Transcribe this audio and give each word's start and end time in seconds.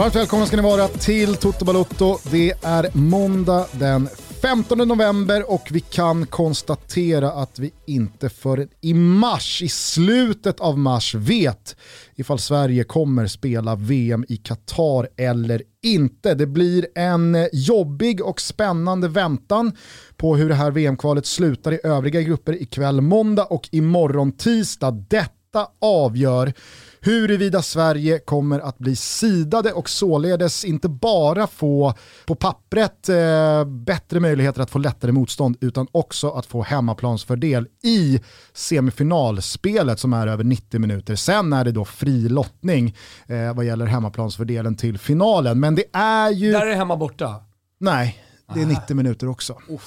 Varmt 0.00 0.16
välkomna 0.16 0.46
ska 0.46 0.56
ni 0.56 0.62
vara 0.62 0.88
till 0.88 1.36
Toto 1.36 1.64
Balotto. 1.64 2.18
Det 2.30 2.52
är 2.62 2.96
måndag 2.96 3.66
den 3.72 4.08
15 4.42 4.78
november 4.78 5.52
och 5.52 5.68
vi 5.70 5.80
kan 5.80 6.26
konstatera 6.26 7.32
att 7.32 7.58
vi 7.58 7.72
inte 7.86 8.28
förrän 8.28 8.68
i 8.80 8.94
mars, 8.94 9.62
i 9.62 9.68
slutet 9.68 10.60
av 10.60 10.78
mars, 10.78 11.14
vet 11.14 11.76
ifall 12.14 12.38
Sverige 12.38 12.84
kommer 12.84 13.26
spela 13.26 13.74
VM 13.74 14.24
i 14.28 14.36
Qatar 14.36 15.08
eller 15.16 15.62
inte. 15.82 16.34
Det 16.34 16.46
blir 16.46 16.86
en 16.94 17.48
jobbig 17.52 18.24
och 18.24 18.40
spännande 18.40 19.08
väntan 19.08 19.72
på 20.16 20.36
hur 20.36 20.48
det 20.48 20.54
här 20.54 20.70
VM-kvalet 20.70 21.26
slutar 21.26 21.72
i 21.72 21.80
övriga 21.84 22.20
grupper 22.20 22.62
ikväll 22.62 23.00
måndag 23.00 23.44
och 23.44 23.68
imorgon 23.72 24.32
tisdag. 24.32 24.90
Detta 24.90 25.68
avgör 25.80 26.52
huruvida 27.00 27.62
Sverige 27.62 28.18
kommer 28.18 28.60
att 28.60 28.78
bli 28.78 28.96
sidade 28.96 29.72
och 29.72 29.88
således 29.88 30.64
inte 30.64 30.88
bara 30.88 31.46
få 31.46 31.94
på 32.26 32.34
pappret 32.34 33.08
eh, 33.08 33.64
bättre 33.64 34.20
möjligheter 34.20 34.62
att 34.62 34.70
få 34.70 34.78
lättare 34.78 35.12
motstånd 35.12 35.56
utan 35.60 35.86
också 35.92 36.30
att 36.30 36.46
få 36.46 36.62
hemmaplansfördel 36.62 37.66
i 37.82 38.20
semifinalspelet 38.52 39.98
som 39.98 40.12
är 40.12 40.26
över 40.26 40.44
90 40.44 40.80
minuter. 40.80 41.14
Sen 41.16 41.52
är 41.52 41.64
det 41.64 41.72
då 41.72 41.84
fri 41.84 42.28
lottning 42.28 42.96
eh, 43.26 43.54
vad 43.54 43.64
gäller 43.64 43.86
hemmaplansfördelen 43.86 44.76
till 44.76 44.98
finalen. 44.98 45.60
Men 45.60 45.74
det 45.74 45.84
är 45.92 46.30
ju... 46.30 46.52
Där 46.52 46.60
är 46.60 46.66
det 46.66 46.74
hemma 46.74 46.96
borta? 46.96 47.34
Nej, 47.80 48.24
det 48.54 48.62
är 48.62 48.66
90 48.66 48.96
minuter 48.96 49.28
också. 49.28 49.52
Oh, 49.68 49.80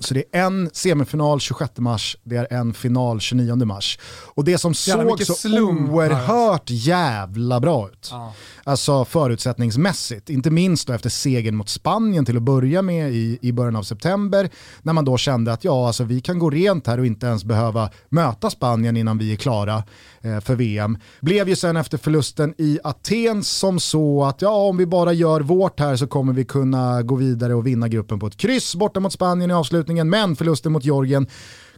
så 0.00 0.14
det 0.14 0.24
är 0.32 0.42
en 0.42 0.70
semifinal 0.72 1.40
26 1.40 1.78
mars, 1.78 2.16
det 2.24 2.36
är 2.36 2.52
en 2.52 2.74
final 2.74 3.20
29 3.20 3.64
mars. 3.64 3.98
Och 4.34 4.44
det 4.44 4.58
som 4.58 4.74
såg 4.74 5.22
så 5.22 5.60
oerhört 5.60 6.70
jävla 6.70 7.60
bra 7.60 7.88
ut, 7.88 8.08
ja. 8.10 8.32
alltså 8.64 9.04
förutsättningsmässigt, 9.04 10.30
inte 10.30 10.50
minst 10.50 10.86
då 10.86 10.92
efter 10.92 11.10
segern 11.10 11.56
mot 11.56 11.68
Spanien 11.68 12.24
till 12.24 12.36
att 12.36 12.42
börja 12.42 12.82
med 12.82 13.12
i, 13.12 13.38
i 13.42 13.52
början 13.52 13.76
av 13.76 13.82
september, 13.82 14.50
när 14.82 14.92
man 14.92 15.04
då 15.04 15.16
kände 15.16 15.52
att 15.52 15.64
ja, 15.64 15.86
alltså, 15.86 16.04
vi 16.04 16.20
kan 16.20 16.38
gå 16.38 16.50
rent 16.50 16.86
här 16.86 16.98
och 16.98 17.06
inte 17.06 17.26
ens 17.26 17.44
behöva 17.44 17.90
möta 18.08 18.50
Spanien 18.50 18.96
innan 18.96 19.18
vi 19.18 19.32
är 19.32 19.36
klara 19.36 19.82
Eh, 20.22 20.40
för 20.40 20.54
VM. 20.54 20.98
Blev 21.20 21.48
ju 21.48 21.56
sen 21.56 21.76
efter 21.76 21.98
förlusten 21.98 22.54
i 22.58 22.78
Aten 22.84 23.44
som 23.44 23.80
så 23.80 24.24
att 24.24 24.42
ja, 24.42 24.50
om 24.50 24.76
vi 24.76 24.86
bara 24.86 25.12
gör 25.12 25.40
vårt 25.40 25.80
här 25.80 25.96
så 25.96 26.06
kommer 26.06 26.32
vi 26.32 26.44
kunna 26.44 27.02
gå 27.02 27.14
vidare 27.14 27.54
och 27.54 27.66
vinna 27.66 27.88
gruppen 27.88 28.18
på 28.18 28.26
ett 28.26 28.36
kryss 28.36 28.74
borta 28.74 29.00
mot 29.00 29.12
Spanien 29.12 29.50
i 29.50 29.54
avslutningen 29.54 29.80
avslutningen, 29.80 30.10
men 30.10 30.36
förlusten 30.36 30.72
mot 30.72 30.84
Georgien 30.84 31.26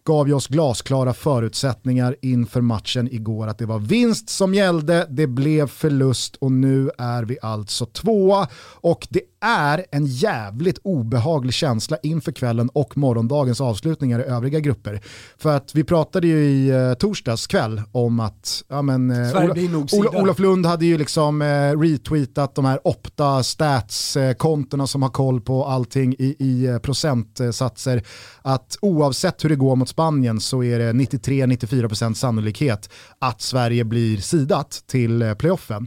gav 0.05 0.29
ju 0.29 0.35
oss 0.35 0.49
glasklara 0.49 1.15
förutsättningar 1.15 2.17
inför 2.23 2.61
matchen 2.61 3.09
igår. 3.13 3.49
Att 3.49 3.59
det 3.59 3.67
var 3.67 3.79
vinst 3.79 4.29
som 4.29 4.55
gällde, 4.55 5.07
det 5.11 5.27
blev 5.27 5.67
förlust 5.67 6.37
och 6.37 6.53
nu 6.53 6.91
är 6.99 7.25
vi 7.25 7.39
alltså 7.43 7.87
tvåa. 7.87 8.49
Och 8.83 9.07
det 9.11 9.21
är 9.43 9.87
en 9.91 10.07
jävligt 10.07 10.79
obehaglig 10.83 11.55
känsla 11.55 11.97
inför 12.03 12.33
kvällen 12.33 12.69
och 12.69 12.97
morgondagens 12.97 13.61
avslutningar 13.61 14.21
i 14.21 14.23
övriga 14.23 14.61
grupper. 14.61 15.01
För 15.39 15.57
att 15.57 15.75
vi 15.75 15.85
pratade 15.85 16.27
ju 16.27 16.45
i 16.45 16.69
eh, 16.69 16.95
torsdags 16.95 17.47
kväll 17.47 17.83
om 17.93 18.21
att 18.21 18.65
ja, 18.69 18.83
men, 18.83 19.11
eh, 19.11 19.43
Ola, 19.43 19.55
Ola, 19.93 20.21
Olof 20.21 20.39
Lund 20.39 20.67
hade 20.67 20.87
ju 20.87 20.99
liksom 20.99 21.43
eh, 21.43 21.79
retweetat 21.81 22.55
de 22.55 22.65
här 22.65 22.81
Opta 22.85 23.43
stats-kontona 23.43 24.87
som 24.87 25.03
har 25.03 25.11
koll 25.11 25.41
på 25.41 25.65
allting 25.65 26.15
i, 26.19 26.37
i 26.39 26.67
eh, 26.67 26.79
procentsatser. 26.79 28.03
Att 28.43 28.79
oavsett 28.81 29.45
hur 29.45 29.49
det 29.49 29.57
går 29.57 29.77
mot 29.77 29.89
Spanien 29.89 30.41
så 30.41 30.63
är 30.63 30.79
det 30.79 30.93
93-94% 30.93 32.15
sannolikhet 32.15 32.91
att 33.19 33.41
Sverige 33.41 33.85
blir 33.85 34.17
sidat 34.17 34.85
till 34.87 35.23
eh, 35.23 35.35
playoffen. 35.35 35.87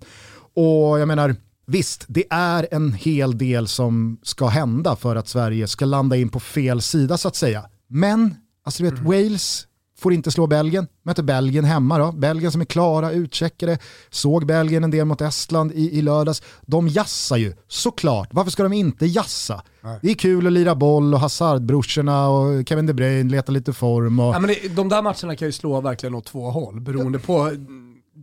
Och 0.56 1.00
jag 1.00 1.08
menar, 1.08 1.36
Visst, 1.66 2.06
det 2.08 2.24
är 2.30 2.68
en 2.72 2.94
hel 2.94 3.38
del 3.38 3.68
som 3.68 4.18
ska 4.24 4.48
hända 4.48 4.96
för 4.96 5.16
att 5.16 5.28
Sverige 5.28 5.68
ska 5.68 5.86
landa 5.86 6.16
in 6.16 6.30
på 6.30 6.40
fel 6.40 6.82
sida 6.82 7.18
så 7.18 7.28
att 7.28 7.36
säga. 7.36 7.66
Men, 7.88 8.36
alltså 8.66 8.84
du 8.84 8.90
vet, 8.90 9.00
mm. 9.00 9.12
Wales 9.12 9.68
får 9.98 10.14
inte 10.14 10.32
slå 10.32 10.48
Belgien, 10.48 10.88
möter 11.04 11.24
Belgien 11.24 11.66
hemma 11.66 11.98
då. 11.98 12.12
Belgien 12.12 12.52
som 12.52 12.62
är 12.62 12.66
klara, 12.66 13.12
utcheckade, 13.12 13.78
såg 14.10 14.46
Belgien 14.46 14.84
en 14.84 14.92
del 14.92 15.06
mot 15.06 15.22
Estland 15.22 15.72
i, 15.72 15.98
i 15.98 16.02
lördags. 16.02 16.42
De 16.62 16.88
jassar 16.88 17.38
ju, 17.38 17.54
såklart. 17.68 18.30
Varför 18.32 18.52
ska 18.52 18.64
de 18.64 18.74
inte 18.74 19.06
jassa? 19.06 19.64
Nej. 19.82 20.00
Det 20.02 20.12
är 20.12 20.16
kul 20.16 20.48
att 20.48 20.54
lira 20.54 20.76
boll 20.76 21.14
och 21.14 21.20
Hazard-brorsorna 21.20 22.28
och 22.28 22.68
Kevin 22.68 22.86
De 22.86 22.94
Bruyne 22.94 23.32
letar 23.32 23.54
lite 23.54 23.74
form. 23.74 24.20
Och... 24.20 24.36
Ja, 24.36 24.40
men 24.40 24.48
det, 24.48 24.76
de 24.76 24.90
där 24.90 25.02
matcherna 25.02 25.36
kan 25.36 25.48
ju 25.48 25.52
slå 25.52 25.82
verkligen 25.82 26.16
åt 26.16 26.26
två 26.26 26.52
håll 26.52 26.82
beroende 26.82 27.20
på 27.20 27.52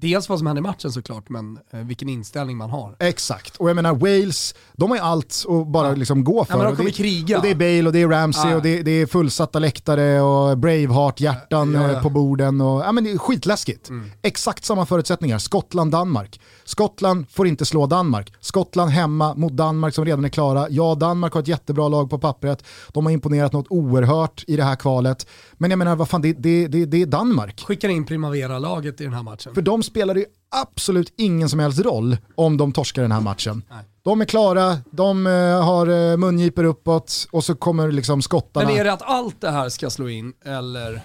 dels 0.02 0.28
vad 0.28 0.38
som 0.38 0.46
händer 0.46 0.60
i 0.60 0.62
matchen 0.62 0.92
såklart, 0.92 1.28
men 1.28 1.58
eh, 1.70 1.80
vilken 1.80 2.08
inställning 2.08 2.56
man 2.56 2.70
har. 2.70 2.96
Exakt, 2.98 3.56
och 3.56 3.68
jag 3.68 3.76
menar 3.76 3.94
Wales, 3.94 4.54
de 4.72 4.90
har 4.90 4.96
ju 4.96 5.02
allt 5.02 5.44
att 5.48 5.66
bara 5.66 5.88
ja. 5.88 5.94
liksom 5.94 6.24
gå 6.24 6.44
för. 6.44 6.58
Ja, 6.58 6.64
de 6.64 6.76
kommer 6.76 6.90
det, 6.90 6.96
kriga. 6.96 7.36
Och 7.36 7.42
det 7.42 7.50
är 7.50 7.54
Bale 7.54 7.86
och 7.86 7.92
det 7.92 8.02
är 8.02 8.08
Ramsey 8.08 8.50
ja. 8.50 8.56
och 8.56 8.62
det, 8.62 8.82
det, 8.82 8.90
är 8.90 9.06
fullsatta 9.06 9.58
läktare 9.58 10.20
och 10.20 10.58
Braveheart-hjärtan 10.58 11.74
ja, 11.74 11.90
eh, 11.90 12.02
på 12.02 12.10
borden. 12.10 12.60
Och, 12.60 12.80
ja, 12.80 12.92
men 12.92 13.04
det 13.04 13.10
är 13.10 13.18
skitläskigt. 13.18 13.88
Mm. 13.88 14.10
Exakt 14.22 14.64
samma 14.64 14.86
förutsättningar, 14.86 15.38
Skottland-Danmark. 15.38 16.40
Skottland 16.64 17.30
får 17.30 17.46
inte 17.46 17.64
slå 17.64 17.86
Danmark. 17.86 18.32
Skottland 18.40 18.90
hemma 18.90 19.34
mot 19.34 19.52
Danmark 19.52 19.94
som 19.94 20.04
redan 20.04 20.24
är 20.24 20.28
klara. 20.28 20.66
Ja, 20.70 20.94
Danmark 20.94 21.32
har 21.32 21.40
ett 21.40 21.48
jättebra 21.48 21.88
lag 21.88 22.10
på 22.10 22.18
pappret. 22.18 22.64
De 22.92 23.06
har 23.06 23.12
imponerat 23.12 23.52
något 23.52 23.66
oerhört 23.70 24.44
i 24.46 24.56
det 24.56 24.64
här 24.64 24.76
kvalet. 24.76 25.26
Men 25.62 25.70
jag 25.70 25.78
menar, 25.78 25.96
vad 25.96 26.08
fan, 26.08 26.22
det, 26.22 26.32
det, 26.32 26.66
det, 26.66 26.86
det 26.86 27.02
är 27.02 27.06
Danmark. 27.06 27.64
Skickar 27.66 27.88
in 27.88 28.06
Primavera-laget 28.06 29.00
i 29.00 29.04
den 29.04 29.12
här 29.12 29.22
matchen. 29.22 29.54
För 29.54 29.62
de 29.62 29.82
spelar 29.82 30.14
det 30.14 30.24
absolut 30.50 31.14
ingen 31.16 31.48
som 31.48 31.58
helst 31.58 31.78
roll 31.80 32.16
om 32.34 32.56
de 32.56 32.72
torskar 32.72 33.02
den 33.02 33.12
här 33.12 33.20
matchen. 33.20 33.62
Nej. 33.70 33.84
De 34.02 34.20
är 34.20 34.24
klara, 34.24 34.78
de 34.90 35.26
uh, 35.26 35.62
har 35.62 35.88
uh, 35.88 36.16
mungipor 36.16 36.64
uppåt 36.64 37.28
och 37.32 37.44
så 37.44 37.54
kommer 37.54 37.92
liksom 37.92 38.22
skottarna. 38.22 38.66
Men 38.66 38.76
är 38.76 38.84
det 38.84 38.92
att 38.92 39.02
allt 39.02 39.40
det 39.40 39.50
här 39.50 39.68
ska 39.68 39.90
slå 39.90 40.08
in 40.08 40.32
eller? 40.44 41.00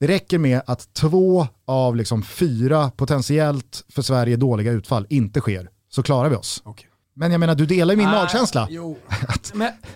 Det 0.00 0.06
räcker 0.06 0.38
med 0.38 0.62
att 0.66 0.94
två 0.94 1.46
av 1.66 1.96
liksom 1.96 2.22
fyra 2.22 2.90
potentiellt 2.90 3.84
för 3.88 4.02
Sverige 4.02 4.36
dåliga 4.36 4.72
utfall 4.72 5.06
inte 5.10 5.40
sker, 5.40 5.68
så 5.90 6.02
klarar 6.02 6.28
vi 6.28 6.36
oss. 6.36 6.62
Okay. 6.64 6.86
Men 7.16 7.30
jag 7.30 7.38
menar, 7.38 7.54
du 7.54 7.66
delar 7.66 7.94
ju 7.94 7.98
min 7.98 8.10
magkänsla. 8.10 8.62
att, 9.28 9.52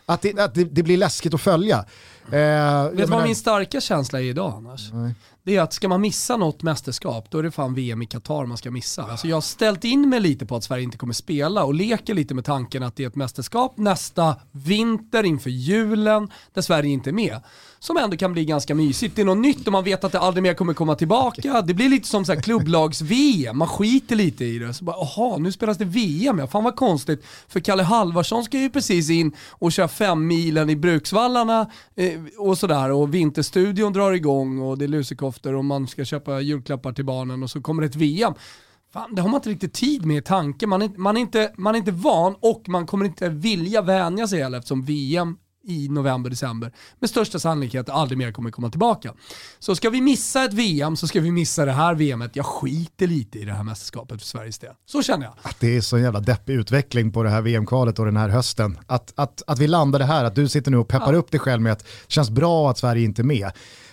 att, 0.07 0.23
det, 0.23 0.39
att 0.39 0.55
det, 0.55 0.65
det, 0.65 0.83
blir 0.83 0.97
läskigt 0.97 1.35
att 1.35 1.41
följa. 1.41 1.85
Eh, 2.33 2.91
Vet 2.91 2.97
du 2.97 3.05
vad 3.05 3.22
min 3.22 3.37
starka 3.37 3.81
känsla 3.81 4.21
är 4.21 4.25
idag 4.25 4.53
annars? 4.56 4.93
Nej. 4.93 5.15
Det 5.43 5.56
är 5.56 5.62
att 5.62 5.72
ska 5.72 5.89
man 5.89 6.00
missa 6.00 6.37
något 6.37 6.62
mästerskap, 6.62 7.31
då 7.31 7.39
är 7.39 7.43
det 7.43 7.50
fan 7.50 7.75
VM 7.75 8.03
i 8.03 8.06
Qatar 8.06 8.47
man 8.47 8.56
ska 8.56 8.71
missa. 8.71 9.03
Alltså 9.03 9.28
jag 9.28 9.37
har 9.37 9.41
ställt 9.41 9.84
in 9.84 10.09
mig 10.09 10.21
lite 10.21 10.47
på 10.47 10.56
att 10.56 10.65
Sverige 10.65 10.84
inte 10.84 10.99
kommer 10.99 11.12
spela 11.12 11.65
och 11.65 11.75
leker 11.75 12.15
lite 12.15 12.34
med 12.34 12.44
tanken 12.44 12.83
att 12.83 12.97
det 12.97 13.03
är 13.05 13.09
ett 13.09 13.16
mästerskap 13.16 13.77
nästa 13.77 14.37
vinter 14.53 15.25
inför 15.25 15.50
julen, 15.50 16.31
där 16.55 16.62
Sverige 16.62 16.91
inte 16.91 17.11
är 17.11 17.12
med 17.12 17.41
som 17.78 17.97
ändå 17.97 18.16
kan 18.16 18.33
bli 18.33 18.44
ganska 18.44 18.75
mysigt. 18.75 19.16
Det 19.16 19.22
är 19.22 19.27
något 19.27 19.39
nytt 19.39 19.66
och 19.66 19.72
man 19.72 19.84
vet 19.84 20.05
att 20.05 20.12
det 20.12 20.19
aldrig 20.19 20.43
mer 20.43 20.55
kommer 20.55 20.75
komma 20.75 20.94
tillbaka. 20.94 21.62
Det 21.62 21.75
blir 21.75 21.89
lite 21.89 22.09
som 22.09 22.25
så 22.25 22.37
klubblags-VM, 22.37 23.59
man 23.59 23.69
skiter 23.69 24.16
lite 24.16 24.44
i 24.44 24.59
det. 24.59 24.75
Så 24.75 24.84
bara, 24.84 24.97
aha, 24.97 25.37
nu 25.39 25.53
spelas 25.53 25.78
det 25.78 25.84
VM, 25.84 26.39
ja 26.39 26.47
fan 26.47 26.65
vad 26.65 26.77
konstigt. 26.77 27.25
För 27.49 27.61
Kalle 27.61 27.83
Halvarsson 27.83 28.44
ska 28.44 28.59
ju 28.59 28.71
precis 28.71 29.11
in 29.11 29.33
och 29.50 29.72
köra 29.72 29.89
fem 29.89 30.27
milen 30.27 30.71
i 30.71 30.77
Bruksvallarna 30.77 31.71
eh, 31.97 32.21
och 32.39 32.59
sådär 32.59 32.91
och 32.91 33.15
Vinterstudion 33.15 33.92
drar 33.92 34.13
igång 34.13 34.59
och 34.59 34.78
det 34.78 34.84
är 34.84 34.89
lusekoftor 34.89 35.54
och 35.54 35.65
man 35.65 35.86
ska 35.86 36.04
köpa 36.04 36.41
julklappar 36.41 36.92
till 36.92 37.04
barnen 37.04 37.42
och 37.42 37.51
så 37.51 37.60
kommer 37.60 37.83
det 37.83 37.89
ett 37.89 37.97
VM. 37.97 38.34
Fan, 38.92 39.15
det 39.15 39.22
har 39.22 39.28
man 39.28 39.39
inte 39.39 39.51
riktigt 39.51 39.75
tid 39.75 40.07
med 40.07 40.16
i 40.16 40.22
tanken. 40.22 40.69
Man 40.69 40.83
är, 40.83 40.89
man, 40.89 41.16
är 41.16 41.21
inte, 41.21 41.53
man 41.57 41.75
är 41.75 41.78
inte 41.78 41.92
van 41.92 42.34
och 42.41 42.69
man 42.69 42.86
kommer 42.86 43.04
inte 43.04 43.28
vilja 43.28 43.83
vänja 43.83 44.28
sig 44.28 44.42
heller 44.42 44.59
eftersom 44.59 44.84
VM 44.84 45.36
i 45.68 45.88
november, 45.88 46.30
december 46.30 46.72
med 46.98 47.10
största 47.10 47.38
sannolikhet 47.38 47.88
aldrig 47.88 48.18
mer 48.18 48.32
kommer 48.32 48.50
komma 48.50 48.70
tillbaka. 48.70 49.15
Så 49.59 49.74
ska 49.74 49.91
vi 49.91 50.00
missa 50.00 50.44
ett 50.44 50.53
VM 50.53 50.97
så 50.97 51.06
ska 51.06 51.20
vi 51.20 51.30
missa 51.30 51.65
det 51.65 51.72
här 51.72 51.94
VMet. 51.94 52.36
Jag 52.36 52.47
skiter 52.47 53.06
lite 53.06 53.38
i 53.38 53.44
det 53.44 53.53
här 53.53 53.62
mästerskapet 53.62 54.20
för 54.20 54.26
Sveriges 54.26 54.59
del. 54.59 54.72
Så 54.86 55.03
känner 55.03 55.24
jag. 55.24 55.34
Att 55.42 55.60
det 55.60 55.76
är 55.76 55.80
så 55.80 55.98
jävla 55.98 56.20
deppig 56.20 56.54
utveckling 56.54 57.12
på 57.12 57.22
det 57.22 57.30
här 57.30 57.42
VM-kvalet 57.42 57.98
och 57.98 58.04
den 58.04 58.16
här 58.16 58.28
hösten. 58.28 58.78
Att, 58.86 59.12
att, 59.16 59.42
att 59.47 59.59
vi 59.59 59.66
landade 59.66 60.04
här, 60.04 60.24
att 60.24 60.34
du 60.34 60.48
sitter 60.48 60.70
nu 60.70 60.76
och 60.76 60.88
peppar 60.88 61.12
ja. 61.12 61.18
upp 61.18 61.30
dig 61.30 61.41
själv 61.41 61.62
med 61.62 61.72
att 61.72 61.78
det 61.78 62.12
känns 62.12 62.30
bra 62.30 62.70
att 62.70 62.78
Sverige 62.78 63.04
inte 63.04 63.22
är 63.22 63.24
med 63.24 63.50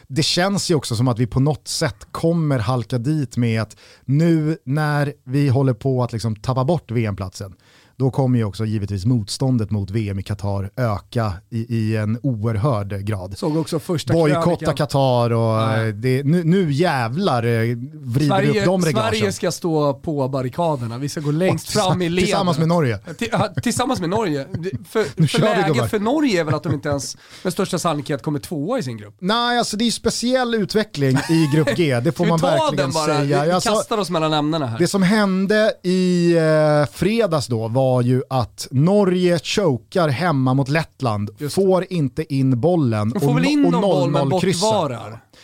det 0.07 0.23
känns 0.23 0.71
ju 0.71 0.75
också 0.75 0.95
som 0.95 1.07
att 1.07 1.19
vi 1.19 1.27
på 1.27 1.39
något 1.39 1.67
sätt 1.67 2.07
kommer 2.11 2.59
halka 2.59 2.97
dit 2.97 3.37
med 3.37 3.61
att 3.61 3.77
nu 4.05 4.57
när 4.65 5.13
vi 5.23 5.47
håller 5.47 5.73
på 5.73 6.03
att 6.03 6.13
liksom 6.13 6.35
tappa 6.35 6.65
bort 6.65 6.91
VM-platsen, 6.91 7.55
då 7.97 8.11
kommer 8.11 8.39
ju 8.39 8.45
också 8.45 8.65
givetvis 8.65 9.05
motståndet 9.05 9.71
mot 9.71 9.91
VM 9.91 10.19
i 10.19 10.23
Qatar 10.23 10.69
öka 10.75 11.33
i, 11.49 11.75
i 11.75 11.95
en 11.95 12.19
oerhörd 12.23 13.05
grad. 13.05 13.37
Såg 13.37 13.57
också 13.57 13.79
första 13.79 14.13
Bojkotta 14.13 14.73
Qatar 14.73 15.31
och 15.31 15.93
det, 15.93 16.23
nu, 16.23 16.43
nu 16.43 16.71
jävlar 16.71 17.43
eh, 17.43 17.77
vrider 17.93 18.27
Sverige, 18.27 18.51
vi 18.51 18.59
upp 18.59 18.65
de 18.65 18.85
reglagen. 18.85 19.11
Sverige 19.11 19.31
ska 19.31 19.51
stå 19.51 19.93
på 19.93 20.27
barrikaderna, 20.27 20.97
vi 20.97 21.09
ska 21.09 21.19
gå 21.19 21.31
längst 21.31 21.69
fram 21.69 22.01
i 22.01 22.09
ledet. 22.09 22.25
Tillsammans 22.25 22.57
med 22.57 22.67
Norge. 22.67 22.97
Till, 22.97 23.29
tillsammans 23.63 23.99
med 23.99 24.09
Norge. 24.09 24.47
För, 24.89 25.03
för 25.27 25.39
läget 25.39 25.89
för 25.89 25.99
Norge 25.99 26.39
är 26.39 26.43
väl 26.43 26.53
att 26.53 26.63
de 26.63 26.73
inte 26.73 26.89
ens 26.89 27.17
med 27.43 27.53
största 27.53 27.79
sannolikhet 27.79 28.23
kommer 28.23 28.39
tvåa 28.39 28.79
i 28.79 28.83
sin 28.83 28.97
grupp? 28.97 29.15
Nej, 29.19 29.59
alltså 29.59 29.77
det 29.77 29.87
är 29.87 29.91
speciell 29.91 30.55
utveckling 30.55 31.17
i 31.29 31.49
grupp 31.55 31.75
G, 31.75 31.99
det 31.99 32.11
får 32.11 32.25
man 32.29 32.39
verkligen 32.39 32.93
säga. 32.93 33.45
Vi 33.45 33.51
alltså, 33.51 33.69
kastar 33.69 33.97
oss 33.97 34.09
mellan 34.09 34.33
ämnena 34.33 34.65
här. 34.65 34.79
Det 34.79 34.87
som 34.87 35.03
hände 35.03 35.73
i 35.83 36.33
eh, 36.37 36.91
fredags 36.91 37.47
då 37.47 37.67
var 37.67 37.84
ju 38.01 38.23
att 38.29 38.67
Norge 38.71 39.39
chokar 39.39 40.09
hemma 40.09 40.53
mot 40.53 40.69
Lettland, 40.69 41.51
får 41.51 41.85
inte 41.89 42.33
in 42.33 42.59
bollen 42.59 43.09
de 43.09 43.19
får 43.19 43.29
och, 43.29 43.37
väl 43.37 43.45
in 43.45 43.65
och 43.65 43.71
0-0 43.71 44.31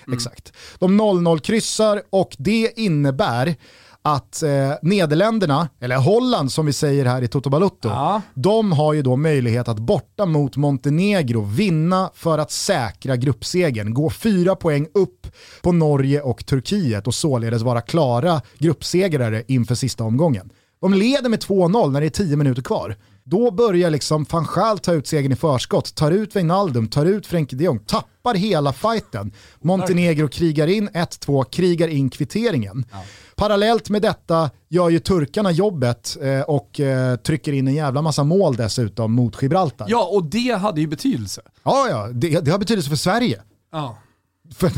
Mm. 0.05 0.17
Exakt. 0.17 0.53
De 0.79 1.01
0-0 1.01 1.39
kryssar 1.39 2.01
och 2.09 2.35
det 2.39 2.71
innebär 2.75 3.55
att 4.01 4.43
eh, 4.43 4.73
Nederländerna, 4.81 5.69
eller 5.79 5.97
Holland 5.97 6.51
som 6.51 6.65
vi 6.65 6.73
säger 6.73 7.05
här 7.05 7.21
i 7.21 7.27
Toto 7.27 7.49
Balutto, 7.49 7.89
ja. 7.89 8.21
de 8.33 8.71
har 8.71 8.93
ju 8.93 9.01
då 9.01 9.15
möjlighet 9.15 9.67
att 9.67 9.79
borta 9.79 10.25
mot 10.25 10.57
Montenegro 10.57 11.41
vinna 11.41 12.09
för 12.13 12.38
att 12.38 12.51
säkra 12.51 13.15
gruppsegen, 13.15 13.93
gå 13.93 14.09
fyra 14.09 14.55
poäng 14.55 14.88
upp 14.93 15.27
på 15.61 15.71
Norge 15.71 16.21
och 16.21 16.45
Turkiet 16.45 17.07
och 17.07 17.15
således 17.15 17.61
vara 17.61 17.81
klara 17.81 18.41
gruppsegrare 18.57 19.43
inför 19.47 19.75
sista 19.75 20.03
omgången. 20.03 20.49
De 20.81 20.93
leder 20.93 21.29
med 21.29 21.39
2-0 21.39 21.91
när 21.91 22.01
det 22.01 22.07
är 22.07 22.09
10 22.09 22.35
minuter 22.35 22.61
kvar. 22.61 22.95
Då 23.23 23.51
börjar 23.51 23.89
liksom 23.89 24.25
van 24.29 24.47
Gaal 24.55 24.79
ta 24.79 24.93
ut 24.93 25.07
segern 25.07 25.31
i 25.31 25.35
förskott, 25.35 25.95
tar 25.95 26.11
ut 26.11 26.35
Wijnaldum, 26.35 26.87
tar 26.87 27.05
ut 27.05 27.27
Frenkie 27.27 27.57
de 27.57 27.63
Jong, 27.63 27.79
tappar 27.79 28.35
hela 28.35 28.73
fighten. 28.73 29.31
Montenegro 29.61 30.27
krigar 30.27 30.67
in 30.67 30.89
1-2, 30.89 31.43
krigar 31.43 31.87
in 31.87 32.09
kvitteringen. 32.09 32.85
Ja. 32.91 33.03
Parallellt 33.35 33.89
med 33.89 34.01
detta 34.01 34.49
gör 34.69 34.89
ju 34.89 34.99
turkarna 34.99 35.51
jobbet 35.51 36.17
eh, 36.21 36.41
och 36.41 36.79
eh, 36.79 37.15
trycker 37.15 37.53
in 37.53 37.67
en 37.67 37.73
jävla 37.73 38.01
massa 38.01 38.23
mål 38.23 38.55
dessutom 38.55 39.13
mot 39.13 39.41
Gibraltar. 39.41 39.85
Ja, 39.89 40.09
och 40.13 40.23
det 40.23 40.57
hade 40.57 40.81
ju 40.81 40.87
betydelse. 40.87 41.41
Ja, 41.63 41.89
ja, 41.89 42.07
det, 42.13 42.39
det 42.39 42.51
har 42.51 42.59
betydelse 42.59 42.89
för 42.89 42.97
Sverige. 42.97 43.41
Ja. 43.71 43.97
För, 44.55 44.71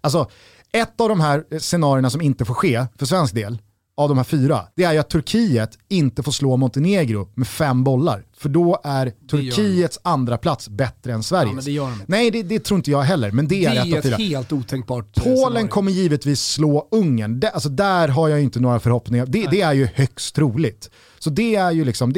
alltså, 0.00 0.30
ett 0.72 1.00
av 1.00 1.08
de 1.08 1.20
här 1.20 1.58
scenarierna 1.58 2.10
som 2.10 2.20
inte 2.20 2.44
får 2.44 2.54
ske 2.54 2.86
för 2.98 3.06
svensk 3.06 3.34
del, 3.34 3.58
av 4.00 4.08
de 4.08 4.16
här 4.18 4.24
fyra, 4.24 4.66
det 4.76 4.84
är 4.84 4.92
ju 4.92 4.98
att 4.98 5.10
Turkiet 5.10 5.78
inte 5.88 6.22
får 6.22 6.32
slå 6.32 6.56
Montenegro 6.56 7.28
med 7.34 7.48
fem 7.48 7.84
bollar. 7.84 8.24
För 8.36 8.48
då 8.48 8.80
är 8.84 9.12
Turkiets 9.30 9.98
andra 10.02 10.38
plats 10.38 10.68
bättre 10.68 11.12
än 11.12 11.22
Sveriges. 11.22 11.66
Ja, 11.66 11.84
det 11.98 12.04
Nej, 12.06 12.30
det, 12.30 12.42
det, 12.42 12.64
tror 12.64 12.78
inte 12.78 12.90
jag 12.90 13.02
heller, 13.02 13.30
men 13.30 13.48
det, 13.48 13.54
det 13.54 13.64
är 13.66 13.72
ett 13.72 13.78
av 13.78 13.84
fyra. 13.84 14.00
Det 14.02 14.08
är 14.08 14.12
ett 14.12 14.18
helt 14.18 14.52
otänkbart 14.52 15.14
Polen 15.14 15.36
scenario. 15.36 15.68
kommer 15.68 15.92
givetvis 15.92 16.40
slå 16.40 16.88
Ungern. 16.90 17.40
Det, 17.40 17.50
alltså 17.50 17.68
där 17.68 18.08
har 18.08 18.28
jag 18.28 18.42
inte 18.42 18.60
några 18.60 18.80
förhoppningar. 18.80 19.26
Det, 19.26 19.46
det, 19.50 19.60
är 19.60 19.72
ju 19.72 19.88
högst 19.94 20.34
troligt. 20.34 20.90
Så 21.18 21.30
det 21.30 21.56
är 21.56 21.70
ju 21.70 21.84
liksom, 21.84 22.12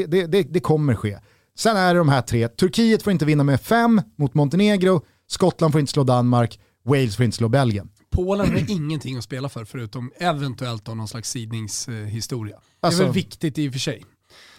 det 0.49 0.61
kommer 0.63 0.95
ske. 0.95 1.19
Sen 1.59 1.77
är 1.77 1.95
det 1.95 2.01
de 2.01 2.09
här 2.09 2.23
tre, 2.23 2.49
Turkiet 2.49 3.03
får 3.03 3.13
inte 3.13 3.25
vinna 3.25 3.45
med 3.45 3.61
fem 3.61 4.03
mot 4.19 4.35
Montenegro, 4.35 5.01
Skottland 5.29 5.73
får 5.73 5.81
inte 5.81 5.93
slå 5.93 6.05
Danmark, 6.05 6.61
Wales 6.85 7.17
får 7.17 7.25
inte 7.25 7.37
slå 7.37 7.49
Belgien. 7.49 7.89
Polen 8.13 8.51
har 8.51 8.71
ingenting 8.71 9.17
att 9.17 9.25
spela 9.25 9.49
för 9.49 9.65
förutom 9.65 10.13
eventuellt 10.19 10.87
någon 10.87 11.09
slags 11.09 11.31
sidningshistoria. 11.31 12.57
Alltså, 12.57 12.65
det 12.81 12.87
är 12.87 12.91
väl 12.91 13.07
alltså- 13.07 13.13
viktigt 13.13 13.59
i 13.59 13.69
och 13.69 13.73
för 13.73 13.81
sig. 13.81 14.05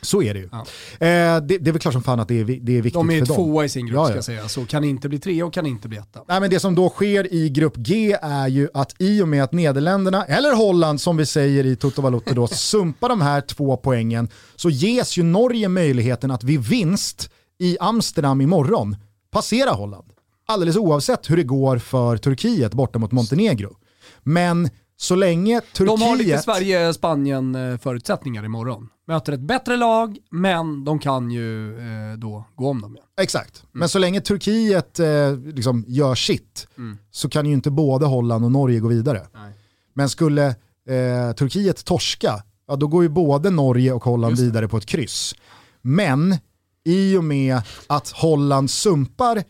Så 0.02 0.24
är 0.24 0.34
det 0.34 0.40
ju. 0.40 0.50
Ja. 0.52 0.60
Eh, 0.94 1.42
det, 1.42 1.58
det, 1.58 1.68
är 1.68 1.72
väl 1.72 1.80
klart 1.80 1.94
som 1.94 2.04
fan 2.04 2.20
att 2.20 2.28
det 2.28 2.40
är, 2.40 2.46
det 2.46 2.78
är 2.78 2.82
viktigt 2.82 2.94
för 2.94 3.00
dem. 3.00 3.08
De 3.08 3.16
är 3.16 3.26
tvåa 3.26 3.66
i 3.66 3.70
sin 3.70 3.86
grupp 3.86 3.96
ja, 3.96 4.02
ja. 4.02 4.08
ska 4.08 4.16
jag 4.16 4.24
säga, 4.24 4.48
så 4.48 4.66
kan 4.66 4.84
inte 4.84 5.10
bli 5.10 5.20
tre 5.20 5.44
och 5.44 5.54
kan 5.54 5.66
inte 5.66 5.88
bli 5.88 5.98
etta. 5.98 6.24
Nej, 6.28 6.42
men 6.42 6.50
det 6.50 6.60
som 6.60 6.76
då 6.76 6.90
sker 6.90 7.34
i 7.34 7.50
grupp 7.50 7.76
G 7.76 8.18
är 8.22 8.48
ju 8.48 8.70
att 8.74 8.96
i 9.00 9.22
och 9.22 9.28
med 9.28 9.44
att 9.44 9.52
Nederländerna, 9.52 10.26
eller 10.26 10.56
Holland 10.56 11.02
som 11.02 11.18
vi 11.18 11.26
säger 11.26 11.66
i 11.66 11.76
Toto 11.76 12.02
Valuto 12.02 12.34
då, 12.34 12.48
sumpar 12.52 13.10
de 13.10 13.22
här 13.22 13.42
två 13.42 13.78
poängen 13.78 14.30
så 14.56 14.70
ges 14.70 15.18
ju 15.18 15.24
Norge 15.24 15.68
möjligheten 15.70 16.32
att 16.32 16.44
vid 16.44 16.60
vinst 16.60 17.30
i 17.60 17.78
Amsterdam 17.80 18.42
imorgon 18.42 18.96
passera 19.32 19.72
Holland 19.72 20.13
alldeles 20.46 20.78
oavsett 20.78 21.30
hur 21.30 21.38
det 21.38 21.44
går 21.44 21.78
för 21.78 22.18
Turkiet 22.18 22.74
borta 22.74 23.00
mot 23.00 23.12
Montenegro. 23.12 23.78
Men 24.24 24.70
så 24.98 25.16
länge 25.16 25.62
Turkiet... 25.62 26.00
De 26.00 26.06
har 26.06 26.18
lite 26.18 26.38
Sverige-Spanien 26.38 27.80
förutsättningar 27.80 28.46
imorgon. 28.46 28.90
Möter 29.08 29.34
ett 29.34 29.40
bättre 29.40 29.78
lag, 29.78 30.18
men 30.32 30.86
de 30.86 31.00
kan 31.00 31.32
ju 31.32 31.78
eh, 31.78 32.18
då 32.18 32.46
gå 32.56 32.70
om 32.70 32.82
dem. 32.82 32.98
Ja. 33.00 33.24
Exakt, 33.24 33.64
mm. 33.64 33.70
men 33.72 33.90
så 33.90 34.00
länge 34.00 34.22
Turkiet 34.22 35.00
eh, 35.00 35.38
liksom 35.38 35.86
gör 35.88 36.16
sitt 36.16 36.68
mm. 36.78 36.98
så 37.12 37.30
kan 37.30 37.46
ju 37.46 37.54
inte 37.54 37.72
både 37.72 38.06
Holland 38.06 38.46
och 38.46 38.52
Norge 38.52 38.80
gå 38.80 38.88
vidare. 38.88 39.28
Nej. 39.34 39.54
Men 39.94 40.10
skulle 40.10 40.48
eh, 40.90 41.36
Turkiet 41.38 41.86
torska, 41.86 42.44
ja, 42.68 42.76
då 42.76 42.88
går 42.88 43.04
ju 43.04 43.10
både 43.10 43.50
Norge 43.50 43.94
och 43.94 44.04
Holland 44.04 44.38
vidare 44.38 44.68
på 44.68 44.78
ett 44.78 44.86
kryss. 44.86 45.36
Men 45.82 46.38
i 46.86 47.18
och 47.18 47.24
med 47.24 47.62
att 47.88 48.10
Holland 48.10 48.72
sumpar 48.72 49.44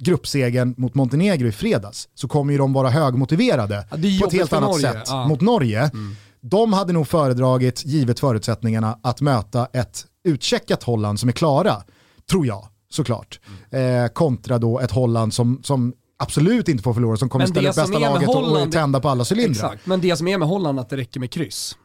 gruppsegern 0.00 0.74
mot 0.76 0.94
Montenegro 0.94 1.48
i 1.48 1.52
fredags 1.52 2.08
så 2.14 2.28
kommer 2.28 2.52
ju 2.52 2.58
de 2.58 2.72
vara 2.72 2.90
högmotiverade 2.90 3.86
ja, 3.90 4.20
på 4.20 4.26
ett 4.26 4.32
helt 4.32 4.52
annat 4.52 4.70
Norge. 4.70 4.92
sätt 4.92 5.02
ja. 5.06 5.28
mot 5.28 5.40
Norge. 5.40 5.80
Mm. 5.80 6.16
De 6.40 6.72
hade 6.72 6.92
nog 6.92 7.08
föredragit, 7.08 7.86
givet 7.86 8.20
förutsättningarna, 8.20 8.98
att 9.02 9.20
möta 9.20 9.66
ett 9.72 10.06
utcheckat 10.24 10.82
Holland 10.82 11.20
som 11.20 11.28
är 11.28 11.32
klara, 11.32 11.82
tror 12.30 12.46
jag 12.46 12.68
såklart, 12.90 13.40
mm. 13.72 14.04
eh, 14.04 14.08
kontra 14.08 14.58
då 14.58 14.80
ett 14.80 14.90
Holland 14.90 15.34
som, 15.34 15.60
som 15.62 15.92
absolut 16.18 16.68
inte 16.68 16.82
får 16.82 16.94
förlora, 16.94 17.16
som 17.16 17.28
kommer 17.28 17.46
ställa 17.46 17.70
upp 17.70 17.76
bästa 17.76 17.98
laget 17.98 18.26
Holland, 18.26 18.66
och 18.66 18.72
tända 18.72 19.00
på 19.00 19.08
alla 19.08 19.24
cylindrar. 19.30 19.64
Exakt, 19.64 19.86
men 19.86 20.00
det 20.00 20.16
som 20.16 20.28
är 20.28 20.38
med 20.38 20.48
Holland 20.48 20.78
är 20.78 20.82
att 20.82 20.90
det 20.90 20.96
räcker 20.96 21.20
med 21.20 21.30
kryss. 21.30 21.76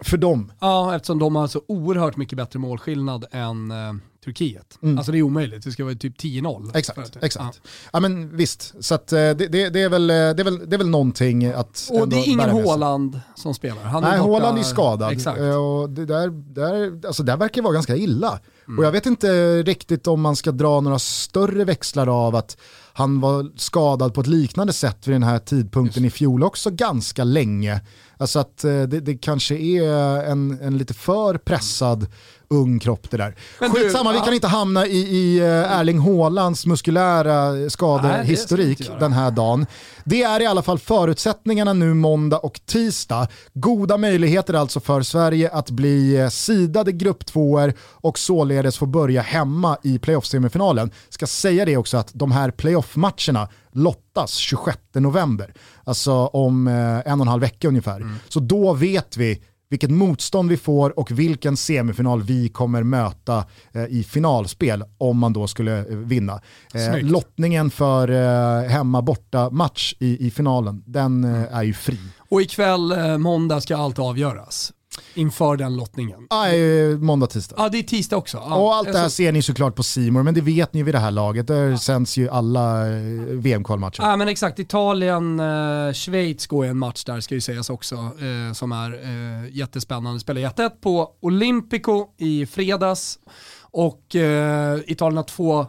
För 0.00 0.16
dem? 0.16 0.52
Ja, 0.60 0.96
eftersom 0.96 1.18
de 1.18 1.36
har 1.36 1.46
så 1.46 1.62
oerhört 1.68 2.16
mycket 2.16 2.36
bättre 2.36 2.58
målskillnad 2.58 3.24
än 3.30 3.70
eh, 3.70 3.92
Turkiet. 4.24 4.78
Mm. 4.82 4.98
Alltså 4.98 5.12
det 5.12 5.18
är 5.18 5.22
omöjligt, 5.22 5.64
det 5.64 5.72
ska 5.72 5.84
vara 5.84 5.94
typ 5.94 6.20
10-0. 6.20 6.70
Exakt, 6.74 7.16
exakt. 7.20 7.60
Ja. 7.64 7.70
ja. 7.92 8.00
men 8.00 8.36
visst, 8.36 8.74
så 8.80 8.94
att, 8.94 9.12
eh, 9.12 9.18
det, 9.18 9.34
det, 9.34 9.70
det, 9.70 9.82
är 9.82 9.88
väl, 9.88 10.10
eh, 10.10 10.14
det, 10.14 10.20
är 10.20 10.44
väl, 10.44 10.70
det 10.70 10.76
är 10.76 10.78
väl 10.78 10.88
någonting 10.88 11.44
att 11.46 11.90
Och 11.92 12.08
det 12.08 12.16
är 12.16 12.28
ingen 12.28 12.50
Håland 12.50 13.20
som 13.34 13.54
spelar. 13.54 13.82
Han 13.82 14.02
Nej, 14.02 14.18
Håland 14.18 14.58
är 14.58 14.62
skadad. 14.62 15.12
Exakt. 15.12 15.40
Eh, 15.40 15.54
och 15.54 15.90
det 15.90 16.06
där, 16.06 16.28
där, 16.54 17.06
alltså 17.06 17.22
där 17.22 17.36
verkar 17.36 17.62
vara 17.62 17.72
ganska 17.72 17.96
illa. 17.96 18.40
Mm. 18.66 18.78
Och 18.78 18.84
jag 18.84 18.92
vet 18.92 19.06
inte 19.06 19.62
riktigt 19.62 20.06
om 20.06 20.20
man 20.20 20.36
ska 20.36 20.52
dra 20.52 20.80
några 20.80 20.98
större 20.98 21.64
växlar 21.64 22.26
av 22.26 22.36
att 22.36 22.56
han 22.92 23.20
var 23.20 23.50
skadad 23.56 24.14
på 24.14 24.20
ett 24.20 24.26
liknande 24.26 24.72
sätt 24.72 25.08
vid 25.08 25.14
den 25.14 25.22
här 25.22 25.38
tidpunkten 25.38 26.04
Just. 26.04 26.14
i 26.14 26.18
fjol 26.18 26.42
också 26.42 26.70
ganska 26.70 27.24
länge. 27.24 27.80
Alltså 28.16 28.38
att 28.38 28.58
det, 28.58 28.86
det 28.86 29.14
kanske 29.14 29.56
är 29.56 30.24
en, 30.24 30.58
en 30.62 30.78
lite 30.78 30.94
för 30.94 31.38
pressad 31.38 32.06
ung 32.52 32.78
kropp 32.78 33.10
det 33.10 33.16
där. 33.16 33.34
Men 33.60 33.70
Skitsamma, 33.70 34.12
du, 34.12 34.18
vi 34.18 34.24
kan 34.24 34.34
inte 34.34 34.46
hamna 34.46 34.86
i, 34.86 34.98
i 34.98 35.40
uh, 35.40 35.46
Erling 35.46 35.98
Haalands 35.98 36.66
muskulära 36.66 37.70
skadehistorik 37.70 38.90
den 39.00 39.12
här 39.12 39.30
dagen. 39.30 39.66
Det 40.04 40.22
är 40.22 40.40
i 40.40 40.46
alla 40.46 40.62
fall 40.62 40.78
förutsättningarna 40.78 41.72
nu 41.72 41.94
måndag 41.94 42.38
och 42.38 42.60
tisdag. 42.66 43.28
Goda 43.54 43.96
möjligheter 43.96 44.54
alltså 44.54 44.80
för 44.80 45.02
Sverige 45.02 45.50
att 45.50 45.70
bli 45.70 46.16
eh, 46.16 46.28
sidade 46.28 46.92
grupptvåor 46.92 47.72
och 47.80 48.18
således 48.18 48.78
få 48.78 48.86
börja 48.86 49.22
hemma 49.22 49.76
i 49.82 49.98
playoff-semifinalen. 49.98 50.90
Ska 51.08 51.26
säga 51.26 51.64
det 51.64 51.76
också 51.76 51.96
att 51.96 52.10
de 52.12 52.32
här 52.32 52.50
playoff-matcherna 52.50 53.48
lottas 53.72 54.34
26 54.34 54.78
november, 54.94 55.54
alltså 55.84 56.12
om 56.12 56.68
eh, 56.68 57.12
en 57.12 57.20
och 57.20 57.24
en 57.24 57.28
halv 57.28 57.40
vecka 57.40 57.68
ungefär. 57.68 57.96
Mm. 57.96 58.14
Så 58.28 58.40
då 58.40 58.72
vet 58.74 59.16
vi 59.16 59.42
vilket 59.72 59.90
motstånd 59.90 60.48
vi 60.50 60.56
får 60.56 60.98
och 60.98 61.10
vilken 61.10 61.56
semifinal 61.56 62.22
vi 62.22 62.48
kommer 62.48 62.82
möta 62.82 63.44
eh, 63.72 63.84
i 63.84 64.04
finalspel 64.04 64.84
om 64.98 65.18
man 65.18 65.32
då 65.32 65.46
skulle 65.46 65.78
eh, 65.78 65.96
vinna. 65.96 66.40
Eh, 66.74 66.98
lottningen 67.02 67.70
för 67.70 68.08
eh, 68.08 68.68
hemma-borta 68.68 69.50
match 69.50 69.94
i, 69.98 70.26
i 70.26 70.30
finalen, 70.30 70.82
den 70.86 71.24
eh, 71.24 71.56
är 71.56 71.62
ju 71.62 71.74
fri. 71.74 71.98
Och 72.18 72.42
ikväll, 72.42 73.18
måndag, 73.18 73.60
ska 73.60 73.76
allt 73.76 73.98
avgöras 73.98 74.72
inför 75.14 75.56
den 75.56 75.76
lottningen? 75.76 76.26
Nej, 76.30 76.96
måndag, 76.96 77.26
tisdag. 77.26 77.56
Ja, 77.58 77.68
det 77.68 77.78
är 77.78 77.82
tisdag 77.82 78.16
också. 78.16 78.36
Ja. 78.36 78.56
Och 78.56 78.74
allt 78.74 78.92
det 78.92 78.98
här 78.98 79.08
ser 79.08 79.32
ni 79.32 79.42
såklart 79.42 79.76
på 79.76 79.82
Simor, 79.82 80.22
men 80.22 80.34
det 80.34 80.40
vet 80.40 80.74
ni 80.74 80.82
vid 80.82 80.94
det 80.94 80.98
här 80.98 81.10
laget. 81.10 81.46
Där 81.46 81.68
ja. 81.68 81.78
sänds 81.78 82.16
ju 82.16 82.28
alla 82.28 82.86
eh, 82.86 82.94
VM-kvalmatcher. 83.28 84.02
Ja, 84.02 84.16
men 84.16 84.28
exakt. 84.28 84.58
Italien, 84.58 85.40
eh, 85.40 85.92
Schweiz 85.92 86.46
går 86.46 86.64
ju 86.64 86.70
en 86.70 86.78
match 86.78 87.04
där, 87.04 87.20
ska 87.20 87.34
ju 87.34 87.40
sägas 87.40 87.70
också, 87.70 87.94
eh, 87.94 88.52
som 88.52 88.72
är 88.72 88.92
eh, 88.92 89.56
jättespännande. 89.56 90.20
Spelar 90.20 90.40
1-1 90.40 90.70
på 90.80 91.10
Olympico 91.20 92.06
i 92.18 92.46
fredags. 92.46 93.18
Och 93.60 94.16
eh, 94.16 94.80
Italien 94.86 95.16
har 95.16 95.24
två 95.24 95.66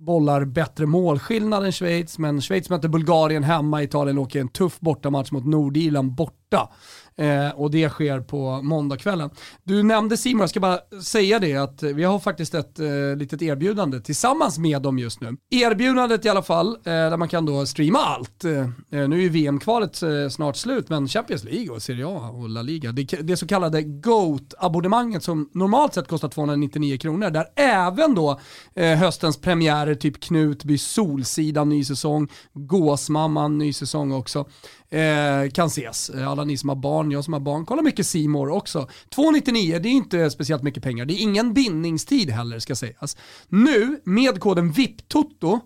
bollar 0.00 0.44
bättre 0.44 0.86
målskillnad 0.86 1.64
än 1.64 1.72
Schweiz, 1.72 2.18
men 2.18 2.40
Schweiz 2.40 2.70
möter 2.70 2.88
Bulgarien 2.88 3.42
hemma, 3.42 3.82
Italien 3.82 4.18
åker 4.18 4.40
en 4.40 4.48
tuff 4.48 4.80
bortamatch 4.80 5.30
mot 5.30 5.46
Nordirland 5.46 6.12
borta. 6.12 6.68
Eh, 7.20 7.50
och 7.50 7.70
det 7.70 7.88
sker 7.88 8.20
på 8.20 8.62
måndagskvällen. 8.62 9.30
Du 9.64 9.82
nämnde 9.82 10.16
Simon, 10.16 10.40
jag 10.40 10.50
ska 10.50 10.60
bara 10.60 10.78
säga 11.02 11.38
det 11.38 11.56
att 11.56 11.82
vi 11.82 12.04
har 12.04 12.18
faktiskt 12.18 12.54
ett 12.54 12.78
eh, 12.78 13.16
litet 13.16 13.42
erbjudande 13.42 14.00
tillsammans 14.00 14.58
med 14.58 14.82
dem 14.82 14.98
just 14.98 15.20
nu. 15.20 15.36
Erbjudandet 15.50 16.24
i 16.24 16.28
alla 16.28 16.42
fall, 16.42 16.68
eh, 16.68 16.82
där 16.84 17.16
man 17.16 17.28
kan 17.28 17.46
då 17.46 17.66
streama 17.66 17.98
allt. 17.98 18.44
Eh, 18.44 18.52
eh 18.60 18.68
nu 18.90 19.16
är 19.16 19.20
ju 19.20 19.28
VM-kvalet 19.28 20.02
eh, 20.02 20.28
snart 20.30 20.56
slut, 20.56 20.88
men 20.88 21.08
Champions 21.08 21.44
League 21.44 21.70
och 21.70 21.82
Serie 21.82 22.06
A 22.06 22.30
och 22.32 22.48
La 22.48 22.62
Liga. 22.62 22.92
Det, 22.92 23.02
det 23.02 23.36
så 23.36 23.46
kallade 23.46 23.82
GOAT-abonnemanget 23.82 25.22
som 25.22 25.50
normalt 25.52 25.94
sett 25.94 26.08
kostar 26.08 26.28
299 26.28 26.98
kronor, 26.98 27.30
där 27.30 27.46
även 27.56 28.14
då 28.14 28.40
eh, 28.74 28.98
höstens 28.98 29.40
premiärer, 29.40 29.94
typ 29.94 30.20
Knutby, 30.20 30.78
Solsidan, 30.78 31.68
ny 31.68 31.84
säsong, 31.84 32.28
Gåsmamman, 32.52 33.58
ny 33.58 33.72
säsong 33.72 34.12
också 34.12 34.46
eh, 34.90 35.50
kan 35.50 35.66
ses. 35.66 36.10
Eh, 36.10 36.28
alla 36.28 36.44
ni 36.44 36.56
som 36.56 36.68
har 36.68 36.76
barn, 36.76 37.10
jag 37.10 37.24
som 37.24 37.32
har 37.32 37.40
barn, 37.40 37.66
kolla 37.66 37.82
mycket 37.82 38.06
Simor 38.06 38.50
också. 38.50 38.88
299, 39.14 39.78
det 39.78 39.88
är 39.88 39.92
inte 39.92 40.30
speciellt 40.30 40.62
mycket 40.62 40.82
pengar. 40.82 41.04
Det 41.04 41.14
är 41.14 41.22
ingen 41.22 41.54
bindningstid 41.54 42.30
heller 42.30 42.58
ska 42.58 42.76
sägas. 42.76 43.16
Nu, 43.48 44.00
med 44.04 44.40
koden 44.40 44.72
VIPTOTO, 44.72 45.60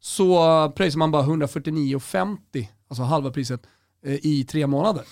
så 0.00 0.72
pröjsar 0.76 0.98
man 0.98 1.10
bara 1.10 1.22
149,50, 1.22 2.66
alltså 2.88 3.02
halva 3.02 3.30
priset, 3.30 3.62
eh, 4.04 4.26
i 4.26 4.44
tre 4.44 4.66
månader. 4.66 5.04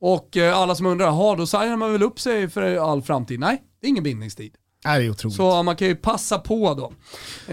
Och 0.00 0.36
eh, 0.36 0.58
alla 0.58 0.74
som 0.74 0.86
undrar, 0.86 1.10
har 1.10 1.36
då 1.36 1.46
signar 1.46 1.76
man 1.76 1.92
väl 1.92 2.02
upp 2.02 2.20
sig 2.20 2.48
för 2.48 2.76
all 2.76 3.02
framtid? 3.02 3.40
Nej, 3.40 3.62
det 3.80 3.86
är 3.86 3.88
ingen 3.88 4.04
bindningstid. 4.04 4.54
Det 4.82 4.88
är 4.88 5.10
otroligt. 5.10 5.36
Så 5.36 5.62
man 5.62 5.76
kan 5.76 5.88
ju 5.88 5.96
passa 5.96 6.38
på 6.38 6.74
då. 6.74 6.92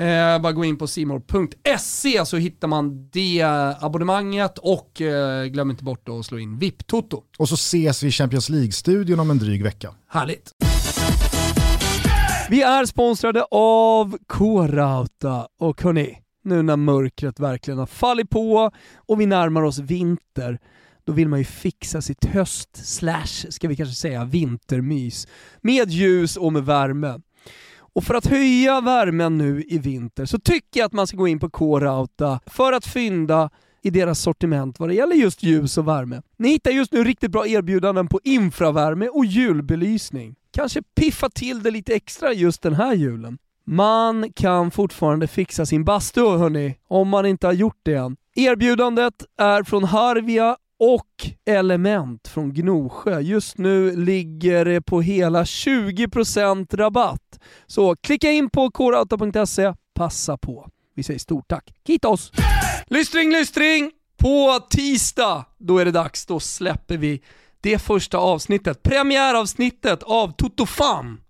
Eh, 0.01 0.39
bara 0.39 0.53
gå 0.53 0.65
in 0.65 0.77
på 0.77 0.87
simor.se 0.87 2.25
så 2.25 2.37
hittar 2.37 2.67
man 2.67 3.09
det 3.11 3.41
abonnemanget 3.79 4.57
och 4.57 5.01
eh, 5.01 5.45
glöm 5.45 5.69
inte 5.71 5.83
bort 5.83 6.09
att 6.09 6.25
slå 6.25 6.39
in 6.39 6.59
VIP-toto. 6.59 7.23
Och 7.37 7.49
så 7.49 7.55
ses 7.55 8.03
vi 8.03 8.07
i 8.07 8.11
Champions 8.11 8.49
League-studion 8.49 9.19
om 9.19 9.31
en 9.31 9.37
dryg 9.37 9.63
vecka. 9.63 9.93
Härligt. 10.07 10.51
Vi 12.49 12.61
är 12.61 12.85
sponsrade 12.85 13.45
av 13.51 14.17
K-Rauta 14.27 15.47
och 15.59 15.81
hörni, 15.81 16.17
nu 16.43 16.61
när 16.61 16.75
mörkret 16.75 17.39
verkligen 17.39 17.79
har 17.79 17.85
fallit 17.85 18.29
på 18.29 18.71
och 18.95 19.21
vi 19.21 19.25
närmar 19.25 19.61
oss 19.61 19.79
vinter 19.79 20.59
då 21.09 21.13
vill 21.13 21.27
man 21.27 21.39
ju 21.39 21.45
fixa 21.45 22.01
sitt 22.01 22.25
höst 22.25 22.69
slash, 22.87 23.45
ska 23.49 23.67
vi 23.67 23.75
kanske 23.75 23.95
säga, 23.95 24.25
vintermys. 24.25 25.27
Med 25.61 25.89
ljus 25.89 26.37
och 26.37 26.53
med 26.53 26.65
värme. 26.65 27.19
Och 27.93 28.03
för 28.03 28.13
att 28.13 28.25
höja 28.25 28.81
värmen 28.81 29.37
nu 29.37 29.63
i 29.67 29.77
vinter 29.77 30.25
så 30.25 30.39
tycker 30.39 30.79
jag 30.79 30.85
att 30.85 30.93
man 30.93 31.07
ska 31.07 31.17
gå 31.17 31.27
in 31.27 31.39
på 31.39 31.49
K-Rauta 31.49 32.39
för 32.45 32.73
att 32.73 32.85
fynda 32.85 33.49
i 33.81 33.89
deras 33.89 34.19
sortiment 34.19 34.79
vad 34.79 34.89
det 34.89 34.95
gäller 34.95 35.15
just 35.15 35.43
ljus 35.43 35.77
och 35.77 35.87
värme. 35.87 36.21
Ni 36.37 36.49
hittar 36.49 36.71
just 36.71 36.91
nu 36.91 37.03
riktigt 37.03 37.31
bra 37.31 37.47
erbjudanden 37.47 38.07
på 38.07 38.19
infravärme 38.23 39.07
och 39.07 39.25
julbelysning. 39.25 40.35
Kanske 40.51 40.81
piffa 40.95 41.29
till 41.29 41.63
det 41.63 41.71
lite 41.71 41.93
extra 41.93 42.33
just 42.33 42.61
den 42.61 42.73
här 42.73 42.93
julen. 42.93 43.37
Man 43.65 44.33
kan 44.33 44.71
fortfarande 44.71 45.27
fixa 45.27 45.65
sin 45.65 45.83
bastu 45.83 46.21
hörni, 46.21 46.77
om 46.87 47.09
man 47.09 47.25
inte 47.25 47.47
har 47.47 47.53
gjort 47.53 47.79
det 47.83 47.93
än. 47.93 48.17
Erbjudandet 48.35 49.25
är 49.37 49.63
från 49.63 49.83
Harvia 49.83 50.57
och 50.79 51.29
Element 51.45 52.27
från 52.27 52.53
Gnosjö. 52.53 53.19
Just 53.19 53.57
nu 53.57 53.95
ligger 53.95 54.65
det 54.65 54.81
på 54.81 55.01
hela 55.01 55.43
20% 55.43 56.77
rabatt. 56.77 57.39
Så 57.67 57.95
klicka 57.95 58.31
in 58.31 58.49
på 58.49 58.71
korauta.se, 58.71 59.73
passa 59.93 60.37
på. 60.37 60.69
Vi 60.95 61.03
säger 61.03 61.19
stort 61.19 61.47
tack. 61.47 61.73
Kitos! 61.87 62.31
Lystring, 62.87 63.31
lystring! 63.31 63.91
På 64.17 64.59
tisdag, 64.69 65.45
då 65.57 65.77
är 65.77 65.85
det 65.85 65.91
dags. 65.91 66.25
Då 66.25 66.39
släpper 66.39 66.97
vi 66.97 67.21
det 67.61 67.79
första 67.79 68.17
avsnittet, 68.17 68.83
premiäravsnittet 68.83 70.03
av 70.03 70.31
Toto 70.31 70.65
Fam. 70.65 71.21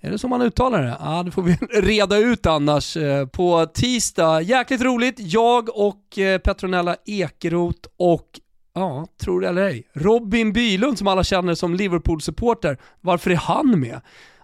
Är 0.00 0.10
det 0.10 0.18
så 0.18 0.28
man 0.28 0.42
uttalar 0.42 0.82
det? 0.82 0.96
Ja, 1.00 1.22
det 1.22 1.30
får 1.30 1.42
vi 1.42 1.52
reda 1.80 2.16
ut 2.16 2.46
annars. 2.46 2.96
Eh, 2.96 3.26
på 3.26 3.66
tisdag, 3.66 4.40
jäkligt 4.42 4.80
roligt. 4.80 5.14
Jag 5.18 5.68
och 5.78 6.18
eh, 6.18 6.38
Petronella 6.38 6.96
Ekeroth 7.06 7.88
och 7.96 8.39
Ja, 8.74 9.06
tror 9.20 9.40
det 9.40 9.48
eller 9.48 9.62
ej. 9.62 9.86
Robin 9.92 10.52
Bylund 10.52 10.98
som 10.98 11.06
alla 11.06 11.24
känner 11.24 11.54
som 11.54 11.74
Liverpool-supporter, 11.74 12.78
varför 13.00 13.30
är 13.30 13.36
han 13.36 13.80
med? 13.80 14.00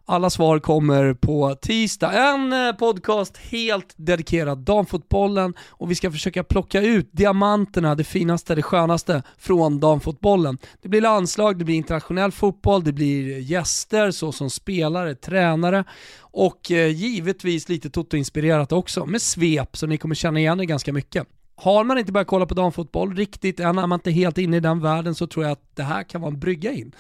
Alla 0.08 0.30
svar 0.30 0.58
kommer 0.58 1.14
på 1.14 1.54
tisdag. 1.54 2.12
En 2.12 2.52
eh, 2.52 2.72
podcast 2.72 3.36
helt 3.36 3.94
dedikerad 3.96 4.58
damfotbollen 4.58 5.54
och 5.68 5.90
vi 5.90 5.94
ska 5.94 6.10
försöka 6.10 6.44
plocka 6.44 6.80
ut 6.80 7.08
diamanterna, 7.12 7.94
det 7.94 8.04
finaste, 8.04 8.54
det 8.54 8.62
skönaste 8.62 9.22
från 9.38 9.80
damfotbollen. 9.80 10.58
Det 10.82 10.88
blir 10.88 11.00
landslag, 11.00 11.58
det 11.58 11.64
blir 11.64 11.74
internationell 11.74 12.32
fotboll, 12.32 12.84
det 12.84 12.92
blir 12.92 13.38
gäster 13.38 14.10
såsom 14.10 14.50
spelare, 14.50 15.14
tränare 15.14 15.84
och 16.20 16.70
eh, 16.70 16.88
givetvis 16.88 17.68
lite 17.68 17.90
Toto-inspirerat 17.90 18.72
också 18.72 19.06
med 19.06 19.22
svep 19.22 19.76
så 19.76 19.86
ni 19.86 19.98
kommer 19.98 20.14
känna 20.14 20.38
igen 20.38 20.58
det 20.58 20.66
ganska 20.66 20.92
mycket. 20.92 21.26
Har 21.56 21.84
man 21.84 21.98
inte 21.98 22.12
börjat 22.12 22.28
kolla 22.28 22.46
på 22.46 22.54
damfotboll 22.54 23.16
riktigt 23.16 23.60
än, 23.60 23.78
är 23.78 23.86
man 23.86 23.98
inte 23.98 24.10
helt 24.10 24.38
inne 24.38 24.56
i 24.56 24.60
den 24.60 24.80
världen 24.80 25.14
så 25.14 25.26
tror 25.26 25.44
jag 25.44 25.52
att 25.52 25.76
det 25.76 25.82
här 25.82 26.02
kan 26.02 26.20
vara 26.20 26.32
en 26.32 26.40
brygga 26.40 26.72
in. 26.72 26.92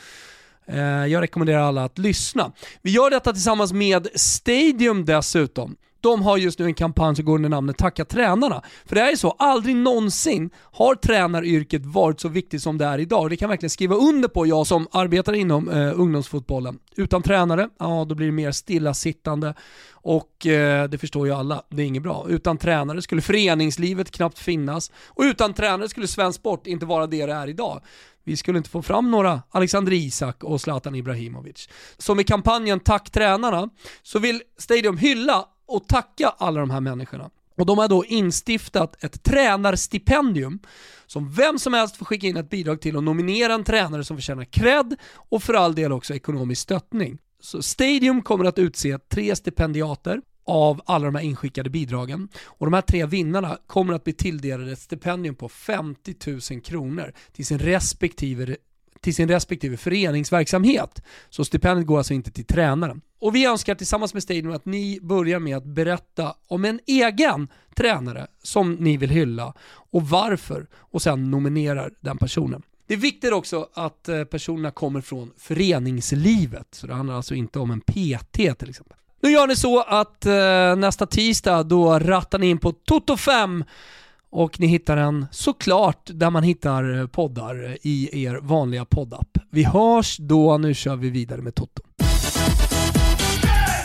Eh, 0.66 0.78
jag 1.06 1.22
rekommenderar 1.22 1.60
alla 1.60 1.84
att 1.84 1.98
lyssna. 1.98 2.52
Vi 2.82 2.90
gör 2.90 3.10
detta 3.10 3.32
tillsammans 3.32 3.72
med 3.72 4.08
Stadium 4.14 5.04
dessutom. 5.04 5.76
De 6.06 6.22
har 6.22 6.38
just 6.38 6.58
nu 6.58 6.64
en 6.64 6.74
kampanj 6.74 7.16
som 7.16 7.24
går 7.24 7.34
under 7.34 7.48
namnet 7.48 7.78
Tacka 7.78 8.04
tränarna. 8.04 8.62
För 8.84 8.94
det 8.94 9.00
är 9.00 9.10
ju 9.10 9.16
så, 9.16 9.30
aldrig 9.30 9.76
någonsin 9.76 10.50
har 10.72 10.94
tränaryrket 10.94 11.86
varit 11.86 12.20
så 12.20 12.28
viktigt 12.28 12.62
som 12.62 12.78
det 12.78 12.84
är 12.84 12.98
idag. 12.98 13.30
Det 13.30 13.36
kan 13.36 13.46
jag 13.46 13.50
verkligen 13.50 13.70
skriva 13.70 13.94
under 13.94 14.28
på, 14.28 14.46
jag 14.46 14.66
som 14.66 14.88
arbetar 14.92 15.32
inom 15.32 15.68
eh, 15.68 16.00
ungdomsfotbollen. 16.00 16.78
Utan 16.96 17.22
tränare, 17.22 17.68
ja 17.78 18.06
då 18.08 18.14
blir 18.14 18.26
det 18.26 18.32
mer 18.32 18.50
stillasittande 18.50 19.54
och 19.92 20.46
eh, 20.46 20.88
det 20.88 20.98
förstår 20.98 21.26
ju 21.26 21.32
alla, 21.32 21.62
det 21.70 21.82
är 21.82 21.86
inget 21.86 22.02
bra. 22.02 22.26
Utan 22.28 22.58
tränare 22.58 23.02
skulle 23.02 23.22
föreningslivet 23.22 24.10
knappt 24.10 24.38
finnas 24.38 24.92
och 25.06 25.22
utan 25.22 25.54
tränare 25.54 25.88
skulle 25.88 26.06
svensk 26.06 26.38
sport 26.38 26.66
inte 26.66 26.86
vara 26.86 27.06
det 27.06 27.26
det 27.26 27.32
är 27.32 27.48
idag. 27.48 27.80
Vi 28.24 28.36
skulle 28.36 28.58
inte 28.58 28.70
få 28.70 28.82
fram 28.82 29.10
några 29.10 29.42
Alexander 29.50 29.92
Isak 29.92 30.44
och 30.44 30.60
Zlatan 30.60 30.94
Ibrahimovic. 30.94 31.68
Så 31.98 32.14
med 32.14 32.26
kampanjen 32.26 32.80
Tack 32.80 33.10
tränarna 33.10 33.68
så 34.02 34.18
vill 34.18 34.42
Stadium 34.58 34.96
hylla 34.96 35.44
och 35.66 35.88
tacka 35.88 36.28
alla 36.28 36.60
de 36.60 36.70
här 36.70 36.80
människorna. 36.80 37.30
Och 37.56 37.66
de 37.66 37.78
har 37.78 37.88
då 37.88 38.04
instiftat 38.04 39.04
ett 39.04 39.22
tränarstipendium 39.22 40.58
som 41.06 41.32
vem 41.32 41.58
som 41.58 41.74
helst 41.74 41.96
får 41.96 42.06
skicka 42.06 42.26
in 42.26 42.36
ett 42.36 42.50
bidrag 42.50 42.80
till 42.80 42.96
och 42.96 43.04
nominera 43.04 43.54
en 43.54 43.64
tränare 43.64 44.04
som 44.04 44.16
förtjänar 44.16 44.44
cred 44.44 44.96
och 45.14 45.42
för 45.42 45.54
all 45.54 45.74
del 45.74 45.92
också 45.92 46.14
ekonomisk 46.14 46.62
stöttning. 46.62 47.18
Så 47.40 47.62
Stadium 47.62 48.22
kommer 48.22 48.44
att 48.44 48.58
utse 48.58 48.98
tre 48.98 49.36
stipendiater 49.36 50.20
av 50.46 50.80
alla 50.86 51.04
de 51.04 51.14
här 51.14 51.22
inskickade 51.22 51.70
bidragen. 51.70 52.28
Och 52.44 52.66
de 52.66 52.72
här 52.72 52.80
tre 52.80 53.06
vinnarna 53.06 53.58
kommer 53.66 53.94
att 53.94 54.04
bli 54.04 54.12
tilldelade 54.12 54.72
ett 54.72 54.78
stipendium 54.78 55.34
på 55.34 55.48
50 55.48 56.14
000 56.50 56.60
kronor 56.60 57.12
till 57.32 57.46
sin 57.46 57.58
respektive 57.58 58.56
till 59.00 59.14
sin 59.14 59.28
respektive 59.28 59.76
föreningsverksamhet. 59.76 61.02
Så 61.30 61.44
stipendiet 61.44 61.86
går 61.86 61.98
alltså 61.98 62.14
inte 62.14 62.30
till 62.30 62.44
tränaren. 62.44 63.00
Och 63.18 63.34
vi 63.34 63.46
önskar 63.46 63.74
tillsammans 63.74 64.14
med 64.14 64.22
Stadium 64.22 64.52
att 64.52 64.64
ni 64.64 64.98
börjar 65.02 65.38
med 65.38 65.56
att 65.56 65.64
berätta 65.64 66.34
om 66.46 66.64
en 66.64 66.80
egen 66.86 67.48
tränare 67.76 68.26
som 68.42 68.72
ni 68.72 68.96
vill 68.96 69.10
hylla 69.10 69.54
och 69.68 70.02
varför 70.02 70.66
och 70.74 71.02
sen 71.02 71.30
nominerar 71.30 71.90
den 72.00 72.18
personen. 72.18 72.62
Det 72.86 72.94
är 72.94 72.98
viktigt 72.98 73.32
också 73.32 73.68
att 73.74 74.08
eh, 74.08 74.24
personerna 74.24 74.70
kommer 74.70 75.00
från 75.00 75.32
föreningslivet, 75.38 76.66
så 76.70 76.86
det 76.86 76.94
handlar 76.94 77.14
alltså 77.14 77.34
inte 77.34 77.58
om 77.58 77.70
en 77.70 77.80
PT 77.80 78.58
till 78.58 78.70
exempel. 78.70 78.96
Nu 79.22 79.30
gör 79.30 79.46
ni 79.46 79.56
så 79.56 79.80
att 79.80 80.26
eh, 80.26 80.76
nästa 80.76 81.06
tisdag 81.06 81.62
då 81.62 81.98
rattar 81.98 82.38
ni 82.38 82.46
in 82.46 82.58
på 82.58 82.72
Toto 82.72 83.16
5 83.16 83.64
och 84.30 84.60
ni 84.60 84.66
hittar 84.66 84.96
den 84.96 85.26
såklart 85.30 86.10
där 86.14 86.30
man 86.30 86.42
hittar 86.42 86.98
eh, 86.98 87.06
poddar 87.06 87.76
i 87.82 88.24
er 88.24 88.38
vanliga 88.42 88.84
poddapp. 88.84 89.38
Vi 89.50 89.64
hörs 89.64 90.16
då, 90.16 90.58
nu 90.58 90.74
kör 90.74 90.96
vi 90.96 91.10
vidare 91.10 91.42
med 91.42 91.54
Toto. 91.54 91.82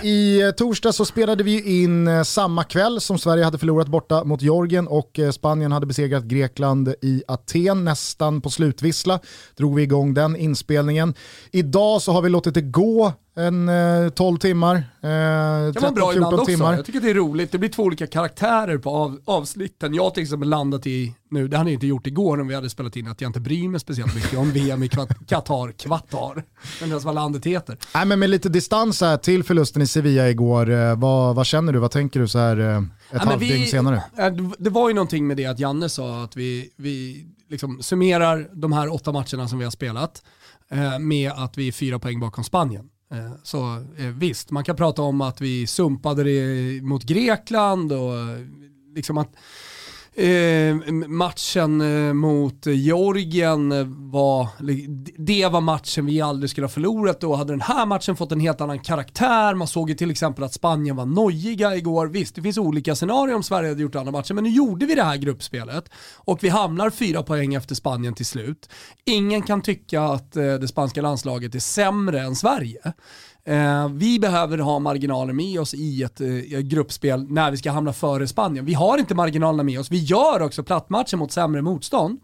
I 0.03 0.41
eh, 0.41 0.51
torsdag 0.51 0.93
så 0.93 1.05
spelade 1.05 1.43
vi 1.43 1.83
in 1.83 2.07
eh, 2.07 2.23
samma 2.23 2.63
kväll 2.63 3.01
som 3.01 3.19
Sverige 3.19 3.43
hade 3.43 3.57
förlorat 3.57 3.87
borta 3.87 4.23
mot 4.23 4.41
Georgien 4.41 4.87
och 4.87 5.19
eh, 5.19 5.31
Spanien 5.31 5.71
hade 5.71 5.85
besegrat 5.85 6.23
Grekland 6.23 6.93
i 7.01 7.23
Aten 7.27 7.85
nästan 7.85 8.41
på 8.41 8.49
slutvissla. 8.49 9.19
Drog 9.57 9.75
vi 9.75 9.83
igång 9.83 10.13
den 10.13 10.35
inspelningen. 10.35 11.13
Idag 11.51 12.01
så 12.01 12.11
har 12.11 12.21
vi 12.21 12.29
låtit 12.29 12.53
det 12.53 12.61
gå 12.61 13.13
en 13.35 13.69
eh, 13.69 14.09
12 14.09 14.37
timmar, 14.37 14.75
eh, 14.75 15.07
13-14 15.07 16.45
timmar. 16.45 16.75
Jag 16.75 16.85
tycker 16.85 17.01
det 17.01 17.09
är 17.09 17.13
roligt, 17.13 17.51
det 17.51 17.57
blir 17.57 17.69
två 17.69 17.83
olika 17.83 18.07
karaktärer 18.07 18.77
på 18.77 18.89
av, 18.89 19.19
avsnitten. 19.25 19.93
Jag 19.93 20.03
har 20.03 20.09
till 20.09 20.23
exempel 20.23 20.49
landat 20.49 20.87
i, 20.87 21.15
nu, 21.29 21.47
det 21.47 21.57
hade 21.57 21.69
jag 21.69 21.75
inte 21.75 21.87
gjort 21.87 22.07
igår 22.07 22.41
om 22.41 22.47
vi 22.47 22.55
hade 22.55 22.69
spelat 22.69 22.95
in, 22.95 23.07
att 23.07 23.21
jag 23.21 23.29
inte 23.29 23.39
bryr 23.39 23.67
mig 23.67 23.79
speciellt 23.79 24.15
mycket 24.15 24.39
om 24.39 24.51
VM 24.51 24.83
i 24.83 24.87
Qatar, 25.27 25.71
Qatar, 25.71 26.43
men 26.79 26.89
det 26.89 26.99
som 26.99 27.05
vad 27.05 27.15
landet 27.15 27.45
heter. 27.45 27.77
Nej, 27.93 28.05
men 28.05 28.19
med 28.19 28.29
lite 28.29 28.49
distans 28.49 29.01
här 29.01 29.17
till 29.17 29.43
förlusten 29.43 29.81
i 29.81 29.87
Sevilla 29.87 30.29
igår, 30.29 30.69
eh, 30.69 30.95
vad, 30.95 31.35
vad 31.35 31.45
känner 31.45 31.73
du, 31.73 31.79
vad 31.79 31.91
tänker 31.91 32.19
du 32.19 32.27
så 32.27 32.39
här 32.39 32.59
eh, 32.59 32.77
ett 32.77 32.83
ja, 33.11 33.19
halvdygn 33.19 33.65
senare? 33.65 34.03
Eh, 34.17 34.33
det 34.57 34.69
var 34.69 34.89
ju 34.89 34.95
någonting 34.95 35.27
med 35.27 35.37
det 35.37 35.45
att 35.45 35.59
Janne 35.59 35.89
sa 35.89 36.23
att 36.23 36.37
vi, 36.37 36.69
vi 36.75 37.25
liksom 37.49 37.83
summerar 37.83 38.49
de 38.53 38.71
här 38.71 38.93
åtta 38.93 39.11
matcherna 39.11 39.47
som 39.47 39.57
vi 39.57 39.63
har 39.63 39.71
spelat 39.71 40.23
eh, 40.71 40.99
med 40.99 41.31
att 41.31 41.57
vi 41.57 41.67
är 41.67 41.71
fyra 41.71 41.99
poäng 41.99 42.19
bakom 42.19 42.43
Spanien. 42.43 42.89
Eh, 43.11 43.31
så 43.43 43.85
eh, 43.97 44.05
visst, 44.05 44.51
man 44.51 44.63
kan 44.63 44.75
prata 44.75 45.01
om 45.01 45.21
att 45.21 45.41
vi 45.41 45.67
sumpade 45.67 46.23
det 46.23 46.81
mot 46.81 47.03
Grekland 47.03 47.91
och 47.91 48.17
eh, 48.17 48.39
liksom 48.95 49.17
att 49.17 49.35
Eh, 50.15 50.75
matchen 51.07 51.81
eh, 51.81 52.13
mot 52.13 52.65
Georgien 52.65 53.69
var, 54.11 54.47
det 55.17 55.47
var 55.47 55.61
matchen 55.61 56.05
vi 56.05 56.21
aldrig 56.21 56.49
skulle 56.49 56.65
ha 56.65 56.71
förlorat 56.71 57.21
då. 57.21 57.35
Hade 57.35 57.53
den 57.53 57.61
här 57.61 57.85
matchen 57.85 58.15
fått 58.15 58.31
en 58.31 58.39
helt 58.39 58.61
annan 58.61 58.79
karaktär, 58.79 59.53
man 59.53 59.67
såg 59.67 59.89
ju 59.89 59.95
till 59.95 60.11
exempel 60.11 60.43
att 60.43 60.53
Spanien 60.53 60.95
var 60.95 61.05
nojiga 61.05 61.75
igår. 61.75 62.07
Visst, 62.07 62.35
det 62.35 62.41
finns 62.41 62.57
olika 62.57 62.95
scenarier 62.95 63.35
om 63.35 63.43
Sverige 63.43 63.69
hade 63.69 63.81
gjort 63.81 63.95
andra 63.95 64.11
matcher, 64.11 64.33
men 64.33 64.43
nu 64.43 64.49
gjorde 64.49 64.85
vi 64.85 64.95
det 64.95 65.03
här 65.03 65.17
gruppspelet 65.17 65.89
och 66.15 66.43
vi 66.43 66.49
hamnar 66.49 66.89
fyra 66.89 67.23
poäng 67.23 67.53
efter 67.53 67.75
Spanien 67.75 68.13
till 68.13 68.25
slut. 68.25 68.69
Ingen 69.05 69.41
kan 69.41 69.61
tycka 69.61 70.01
att 70.01 70.35
eh, 70.35 70.53
det 70.53 70.67
spanska 70.67 71.01
landslaget 71.01 71.55
är 71.55 71.59
sämre 71.59 72.21
än 72.21 72.35
Sverige. 72.35 72.93
Eh, 73.43 73.89
vi 73.89 74.19
behöver 74.19 74.57
ha 74.57 74.79
marginaler 74.79 75.33
med 75.33 75.59
oss 75.59 75.73
i 75.73 76.01
eh, 76.01 76.59
ett 76.59 76.65
gruppspel 76.65 77.31
när 77.31 77.51
vi 77.51 77.57
ska 77.57 77.71
hamna 77.71 77.93
före 77.93 78.27
Spanien. 78.27 78.65
Vi 78.65 78.73
har 78.73 78.97
inte 78.97 79.15
marginalerna 79.15 79.63
med 79.63 79.79
oss. 79.79 79.91
Vi 79.91 79.97
gör 79.97 80.41
också 80.41 80.63
plattmatcher 80.63 81.17
mot 81.17 81.31
sämre 81.31 81.61
motstånd. 81.61 82.19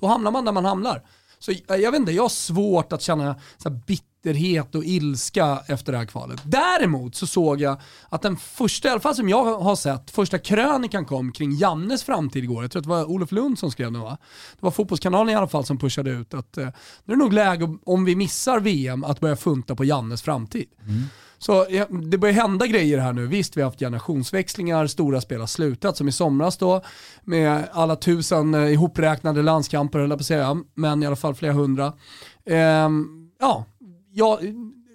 Då 0.00 0.06
hamnar 0.06 0.30
man 0.30 0.44
där 0.44 0.52
man 0.52 0.64
hamnar. 0.64 1.02
Så 1.38 1.52
eh, 1.52 1.76
jag 1.76 1.92
vet 1.92 2.00
inte, 2.00 2.12
jag 2.12 2.22
har 2.22 2.28
svårt 2.28 2.92
att 2.92 3.02
känna 3.02 3.36
så 3.56 3.70
bitter 3.70 4.11
bitterhet 4.22 4.74
och 4.74 4.84
ilska 4.84 5.62
efter 5.66 5.92
det 5.92 5.98
här 5.98 6.04
kvalet. 6.04 6.40
Däremot 6.44 7.14
så 7.14 7.26
såg 7.26 7.60
jag 7.60 7.80
att 8.08 8.22
den 8.22 8.36
första, 8.36 8.88
i 8.88 8.90
alla 8.90 9.00
fall 9.00 9.14
som 9.14 9.28
jag 9.28 9.44
har 9.60 9.76
sett, 9.76 10.10
första 10.10 10.38
krönikan 10.38 11.04
kom 11.04 11.32
kring 11.32 11.52
Jannes 11.52 12.04
framtid 12.04 12.44
igår. 12.44 12.64
Jag 12.64 12.70
tror 12.70 12.80
att 12.80 12.84
det 12.84 12.90
var 12.90 13.04
Olof 13.04 13.32
Lund 13.32 13.58
som 13.58 13.70
skrev 13.70 13.92
den 13.92 14.00
va? 14.00 14.18
Det 14.60 14.62
var 14.62 14.70
Fotbollskanalen 14.70 15.28
i 15.28 15.34
alla 15.34 15.48
fall 15.48 15.64
som 15.64 15.78
pushade 15.78 16.10
ut 16.10 16.34
att 16.34 16.56
eh, 16.56 16.64
nu 17.04 17.14
är 17.14 17.16
det 17.16 17.24
nog 17.24 17.32
läge, 17.32 17.76
om 17.84 18.04
vi 18.04 18.16
missar 18.16 18.60
VM, 18.60 19.04
att 19.04 19.20
börja 19.20 19.36
funta 19.36 19.74
på 19.74 19.84
Jannes 19.84 20.22
framtid. 20.22 20.66
Mm. 20.82 21.02
Så 21.38 21.66
det 22.10 22.18
börjar 22.18 22.34
hända 22.34 22.66
grejer 22.66 22.98
här 22.98 23.12
nu. 23.12 23.26
Visst, 23.26 23.56
vi 23.56 23.60
har 23.60 23.68
haft 23.68 23.78
generationsväxlingar, 23.78 24.86
stora 24.86 25.20
spel 25.20 25.40
har 25.40 25.46
slutat, 25.46 25.96
som 25.96 26.08
i 26.08 26.12
somras 26.12 26.56
då, 26.56 26.82
med 27.22 27.68
alla 27.72 27.96
tusen 27.96 28.54
eh, 28.54 28.72
ihopräknade 28.72 29.42
landskamper, 29.42 29.98
höll 29.98 30.10
jag 30.10 30.18
på 30.18 30.22
att 30.22 30.26
säga, 30.26 30.56
men 30.74 31.02
i 31.02 31.06
alla 31.06 31.16
fall 31.16 31.34
flera 31.34 31.52
hundra. 31.52 31.92
Ehm, 32.46 33.06
ja, 33.40 33.64
ja, 34.12 34.40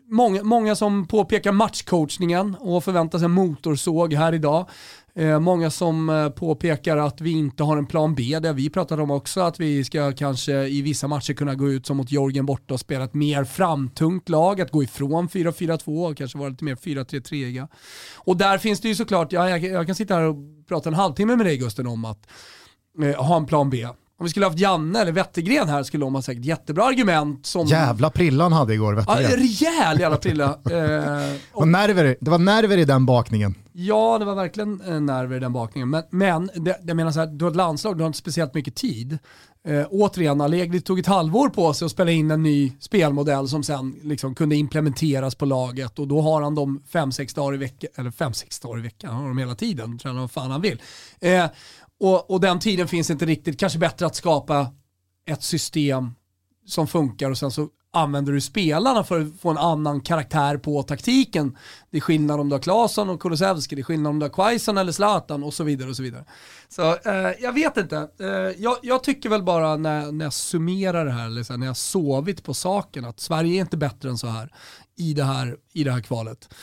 många, 0.09 0.43
många 0.43 0.75
som 0.75 1.07
påpekar 1.07 1.51
matchcoachningen 1.51 2.55
och 2.59 2.83
förväntar 2.83 3.19
sig 3.19 3.25
en 3.25 3.31
motorsåg 3.31 4.13
här 4.13 4.33
idag. 4.33 4.69
Eh, 5.15 5.39
många 5.39 5.69
som 5.69 6.09
eh, 6.09 6.29
påpekar 6.29 6.97
att 6.97 7.21
vi 7.21 7.31
inte 7.31 7.63
har 7.63 7.77
en 7.77 7.85
plan 7.85 8.15
B, 8.15 8.39
det 8.41 8.53
vi 8.53 8.69
pratade 8.69 9.01
om 9.01 9.11
också, 9.11 9.41
att 9.41 9.59
vi 9.59 9.83
ska 9.83 10.11
kanske 10.11 10.67
i 10.67 10.81
vissa 10.81 11.07
matcher 11.07 11.33
kunna 11.33 11.55
gå 11.55 11.69
ut 11.69 11.85
som 11.85 11.97
mot 11.97 12.11
Jorgen 12.11 12.45
borta 12.45 12.73
och 12.73 12.79
spela 12.79 13.03
ett 13.03 13.13
mer 13.13 13.43
framtungt 13.43 14.29
lag, 14.29 14.61
att 14.61 14.71
gå 14.71 14.83
ifrån 14.83 15.27
4-4-2 15.27 16.09
och 16.09 16.17
kanske 16.17 16.37
vara 16.37 16.49
lite 16.49 16.63
mer 16.63 16.75
4-3-3. 16.75 17.67
Och 18.15 18.37
där 18.37 18.57
finns 18.57 18.79
det 18.79 18.87
ju 18.87 18.95
såklart, 18.95 19.31
ja, 19.31 19.49
jag, 19.49 19.63
jag 19.63 19.85
kan 19.85 19.95
sitta 19.95 20.13
här 20.13 20.23
och 20.23 20.35
prata 20.67 20.89
en 20.89 20.95
halvtimme 20.95 21.35
med 21.35 21.45
dig 21.45 21.57
Gusten 21.57 21.87
om 21.87 22.05
att 22.05 22.27
eh, 23.03 23.25
ha 23.25 23.37
en 23.37 23.45
plan 23.45 23.69
B. 23.69 23.87
Om 24.19 24.23
vi 24.23 24.29
skulle 24.29 24.45
haft 24.45 24.59
Janne 24.59 25.01
eller 25.01 25.11
Wettergren 25.11 25.69
här 25.69 25.83
skulle 25.83 26.05
de 26.05 26.15
ha 26.15 26.21
säkert 26.21 26.45
jättebra 26.45 26.85
argument. 26.85 27.45
Som... 27.45 27.67
Jävla 27.67 28.09
prillan 28.09 28.53
hade 28.53 28.73
igår 28.73 28.93
Wettergren. 28.93 29.31
Ja, 29.31 29.37
rejäl 29.37 29.99
jävla 29.99 30.17
prilla. 30.17 30.45
eh, 30.71 31.35
och... 31.51 31.67
nerver, 31.67 32.17
det 32.21 32.31
var 32.31 32.37
nerver 32.37 32.77
i 32.77 32.85
den 32.85 33.05
bakningen. 33.05 33.55
Ja, 33.71 34.17
det 34.19 34.25
var 34.25 34.35
verkligen 34.35 34.81
eh, 34.81 35.01
nerver 35.01 35.37
i 35.37 35.39
den 35.39 35.53
bakningen. 35.53 35.89
Men, 35.89 36.03
men 36.09 36.49
det, 36.55 36.79
jag 36.85 36.97
menar 36.97 37.11
så 37.11 37.19
här, 37.19 37.27
du 37.27 37.45
har 37.45 37.49
ett 37.49 37.57
landslag, 37.57 37.97
du 37.97 38.03
har 38.03 38.07
inte 38.07 38.19
speciellt 38.19 38.53
mycket 38.53 38.75
tid. 38.75 39.17
Eh, 39.67 39.85
återigen, 39.89 40.41
Allegri 40.41 40.81
tog 40.81 40.99
ett 40.99 41.07
halvår 41.07 41.49
på 41.49 41.73
sig 41.73 41.85
att 41.85 41.91
spela 41.91 42.11
in 42.11 42.31
en 42.31 42.43
ny 42.43 42.71
spelmodell 42.79 43.47
som 43.47 43.63
sen 43.63 43.95
liksom 44.03 44.35
kunde 44.35 44.55
implementeras 44.55 45.35
på 45.35 45.45
laget 45.45 45.99
och 45.99 46.07
då 46.07 46.21
har 46.21 46.41
han 46.41 46.55
dem 46.55 46.83
fem 46.87 47.11
sex 47.11 47.33
dagar 47.33 47.53
i 47.53 47.57
veckan, 47.57 47.89
eller 47.95 48.11
fem 48.11 48.33
sex 48.33 48.59
dagar 48.59 48.79
i 48.79 48.81
veckan, 48.81 49.13
han 49.13 49.21
har 49.21 49.27
dem 49.27 49.37
hela 49.37 49.55
tiden, 49.55 49.97
tränar 49.97 50.19
vad 50.19 50.31
fan 50.31 50.51
han 50.51 50.61
vill. 50.61 50.81
Eh, 51.19 51.45
och, 51.99 52.31
och 52.31 52.41
den 52.41 52.59
tiden 52.59 52.87
finns 52.87 53.09
inte 53.09 53.25
riktigt. 53.25 53.59
Kanske 53.59 53.79
bättre 53.79 54.05
att 54.05 54.15
skapa 54.15 54.67
ett 55.25 55.43
system 55.43 56.11
som 56.65 56.87
funkar 56.87 57.31
och 57.31 57.37
sen 57.37 57.51
så 57.51 57.69
använder 57.91 58.33
du 58.33 58.41
spelarna 58.41 59.03
för 59.03 59.21
att 59.21 59.41
få 59.41 59.49
en 59.49 59.57
annan 59.57 60.01
karaktär 60.01 60.57
på 60.57 60.83
taktiken. 60.83 61.57
Det 61.91 61.97
är 61.97 62.01
skillnad 62.01 62.39
om 62.39 62.49
du 62.49 62.55
har 62.55 62.61
Claesson 62.61 63.09
och 63.09 63.21
Kulusevski, 63.21 63.75
det 63.75 63.81
är 63.81 63.83
skillnad 63.83 64.09
om 64.09 64.19
du 64.19 64.23
har 64.23 64.29
Quaison 64.29 64.77
eller 64.77 64.91
Zlatan 64.91 65.43
och 65.43 65.53
så 65.53 65.63
vidare. 65.63 65.89
och 65.89 65.95
Så 65.95 66.03
vidare. 66.03 66.25
Så 66.69 66.81
eh, 66.81 67.31
jag 67.39 67.53
vet 67.53 67.77
inte. 67.77 68.09
Eh, 68.19 68.27
jag, 68.57 68.77
jag, 68.81 69.03
tycker 69.03 69.29
väl 69.29 69.43
bara 69.43 69.77
när, 69.77 70.11
när 70.11 70.25
jag 70.25 70.33
summerar 70.33 71.05
det 71.05 71.11
här, 71.11 71.25
eller 71.25 71.43
så 71.43 71.53
här, 71.53 71.57
när 71.57 71.67
jag 71.67 71.77
sovit 71.77 72.43
på 72.43 72.53
saken, 72.53 73.05
att 73.05 73.19
Sverige 73.19 73.59
är 73.59 73.61
inte 73.61 73.77
bättre 73.77 74.09
än 74.09 74.17
så 74.17 74.27
här 74.27 74.53
i 74.97 75.13
det 75.13 75.23
här, 75.23 75.57
i 75.73 75.83
det 75.83 75.91
här 75.91 76.01
kvalet. 76.01 76.53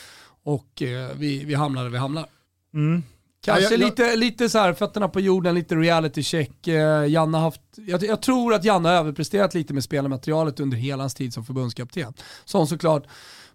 Och 0.43 0.81
eh, 0.81 1.09
vi, 1.15 1.45
vi 1.45 1.53
hamnar 1.53 1.83
där 1.83 1.89
vi 1.89 1.97
hamnar. 1.97 2.25
Mm. 2.73 3.03
Kanske 3.45 3.63
ja, 3.63 3.71
jag, 3.71 3.79
lite, 3.79 4.15
lite 4.15 4.49
så 4.49 4.59
här, 4.59 4.73
fötterna 4.73 5.07
på 5.07 5.19
jorden, 5.19 5.55
lite 5.55 5.75
reality 5.75 6.23
check. 6.23 6.67
Eh, 6.67 7.07
Janne 7.07 7.37
haft, 7.37 7.61
jag, 7.75 8.03
jag, 8.03 8.21
tror 8.21 8.53
att 8.53 8.63
Janne 8.63 8.89
har 8.89 8.95
överpresterat 8.95 9.53
lite 9.53 9.73
med 9.73 9.83
spelarmaterialet 9.83 10.59
under 10.59 10.77
hela 10.77 11.03
hans 11.03 11.13
tid 11.13 11.33
som 11.33 11.45
förbundskapten. 11.45 12.13
Som 12.45 12.67
såklart 12.67 13.03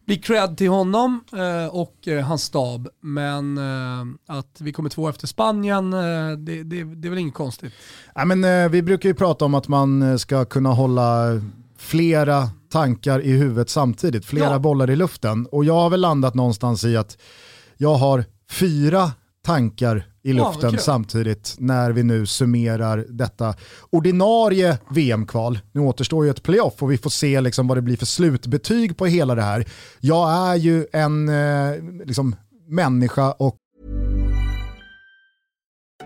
blir 0.06 0.22
cred 0.22 0.56
till 0.56 0.68
honom 0.68 1.24
eh, 1.32 1.74
och 1.74 2.08
eh, 2.08 2.24
hans 2.24 2.42
stab. 2.42 2.88
Men 3.00 3.58
att 4.26 4.60
vi 4.60 4.72
kommer 4.72 4.90
två 4.90 5.08
efter 5.08 5.26
Spanien, 5.26 5.90
det, 5.90 6.36
det, 6.64 6.84
det, 6.84 7.08
är 7.08 7.10
väl 7.10 7.18
inget 7.18 7.34
konstigt. 7.34 7.72
Ja, 8.14 8.24
men, 8.24 8.70
vi 8.70 8.82
brukar 8.82 9.08
ju 9.08 9.14
prata 9.14 9.44
om 9.44 9.54
att 9.54 9.68
man 9.68 10.18
ska 10.18 10.44
kunna 10.44 10.70
hålla 10.70 11.40
flera 11.78 12.48
tankar 12.72 13.20
i 13.20 13.32
huvudet 13.32 13.70
samtidigt, 13.70 14.24
flera 14.24 14.52
ja. 14.52 14.58
bollar 14.58 14.90
i 14.90 14.96
luften. 14.96 15.46
Och 15.46 15.64
jag 15.64 15.74
har 15.74 15.90
väl 15.90 16.00
landat 16.00 16.34
någonstans 16.34 16.84
i 16.84 16.96
att 16.96 17.18
jag 17.76 17.94
har 17.94 18.24
fyra 18.50 19.12
tankar 19.50 20.04
i 20.22 20.32
luften 20.32 20.70
ja, 20.72 20.78
samtidigt 20.78 21.56
när 21.58 21.90
vi 21.90 22.02
nu 22.02 22.26
summerar 22.26 23.04
detta 23.08 23.54
ordinarie 23.90 24.78
VM-kval. 24.90 25.58
Nu 25.72 25.80
återstår 25.80 26.24
ju 26.24 26.30
ett 26.30 26.42
playoff 26.42 26.82
och 26.82 26.90
vi 26.90 26.98
får 26.98 27.10
se 27.10 27.40
liksom 27.40 27.68
vad 27.68 27.76
det 27.76 27.82
blir 27.82 27.96
för 27.96 28.06
slutbetyg 28.06 28.96
på 28.96 29.06
hela 29.06 29.34
det 29.34 29.42
här. 29.42 29.64
Jag 30.00 30.32
är 30.32 30.54
ju 30.54 30.86
en 30.92 31.28
eh, 31.28 32.04
liksom, 32.04 32.36
människa 32.68 33.32
och 33.32 33.56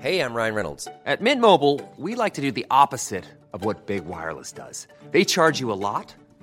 Hej, 0.05 0.17
jag 0.17 0.37
Ryan 0.37 0.55
Reynolds. 0.55 0.89
At 1.07 1.21
Mint 1.21 1.41
Mobile, 1.41 1.81
we 1.97 2.25
like 2.25 2.35
to 2.35 2.43
do 2.43 2.51
the 2.51 2.67
opposite 2.85 3.25
of 3.53 3.65
what 3.65 3.87
Big 3.87 4.05
Wireless 4.05 4.53
does. 4.53 4.89
They 5.13 5.25
charge 5.25 5.61
you 5.61 5.73
a 5.73 5.77
lot, 5.77 6.15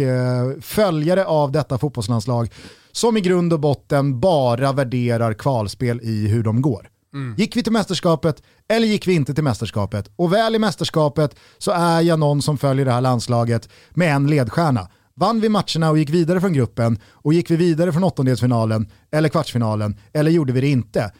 Eh, 0.00 0.60
följare 0.60 1.24
av 1.24 1.52
detta 1.52 1.78
fotbollslandslag 1.78 2.52
som 2.92 3.16
i 3.16 3.20
grund 3.20 3.52
och 3.52 3.60
botten 3.60 4.20
bara 4.20 4.72
värderar 4.72 5.34
kvalspel 5.34 6.00
i 6.02 6.28
hur 6.28 6.42
de 6.42 6.62
går. 6.62 6.88
Mm. 7.14 7.34
Gick 7.38 7.56
vi 7.56 7.62
till 7.62 7.72
mästerskapet 7.72 8.42
eller 8.68 8.86
gick 8.86 9.06
vi 9.06 9.14
inte 9.14 9.34
till 9.34 9.44
mästerskapet? 9.44 10.10
Och 10.16 10.32
väl 10.32 10.54
i 10.54 10.58
mästerskapet 10.58 11.36
så 11.58 11.70
är 11.70 12.00
jag 12.00 12.18
någon 12.18 12.42
som 12.42 12.58
följer 12.58 12.84
det 12.84 12.92
här 12.92 13.00
landslaget 13.00 13.68
med 13.90 14.14
en 14.14 14.26
ledstjärna. 14.26 14.88
Vann 15.14 15.40
vi 15.40 15.48
matcherna 15.48 15.90
och 15.90 15.98
gick 15.98 16.10
vidare 16.10 16.40
från 16.40 16.52
gruppen 16.52 16.98
och 17.10 17.34
gick 17.34 17.50
vi 17.50 17.56
vidare 17.56 17.92
från 17.92 18.04
åttondelsfinalen 18.04 18.90
eller 19.10 19.28
kvartsfinalen 19.28 19.96
eller 20.12 20.30
gjorde 20.30 20.52
vi 20.52 20.60
det 20.60 20.68
inte? 20.68 21.12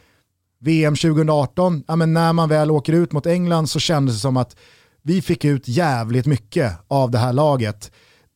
VM 0.60 0.96
2018, 0.96 1.84
ja, 1.88 1.96
men 1.96 2.12
när 2.12 2.32
man 2.32 2.48
väl 2.48 2.70
åker 2.70 2.92
ut 2.92 3.12
mot 3.12 3.26
England 3.26 3.66
så 3.66 3.78
kändes 3.78 4.14
det 4.14 4.20
som 4.20 4.36
att 4.36 4.56
vi 5.02 5.22
fick 5.22 5.44
ut 5.44 5.68
jävligt 5.68 6.26
mycket 6.26 6.72
av 6.88 7.10
det 7.10 7.18
här 7.18 7.32
laget. 7.32 7.90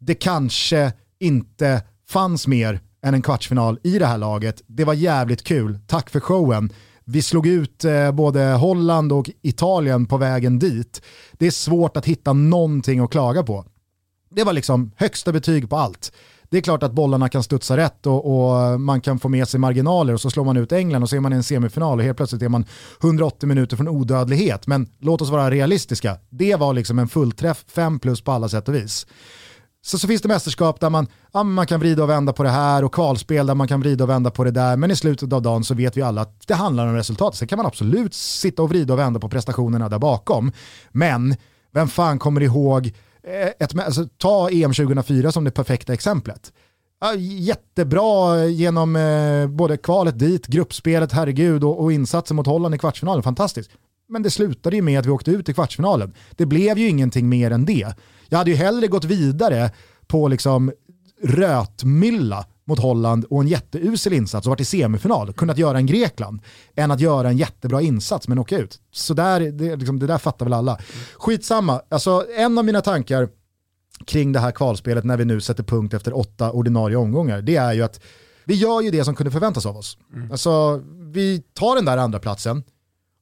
Det 0.07 0.15
kanske 0.15 0.93
inte 1.21 1.83
fanns 2.09 2.47
mer 2.47 2.81
än 3.03 3.15
en 3.15 3.23
kvartsfinal 3.23 3.79
i 3.83 3.99
det 3.99 4.07
här 4.07 4.19
laget. 4.19 4.63
Det 4.67 4.85
var 4.85 4.95
jävligt 4.95 5.45
kul, 5.45 5.79
tack 5.87 6.11
för 6.11 6.21
showen. 6.21 6.73
Vi 7.05 7.23
slog 7.23 7.47
ut 7.47 7.85
eh, 7.85 8.13
både 8.13 8.45
Holland 8.45 9.13
och 9.13 9.31
Italien 9.43 10.07
på 10.07 10.17
vägen 10.17 10.59
dit. 10.59 11.03
Det 11.33 11.47
är 11.47 11.51
svårt 11.51 11.97
att 11.97 12.07
hitta 12.07 12.33
någonting 12.33 13.01
att 13.01 13.11
klaga 13.11 13.43
på. 13.43 13.65
Det 14.31 14.45
var 14.45 14.53
liksom 14.53 14.93
högsta 14.97 15.33
betyg 15.33 15.71
på 15.71 15.77
allt. 15.77 16.13
Det 16.51 16.59
är 16.59 16.63
klart 16.63 16.83
att 16.83 16.93
bollarna 16.93 17.29
kan 17.29 17.43
studsa 17.43 17.77
rätt 17.77 18.07
och, 18.07 18.51
och, 18.51 18.81
man 18.81 19.01
kan 19.01 19.19
få 19.19 19.29
med 19.29 19.49
sig 19.49 19.61
marginaler 19.61 20.15
och 20.15 20.21
så 20.21 20.31
slår 20.31 20.45
man 20.45 20.57
ut 20.57 20.73
England 20.73 21.03
och 21.03 21.09
så 21.09 21.17
är 21.17 21.21
man 21.21 21.33
i 21.33 21.37
en 21.37 21.43
semifinal 21.43 21.99
och 21.99 22.05
helt 22.05 22.17
plötsligt 22.17 22.43
är 22.43 22.49
man 22.49 22.65
180 23.03 23.47
minuter 23.47 23.77
från 23.77 23.89
odödlighet. 23.89 24.67
Men 24.67 24.89
låt 24.99 25.23
oss 25.23 25.31
vara 25.31 25.51
realistiska. 25.51 26.17
Det 26.31 26.57
var 26.57 26.75
liksom 26.75 26.99
en 26.99 27.09
fullträff, 27.09 27.65
5 27.69 27.99
plus 27.99 28.21
på 28.21 28.33
alla 28.33 28.49
sätt 28.49 28.69
och 28.69 28.75
vis. 28.75 29.07
Så, 29.87 29.99
så 29.99 30.09
finns 30.09 30.23
det 30.23 30.29
mästerskap 30.29 30.81
där 30.81 30.91
man, 30.91 31.07
ja, 31.33 31.43
man 31.43 31.67
kan 31.67 31.81
vrida 31.81 32.03
och 32.03 32.11
vända 32.11 32.33
på 32.33 32.43
det 32.43 32.49
här 32.49 32.85
och 32.85 32.95
kvalspel 32.95 33.47
där 33.47 33.55
man 33.55 33.69
kan 33.69 33.81
vrida 33.81 34.05
och 34.05 34.11
vända 34.11 34.31
på 34.31 34.45
det 34.45 34.51
där. 34.51 34.77
Men 34.77 34.91
i 34.91 34.97
slutet 34.97 35.33
av 35.33 35.43
dagen 35.43 35.65
så 35.65 35.75
vet 35.75 35.97
vi 35.97 36.03
alla 36.03 36.21
att 36.21 36.47
det 36.47 36.55
handlar 36.55 36.87
om 36.87 36.95
resultat. 36.95 37.35
Sen 37.35 37.49
kan 37.49 37.57
man 37.57 37.67
absolut 37.67 38.15
sitta 38.15 38.63
och 38.63 38.69
vrida 38.69 38.93
och 38.93 38.99
vända 38.99 39.21
på 39.21 39.29
prestationerna 39.29 39.89
där 39.89 39.99
bakom. 39.99 40.53
Men 40.91 41.37
vem 41.73 41.89
fan 41.89 42.19
kommer 42.19 42.41
ihåg, 42.41 42.87
eh, 43.23 43.49
ett, 43.59 43.79
alltså, 43.79 44.09
ta 44.19 44.51
EM 44.51 44.73
2004 44.73 45.33
som 45.33 45.45
det 45.45 45.51
perfekta 45.51 45.93
exemplet. 45.93 46.53
Ja, 47.01 47.15
jättebra 47.15 48.45
genom 48.45 48.97
eh, 48.97 49.47
både 49.47 49.77
kvalet 49.77 50.19
dit, 50.19 50.47
gruppspelet, 50.47 51.13
herregud, 51.13 51.65
och, 51.65 51.81
och 51.81 51.93
insatsen 51.93 52.37
mot 52.37 52.47
Holland 52.47 52.75
i 52.75 52.79
kvartsfinalen, 52.79 53.23
fantastiskt. 53.23 53.71
Men 54.09 54.23
det 54.23 54.31
slutade 54.31 54.77
ju 54.77 54.83
med 54.83 54.99
att 54.99 55.07
vi 55.07 55.11
åkte 55.11 55.31
ut 55.31 55.49
i 55.49 55.55
kvartsfinalen. 55.55 56.15
Det 56.31 56.47
blev 56.47 56.79
ju 56.79 56.89
ingenting 56.89 57.29
mer 57.29 57.51
än 57.51 57.65
det. 57.65 57.95
Jag 58.29 58.39
hade 58.39 58.51
ju 58.51 58.57
hellre 58.57 58.89
gått 58.89 59.05
vidare 59.05 59.71
på 60.07 60.29
liksom 60.29 60.73
rötmylla 61.23 62.47
mot 62.67 62.79
Holland 62.79 63.25
och 63.25 63.41
en 63.41 63.49
jätteusel 63.49 64.13
insats 64.13 64.47
och 64.47 64.51
varit 64.51 64.61
i 64.61 64.65
semifinal, 64.65 65.33
kunnat 65.33 65.59
göra 65.59 65.79
en 65.79 65.87
Grekland, 65.87 66.41
än 66.75 66.91
att 66.91 67.01
göra 67.01 67.29
en 67.29 67.37
jättebra 67.37 67.83
insats 67.83 68.29
men 68.29 68.39
åka 68.39 68.59
ut. 68.59 68.81
Så 68.93 69.15
där, 69.15 69.41
det, 69.41 69.77
liksom, 69.77 69.99
det 69.99 70.07
där 70.07 70.19
fattar 70.19 70.47
väl 70.47 70.53
alla. 70.53 70.79
Skitsamma, 71.15 71.81
alltså 71.89 72.27
en 72.37 72.59
av 72.59 72.65
mina 72.65 72.81
tankar 72.81 73.29
kring 74.05 74.33
det 74.33 74.41
här 74.41 74.51
kvalspelet 74.51 75.05
när 75.05 75.17
vi 75.17 75.25
nu 75.25 75.41
sätter 75.41 75.63
punkt 75.63 75.95
efter 75.95 76.17
åtta 76.17 76.53
ordinarie 76.53 76.97
omgångar, 76.97 77.43
det 77.43 77.57
är 77.57 77.73
ju 77.73 77.83
att 77.83 78.01
vi 78.45 78.55
gör 78.55 78.81
ju 78.81 78.91
det 78.91 79.05
som 79.05 79.15
kunde 79.15 79.31
förväntas 79.31 79.67
av 79.67 79.77
oss. 79.77 79.99
Mm. 80.15 80.31
Alltså, 80.31 80.83
vi 81.13 81.43
tar 81.55 81.77
den 81.77 81.85
där 81.85 81.97
andra 81.97 82.19
platsen 82.19 82.65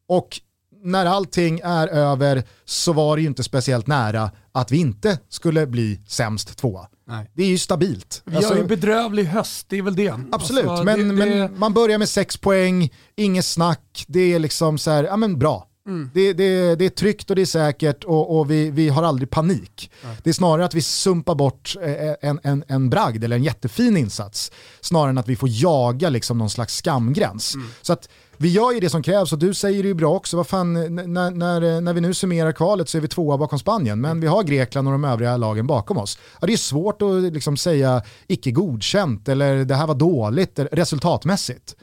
och 0.08 0.40
när 0.84 1.06
allting 1.06 1.60
är 1.64 1.88
över 1.88 2.42
så 2.64 2.92
var 2.92 3.16
det 3.16 3.22
ju 3.22 3.28
inte 3.28 3.42
speciellt 3.42 3.86
nära 3.86 4.30
att 4.52 4.72
vi 4.72 4.76
inte 4.76 5.18
skulle 5.28 5.66
bli 5.66 6.00
sämst 6.06 6.58
tvåa. 6.58 6.88
Nej. 7.06 7.30
Det 7.34 7.42
är 7.42 7.48
ju 7.48 7.58
stabilt. 7.58 8.22
Vi 8.24 8.36
alltså, 8.36 8.50
har 8.50 8.56
ju 8.56 8.62
en 8.62 8.68
bedrövlig 8.68 9.24
höst, 9.24 9.66
det 9.68 9.78
är 9.78 9.82
väl 9.82 9.96
det. 9.96 10.14
Absolut, 10.32 10.66
alltså, 10.66 10.84
men, 10.84 10.98
det, 10.98 11.24
det... 11.24 11.38
men 11.38 11.58
man 11.58 11.72
börjar 11.72 11.98
med 11.98 12.08
sex 12.08 12.36
poäng, 12.36 12.92
inget 13.16 13.44
snack, 13.44 14.04
det 14.08 14.34
är 14.34 14.38
liksom 14.38 14.78
så 14.78 14.90
här, 14.90 15.04
ja 15.04 15.16
men 15.16 15.38
bra. 15.38 15.68
Mm. 15.86 16.10
Det, 16.14 16.32
det, 16.32 16.74
det 16.74 16.84
är 16.84 16.90
tryggt 16.90 17.30
och 17.30 17.36
det 17.36 17.42
är 17.42 17.46
säkert 17.46 18.04
och, 18.04 18.38
och 18.38 18.50
vi, 18.50 18.70
vi 18.70 18.88
har 18.88 19.02
aldrig 19.02 19.30
panik. 19.30 19.90
Mm. 20.02 20.16
Det 20.22 20.30
är 20.30 20.34
snarare 20.34 20.64
att 20.64 20.74
vi 20.74 20.82
sumpar 20.82 21.34
bort 21.34 21.76
eh, 21.82 22.30
en, 22.30 22.40
en, 22.42 22.64
en 22.68 22.90
bragd 22.90 23.24
eller 23.24 23.36
en 23.36 23.44
jättefin 23.44 23.96
insats 23.96 24.52
snarare 24.80 25.10
än 25.10 25.18
att 25.18 25.28
vi 25.28 25.36
får 25.36 25.48
jaga 25.52 26.08
liksom 26.08 26.38
någon 26.38 26.50
slags 26.50 26.76
skamgräns. 26.76 27.54
Mm. 27.54 27.68
Så 27.82 27.92
att 27.92 28.08
vi 28.36 28.48
gör 28.48 28.72
ju 28.72 28.80
det 28.80 28.90
som 28.90 29.02
krävs 29.02 29.32
och 29.32 29.38
du 29.38 29.54
säger 29.54 29.82
det 29.82 29.88
ju 29.88 29.94
bra 29.94 30.14
också. 30.14 30.36
Vad 30.36 30.46
fan, 30.46 30.72
när, 30.94 31.30
när, 31.30 31.80
när 31.80 31.92
vi 31.92 32.00
nu 32.00 32.14
summerar 32.14 32.52
kvalet 32.52 32.88
så 32.88 32.98
är 32.98 33.02
vi 33.02 33.08
tvåa 33.08 33.38
bakom 33.38 33.58
Spanien, 33.58 34.00
men 34.00 34.20
vi 34.20 34.26
har 34.26 34.42
Grekland 34.42 34.88
och 34.88 34.92
de 34.92 35.04
övriga 35.04 35.36
lagen 35.36 35.66
bakom 35.66 35.98
oss. 35.98 36.18
Ja, 36.40 36.46
det 36.46 36.52
är 36.52 36.56
svårt 36.56 37.02
att 37.02 37.22
liksom 37.22 37.56
säga 37.56 38.02
icke 38.26 38.50
godkänt 38.50 39.28
eller 39.28 39.64
det 39.64 39.74
här 39.74 39.86
var 39.86 39.94
dåligt 39.94 40.58
resultatmässigt. 40.72 41.76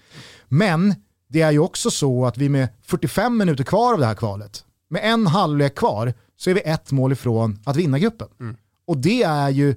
Men 0.47 0.95
det 1.29 1.41
är 1.41 1.51
ju 1.51 1.59
också 1.59 1.91
så 1.91 2.25
att 2.25 2.37
vi 2.37 2.49
med 2.49 2.67
45 2.83 3.37
minuter 3.37 3.63
kvar 3.63 3.93
av 3.93 3.99
det 3.99 4.05
här 4.05 4.15
kvalet, 4.15 4.63
med 4.89 5.01
en 5.13 5.27
halvlek 5.27 5.75
kvar, 5.75 6.13
så 6.37 6.49
är 6.49 6.53
vi 6.53 6.61
ett 6.61 6.91
mål 6.91 7.11
ifrån 7.11 7.59
att 7.65 7.75
vinna 7.75 7.99
gruppen. 7.99 8.27
Mm. 8.39 8.55
Och 8.87 8.97
det 8.97 9.23
är 9.23 9.49
ju 9.49 9.75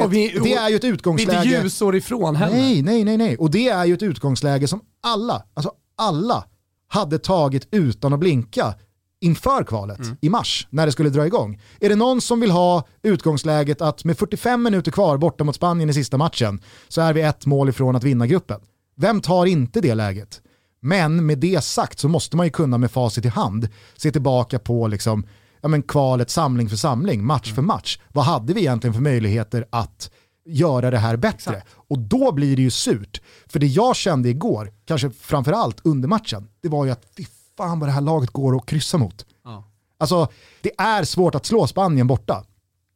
Ja, 0.00 0.06
vi, 0.06 0.38
det 0.44 0.54
är 0.54 0.68
ju 0.68 0.76
ett 0.76 0.84
utgångsläge. 0.84 1.30
Vi 1.30 1.36
är 1.36 1.54
inte 1.54 1.64
ljusår 1.64 1.96
ifrån 1.96 2.36
heller. 2.36 2.56
Nej, 2.56 2.82
nej, 2.82 3.04
nej, 3.04 3.16
nej. 3.16 3.36
Och 3.36 3.50
det 3.50 3.68
är 3.68 3.84
ju 3.84 3.94
ett 3.94 4.02
utgångsläge 4.02 4.68
som 4.68 4.80
alla, 5.02 5.42
alltså 5.54 5.72
alla 5.96 6.44
hade 6.88 7.18
tagit 7.18 7.68
utan 7.70 8.12
att 8.12 8.20
blinka 8.20 8.74
inför 9.20 9.64
kvalet 9.64 9.98
mm. 9.98 10.16
i 10.20 10.28
mars 10.28 10.66
när 10.70 10.86
det 10.86 10.92
skulle 10.92 11.10
dra 11.10 11.26
igång. 11.26 11.60
Är 11.80 11.88
det 11.88 11.96
någon 11.96 12.20
som 12.20 12.40
vill 12.40 12.50
ha 12.50 12.86
utgångsläget 13.02 13.80
att 13.82 14.04
med 14.04 14.18
45 14.18 14.62
minuter 14.62 14.90
kvar 14.90 15.16
borta 15.16 15.44
mot 15.44 15.56
Spanien 15.56 15.90
i 15.90 15.94
sista 15.94 16.18
matchen 16.18 16.60
så 16.88 17.00
är 17.00 17.12
vi 17.12 17.22
ett 17.22 17.46
mål 17.46 17.68
ifrån 17.68 17.96
att 17.96 18.04
vinna 18.04 18.26
gruppen? 18.26 18.60
Vem 18.96 19.20
tar 19.20 19.46
inte 19.46 19.80
det 19.80 19.94
läget? 19.94 20.40
Men 20.80 21.26
med 21.26 21.38
det 21.38 21.64
sagt 21.64 21.98
så 21.98 22.08
måste 22.08 22.36
man 22.36 22.46
ju 22.46 22.50
kunna 22.50 22.78
med 22.78 22.90
facit 22.90 23.24
i 23.24 23.28
hand 23.28 23.68
se 23.96 24.12
tillbaka 24.12 24.58
på 24.58 24.88
liksom, 24.88 25.26
ja 25.60 25.68
men 25.68 25.82
kvalet 25.82 26.30
samling 26.30 26.68
för 26.68 26.76
samling, 26.76 27.24
match 27.24 27.46
mm. 27.46 27.54
för 27.54 27.62
match. 27.62 27.98
Vad 28.12 28.24
hade 28.24 28.52
vi 28.52 28.60
egentligen 28.60 28.94
för 28.94 29.00
möjligheter 29.00 29.66
att 29.70 30.10
göra 30.46 30.90
det 30.90 30.98
här 30.98 31.16
bättre. 31.16 31.56
Exakt. 31.56 31.74
Och 31.88 31.98
då 31.98 32.32
blir 32.32 32.56
det 32.56 32.62
ju 32.62 32.70
surt. 32.70 33.20
För 33.46 33.58
det 33.58 33.66
jag 33.66 33.96
kände 33.96 34.28
igår, 34.28 34.72
kanske 34.84 35.10
framförallt 35.10 35.80
under 35.84 36.08
matchen, 36.08 36.48
det 36.62 36.68
var 36.68 36.84
ju 36.84 36.90
att 36.90 37.02
fy 37.16 37.24
fan 37.56 37.80
vad 37.80 37.88
det 37.88 37.92
här 37.92 38.00
laget 38.00 38.30
går 38.30 38.56
att 38.56 38.66
kryssa 38.66 38.98
mot. 38.98 39.26
Ja. 39.44 39.64
Alltså, 39.98 40.28
det 40.60 40.70
är 40.78 41.04
svårt 41.04 41.34
att 41.34 41.46
slå 41.46 41.66
Spanien 41.66 42.06
borta. 42.06 42.44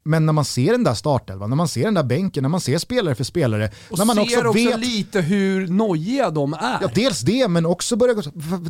Men 0.02 0.26
när 0.26 0.32
man 0.32 0.44
ser 0.44 0.72
den 0.72 0.84
där 0.84 0.94
startelvan, 0.94 1.50
när 1.50 1.56
man 1.56 1.68
ser 1.68 1.84
den 1.84 1.94
där 1.94 2.02
bänken, 2.02 2.42
när 2.42 2.48
man 2.48 2.60
ser 2.60 2.78
spelare 2.78 3.14
för 3.14 3.24
spelare. 3.24 3.70
Och 3.90 3.98
när 3.98 4.04
man 4.04 4.16
ser 4.16 4.22
också, 4.22 4.38
också 4.38 4.52
vet, 4.52 4.78
lite 4.78 5.20
hur 5.20 5.68
nojiga 5.68 6.30
de 6.30 6.54
är. 6.54 6.78
Ja, 6.80 6.90
dels 6.94 7.20
det, 7.20 7.48
men 7.48 7.66
också 7.66 7.96
börja 7.96 8.14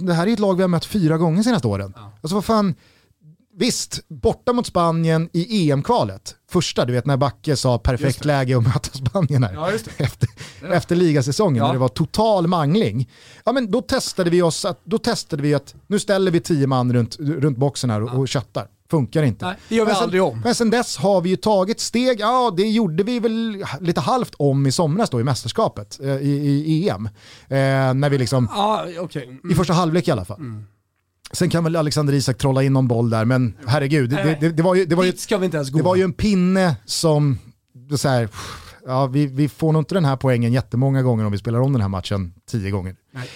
Det 0.01 0.15
här 0.15 0.27
är 0.27 0.33
ett 0.33 0.39
lag 0.39 0.55
vi 0.55 0.63
har 0.63 0.69
mött 0.69 0.85
fyra 0.85 1.19
gånger 1.19 1.43
senaste 1.43 1.69
åren. 1.69 1.93
Ja. 1.97 2.13
Alltså 2.23 2.35
vad 2.35 2.45
fan, 2.45 2.75
Visst, 3.57 4.01
borta 4.09 4.53
mot 4.53 4.67
Spanien 4.67 5.29
i 5.33 5.71
EM-kvalet, 5.71 6.35
första, 6.51 6.85
du 6.85 6.93
vet 6.93 7.07
när 7.07 7.17
Backe 7.17 7.57
sa 7.57 7.79
perfekt 7.79 8.25
läge 8.25 8.57
att 8.57 8.63
möta 8.63 8.91
Spanien 8.93 9.43
här, 9.43 9.55
ja, 9.55 9.71
efter, 9.97 10.29
ja. 10.63 10.69
efter 10.69 10.97
ligasäsongen 10.97 11.57
ja. 11.57 11.67
när 11.67 11.73
det 11.73 11.79
var 11.79 11.89
total 11.89 12.47
mangling. 12.47 13.11
Ja 13.45 13.53
men 13.53 13.71
då 13.71 13.83
testade 13.83 14.31
vi 14.31 14.43
oss 14.43 14.65
att, 14.65 14.81
då 14.85 14.99
testade 14.99 15.43
vi 15.43 15.55
att 15.55 15.75
nu 15.87 15.99
ställer 15.99 16.31
vi 16.31 16.41
tio 16.41 16.67
man 16.67 16.93
runt, 16.93 17.17
runt 17.21 17.59
boxen 17.59 17.91
här 17.91 18.03
och, 18.03 18.09
ja. 18.09 18.15
och 18.15 18.29
köttar. 18.29 18.67
Funkar 18.91 19.23
inte. 19.23 19.47
Nej, 19.47 19.57
det 19.69 19.75
gör 19.75 19.85
vi 19.85 19.93
men 19.93 20.03
aldrig 20.03 20.23
om. 20.23 20.41
Men 20.45 20.55
sen 20.55 20.71
dess 20.71 20.97
har 20.97 21.21
vi 21.21 21.31
ju 21.31 21.37
tagit 21.37 21.81
steg, 21.81 22.21
ja 22.21 22.55
det 22.57 22.69
gjorde 22.69 23.03
vi 23.03 23.21
väl 23.21 23.65
lite 23.81 24.01
halvt 24.01 24.35
om 24.37 24.67
i 24.67 24.73
somras 24.73 25.11
då 25.11 25.21
i 25.21 25.25
mästerskapet, 25.25 26.01
eh, 26.03 26.17
i, 26.17 26.31
i, 26.67 26.89
EM. 26.89 27.07
Eh, 27.07 27.95
när 27.95 28.11
vi 28.11 28.19
liksom, 28.19 28.49
ah, 28.49 28.85
okay. 29.01 29.25
mm. 29.25 29.51
i 29.51 29.55
första 29.55 29.73
halvlek 29.73 30.09
i 30.09 30.11
alla 30.11 30.25
fall. 30.25 30.39
Mm. 30.39 30.65
Sen 31.33 31.51
kan 31.51 31.65
väl 31.65 31.77
Alexander 31.77 32.15
Isak 32.15 32.39
trolla 32.39 32.63
in 32.63 32.73
någon 32.73 32.89
boll 32.89 33.11
där, 33.11 33.25
men 33.25 33.57
herregud. 33.67 34.11
Det, 34.11 34.37
det, 34.41 34.49
det 34.49 34.63
var, 34.63 34.75
ju, 34.75 34.85
det, 34.85 34.95
var, 34.95 35.05
ju, 35.05 35.13
det 35.73 35.83
var 35.83 35.97
ju 35.97 36.03
en 36.03 36.13
pinne 36.13 36.77
som, 36.85 37.39
så 37.97 38.09
här, 38.09 38.29
ja, 38.87 39.07
vi, 39.07 39.27
vi 39.27 39.49
får 39.49 39.73
nog 39.73 39.81
inte 39.81 39.95
den 39.95 40.05
här 40.05 40.17
poängen 40.17 40.53
jättemånga 40.53 41.03
gånger 41.03 41.25
om 41.25 41.33
vi 41.33 41.39
spelar 41.39 41.61
om 41.61 41.73
den 41.73 41.83
här 41.83 41.89
matchen 41.89 42.35
tio 42.51 42.71
gånger. 42.71 42.97
Nej. 43.15 43.29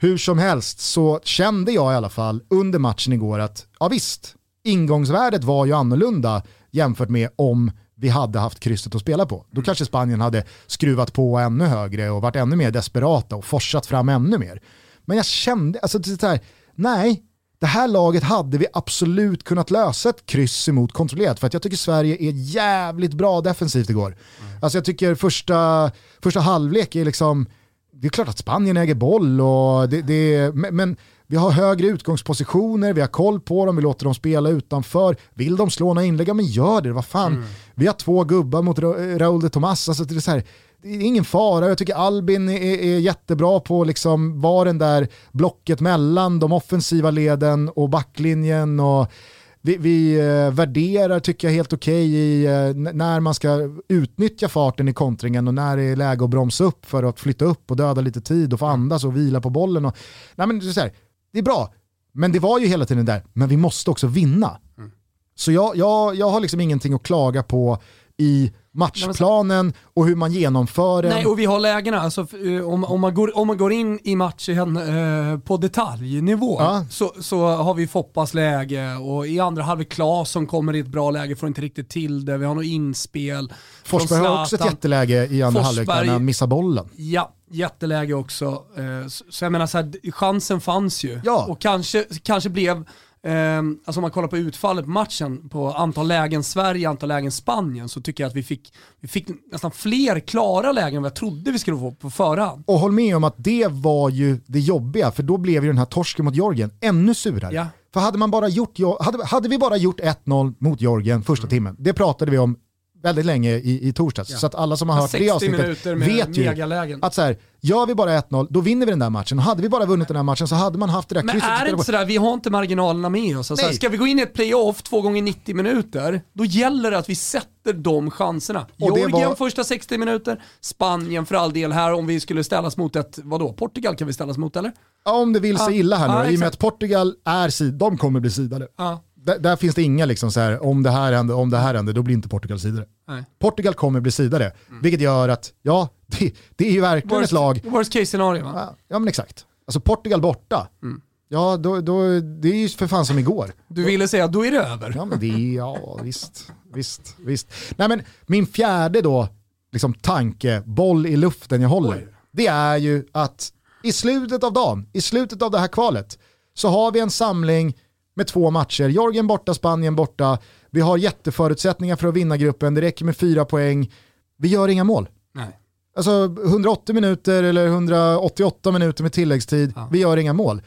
Hur 0.00 0.18
som 0.18 0.38
helst 0.38 0.80
så 0.80 1.20
kände 1.24 1.72
jag 1.72 1.92
i 1.92 1.96
alla 1.96 2.08
fall 2.08 2.42
under 2.50 2.78
matchen 2.78 3.12
igår 3.12 3.38
att, 3.38 3.66
ja 3.80 3.88
visst, 3.88 4.34
ingångsvärdet 4.64 5.44
var 5.44 5.66
ju 5.66 5.72
annorlunda 5.72 6.42
jämfört 6.70 7.08
med 7.08 7.28
om 7.36 7.70
vi 7.94 8.08
hade 8.08 8.38
haft 8.38 8.60
krysset 8.60 8.94
att 8.94 9.00
spela 9.00 9.26
på. 9.26 9.46
Då 9.50 9.62
kanske 9.62 9.84
Spanien 9.84 10.20
hade 10.20 10.44
skruvat 10.66 11.12
på 11.12 11.38
ännu 11.38 11.64
högre 11.64 12.10
och 12.10 12.22
varit 12.22 12.36
ännu 12.36 12.56
mer 12.56 12.70
desperata 12.70 13.36
och 13.36 13.44
forsat 13.44 13.86
fram 13.86 14.08
ännu 14.08 14.38
mer. 14.38 14.62
Men 15.04 15.16
jag 15.16 15.26
kände, 15.26 15.78
alltså 15.78 15.98
det 15.98 16.22
här, 16.22 16.40
nej, 16.74 17.22
det 17.60 17.66
här 17.66 17.88
laget 17.88 18.22
hade 18.22 18.58
vi 18.58 18.66
absolut 18.72 19.44
kunnat 19.44 19.70
lösa 19.70 20.08
ett 20.08 20.26
kryss 20.26 20.68
emot 20.68 20.92
kontrollerat 20.92 21.40
för 21.40 21.46
att 21.46 21.52
jag 21.52 21.62
tycker 21.62 21.76
Sverige 21.76 22.16
är 22.20 22.32
jävligt 22.34 23.12
bra 23.12 23.40
defensivt 23.40 23.90
igår. 23.90 24.06
Mm. 24.06 24.52
Alltså 24.62 24.78
jag 24.78 24.84
tycker 24.84 25.14
första, 25.14 25.90
första 26.22 26.40
halvlek 26.40 26.96
är 26.96 27.04
liksom, 27.04 27.46
det 27.92 28.06
är 28.06 28.10
klart 28.10 28.28
att 28.28 28.38
Spanien 28.38 28.76
äger 28.76 28.94
boll 28.94 29.40
och 29.40 29.88
det, 29.88 30.02
det 30.02 30.54
men 30.54 30.96
vi 31.30 31.36
har 31.36 31.50
högre 31.50 31.86
utgångspositioner, 31.86 32.92
vi 32.92 33.00
har 33.00 33.08
koll 33.08 33.40
på 33.40 33.66
dem, 33.66 33.76
vi 33.76 33.82
låter 33.82 34.04
dem 34.04 34.14
spela 34.14 34.48
utanför. 34.48 35.16
Vill 35.34 35.56
de 35.56 35.70
slå 35.70 35.94
några 35.94 36.06
inlägg, 36.06 36.36
men 36.36 36.44
gör 36.44 36.80
det, 36.80 36.92
vad 36.92 37.04
fan. 37.04 37.32
Mm. 37.32 37.44
Vi 37.74 37.86
har 37.86 37.94
två 37.94 38.24
gubbar 38.24 38.62
mot 38.62 38.78
Raúl 39.18 39.40
de 39.40 39.50
Tomas, 39.50 39.88
alltså 39.88 40.04
det 40.04 40.16
är 40.16 40.20
så 40.20 40.30
här, 40.30 40.44
det 40.82 40.88
är 40.88 41.00
ingen 41.00 41.24
fara. 41.24 41.68
Jag 41.68 41.78
tycker 41.78 41.94
Albin 41.94 42.48
är, 42.48 42.78
är 42.78 42.98
jättebra 42.98 43.60
på 43.60 43.84
liksom 43.84 44.40
var 44.40 44.64
den 44.64 44.78
där 44.78 45.08
blocket 45.32 45.80
mellan 45.80 46.38
de 46.38 46.52
offensiva 46.52 47.10
leden 47.10 47.68
och 47.68 47.88
backlinjen. 47.88 48.80
Och 48.80 49.12
vi, 49.60 49.76
vi 49.76 50.18
eh, 50.18 50.50
värderar, 50.50 51.20
tycker 51.20 51.48
jag, 51.48 51.54
helt 51.54 51.72
okej 51.72 52.08
okay 52.08 52.16
i 52.16 52.46
eh, 52.46 52.92
när 52.94 53.20
man 53.20 53.34
ska 53.34 53.70
utnyttja 53.88 54.48
farten 54.48 54.88
i 54.88 54.92
kontringen 54.92 55.48
och 55.48 55.54
när 55.54 55.76
det 55.76 55.82
är 55.82 55.96
läge 55.96 56.24
att 56.24 56.30
bromsa 56.30 56.64
upp 56.64 56.86
för 56.86 57.02
att 57.02 57.20
flytta 57.20 57.44
upp 57.44 57.70
och 57.70 57.76
döda 57.76 58.00
lite 58.00 58.20
tid 58.20 58.52
och 58.52 58.58
få 58.58 58.66
andas 58.66 59.04
och 59.04 59.16
vila 59.16 59.40
på 59.40 59.50
bollen. 59.50 59.84
Och, 59.84 59.96
nej 60.34 60.46
men 60.46 60.58
det, 60.58 60.66
är 60.66 60.80
här, 60.80 60.92
det 61.32 61.38
är 61.38 61.42
bra, 61.42 61.72
men 62.12 62.32
det 62.32 62.38
var 62.38 62.58
ju 62.58 62.66
hela 62.66 62.84
tiden 62.84 63.06
där, 63.06 63.24
men 63.32 63.48
vi 63.48 63.56
måste 63.56 63.90
också 63.90 64.06
vinna. 64.06 64.58
Mm. 64.78 64.90
Så 65.34 65.52
jag, 65.52 65.76
jag, 65.76 66.14
jag 66.14 66.30
har 66.30 66.40
liksom 66.40 66.60
ingenting 66.60 66.94
att 66.94 67.02
klaga 67.02 67.42
på 67.42 67.78
i 68.18 68.52
matchplanen 68.72 69.72
och 69.94 70.06
hur 70.06 70.16
man 70.16 70.32
genomför 70.32 71.02
den. 71.02 71.10
Nej, 71.10 71.26
och 71.26 71.38
vi 71.38 71.44
har 71.44 71.60
lägena. 71.60 72.00
Alltså, 72.00 72.20
eh, 72.20 72.68
om, 72.68 72.84
om, 72.84 73.00
man 73.00 73.14
går, 73.14 73.38
om 73.38 73.46
man 73.46 73.58
går 73.58 73.72
in 73.72 73.98
i 74.02 74.16
matchen 74.16 74.76
eh, 74.76 75.38
på 75.38 75.56
detaljnivå 75.56 76.56
ja. 76.60 76.84
så, 76.90 77.12
så 77.20 77.46
har 77.46 77.74
vi 77.74 77.86
Foppas 77.86 78.34
läge 78.34 78.96
och 78.96 79.26
i 79.26 79.40
andra 79.40 79.62
halvlek 79.62 79.88
Klas 79.88 80.30
som 80.30 80.46
kommer 80.46 80.76
i 80.76 80.78
ett 80.78 80.86
bra 80.86 81.10
läge, 81.10 81.36
får 81.36 81.46
inte 81.46 81.60
riktigt 81.60 81.88
till 81.88 82.24
det. 82.24 82.38
Vi 82.38 82.44
har 82.44 82.54
något 82.54 82.64
inspel. 82.64 83.52
Forsberg 83.84 84.20
har 84.20 84.42
också 84.42 84.56
ett 84.56 84.64
jätteläge 84.64 85.26
i 85.26 85.42
andra 85.42 85.62
halvlek 85.62 85.88
när 85.88 86.04
han 86.04 86.24
missar 86.24 86.46
bollen. 86.46 86.88
Ja, 86.96 87.34
jätteläge 87.50 88.14
också. 88.14 88.46
Eh, 88.76 89.08
så 89.28 89.44
jag 89.44 89.52
menar, 89.52 89.66
så 89.66 89.78
här, 89.78 90.10
chansen 90.12 90.60
fanns 90.60 91.04
ju. 91.04 91.20
Ja. 91.24 91.46
Och 91.48 91.60
kanske, 91.60 92.04
kanske 92.22 92.50
blev 92.50 92.84
eh, 93.28 93.58
alltså 93.58 94.00
om 94.00 94.02
man 94.02 94.10
kollar 94.10 94.28
på 94.28 94.36
utfallet 94.36 94.84
på 94.84 94.90
matchen, 94.90 95.48
på 95.48 95.72
antal 95.72 96.08
lägen 96.08 96.42
Sverige, 96.42 96.88
antal 96.88 97.08
lägen 97.08 97.32
Spanien, 97.32 97.88
så 97.88 98.00
tycker 98.00 98.24
jag 98.24 98.28
att 98.28 98.36
vi 98.36 98.42
fick, 98.42 98.72
vi 99.00 99.08
fick 99.08 99.28
nästan 99.52 99.70
fler 99.70 100.20
klara 100.20 100.72
lägen 100.72 100.96
än 100.96 101.02
vad 101.02 101.10
jag 101.10 101.16
trodde 101.16 101.50
vi 101.50 101.58
skulle 101.58 101.76
få 101.76 101.90
på 101.90 102.10
förhand. 102.10 102.64
Och 102.66 102.78
håll 102.78 102.92
med 102.92 103.16
om 103.16 103.24
att 103.24 103.34
det 103.36 103.66
var 103.70 104.10
ju 104.10 104.40
det 104.46 104.60
jobbiga, 104.60 105.10
för 105.10 105.22
då 105.22 105.36
blev 105.36 105.64
ju 105.64 105.68
den 105.70 105.78
här 105.78 105.84
torsken 105.84 106.24
mot 106.24 106.34
Georgien 106.34 106.70
ännu 106.80 107.14
surare. 107.14 107.54
Ja. 107.54 107.66
För 107.92 108.00
hade, 108.00 108.18
man 108.18 108.30
bara 108.30 108.48
gjort, 108.48 108.78
hade, 109.00 109.24
hade 109.24 109.48
vi 109.48 109.58
bara 109.58 109.76
gjort 109.76 110.00
1-0 110.00 110.54
mot 110.58 110.80
Georgien 110.80 111.22
första 111.22 111.44
mm. 111.44 111.50
timmen, 111.50 111.76
det 111.78 111.92
pratade 111.92 112.30
vi 112.30 112.38
om 112.38 112.56
väldigt 113.02 113.26
länge 113.26 113.50
i, 113.50 113.88
i 113.88 113.92
torsdags. 113.92 114.30
Ja. 114.30 114.38
Så 114.38 114.46
att 114.46 114.54
alla 114.54 114.76
som 114.76 114.88
har 114.88 115.00
hört 115.00 115.12
det 115.12 115.30
avsnittet 115.30 115.86
vet 115.86 116.36
ju 116.36 116.98
att 117.02 117.14
så 117.14 117.22
här, 117.22 117.36
gör 117.60 117.86
vi 117.86 117.94
bara 117.94 118.20
1-0, 118.20 118.46
då 118.50 118.60
vinner 118.60 118.86
vi 118.86 118.92
den 118.92 118.98
där 118.98 119.10
matchen. 119.10 119.38
Och 119.38 119.44
hade 119.44 119.62
vi 119.62 119.68
bara 119.68 119.86
vunnit 119.86 120.08
den 120.08 120.16
här 120.16 120.24
matchen 120.24 120.48
så 120.48 120.54
hade 120.54 120.78
man 120.78 120.88
haft 120.88 121.08
det 121.08 121.14
där 121.14 121.22
Men 121.22 121.32
krysset. 121.32 121.50
Men 121.50 121.60
är 121.60 121.64
det 121.64 121.70
inte 121.70 121.84
sådär, 121.84 122.04
vi 122.04 122.16
har 122.16 122.34
inte 122.34 122.50
marginalerna 122.50 123.08
med 123.08 123.38
oss. 123.38 123.50
Alltså, 123.50 123.72
ska 123.72 123.88
vi 123.88 123.96
gå 123.96 124.06
in 124.06 124.18
i 124.18 124.22
ett 124.22 124.34
playoff 124.34 124.82
två 124.82 125.02
gånger 125.02 125.22
90 125.22 125.54
minuter, 125.54 126.22
då 126.32 126.44
gäller 126.44 126.90
det 126.90 126.98
att 126.98 127.08
vi 127.08 127.14
sätter 127.14 127.72
de 127.72 128.10
chanserna. 128.10 128.66
Georgien 128.76 129.10
var... 129.10 129.34
första 129.34 129.64
60 129.64 129.98
minuter, 129.98 130.42
Spanien 130.60 131.26
för 131.26 131.34
all 131.34 131.52
del 131.52 131.72
här 131.72 131.92
om 131.92 132.06
vi 132.06 132.20
skulle 132.20 132.44
ställas 132.44 132.76
mot 132.76 132.96
ett, 132.96 133.18
vadå, 133.22 133.52
Portugal 133.52 133.96
kan 133.96 134.06
vi 134.06 134.12
ställas 134.12 134.38
mot 134.38 134.56
eller? 134.56 134.72
Ja, 135.04 135.12
om 135.12 135.32
det 135.32 135.40
vill 135.40 135.58
sig 135.58 135.78
illa 135.78 135.96
här 135.96 136.08
nu 136.08 136.14
ja, 136.14 136.30
i 136.30 136.36
och 136.36 136.40
med 136.40 136.48
att 136.48 136.58
Portugal 136.58 137.14
är 137.24 137.48
sid, 137.48 137.74
de 137.74 137.98
kommer 137.98 138.20
bli 138.20 138.30
sidade. 138.30 138.68
Ja 138.78 139.04
där, 139.28 139.38
där, 139.38 139.56
finns 139.56 139.74
det 139.74 139.82
inga 139.82 140.04
liksom 140.04 140.32
så 140.32 140.40
här, 140.40 140.62
om 140.62 140.82
det 140.82 140.90
här 140.90 141.12
händer, 141.12 141.34
om 141.34 141.50
det 141.50 141.58
här 141.58 141.74
händer, 141.74 141.92
då 141.92 142.02
blir 142.02 142.14
inte 142.14 142.28
Portugal 142.28 142.60
sidare. 142.60 142.86
Nej. 143.08 143.24
Portugal 143.38 143.74
kommer 143.74 144.00
bli 144.00 144.12
sidare, 144.12 144.52
mm. 144.68 144.82
vilket 144.82 145.00
gör 145.00 145.28
att, 145.28 145.52
ja, 145.62 145.88
det, 146.06 146.34
det 146.56 146.68
är 146.68 146.72
ju 146.72 146.80
verkligen 146.80 147.18
worst, 147.18 147.24
ett 147.24 147.32
lag. 147.32 147.60
Worst 147.64 147.92
case 147.92 148.06
scenario 148.06 148.44
va? 148.44 148.52
Ja, 148.54 148.76
ja 148.88 148.98
men 148.98 149.08
exakt. 149.08 149.46
Alltså 149.66 149.80
Portugal 149.80 150.20
borta, 150.20 150.68
mm. 150.82 151.00
ja 151.28 151.56
då, 151.56 151.80
då, 151.80 152.20
det 152.20 152.48
är 152.48 152.56
ju 152.56 152.68
för 152.68 152.86
fan 152.86 153.06
som 153.06 153.18
igår. 153.18 153.52
Du 153.68 153.84
ville 153.84 154.08
säga 154.08 154.26
då 154.26 154.46
är 154.46 154.50
det 154.50 154.58
över. 154.58 154.92
Ja 154.96 155.04
men 155.04 155.20
det 155.20 155.26
ja 155.26 155.98
visst, 156.02 156.52
visst, 156.74 157.16
visst. 157.18 157.48
Nej 157.76 157.88
men 157.88 158.02
min 158.26 158.46
fjärde 158.46 159.00
då, 159.00 159.28
liksom 159.72 159.94
tanke, 159.94 160.62
boll 160.66 161.06
i 161.06 161.16
luften 161.16 161.62
jag 161.62 161.68
håller, 161.68 161.96
Oj. 161.96 162.08
det 162.30 162.46
är 162.46 162.76
ju 162.76 163.04
att 163.12 163.52
i 163.82 163.92
slutet 163.92 164.44
av 164.44 164.52
dagen, 164.52 164.86
i 164.92 165.00
slutet 165.00 165.42
av 165.42 165.50
det 165.50 165.58
här 165.58 165.68
kvalet, 165.68 166.18
så 166.54 166.68
har 166.68 166.92
vi 166.92 167.00
en 167.00 167.10
samling 167.10 167.74
med 168.18 168.26
två 168.26 168.50
matcher. 168.50 168.88
Jorgen 168.88 169.26
borta, 169.26 169.54
Spanien 169.54 169.96
borta. 169.96 170.38
Vi 170.70 170.80
har 170.80 170.96
jätteförutsättningar 170.96 171.96
för 171.96 172.08
att 172.08 172.14
vinna 172.14 172.36
gruppen, 172.36 172.74
det 172.74 172.80
räcker 172.80 173.04
med 173.04 173.16
fyra 173.16 173.44
poäng. 173.44 173.92
Vi 174.38 174.48
gör 174.48 174.68
inga 174.68 174.84
mål. 174.84 175.08
Nej. 175.34 175.58
Alltså 175.96 176.24
180 176.46 176.94
minuter 176.94 177.42
eller 177.42 177.66
188 177.66 178.72
minuter 178.72 179.02
med 179.02 179.12
tilläggstid, 179.12 179.72
ja. 179.76 179.88
vi 179.92 179.98
gör 179.98 180.16
inga 180.16 180.32
mål. 180.32 180.62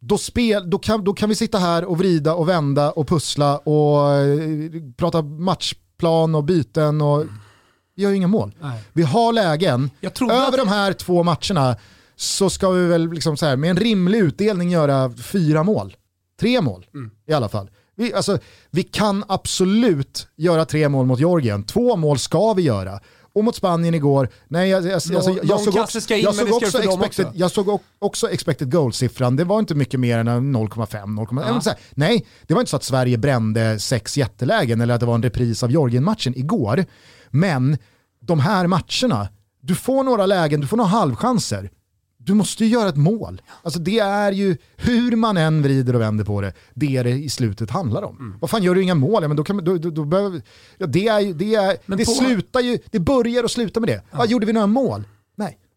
Då, 0.00 0.18
spel, 0.18 0.70
då, 0.70 0.78
kan, 0.78 1.04
då 1.04 1.12
kan 1.12 1.28
vi 1.28 1.34
sitta 1.34 1.58
här 1.58 1.84
och 1.84 1.98
vrida 1.98 2.34
och 2.34 2.48
vända 2.48 2.90
och 2.90 3.08
pussla 3.08 3.58
och 3.58 4.12
eh, 4.12 4.70
prata 4.96 5.22
matchplan 5.22 6.34
och 6.34 6.44
byten 6.44 7.00
och 7.00 7.22
mm. 7.22 7.34
vi 7.96 8.02
gör 8.02 8.12
inga 8.12 8.28
mål. 8.28 8.54
Nej. 8.60 8.82
Vi 8.92 9.02
har 9.02 9.32
lägen, 9.32 9.90
över 10.20 10.58
de 10.58 10.68
här 10.68 10.92
två 10.92 11.22
matcherna 11.22 11.76
så 12.16 12.50
ska 12.50 12.70
vi 12.70 12.86
väl 12.86 13.12
liksom 13.12 13.36
så 13.36 13.46
här, 13.46 13.56
med 13.56 13.70
en 13.70 13.76
rimlig 13.76 14.18
utdelning 14.18 14.70
göra 14.70 15.10
fyra 15.10 15.62
mål. 15.62 15.96
Tre 16.40 16.60
mål 16.60 16.86
mm. 16.94 17.10
i 17.26 17.32
alla 17.32 17.48
fall. 17.48 17.70
Vi, 17.96 18.14
alltså, 18.14 18.38
vi 18.70 18.82
kan 18.82 19.24
absolut 19.28 20.28
göra 20.36 20.64
tre 20.64 20.88
mål 20.88 21.06
mot 21.06 21.18
Georgien. 21.18 21.62
Två 21.62 21.96
mål 21.96 22.18
ska 22.18 22.52
vi 22.52 22.62
göra. 22.62 23.00
Och 23.34 23.44
mot 23.44 23.56
Spanien 23.56 23.94
igår, 23.94 24.28
nej 24.48 24.70
jag, 24.70 24.84
jag, 24.84 24.92
alltså, 24.92 25.12
jag, 25.12 25.44
jag 25.44 25.60
såg, 25.60 25.76
också, 25.76 26.14
jag 26.14 26.34
såg 26.34 26.52
också, 26.52 26.78
expected, 26.78 27.26
också. 27.26 27.32
jag 27.34 27.50
såg 27.50 27.80
också 27.98 28.30
expected 28.30 28.72
goal-siffran, 28.72 29.36
det 29.36 29.44
var 29.44 29.58
inte 29.58 29.74
mycket 29.74 30.00
mer 30.00 30.18
än 30.18 30.28
0,5, 30.56 31.62
ja. 31.64 31.74
Nej, 31.90 32.26
det 32.46 32.54
var 32.54 32.60
inte 32.60 32.70
så 32.70 32.76
att 32.76 32.84
Sverige 32.84 33.18
brände 33.18 33.78
sex 33.78 34.16
jättelägen 34.16 34.80
eller 34.80 34.94
att 34.94 35.00
det 35.00 35.06
var 35.06 35.14
en 35.14 35.22
repris 35.22 35.62
av 35.62 35.70
Georgien-matchen 35.70 36.38
igår. 36.38 36.84
Men 37.30 37.78
de 38.20 38.40
här 38.40 38.66
matcherna, 38.66 39.28
du 39.60 39.74
får 39.74 40.04
några 40.04 40.26
lägen, 40.26 40.60
du 40.60 40.66
får 40.66 40.76
några 40.76 40.90
halvchanser 40.90 41.70
du 42.24 42.34
måste 42.34 42.64
ju 42.64 42.70
göra 42.70 42.88
ett 42.88 42.96
mål. 42.96 43.42
Alltså 43.62 43.80
det 43.80 43.98
är 43.98 44.32
ju, 44.32 44.56
hur 44.76 45.16
man 45.16 45.36
än 45.36 45.62
vrider 45.62 45.94
och 45.94 46.00
vänder 46.00 46.24
på 46.24 46.40
det, 46.40 46.52
det 46.74 46.96
är 46.96 47.04
det 47.04 47.10
i 47.10 47.28
slutet 47.28 47.70
handlar 47.70 48.02
om. 48.02 48.16
Mm. 48.16 48.34
Vad 48.40 48.50
fan, 48.50 48.62
gör 48.62 48.74
du 48.74 48.82
inga 48.82 48.94
mål, 48.94 49.22
ja, 49.22 49.28
men 49.28 49.36
då 49.36 49.44
kan, 49.44 49.64
då, 49.64 49.78
då, 49.78 49.90
då 49.90 50.04
behöver, 50.04 50.42
ja, 50.78 50.86
det, 50.86 51.08
är, 51.08 51.34
det, 51.34 51.54
är, 51.54 51.96
det 51.96 52.04
på... 52.04 52.10
slutar 52.10 52.60
ju, 52.60 52.78
det 52.90 52.98
börjar 53.00 53.44
och 53.44 53.50
slutar 53.50 53.80
med 53.80 53.88
det. 53.88 54.02
Ja. 54.10 54.18
Ja, 54.18 54.26
gjorde 54.26 54.46
vi 54.46 54.52
några 54.52 54.66
mål? 54.66 55.04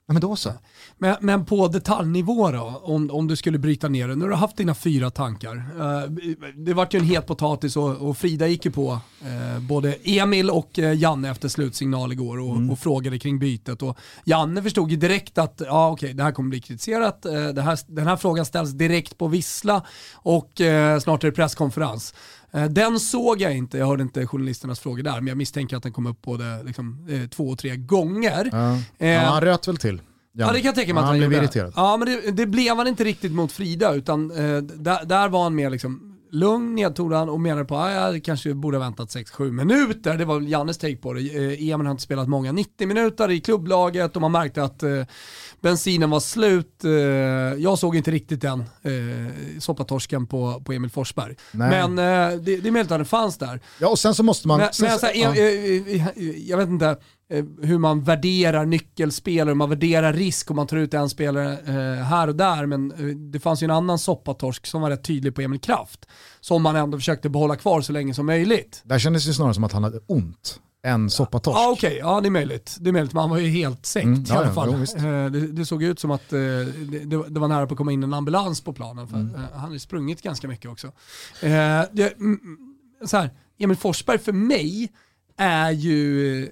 Ja, 0.09 0.13
men 0.13 0.21
då 0.21 0.35
så. 0.35 0.51
Men, 0.97 1.15
men 1.19 1.45
på 1.45 1.67
detaljnivå 1.67 2.51
då, 2.51 2.81
om, 2.83 3.11
om 3.11 3.27
du 3.27 3.35
skulle 3.35 3.57
bryta 3.57 3.89
ner 3.89 4.07
det, 4.07 4.15
du 4.15 4.21
har 4.21 4.37
haft 4.37 4.57
dina 4.57 4.75
fyra 4.75 5.09
tankar. 5.09 5.55
Uh, 5.55 6.11
det 6.55 6.73
vart 6.73 6.93
ju 6.93 6.99
en 6.99 7.05
het 7.05 7.27
potatis 7.27 7.77
och, 7.77 8.09
och 8.09 8.17
Frida 8.17 8.47
gick 8.47 8.65
ju 8.65 8.71
på 8.71 8.91
uh, 8.91 9.59
både 9.59 9.93
Emil 10.03 10.49
och 10.49 10.77
uh, 10.77 10.93
Janne 10.93 11.29
efter 11.29 11.49
slutsignal 11.49 12.11
igår 12.11 12.39
och, 12.39 12.55
mm. 12.55 12.69
och, 12.69 12.79
frågade 12.79 13.19
kring 13.19 13.39
bytet. 13.39 13.81
Och 13.81 13.97
Janne 14.25 14.63
förstod 14.63 14.91
ju 14.91 14.97
direkt 14.97 15.37
att 15.37 15.61
ja, 15.65 15.89
okej, 15.89 16.13
det 16.13 16.23
här 16.23 16.31
kommer 16.31 16.49
bli 16.49 16.61
kritiserat. 16.61 17.25
här, 17.25 17.95
den 17.95 18.07
här 18.07 18.15
frågan 18.15 18.45
ställs 18.45 18.71
direkt 18.71 19.17
på 19.17 19.27
Vissla 19.27 19.85
och 20.13 20.51
snart 21.01 21.23
är 21.23 21.27
det 21.27 21.31
presskonferens. 21.31 22.13
Den 22.69 22.99
såg 22.99 23.41
jag 23.41 23.57
inte, 23.57 23.77
jag 23.77 23.87
hörde 23.87 24.03
inte 24.03 24.27
journalisternas 24.27 24.79
frågor 24.79 25.03
där, 25.03 25.15
men 25.15 25.27
jag 25.27 25.37
misstänker 25.37 25.77
att 25.77 25.83
den 25.83 25.93
kom 25.93 26.05
upp 26.05 26.21
både 26.21 26.63
liksom, 26.63 27.07
två 27.31 27.49
och 27.49 27.57
tre 27.57 27.75
gånger. 27.75 28.49
Ja. 28.51 29.07
Ja, 29.07 29.19
han 29.19 29.41
röt 29.41 29.67
väl 29.67 29.77
till. 29.77 30.01
Ja, 30.39 30.45
ja 30.45 30.53
det 30.53 30.59
kan 30.59 30.65
jag 30.65 30.75
tänka 30.75 30.93
mig 30.93 31.01
att 31.01 31.07
han, 31.07 31.19
han 31.19 31.29
blev 31.29 31.43
irriterad. 31.43 31.73
Ja 31.75 31.97
men 31.97 32.07
det, 32.07 32.31
det, 32.31 32.45
blev 32.45 32.77
han 32.77 32.87
inte 32.87 33.03
riktigt 33.03 33.31
mot 33.31 33.51
Frida 33.51 33.93
utan 33.93 34.31
eh, 34.31 34.57
där, 34.61 35.05
där 35.05 35.29
var 35.29 35.43
han 35.43 35.55
mer 35.55 35.69
liksom 35.69 36.06
lugn, 36.39 36.75
nedtonad 36.75 37.29
och 37.29 37.39
menade 37.39 37.65
på 37.65 37.77
att 37.77 37.97
ah, 37.97 38.11
jag 38.11 38.23
kanske 38.23 38.53
borde 38.53 38.77
ha 38.77 38.83
väntat 38.83 39.09
6-7 39.09 39.51
minuter. 39.51 40.17
Det 40.17 40.25
var 40.25 40.41
Jannes 40.41 40.77
take 40.77 40.95
på 40.95 41.13
det. 41.13 41.21
Eh, 41.21 41.69
Emil 41.69 41.87
har 41.87 41.91
inte 41.91 42.03
spelat 42.03 42.27
många 42.27 42.51
90 42.51 42.87
minuter 42.87 43.31
i 43.31 43.39
klubblaget 43.39 44.15
och 44.15 44.21
man 44.21 44.31
märkte 44.31 44.63
att 44.63 44.83
eh, 44.83 45.03
bensinen 45.61 46.09
var 46.09 46.19
slut. 46.19 46.83
Eh, 46.83 46.91
jag 47.63 47.79
såg 47.79 47.95
inte 47.95 48.11
riktigt 48.11 48.41
den 48.41 48.59
eh, 48.59 49.59
soppatorsken 49.59 50.27
på, 50.27 50.61
på 50.65 50.73
Emil 50.73 50.91
Forsberg. 50.91 51.35
Nej. 51.51 51.69
Men 51.69 51.99
eh, 51.99 52.39
det, 52.39 52.57
det 52.57 52.67
är 52.67 52.71
möjligt 52.71 52.91
att 52.91 52.99
den 52.99 53.05
fanns 53.05 53.37
där. 53.37 53.61
Ja 53.79 53.87
och 53.87 53.99
sen 53.99 54.15
så 54.15 54.23
måste 54.23 54.47
man... 54.47 54.59
Men, 54.59 54.69
men 54.81 54.89
här, 54.89 55.11
ja. 55.15 55.35
jag, 55.35 56.13
jag 56.37 56.57
vet 56.57 56.69
inte, 56.69 56.85
Eh, 56.85 56.97
hur 57.61 57.77
man 57.77 58.03
värderar 58.03 58.65
nyckelspelare, 58.65 59.55
man 59.55 59.69
värderar 59.69 60.13
risk 60.13 60.49
om 60.49 60.55
man 60.55 60.67
tar 60.67 60.77
ut 60.77 60.93
en 60.93 61.09
spelare 61.09 61.57
eh, 61.67 62.03
här 62.03 62.27
och 62.27 62.35
där. 62.35 62.65
Men 62.65 62.91
eh, 62.91 63.15
det 63.15 63.39
fanns 63.39 63.63
ju 63.63 63.65
en 63.65 63.71
annan 63.71 63.99
soppatorsk 63.99 64.67
som 64.67 64.81
var 64.81 64.89
rätt 64.89 65.03
tydlig 65.03 65.35
på 65.35 65.41
Emil 65.41 65.59
Kraft. 65.59 66.05
Som 66.39 66.63
man 66.63 66.75
ändå 66.75 66.97
försökte 66.97 67.29
behålla 67.29 67.55
kvar 67.55 67.81
så 67.81 67.93
länge 67.93 68.13
som 68.13 68.25
möjligt. 68.25 68.81
Där 68.85 68.99
kändes 68.99 69.25
det 69.25 69.33
snarare 69.33 69.53
som 69.53 69.63
att 69.63 69.71
han 69.71 69.83
hade 69.83 69.99
ont 70.07 70.59
än 70.83 71.09
soppatorsk. 71.09 71.57
Ja 71.57 71.71
okej, 71.71 71.87
okay. 71.87 71.99
ja 71.99 72.21
det 72.21 72.27
är 72.27 72.31
möjligt. 72.31 72.77
Det 72.79 72.89
är 72.89 72.91
möjligt, 72.93 73.13
men 73.13 73.21
han 73.21 73.29
var 73.29 73.37
ju 73.37 73.49
helt 73.49 73.85
sänkt 73.85 74.29
mm, 74.29 74.37
i 74.37 74.43
alla 74.43 74.53
fall. 74.53 74.87
Ja, 74.97 75.03
det, 75.29 75.47
det, 75.47 75.65
såg 75.65 75.83
ut 75.83 75.99
som 75.99 76.11
att 76.11 76.29
det, 76.29 76.65
det, 77.05 77.39
var 77.39 77.47
nära 77.47 77.67
på 77.67 77.73
att 77.73 77.77
komma 77.77 77.91
in 77.91 78.03
en 78.03 78.13
ambulans 78.13 78.61
på 78.61 78.73
planen. 78.73 79.07
För 79.07 79.17
mm. 79.17 79.41
Han 79.53 79.65
har 79.65 79.73
ju 79.73 79.79
sprungit 79.79 80.21
ganska 80.21 80.47
mycket 80.47 80.71
också. 80.71 80.91
Det, 81.91 82.13
så 83.05 83.17
här, 83.17 83.29
Emil 83.59 83.77
Forsberg 83.77 84.17
för 84.17 84.33
mig 84.33 84.91
är 85.37 85.71
ju 85.71 86.49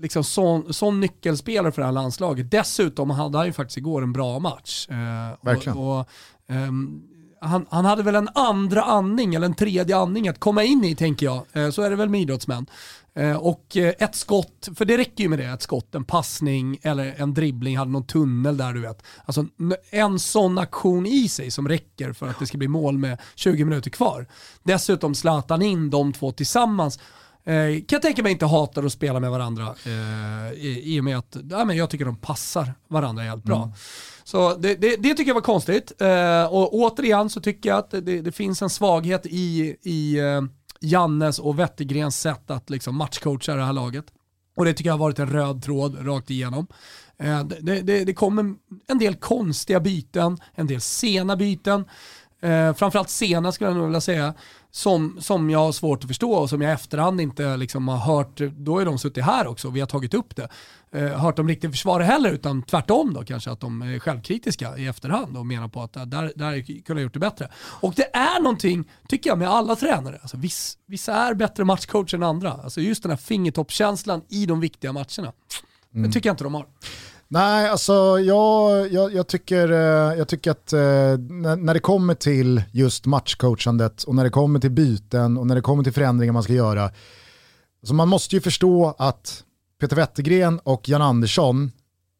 liksom 0.00 0.24
sån, 0.24 0.74
sån 0.74 1.00
nyckelspelare 1.00 1.72
för 1.72 1.82
det 1.82 1.86
här 1.86 1.92
landslaget. 1.92 2.50
Dessutom 2.50 3.10
hade 3.10 3.38
han 3.38 3.46
ju 3.46 3.52
faktiskt 3.52 3.78
igår 3.78 4.02
en 4.02 4.12
bra 4.12 4.38
match. 4.38 4.88
Eh, 4.90 4.96
Verkligen. 5.40 5.78
Och, 5.78 5.98
och 5.98 6.06
um, 6.46 7.02
han, 7.40 7.66
han, 7.70 7.84
hade 7.84 8.02
väl 8.02 8.14
en 8.14 8.28
andra 8.34 8.82
andning 8.82 9.34
eller 9.34 9.46
en 9.46 9.54
tredje 9.54 9.96
andning 9.96 10.28
att 10.28 10.40
komma 10.40 10.64
in 10.64 10.84
i 10.84 10.94
tänker 10.94 11.26
jag. 11.26 11.44
Eh, 11.52 11.70
så 11.70 11.82
är 11.82 11.90
det 11.90 11.96
väl 11.96 12.08
med 12.08 12.20
idrottsmän. 12.20 12.66
Eh, 13.14 13.36
och 13.36 13.76
eh, 13.76 13.94
ett 13.98 14.14
skott, 14.14 14.68
för 14.74 14.84
det 14.84 14.98
räcker 14.98 15.24
ju 15.24 15.28
med 15.28 15.38
det, 15.38 15.44
ett 15.44 15.62
skott, 15.62 15.94
en 15.94 16.04
passning 16.04 16.78
eller 16.82 17.14
en 17.16 17.34
dribbling, 17.34 17.78
hade 17.78 17.90
någon 17.90 18.06
tunnel 18.06 18.56
där 18.56 18.72
du 18.72 18.80
vet. 18.80 19.02
Alltså 19.24 19.46
en 19.90 20.18
sån 20.18 20.58
aktion 20.58 21.06
i 21.06 21.28
sig 21.28 21.50
som 21.50 21.68
räcker 21.68 22.12
för 22.12 22.28
att 22.28 22.38
det 22.38 22.46
ska 22.46 22.58
bli 22.58 22.68
mål 22.68 22.98
med 22.98 23.18
20 23.34 23.64
minuter 23.64 23.90
kvar. 23.90 24.26
Dessutom 24.62 25.14
Zlatan 25.14 25.62
in 25.62 25.90
de 25.90 26.12
två 26.12 26.32
tillsammans 26.32 26.98
kan 27.48 27.84
jag 27.90 28.02
tänka 28.02 28.22
mig 28.22 28.32
inte 28.32 28.46
hatar 28.46 28.84
att 28.84 28.92
spela 28.92 29.20
med 29.20 29.30
varandra 29.30 29.74
eh, 29.84 30.52
i, 30.52 30.82
i 30.84 31.00
och 31.00 31.04
med 31.04 31.18
att 31.18 31.36
ja, 31.50 31.64
men 31.64 31.76
jag 31.76 31.90
tycker 31.90 32.04
de 32.04 32.16
passar 32.16 32.74
varandra 32.88 33.22
helt 33.22 33.44
bra. 33.44 33.62
Mm. 33.62 33.74
Så 34.24 34.54
det, 34.54 34.74
det, 34.74 34.96
det, 34.96 35.14
tycker 35.14 35.30
jag 35.30 35.34
var 35.34 35.42
konstigt. 35.42 35.92
Eh, 36.00 36.44
och 36.44 36.74
återigen 36.74 37.30
så 37.30 37.40
tycker 37.40 37.68
jag 37.68 37.78
att 37.78 37.90
det, 37.90 38.00
det 38.00 38.32
finns 38.32 38.62
en 38.62 38.70
svaghet 38.70 39.26
i, 39.26 39.76
i 39.82 40.18
eh, 40.18 40.42
Jannes 40.80 41.38
och 41.38 41.58
Wettergrens 41.58 42.20
sätt 42.20 42.50
att 42.50 42.70
liksom 42.70 42.96
matchcoacha 42.96 43.54
det 43.54 43.64
här 43.64 43.72
laget. 43.72 44.04
Och 44.56 44.64
det 44.64 44.72
tycker 44.72 44.90
jag 44.90 44.94
har 44.94 44.98
varit 44.98 45.18
en 45.18 45.30
röd 45.30 45.62
tråd 45.62 46.06
rakt 46.06 46.30
igenom. 46.30 46.66
Eh, 47.18 47.44
det, 47.44 47.80
det, 47.80 48.04
det 48.04 48.14
kommer 48.14 48.54
en 48.86 48.98
del 48.98 49.14
konstiga 49.14 49.80
byten, 49.80 50.38
en 50.54 50.66
del 50.66 50.80
sena 50.80 51.36
byten. 51.36 51.84
Eh, 52.42 52.74
framförallt 52.74 53.10
sena 53.10 53.52
skulle 53.52 53.70
jag 53.70 53.76
nog 53.76 53.86
vilja 53.86 54.00
säga, 54.00 54.34
som, 54.70 55.16
som 55.20 55.50
jag 55.50 55.58
har 55.58 55.72
svårt 55.72 56.04
att 56.04 56.08
förstå 56.08 56.32
och 56.32 56.50
som 56.50 56.62
jag 56.62 56.70
i 56.70 56.74
efterhand 56.74 57.20
inte 57.20 57.56
liksom 57.56 57.88
har 57.88 57.98
hört, 57.98 58.40
då 58.56 58.78
är 58.78 58.84
de 58.84 58.98
suttit 58.98 59.24
här 59.24 59.46
också 59.46 59.68
och 59.68 59.76
vi 59.76 59.80
har 59.80 59.86
tagit 59.86 60.14
upp 60.14 60.36
det. 60.36 60.48
Eh, 60.92 61.06
hört 61.06 61.36
dem 61.36 61.48
riktigt 61.48 61.70
försvara 61.70 62.04
heller 62.04 62.30
utan 62.30 62.62
tvärtom 62.62 63.14
då 63.14 63.24
kanske 63.24 63.50
att 63.50 63.60
de 63.60 63.82
är 63.82 63.98
självkritiska 63.98 64.78
i 64.78 64.86
efterhand 64.86 65.36
och 65.36 65.46
menar 65.46 65.68
på 65.68 65.82
att 65.82 65.92
där, 65.92 66.32
där 66.36 66.82
kunde 66.82 67.00
jag 67.00 67.02
gjort 67.02 67.14
det 67.14 67.18
bättre. 67.18 67.48
Och 67.56 67.94
det 67.96 68.16
är 68.16 68.42
någonting, 68.42 68.90
tycker 69.08 69.30
jag, 69.30 69.38
med 69.38 69.48
alla 69.48 69.76
tränare. 69.76 70.18
Alltså, 70.22 70.36
viss, 70.36 70.78
vissa 70.86 71.14
är 71.14 71.34
bättre 71.34 71.64
matchcoach 71.64 72.14
än 72.14 72.22
andra. 72.22 72.52
Alltså 72.52 72.80
just 72.80 73.02
den 73.02 73.10
här 73.10 73.16
fingertoppskänslan 73.16 74.22
i 74.28 74.46
de 74.46 74.60
viktiga 74.60 74.92
matcherna. 74.92 75.32
Mm. 75.94 76.06
Det 76.06 76.12
tycker 76.12 76.28
jag 76.28 76.32
inte 76.34 76.44
de 76.44 76.54
har. 76.54 76.66
Nej, 77.30 77.68
alltså 77.68 78.20
jag, 78.20 78.92
jag, 78.92 79.14
jag, 79.14 79.26
tycker, 79.26 79.72
eh, 79.72 80.18
jag 80.18 80.28
tycker 80.28 80.50
att 80.50 80.72
eh, 80.72 80.78
när 81.58 81.74
det 81.74 81.80
kommer 81.80 82.14
till 82.14 82.62
just 82.72 83.06
matchcoachandet 83.06 84.02
och 84.02 84.14
när 84.14 84.24
det 84.24 84.30
kommer 84.30 84.60
till 84.60 84.70
byten 84.70 85.38
och 85.38 85.46
när 85.46 85.54
det 85.54 85.60
kommer 85.60 85.84
till 85.84 85.92
förändringar 85.92 86.32
man 86.32 86.42
ska 86.42 86.52
göra. 86.52 86.90
Så 87.82 87.94
man 87.94 88.08
måste 88.08 88.36
ju 88.36 88.40
förstå 88.40 88.94
att 88.98 89.44
Peter 89.80 89.96
Wettergren 89.96 90.58
och 90.58 90.88
Jan 90.88 91.02
Andersson, 91.02 91.72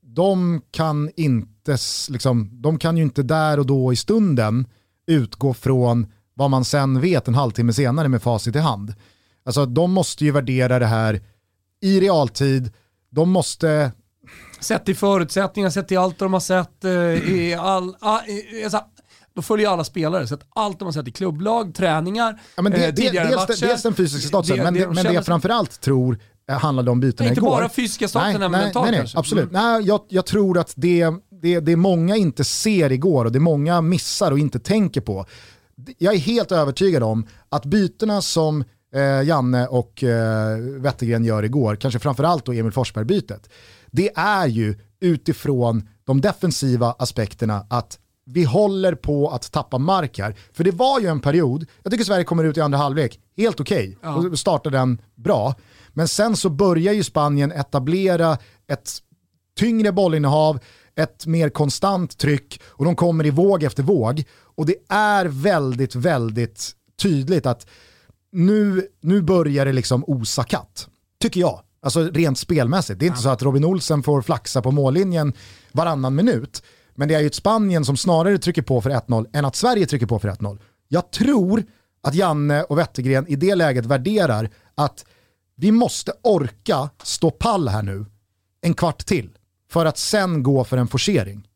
de 0.02 0.62
kan, 0.70 1.10
inte, 1.16 1.78
liksom, 2.08 2.50
de 2.52 2.78
kan 2.78 2.96
ju 2.96 3.02
inte 3.02 3.22
där 3.22 3.58
och 3.58 3.66
då 3.66 3.92
i 3.92 3.96
stunden 3.96 4.66
utgå 5.06 5.54
från 5.54 6.06
vad 6.34 6.50
man 6.50 6.64
sen 6.64 7.00
vet 7.00 7.28
en 7.28 7.34
halvtimme 7.34 7.72
senare 7.72 8.08
med 8.08 8.22
facit 8.22 8.56
i 8.56 8.58
hand. 8.58 8.94
Alltså 9.44 9.66
de 9.66 9.92
måste 9.92 10.24
ju 10.24 10.30
värdera 10.30 10.78
det 10.78 10.86
här 10.86 11.20
i 11.80 12.00
realtid, 12.00 12.70
de 13.10 13.30
måste 13.30 13.92
Sett 14.60 14.84
till 14.84 14.96
förutsättningar, 14.96 15.70
sett 15.70 15.88
till 15.88 15.98
allt 15.98 16.18
de 16.18 16.32
har 16.32 16.40
sett. 16.40 16.84
Eh, 16.84 16.92
i 16.92 17.54
all, 17.54 17.96
all, 18.00 18.20
alltså, 18.64 18.80
då 19.34 19.42
följer 19.42 19.68
alla 19.68 19.84
spelare, 19.84 20.26
så 20.26 20.34
att 20.34 20.46
allt 20.54 20.78
de 20.78 20.84
har 20.84 20.92
sett 20.92 21.08
i 21.08 21.10
klubblag, 21.10 21.74
träningar, 21.74 22.40
ja, 22.56 22.62
men 22.62 22.72
det, 22.72 22.86
eh, 22.86 22.94
tidigare 22.94 23.28
dels, 23.28 23.48
matcher. 23.48 23.66
Dels 23.66 23.82
den 23.82 23.94
fysiska 23.94 24.28
statusen, 24.28 24.56
det, 24.56 24.64
men, 24.64 24.74
det, 24.74 24.86
men 24.86 25.04
det 25.04 25.12
jag 25.12 25.26
framförallt 25.26 25.80
tror 25.80 26.18
eh, 26.50 26.58
handlade 26.58 26.90
om 26.90 27.00
bytena 27.00 27.26
igår. 27.26 27.38
Inte 27.38 27.40
bara 27.40 27.68
fysiska 27.68 28.08
statusen, 28.08 28.36
även 28.36 28.50
mentalt 28.50 28.84
nej, 28.84 28.90
nej, 28.90 29.00
kanske. 29.00 29.18
Absolut, 29.18 29.50
mm. 29.50 29.62
nej, 29.62 29.82
jag, 29.86 30.00
jag 30.08 30.26
tror 30.26 30.58
att 30.58 30.72
det, 30.76 31.06
det, 31.42 31.60
det 31.60 31.76
många 31.76 32.16
inte 32.16 32.44
ser 32.44 32.92
igår 32.92 33.24
och 33.24 33.32
det 33.32 33.40
många 33.40 33.80
missar 33.80 34.32
och 34.32 34.38
inte 34.38 34.58
tänker 34.58 35.00
på. 35.00 35.26
Jag 35.98 36.14
är 36.14 36.18
helt 36.18 36.52
övertygad 36.52 37.02
om 37.02 37.26
att 37.48 37.64
bytena 37.64 38.22
som 38.22 38.64
eh, 38.94 39.22
Janne 39.22 39.66
och 39.66 40.04
eh, 40.04 40.58
Wettergren 40.58 41.24
gör 41.24 41.42
igår, 41.42 41.76
kanske 41.76 41.98
framförallt 42.00 42.44
då 42.44 42.52
Emil 42.52 42.72
Forsberg-bytet, 42.72 43.50
det 43.90 44.10
är 44.16 44.46
ju 44.46 44.74
utifrån 45.00 45.88
de 46.04 46.20
defensiva 46.20 46.94
aspekterna 46.98 47.66
att 47.70 47.98
vi 48.30 48.44
håller 48.44 48.94
på 48.94 49.30
att 49.30 49.52
tappa 49.52 49.78
mark 49.78 50.18
här. 50.18 50.36
För 50.52 50.64
det 50.64 50.70
var 50.70 51.00
ju 51.00 51.06
en 51.06 51.20
period, 51.20 51.66
jag 51.82 51.92
tycker 51.92 52.04
Sverige 52.04 52.24
kommer 52.24 52.44
ut 52.44 52.56
i 52.56 52.60
andra 52.60 52.78
halvlek 52.78 53.20
helt 53.36 53.60
okej 53.60 53.96
okay, 53.96 53.96
ja. 54.02 54.28
och 54.28 54.38
startar 54.38 54.70
den 54.70 55.00
bra. 55.14 55.54
Men 55.92 56.08
sen 56.08 56.36
så 56.36 56.50
börjar 56.50 56.92
ju 56.92 57.04
Spanien 57.04 57.52
etablera 57.52 58.38
ett 58.66 58.90
tyngre 59.58 59.92
bollinnehav, 59.92 60.58
ett 60.96 61.26
mer 61.26 61.48
konstant 61.48 62.18
tryck 62.18 62.60
och 62.64 62.84
de 62.84 62.96
kommer 62.96 63.26
i 63.26 63.30
våg 63.30 63.62
efter 63.62 63.82
våg. 63.82 64.24
Och 64.40 64.66
det 64.66 64.76
är 64.88 65.24
väldigt, 65.24 65.94
väldigt 65.94 66.70
tydligt 67.02 67.46
att 67.46 67.66
nu, 68.32 68.86
nu 69.00 69.22
börjar 69.22 69.66
det 69.66 69.72
liksom 69.72 70.04
osa 70.06 70.44
katt. 70.44 70.88
Tycker 71.20 71.40
jag. 71.40 71.60
Alltså 71.80 72.10
rent 72.10 72.38
spelmässigt. 72.38 73.00
Det 73.00 73.06
är 73.06 73.08
inte 73.08 73.22
så 73.22 73.28
att 73.28 73.42
Robin 73.42 73.64
Olsen 73.64 74.02
får 74.02 74.22
flaxa 74.22 74.62
på 74.62 74.70
mållinjen 74.70 75.32
varannan 75.72 76.14
minut. 76.14 76.62
Men 76.94 77.08
det 77.08 77.14
är 77.14 77.20
ju 77.20 77.26
ett 77.26 77.34
Spanien 77.34 77.84
som 77.84 77.96
snarare 77.96 78.38
trycker 78.38 78.62
på 78.62 78.80
för 78.80 78.90
1-0 78.90 79.26
än 79.32 79.44
att 79.44 79.56
Sverige 79.56 79.86
trycker 79.86 80.06
på 80.06 80.18
för 80.18 80.28
1-0. 80.28 80.58
Jag 80.88 81.10
tror 81.10 81.64
att 82.02 82.14
Janne 82.14 82.62
och 82.62 82.78
Wettergren 82.78 83.26
i 83.28 83.36
det 83.36 83.54
läget 83.54 83.86
värderar 83.86 84.50
att 84.74 85.04
vi 85.56 85.72
måste 85.72 86.12
orka 86.22 86.90
stå 87.02 87.30
pall 87.30 87.68
här 87.68 87.82
nu 87.82 88.06
en 88.60 88.74
kvart 88.74 89.06
till 89.06 89.30
för 89.70 89.86
att 89.86 89.98
sen 89.98 90.42
gå 90.42 90.64
för 90.64 90.76
en 90.76 90.88
forcering. 90.88 91.48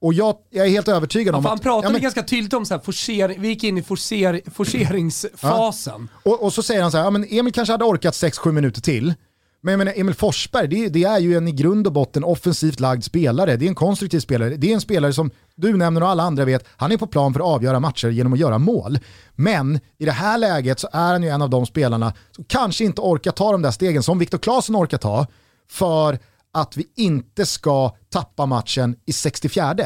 Och 0.00 0.14
jag, 0.14 0.36
jag 0.50 0.66
är 0.66 0.70
helt 0.70 0.88
övertygad 0.88 1.34
om 1.34 1.44
ja, 1.44 1.48
att... 1.48 1.50
Han 1.50 1.58
pratade 1.58 1.86
ja, 1.86 1.92
men, 1.92 2.02
ganska 2.02 2.22
tydligt 2.22 2.52
om 2.52 2.66
så 2.66 2.74
här 2.74 2.80
forcering, 2.80 3.40
vi 3.40 3.48
gick 3.48 3.64
in 3.64 3.78
i 3.78 3.82
forcer, 3.82 4.40
forceringsfasen. 4.50 6.08
Ja. 6.24 6.30
Och, 6.30 6.42
och, 6.42 6.52
så 6.52 6.62
säger 6.62 6.82
han 6.82 6.90
så 6.90 6.96
här, 6.96 7.04
ja, 7.04 7.10
men 7.10 7.26
Emil 7.30 7.52
kanske 7.52 7.72
hade 7.72 7.84
orkat 7.84 8.14
6-7 8.14 8.52
minuter 8.52 8.80
till, 8.80 9.14
men 9.60 9.72
jag 9.72 9.78
menar, 9.78 9.92
Emil 9.96 10.14
Forsberg, 10.14 10.68
det, 10.68 10.88
det, 10.88 11.04
är 11.04 11.18
ju 11.18 11.36
en 11.36 11.48
i 11.48 11.52
grund 11.52 11.86
och 11.86 11.92
botten 11.92 12.24
offensivt 12.24 12.80
lagd 12.80 13.04
spelare. 13.04 13.56
Det 13.56 13.64
är 13.64 13.68
en 13.68 13.74
konstruktiv 13.74 14.20
spelare. 14.20 14.56
Det 14.56 14.70
är 14.70 14.74
en 14.74 14.80
spelare 14.80 15.12
som 15.12 15.30
du 15.54 15.76
nämner 15.76 16.02
och 16.02 16.08
alla 16.08 16.22
andra 16.22 16.44
vet, 16.44 16.64
han 16.76 16.92
är 16.92 16.96
på 16.96 17.06
plan 17.06 17.32
för 17.32 17.40
att 17.40 17.46
avgöra 17.46 17.80
matcher 17.80 18.08
genom 18.08 18.32
att 18.32 18.38
göra 18.38 18.58
mål. 18.58 18.98
Men 19.34 19.80
i 19.98 20.04
det 20.04 20.12
här 20.12 20.38
läget 20.38 20.80
så 20.80 20.88
är 20.92 21.12
han 21.12 21.22
ju 21.22 21.28
en 21.28 21.42
av 21.42 21.50
de 21.50 21.66
spelarna 21.66 22.12
som 22.30 22.44
kanske 22.44 22.84
inte 22.84 23.00
orkar 23.00 23.30
ta 23.30 23.52
de 23.52 23.62
där 23.62 23.70
stegen 23.70 24.02
som 24.02 24.18
Viktor 24.18 24.38
Claesson 24.38 24.76
orkar 24.76 24.98
ta 24.98 25.26
för 25.70 26.18
att 26.52 26.76
vi 26.76 26.86
inte 26.96 27.46
ska 27.46 27.96
tappa 28.10 28.46
matchen 28.46 28.96
i 29.06 29.12
64. 29.12 29.76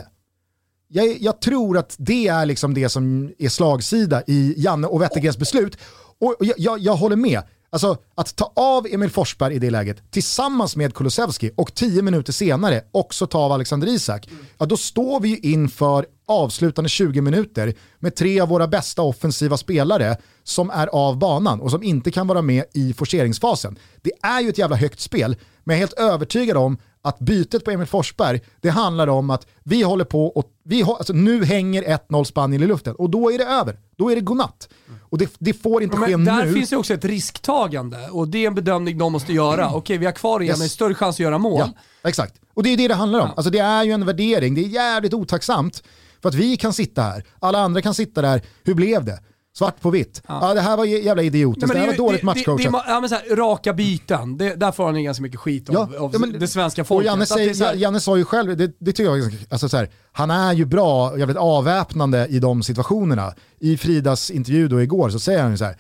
Jag, 0.89 1.17
jag 1.21 1.41
tror 1.41 1.79
att 1.79 1.97
det 1.99 2.29
är 2.29 2.47
liksom 2.47 2.75
det 2.75 2.89
som 2.89 3.33
är 3.39 3.49
slagsida 3.49 4.23
i 4.27 4.55
Janne 4.57 4.87
och 4.87 5.03
Wettergrens 5.03 5.39
beslut. 5.39 5.79
Och 6.19 6.37
jag, 6.41 6.55
jag, 6.59 6.79
jag 6.79 6.97
håller 6.97 7.17
med. 7.17 7.43
Alltså 7.73 7.97
att 8.15 8.37
ta 8.37 8.53
av 8.57 8.87
Emil 8.87 9.11
Forsberg 9.11 9.55
i 9.55 9.59
det 9.59 9.71
läget 9.71 10.11
tillsammans 10.11 10.77
med 10.77 10.95
Kulusevski 10.95 11.51
och 11.57 11.75
tio 11.75 12.03
minuter 12.03 12.33
senare 12.33 12.83
också 12.91 13.27
ta 13.27 13.39
av 13.39 13.53
Alexander 13.53 13.89
Isak, 13.89 14.27
mm. 14.27 14.45
ja 14.59 14.67
då 14.67 14.77
står 14.77 15.21
vi 15.21 15.29
ju 15.29 15.39
inför 15.39 16.07
avslutande 16.27 16.89
20 16.89 17.21
minuter 17.21 17.75
med 17.99 18.15
tre 18.15 18.41
av 18.41 18.49
våra 18.49 18.69
bästa 18.69 19.03
offensiva 19.03 19.57
spelare 19.57 20.17
som 20.45 20.71
är 20.71 20.87
av 20.87 21.19
banan 21.19 21.61
och 21.61 21.71
som 21.71 21.83
inte 21.83 22.11
kan 22.11 22.27
vara 22.27 22.43
med 22.43 22.65
i 22.75 22.93
forceringsfasen. 22.93 23.79
Det 24.03 24.13
är 24.23 24.41
ju 24.41 24.49
ett 24.49 24.59
jävla 24.59 24.77
högt 24.77 25.01
spel, 25.01 25.37
men 25.65 25.77
jag 25.77 25.83
är 25.83 25.87
helt 25.87 26.13
övertygad 26.13 26.57
om 26.57 26.79
att 27.03 27.19
bytet 27.19 27.65
på 27.65 27.71
Emil 27.71 27.87
Forsberg, 27.87 28.41
det 28.61 28.69
handlar 28.69 29.07
om 29.07 29.31
att 29.31 29.47
vi 29.63 29.83
håller 29.83 30.05
på 30.05 30.27
och 30.27 30.45
vi, 30.65 30.83
alltså 30.83 31.13
nu 31.13 31.45
hänger 31.45 31.83
1-0 31.83 32.25
Spanien 32.25 32.63
i 32.63 32.67
luften 32.67 32.95
och 32.95 33.11
då 33.11 33.33
är 33.33 33.39
det 33.39 33.45
över. 33.45 33.79
Då 33.97 34.11
är 34.11 34.15
det 34.15 34.21
godnatt. 34.21 34.69
Och 35.01 35.19
det, 35.19 35.31
det 35.39 35.53
får 35.53 35.83
inte 35.83 35.97
ske 35.97 36.17
Men 36.17 36.25
där 36.25 36.37
nu. 36.37 36.47
Där 36.47 36.53
finns 36.53 36.73
ju 36.73 36.77
också 36.77 36.95
ett 36.95 37.05
risktagande 37.05 38.09
och 38.11 38.29
det 38.29 38.39
är 38.39 38.47
en 38.47 38.55
bedömning 38.55 38.99
de 38.99 39.13
måste 39.13 39.33
göra. 39.33 39.63
Mm. 39.63 39.75
Okej, 39.75 39.99
vi 39.99 40.07
har 40.07 40.13
kvar 40.13 40.41
igen, 40.41 40.61
yes. 40.61 40.73
större 40.73 40.95
chans 40.95 41.17
att 41.17 41.21
göra 41.21 41.39
mål. 41.39 41.59
Ja, 41.59 42.09
exakt. 42.09 42.35
Och 42.55 42.63
det 42.63 42.71
är 42.71 42.77
det 42.77 42.89
det 42.89 42.95
handlar 42.95 43.21
om. 43.21 43.29
Ja. 43.29 43.35
Alltså 43.37 43.51
det 43.51 43.59
är 43.59 43.85
ju 43.85 43.93
en 43.93 44.07
värdering, 44.07 44.55
det 44.55 44.61
är 44.61 44.69
jävligt 44.69 45.15
otacksamt. 45.15 45.83
För 46.23 46.29
att 46.29 46.35
vi 46.35 46.57
kan 46.57 46.73
sitta 46.73 47.03
här, 47.03 47.25
alla 47.39 47.59
andra 47.59 47.83
kan 47.83 47.95
sitta 47.95 48.23
där, 48.23 48.43
hur 48.65 48.75
blev 48.75 49.05
det? 49.05 49.21
Svart 49.55 49.81
på 49.81 49.91
vitt. 49.91 50.23
Ja. 50.29 50.49
ja 50.49 50.55
det 50.55 50.61
här 50.61 50.77
var 50.77 50.85
jävla 50.85 51.23
idiotiskt, 51.23 51.69
det, 51.69 51.75
det 51.75 51.81
här 51.81 51.87
var 51.87 51.95
dåligt 51.95 52.23
matchcoachat. 52.23 52.85
Ja 52.87 53.01
men 53.01 53.09
så 53.09 53.15
här, 53.15 53.37
raka 53.37 53.73
byten, 53.73 54.37
det, 54.37 54.55
där 54.55 54.73
får 54.73 54.85
han 54.85 54.97
ju 54.97 55.03
ganska 55.03 55.23
mycket 55.23 55.41
skit 55.41 55.69
av, 55.69 55.75
ja, 55.75 56.01
av 56.01 56.21
men, 56.21 56.39
det 56.39 56.49
svenska 56.49 56.85
folket. 56.85 57.07
Janne, 57.07 57.27
säger, 57.27 57.65
här... 57.65 57.75
Janne 57.75 58.01
sa 58.01 58.17
ju 58.17 58.25
själv, 58.25 58.57
det, 58.57 58.67
det 58.79 58.93
tycker 58.93 59.17
jag, 59.17 59.47
alltså 59.51 59.69
så 59.69 59.77
här, 59.77 59.91
han 60.13 60.31
är 60.31 60.53
ju 60.53 60.65
bra, 60.65 61.19
jävligt 61.19 61.37
avväpnande 61.37 62.27
i 62.27 62.39
de 62.39 62.63
situationerna. 62.63 63.35
I 63.61 63.77
Fridas 63.77 64.31
intervju 64.31 64.69
då 64.69 64.83
igår 64.83 65.11
så 65.11 65.19
säger 65.19 65.43
han 65.43 65.51
ju 65.51 65.57
så 65.57 65.65
här, 65.65 65.77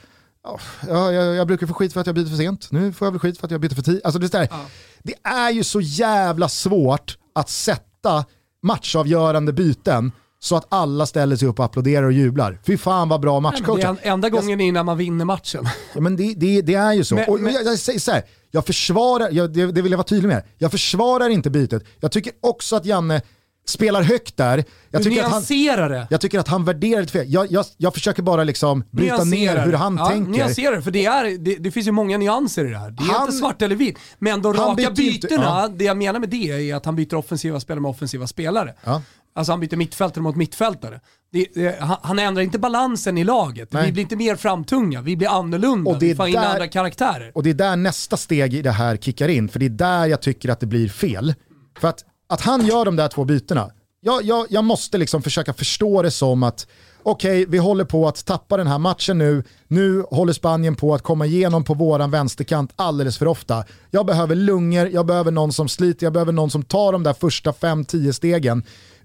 Ja, 0.89 1.13
jag, 1.13 1.35
jag, 1.35 1.47
brukar 1.47 1.67
få 1.67 1.75
skit 1.75 1.93
för 1.93 2.01
att 2.01 2.07
jag 2.07 2.15
byter 2.15 2.27
för 2.27 2.37
sent, 2.37 2.73
nu 2.73 2.93
får 2.93 3.07
jag 3.07 3.13
väl 3.13 3.21
skit 3.21 3.39
för 3.39 3.47
att 3.47 3.51
jag 3.51 3.61
byter 3.61 3.75
för 3.75 3.83
tidigt. 3.83 4.05
Alltså 4.05 4.19
det, 4.19 4.35
är, 4.35 4.49
ja. 4.51 4.67
det 5.03 5.15
är 5.23 5.51
ju 5.51 5.65
så 5.65 5.81
jävla 5.81 6.49
svårt 6.49 7.19
att 7.35 7.49
sätta 7.49 8.25
matchavgörande 8.63 9.53
byten 9.53 10.13
så 10.43 10.57
att 10.57 10.67
alla 10.69 11.07
ställer 11.07 11.37
sig 11.37 11.49
upp 11.49 11.59
och 11.59 11.65
applåderar 11.65 12.03
och 12.03 12.13
jublar. 12.13 12.59
Fy 12.67 12.77
fan 12.77 13.09
vad 13.09 13.21
bra 13.21 13.41
matchcoach. 13.41 13.81
Det 13.81 13.87
är 13.87 14.13
enda 14.13 14.29
gången 14.29 14.61
jag, 14.61 14.69
innan 14.69 14.87
man 14.87 14.99
vinner 14.99 15.25
matchen. 15.25 15.69
Ja, 15.95 16.01
men 16.01 16.17
det, 16.17 16.35
det, 16.37 16.63
det 16.63 16.75
är 16.75 16.93
ju 16.93 17.05
så. 17.05 17.15
Men, 17.15 17.29
och 17.29 17.41
men, 17.41 17.55
jag, 17.55 17.65
jag, 17.65 17.79
säger 17.79 17.99
så 17.99 18.13
här, 18.13 18.23
jag 18.51 18.67
försvarar, 18.67 19.29
jag, 19.31 19.53
det, 19.53 19.73
det 19.73 19.83
vill 19.83 19.93
jag 19.93 19.99
vara 19.99 20.07
tydlig 20.07 20.29
med, 20.29 20.43
jag 20.59 20.71
försvarar 20.71 21.29
inte 21.29 21.51
bytet. 21.51 21.83
Jag 22.01 22.13
tycker 22.13 22.33
också 22.41 22.77
att 22.77 22.87
Janne 22.87 23.23
spelar 23.67 24.03
högt 24.03 24.37
där. 24.37 24.65
Jag 24.91 25.01
du 25.01 25.11
tycker, 25.11 25.25
att 25.25 25.33
han, 25.33 25.43
det. 25.91 26.07
jag 26.11 26.21
tycker 26.21 26.39
att 26.39 26.49
han 26.49 26.65
värderar 26.65 27.01
det 27.01 27.09
fel. 27.09 27.27
Jag, 27.29 27.53
jag, 27.53 27.65
jag 27.77 27.95
försöker 27.95 28.23
bara 28.23 28.45
liksom 28.45 28.85
bryta 28.91 29.25
ner 29.25 29.65
hur 29.65 29.73
han 29.73 29.97
ja, 29.97 30.07
tänker. 30.07 30.33
Nyansera 30.33 30.77
det, 30.77 30.83
för 30.83 30.91
det, 30.91 31.05
är, 31.05 31.39
det, 31.39 31.57
det, 31.57 31.71
finns 31.71 31.87
ju 31.87 31.93
många 31.93 32.19
nyanser 32.19 32.65
i 32.65 32.71
det 32.71 32.79
här. 32.79 32.91
Det 32.91 33.05
är 33.05 33.09
han, 33.09 33.23
inte 33.23 33.33
svart 33.33 33.63
eller 33.63 33.77
vitt. 33.77 33.99
Men 34.19 34.43
de 34.43 34.55
raka 34.55 34.91
bytena, 34.91 35.43
ja. 35.43 35.69
det 35.77 35.85
jag 35.85 35.97
menar 35.97 36.21
med 36.21 36.29
det 36.29 36.71
är 36.71 36.75
att 36.75 36.85
han 36.85 36.97
byter 36.97 37.15
offensiva 37.15 37.61
spelare 37.61 37.81
med 37.81 37.91
offensiva 37.91 38.27
spelare. 38.27 38.75
Ja. 38.85 39.03
Alltså 39.35 39.53
han 39.53 39.61
byter 39.61 39.77
mittfältare 39.77 40.23
mot 40.23 40.37
mittfältare. 40.37 41.01
Det, 41.33 41.47
det, 41.55 41.77
han, 41.81 42.19
ändrar 42.19 42.43
inte 42.43 42.59
balansen 42.59 43.19
i 43.19 43.25
laget. 43.25 43.73
Nej. 43.73 43.87
Vi 43.87 43.93
blir 43.93 44.03
inte 44.03 44.17
mer 44.17 44.37
framtunga, 44.37 45.03
vi 45.03 45.17
blir 45.17 45.29
annorlunda, 45.29 45.91
och 45.91 45.99
det 45.99 46.07
vi 46.07 46.15
får 46.15 46.29
in 46.29 46.37
andra 46.37 46.69
karaktärer. 46.69 47.33
Och 47.35 47.43
det 47.43 47.51
är 47.51 47.55
där 47.55 47.77
nästa 47.77 48.17
steg 48.17 48.55
i 48.55 48.63
det 48.63 48.71
här 48.71 48.97
kickar 48.97 49.29
in, 49.29 49.49
för 49.49 49.59
det 49.59 49.67
är 49.67 49.71
där 49.71 50.07
jag 50.07 50.23
tycker 50.23 50.49
att 50.49 50.61
det 50.61 50.67
blir 50.67 50.89
fel. 50.89 51.35
För 51.79 51.89
att, 51.89 52.05
att 52.27 52.41
han 52.41 52.67
gör 52.67 52.85
de 52.85 52.97
där 52.97 53.09
två 53.09 53.25
bytena, 53.25 53.71
jag, 54.01 54.23
jag, 54.23 54.47
jag 54.51 54.65
måste 54.65 54.99
liksom 54.99 55.23
försöka 55.23 55.53
förstå 55.53 56.03
det 56.03 56.11
som 56.11 56.43
att 56.43 56.67
okej, 57.03 57.43
okay, 57.43 57.47
vi 57.51 57.59
håller 57.59 57.85
på 57.85 58.09
att 58.09 58.25
tappa 58.25 58.57
den 58.57 58.67
här 58.67 58.79
matchen 58.79 59.19
nu. 59.19 59.45
Nu 59.69 60.05
håller 60.11 60.33
Spanien 60.33 60.75
på 60.75 60.95
att 60.95 61.03
komma 61.03 61.27
igenom 61.27 61.65
på 61.65 61.75
våran 61.75 62.11
vänsterkant 62.11 62.73
alldeles 62.77 63.19
för 63.19 63.27
ofta. 63.27 63.65
Jag 63.91 64.07
behöver 64.07 64.35
lungor, 64.35 64.89
jag 64.89 65.07
behöver 65.07 65.31
någon 65.31 65.53
som 65.53 65.69
sliter, 65.69 66.07
jag 66.07 66.13
behöver 66.13 66.33
någon 66.33 66.51
som 66.51 66.63
tar 66.63 66.93
de 66.93 67.03
där 67.03 67.13
första 67.13 67.51
5-10 67.51 68.13
stegen 68.13 68.63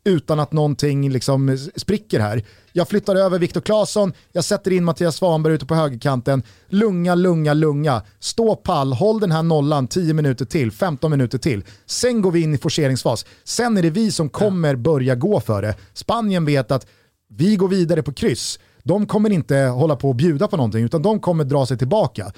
utan 0.08 0.40
att 0.40 0.52
någonting 0.52 1.10
liksom 1.10 1.58
spricker 1.76 2.20
här. 2.20 2.44
Jag 2.72 2.88
flyttar 2.88 3.16
över 3.16 3.40
Viktor 3.40 3.62
Claesson, 3.62 4.14
jag 4.32 4.44
sätter 4.44 4.72
in 4.72 4.84
Mattias 4.84 5.16
Svanberg 5.16 5.54
ute 5.54 5.66
på 5.66 5.76
högerkanten. 5.76 6.44
Lunga, 6.70 7.16
lunga, 7.16 7.54
lunga. 7.54 8.02
Stå 8.20 8.56
pall, 8.56 8.94
håll 8.94 9.20
den 9.20 9.32
här 9.32 9.44
nollan 9.44 9.88
10 9.88 10.14
minuter 10.14 10.46
till, 10.46 10.72
15 10.72 11.12
minuter 11.12 11.38
till. 11.38 11.64
Sen 11.86 12.22
går 12.22 12.32
vi 12.32 12.42
in 12.42 12.54
i 12.54 12.58
forceringsfas. 12.58 13.26
Sen 13.44 13.78
är 13.78 13.82
det 13.82 13.90
vi 13.90 14.12
som 14.12 14.30
kommer 14.30 14.76
börja 14.76 15.16
gå 15.16 15.40
för 15.40 15.62
det. 15.62 15.76
Spanien 15.94 16.46
vet 16.46 16.72
att 16.72 16.88
vi 17.30 17.56
går 17.56 17.68
vidare 17.68 18.04
på 18.04 18.14
kryss. 18.14 18.60
De 18.84 19.06
kommer 19.06 19.30
inte 19.30 19.58
hålla 19.58 19.96
på 19.96 20.10
och 20.10 20.16
bjuda 20.16 20.48
på 20.48 20.58
någonting 20.58 20.84
utan 20.84 21.02
de 21.02 21.20
kommer 21.20 21.44
dra 21.44 21.66
sig 21.66 21.78
tillbaka. 21.78 22.32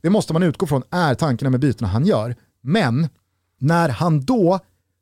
Det 0.00 0.10
måste 0.10 0.32
man 0.32 0.42
utgå 0.42 0.66
från 0.66 0.82
är 0.90 1.14
tankarna 1.14 1.50
med 1.50 1.60
bytena 1.60 1.88
han 1.88 2.06
gör. 2.06 2.36
Men 2.60 3.08
när 3.58 3.88
han 3.88 4.20
då 4.20 4.60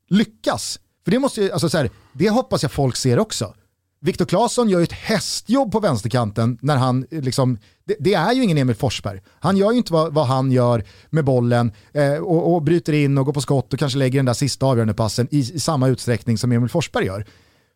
lyckas, 0.09 0.81
för 1.11 1.17
det, 1.17 1.19
måste, 1.19 1.53
alltså 1.53 1.69
så 1.69 1.79
här, 1.79 1.91
det 2.13 2.31
hoppas 2.31 2.63
jag 2.63 2.73
folk 2.73 2.97
ser 2.97 3.19
också. 3.19 3.55
Viktor 4.01 4.25
Claesson 4.25 4.69
gör 4.69 4.79
ju 4.79 4.85
ett 4.85 4.93
hästjobb 4.93 5.73
på 5.73 5.81
vänsterkanten 5.81 6.59
när 6.63 6.77
han, 6.77 7.07
liksom, 7.11 7.59
det, 7.85 7.97
det, 8.01 8.15
är 8.15 8.33
ju 8.33 8.43
ingen 8.43 8.59
Emil 8.59 8.77
Forsberg. 8.77 9.21
Han 9.41 9.57
gör 9.57 9.73
ju 9.73 9.79
inte 9.79 9.93
vad, 9.93 10.15
vad 10.15 10.27
han 10.27 10.53
gör 10.53 10.85
med 11.11 11.25
bollen 11.25 11.73
eh, 11.93 12.15
och, 12.15 12.55
och, 12.55 12.63
bryter 12.63 12.93
in 12.93 13.19
och 13.19 13.27
går 13.27 13.33
på 13.33 13.41
skott 13.41 13.73
och 13.73 13.79
kanske 13.79 13.99
lägger 13.99 14.19
den 14.19 14.27
där 14.27 14.35
sista 14.35 14.67
avgörande 14.67 14.95
passen 14.95 15.29
i, 15.31 15.39
i 15.39 15.61
samma 15.61 15.89
utsträckning 15.89 16.39
som 16.39 16.53
Emil 16.53 16.69
Forsberg 16.69 17.07
gör. 17.07 17.27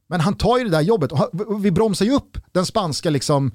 Men 0.08 0.20
han 0.20 0.34
tar 0.34 0.58
ju 0.58 0.64
det 0.64 0.70
där 0.70 0.80
jobbet 0.80 1.12
och 1.12 1.64
vi 1.64 1.70
bromsar 1.70 2.04
ju 2.04 2.12
upp 2.12 2.38
den 2.52 2.66
spanska, 2.66 3.10
liksom, 3.10 3.52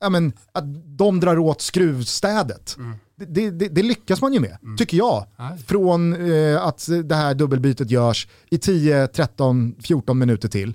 ja, 0.00 0.08
men, 0.08 0.32
att 0.52 0.64
de 0.98 1.20
drar 1.20 1.38
åt 1.38 1.60
skruvstädet. 1.60 2.76
Mm. 2.78 2.96
Det, 3.16 3.50
det, 3.50 3.68
det, 3.68 3.82
lyckas 3.82 4.20
man 4.20 4.32
ju 4.32 4.40
med, 4.40 4.56
mm. 4.62 4.76
tycker 4.76 4.96
jag. 4.96 5.26
Nej. 5.38 5.58
Från 5.58 6.30
eh, 6.32 6.62
att 6.62 6.88
det 7.04 7.14
här 7.14 7.34
dubbelbytet 7.34 7.90
görs 7.90 8.28
i 8.50 8.58
10, 8.58 9.06
13, 9.06 9.74
14 9.82 10.18
minuter 10.18 10.48
till. 10.48 10.74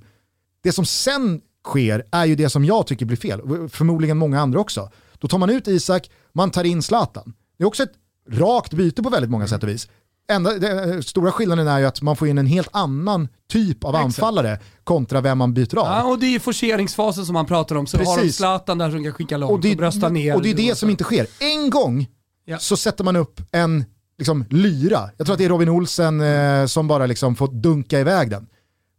Det 0.63 0.71
som 0.71 0.85
sen 0.85 1.41
sker 1.67 2.03
är 2.11 2.25
ju 2.25 2.35
det 2.35 2.49
som 2.49 2.65
jag 2.65 2.87
tycker 2.87 3.05
blir 3.05 3.17
fel, 3.17 3.69
förmodligen 3.69 4.17
många 4.17 4.41
andra 4.41 4.59
också. 4.59 4.89
Då 5.19 5.27
tar 5.27 5.37
man 5.37 5.49
ut 5.49 5.67
Isak, 5.67 6.09
man 6.33 6.51
tar 6.51 6.63
in 6.63 6.81
Zlatan. 6.81 7.33
Det 7.57 7.63
är 7.63 7.67
också 7.67 7.83
ett 7.83 7.93
rakt 8.29 8.73
byte 8.73 9.03
på 9.03 9.09
väldigt 9.09 9.31
många 9.31 9.47
sätt 9.47 9.63
och 9.63 9.69
vis. 9.69 9.87
Enda, 10.31 10.59
den 10.59 11.03
stora 11.03 11.31
skillnaden 11.31 11.67
är 11.67 11.79
ju 11.79 11.85
att 11.85 12.01
man 12.01 12.15
får 12.15 12.27
in 12.27 12.37
en 12.37 12.45
helt 12.45 12.69
annan 12.71 13.27
typ 13.51 13.83
av 13.83 13.89
Exakt. 13.89 14.05
anfallare 14.05 14.59
kontra 14.83 15.21
vem 15.21 15.37
man 15.37 15.53
byter 15.53 15.77
av. 15.77 15.85
Ja, 15.85 16.03
och 16.03 16.19
det 16.19 16.35
är 16.35 16.39
forceringsfasen 16.39 17.25
som 17.25 17.33
man 17.33 17.45
pratar 17.45 17.75
om, 17.75 17.87
så 17.87 17.97
Precis. 17.97 18.15
har 18.15 18.23
de 18.23 18.31
Zlatan 18.31 18.77
där 18.77 18.91
som 18.91 19.03
kan 19.03 19.13
skicka 19.13 19.37
långt 19.37 19.51
och, 19.51 19.59
det, 19.59 19.71
och 19.71 19.77
brösta 19.77 20.09
ner. 20.09 20.35
Och 20.35 20.41
det 20.41 20.49
är 20.49 20.55
det 20.55 20.77
som 20.77 20.89
inte 20.89 21.03
sker. 21.03 21.27
En 21.39 21.69
gång 21.69 22.07
ja. 22.49 22.59
så 22.59 22.77
sätter 22.77 23.03
man 23.03 23.15
upp 23.15 23.41
en 23.51 23.85
liksom, 24.17 24.45
lyra. 24.49 25.09
Jag 25.17 25.27
tror 25.27 25.33
att 25.33 25.37
det 25.37 25.45
är 25.45 25.49
Robin 25.49 25.69
Olsen 25.69 26.21
eh, 26.21 26.65
som 26.65 26.87
bara 26.87 27.05
liksom 27.05 27.35
får 27.35 27.47
dunka 27.47 27.99
iväg 27.99 28.29
den. 28.29 28.47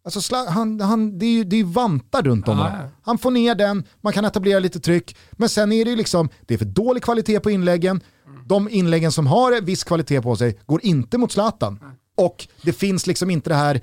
Alltså, 0.04 0.36
han, 0.36 0.80
han, 0.80 1.18
det, 1.18 1.26
är 1.26 1.30
ju, 1.30 1.44
det 1.44 1.56
är 1.56 1.64
vantar 1.64 2.22
runt 2.22 2.48
om 2.48 2.58
honom. 2.58 2.72
Han 3.02 3.18
får 3.18 3.30
ner 3.30 3.54
den, 3.54 3.84
man 4.00 4.12
kan 4.12 4.24
etablera 4.24 4.58
lite 4.58 4.80
tryck, 4.80 5.16
men 5.32 5.48
sen 5.48 5.72
är 5.72 5.84
det 5.84 5.90
ju 5.90 5.96
liksom, 5.96 6.28
det 6.46 6.54
är 6.54 6.58
för 6.58 6.64
dålig 6.64 7.02
kvalitet 7.02 7.40
på 7.40 7.50
inläggen, 7.50 8.00
de 8.46 8.68
inläggen 8.68 9.12
som 9.12 9.26
har 9.26 9.60
viss 9.60 9.84
kvalitet 9.84 10.22
på 10.22 10.36
sig 10.36 10.58
går 10.66 10.80
inte 10.84 11.18
mot 11.18 11.32
Zlatan. 11.32 11.80
Och 12.16 12.48
det 12.62 12.72
finns 12.72 13.06
liksom 13.06 13.30
inte 13.30 13.50
det 13.50 13.56
här 13.56 13.80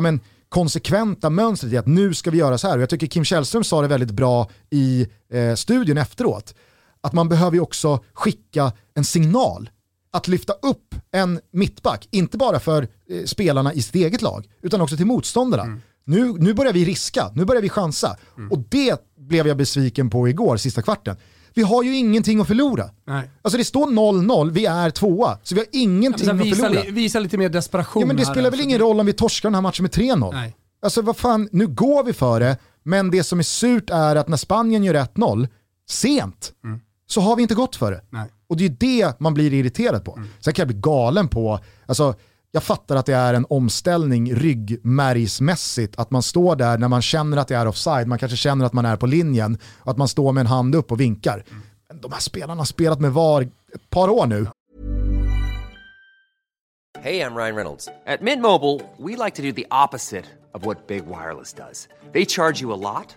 men, 0.00 0.20
konsekventa 0.48 1.30
mönstret 1.30 1.72
i 1.72 1.76
att 1.76 1.86
nu 1.86 2.14
ska 2.14 2.30
vi 2.30 2.38
göra 2.38 2.58
så 2.58 2.68
här. 2.68 2.76
Och 2.76 2.82
jag 2.82 2.88
tycker 2.88 3.06
Kim 3.06 3.24
Källström 3.24 3.64
sa 3.64 3.82
det 3.82 3.88
väldigt 3.88 4.10
bra 4.10 4.50
i 4.70 5.06
eh, 5.32 5.54
studion 5.54 5.98
efteråt. 5.98 6.54
Att 7.06 7.12
man 7.12 7.28
behöver 7.28 7.56
ju 7.56 7.60
också 7.60 8.04
skicka 8.12 8.72
en 8.94 9.04
signal. 9.04 9.70
Att 10.10 10.28
lyfta 10.28 10.52
upp 10.52 10.94
en 11.12 11.40
mittback, 11.52 12.08
inte 12.10 12.38
bara 12.38 12.60
för 12.60 12.88
eh, 13.10 13.24
spelarna 13.24 13.72
i 13.72 13.82
sitt 13.82 13.94
eget 13.94 14.22
lag, 14.22 14.48
utan 14.62 14.80
också 14.80 14.96
till 14.96 15.06
motståndarna. 15.06 15.62
Mm. 15.62 15.80
Nu, 16.04 16.32
nu 16.32 16.54
börjar 16.54 16.72
vi 16.72 16.84
riska, 16.84 17.30
nu 17.34 17.44
börjar 17.44 17.62
vi 17.62 17.68
chansa. 17.68 18.16
Mm. 18.36 18.52
Och 18.52 18.58
det 18.58 19.00
blev 19.18 19.46
jag 19.46 19.56
besviken 19.56 20.10
på 20.10 20.28
igår, 20.28 20.56
sista 20.56 20.82
kvarten 20.82 21.16
vi 21.56 21.62
har 21.62 21.82
ju 21.82 21.96
ingenting 21.96 22.40
att 22.40 22.46
förlora. 22.46 22.90
Nej. 23.06 23.30
Alltså 23.42 23.58
det 23.58 23.64
står 23.64 23.86
0-0, 23.86 24.50
vi 24.50 24.66
är 24.66 24.90
tvåa, 24.90 25.38
så 25.42 25.54
vi 25.54 25.60
har 25.60 25.68
ingenting 25.72 26.26
ja, 26.26 26.34
att 26.34 26.40
visa 26.40 26.62
förlora. 26.62 26.82
Li, 26.82 26.90
visa 26.90 27.18
lite 27.18 27.38
mer 27.38 27.48
desperation 27.48 28.00
Ja 28.00 28.06
men 28.06 28.16
det 28.16 28.24
spelar 28.24 28.42
väl 28.42 28.46
alltså. 28.46 28.64
ingen 28.64 28.78
roll 28.78 29.00
om 29.00 29.06
vi 29.06 29.12
torskar 29.12 29.48
den 29.48 29.54
här 29.54 29.62
matchen 29.62 29.82
med 29.82 29.92
3-0? 29.92 30.52
Alltså 30.82 31.02
vad 31.02 31.16
fan, 31.16 31.48
nu 31.52 31.66
går 31.66 32.04
vi 32.04 32.12
för 32.12 32.40
det, 32.40 32.56
men 32.82 33.10
det 33.10 33.24
som 33.24 33.38
är 33.38 33.42
surt 33.42 33.90
är 33.90 34.16
att 34.16 34.28
när 34.28 34.36
Spanien 34.36 34.84
gör 34.84 34.94
1-0, 34.94 35.48
sent, 35.88 36.52
mm. 36.64 36.80
Så 37.06 37.20
har 37.20 37.36
vi 37.36 37.42
inte 37.42 37.54
gått 37.54 37.76
för 37.76 37.90
det. 37.90 38.00
Nej. 38.10 38.28
Och 38.48 38.56
det 38.56 38.64
är 38.64 38.68
det 38.68 39.20
man 39.20 39.34
blir 39.34 39.54
irriterad 39.54 40.04
på. 40.04 40.16
Mm. 40.16 40.28
Sen 40.40 40.54
kan 40.54 40.62
jag 40.62 40.68
bli 40.68 40.80
galen 40.80 41.28
på, 41.28 41.60
alltså 41.86 42.14
jag 42.52 42.62
fattar 42.62 42.96
att 42.96 43.06
det 43.06 43.14
är 43.14 43.34
en 43.34 43.46
omställning 43.50 44.34
ryggmärgsmässigt, 44.34 45.98
att 45.98 46.10
man 46.10 46.22
står 46.22 46.56
där 46.56 46.78
när 46.78 46.88
man 46.88 47.02
känner 47.02 47.36
att 47.36 47.48
det 47.48 47.56
är 47.56 47.66
offside, 47.66 48.06
man 48.08 48.18
kanske 48.18 48.36
känner 48.36 48.64
att 48.64 48.72
man 48.72 48.84
är 48.84 48.96
på 48.96 49.06
linjen, 49.06 49.58
och 49.78 49.90
att 49.90 49.96
man 49.96 50.08
står 50.08 50.32
med 50.32 50.40
en 50.40 50.46
hand 50.46 50.74
upp 50.74 50.92
och 50.92 51.00
vinkar. 51.00 51.44
Men 51.88 52.00
de 52.00 52.12
här 52.12 52.20
spelarna 52.20 52.60
har 52.60 52.64
spelat 52.64 53.00
med 53.00 53.12
VAR 53.12 53.42
ett 53.74 53.90
par 53.90 54.08
år 54.08 54.26
nu. 54.26 54.46
Hej, 57.00 57.16
jag 57.16 57.36
Ryan 57.36 57.56
Reynolds. 57.56 57.86
På 57.86 58.24
Mint 58.24 58.42
Mobile, 58.42 58.80
we 58.98 59.24
like 59.24 59.36
to 59.36 59.42
do 59.42 59.52
the 59.52 59.66
opposite 59.84 60.24
of 60.54 60.66
what 60.66 60.86
Big 60.86 61.02
Wireless 61.06 61.52
does. 61.52 61.88
They 62.12 62.24
charge 62.24 62.62
you 62.62 62.72
a 62.72 62.76
lot, 62.76 63.16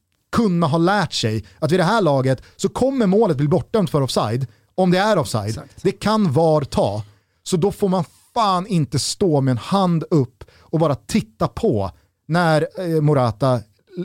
kunna 0.31 0.67
ha 0.67 0.77
lärt 0.77 1.13
sig 1.13 1.45
att 1.59 1.71
vid 1.71 1.79
det 1.79 1.83
här 1.83 2.01
laget 2.01 2.43
så 2.55 2.69
kommer 2.69 3.07
målet 3.07 3.37
bli 3.37 3.47
bortdömt 3.47 3.89
för 3.89 4.01
offside. 4.01 4.47
Om 4.75 4.91
det 4.91 4.97
är 4.97 5.17
offside. 5.17 5.49
Exakt. 5.49 5.83
Det 5.83 5.91
kan 5.91 6.31
VAR 6.31 6.61
ta. 6.61 7.03
Så 7.43 7.57
då 7.57 7.71
får 7.71 7.89
man 7.89 8.03
fan 8.33 8.67
inte 8.67 8.99
stå 8.99 9.41
med 9.41 9.51
en 9.51 9.57
hand 9.57 10.03
upp 10.09 10.43
och 10.59 10.79
bara 10.79 10.95
titta 10.95 11.47
på 11.47 11.91
när 12.27 12.67
eh, 12.77 13.01
Morata 13.01 13.59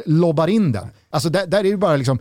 lobbar 0.07 0.49
in 0.49 0.73
den. 0.73 0.89
Alltså 1.11 1.29
där, 1.29 1.47
där 1.47 1.65
är 1.65 1.71
det 1.71 1.77
bara 1.77 1.97
liksom 1.97 2.19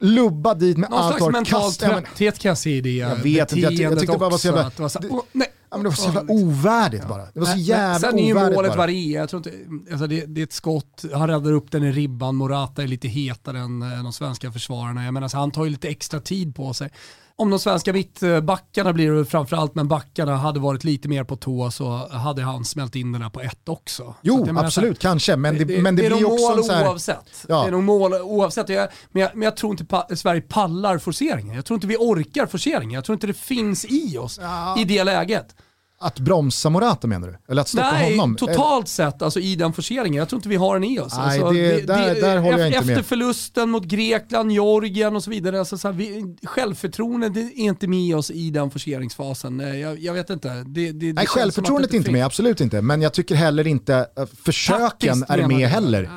lubba 0.00 0.54
dit 0.54 0.76
med 0.76 0.90
Någon 0.90 1.00
allt 1.00 1.16
slags 1.16 1.32
mental 1.32 1.72
trötthet 1.72 2.38
kan 2.38 2.48
jag 2.48 2.58
se 2.58 2.76
i 2.76 2.80
det. 2.80 2.90
Jag 2.90 3.16
vet 3.16 3.52
inte, 3.52 3.74
jag, 3.74 3.92
jag 3.92 4.00
tyckte 4.00 4.18
bara 4.18 4.30
var 4.30 4.38
så 4.38 4.46
jävla... 4.46 4.70
Var 4.76 4.88
så, 4.88 4.98
oh, 4.98 5.22
nej. 5.32 5.48
Ja, 5.70 5.76
men 5.76 5.82
det 5.82 5.88
var 5.88 5.96
så 5.96 6.04
jävla 6.04 6.32
ovärdigt 6.32 7.08
bara. 7.08 7.26
Det 7.34 7.40
var 7.40 7.46
så 7.46 7.58
jävla 7.58 7.98
Sen 7.98 8.18
är 8.18 8.26
ju 8.26 8.34
målet 8.34 8.76
varierar. 8.76 9.20
Jag 9.20 9.28
tror 9.28 9.46
inte, 9.46 9.82
alltså 9.90 10.06
det, 10.06 10.26
det, 10.26 10.40
är 10.40 10.42
ett 10.42 10.52
skott, 10.52 11.04
han 11.12 11.28
räddar 11.28 11.52
upp 11.52 11.70
den 11.70 11.84
i 11.84 11.92
ribban, 11.92 12.36
Morata 12.36 12.82
är 12.82 12.86
lite 12.86 13.08
hetare 13.08 13.58
än 13.58 13.82
eh, 13.82 14.02
de 14.02 14.12
svenska 14.12 14.52
försvararna. 14.52 15.04
Jag 15.04 15.14
menar, 15.14 15.28
så 15.28 15.38
han 15.38 15.50
tar 15.50 15.64
ju 15.64 15.70
lite 15.70 15.88
extra 15.88 16.20
tid 16.20 16.54
på 16.54 16.74
sig 16.74 16.90
om 17.40 17.50
de 17.50 17.58
svenska 17.58 17.92
mittbackarna 17.92 18.92
blir 18.92 19.12
det 19.12 19.24
framförallt, 19.24 19.74
men 19.74 19.88
backarna 19.88 20.36
hade 20.36 20.60
varit 20.60 20.84
lite 20.84 21.08
mer 21.08 21.24
på 21.24 21.36
tå 21.36 21.70
så 21.70 22.08
hade 22.10 22.42
han 22.42 22.64
smält 22.64 22.96
in 22.96 23.12
den 23.12 23.22
här 23.22 23.30
på 23.30 23.40
ett 23.40 23.68
också. 23.68 24.14
Jo, 24.22 24.58
absolut, 24.58 25.02
här, 25.02 25.10
kanske, 25.10 25.36
men 25.36 25.58
det, 25.58 25.64
det, 25.64 25.82
men 25.82 25.96
det, 25.96 26.02
det 26.02 26.16
blir 26.16 26.32
också 26.32 26.56
mål 26.56 26.70
här... 26.70 26.88
oavsett. 26.88 27.44
Ja. 27.48 27.62
Det 27.62 27.68
är 27.68 27.70
nog 27.70 27.82
mål 27.82 28.14
oavsett, 28.14 28.68
jag, 28.68 28.88
men, 29.12 29.22
jag, 29.22 29.30
men 29.34 29.42
jag 29.42 29.56
tror 29.56 29.72
inte 29.72 29.84
pa 29.84 30.06
Sverige 30.16 30.40
pallar 30.40 30.98
forceringen. 30.98 31.54
Jag 31.56 31.64
tror 31.64 31.74
inte 31.74 31.86
vi 31.86 31.96
orkar 31.96 32.46
forceringen. 32.46 32.90
Jag 32.90 33.04
tror 33.04 33.14
inte 33.14 33.26
det 33.26 33.36
finns 33.36 33.84
i 33.84 34.18
oss 34.18 34.38
ja. 34.42 34.80
i 34.80 34.84
det 34.84 35.04
läget. 35.04 35.54
Att 36.02 36.18
bromsa 36.18 36.70
Morata 36.70 37.06
menar 37.06 37.28
du? 37.28 37.38
Eller 37.48 37.62
att 37.62 37.68
stoppa 37.68 37.92
Nej, 37.92 38.16
honom? 38.16 38.36
Totalt 38.36 38.88
sett 38.88 39.22
alltså, 39.22 39.40
i 39.40 39.56
den 39.56 39.72
forceringen. 39.72 40.14
Jag 40.14 40.28
tror 40.28 40.38
inte 40.38 40.48
vi 40.48 40.56
har 40.56 40.74
den 40.74 40.84
i 40.84 41.00
oss. 41.00 41.12
Nej, 41.16 41.24
alltså, 41.24 41.50
det, 41.50 41.72
det, 41.72 41.86
där, 41.86 42.20
där 42.20 42.38
håller 42.38 42.58
jag 42.58 42.66
inte 42.66 42.78
efter 42.78 42.86
med. 42.86 42.98
Efter 42.98 43.08
förlusten 43.08 43.70
mot 43.70 43.84
Grekland, 43.84 44.52
Georgien 44.52 45.16
och 45.16 45.24
så 45.24 45.30
vidare. 45.30 45.58
Alltså, 45.58 45.78
så 45.78 45.88
här, 45.88 45.92
vi, 45.92 46.36
självförtroendet 46.42 47.36
är 47.36 47.58
inte 47.58 47.86
med 47.88 48.16
oss 48.16 48.30
i 48.30 48.50
den 48.50 48.70
forceringsfasen. 48.70 49.58
Jag, 49.80 49.98
jag 49.98 50.12
vet 50.12 50.30
inte. 50.30 50.64
Det, 50.66 50.92
det, 50.92 51.12
Nej, 51.12 51.26
självförtroendet 51.26 51.92
är 51.92 51.96
inte 51.96 52.12
med, 52.12 52.24
absolut 52.24 52.60
inte. 52.60 52.82
Men 52.82 53.02
jag 53.02 53.12
tycker 53.12 53.34
heller 53.34 53.66
inte, 53.66 54.06
uh, 54.18 54.26
försöken 54.44 54.80
Taktiskt 54.88 55.30
är 55.30 55.46
med 55.46 55.68
heller. 55.68 56.10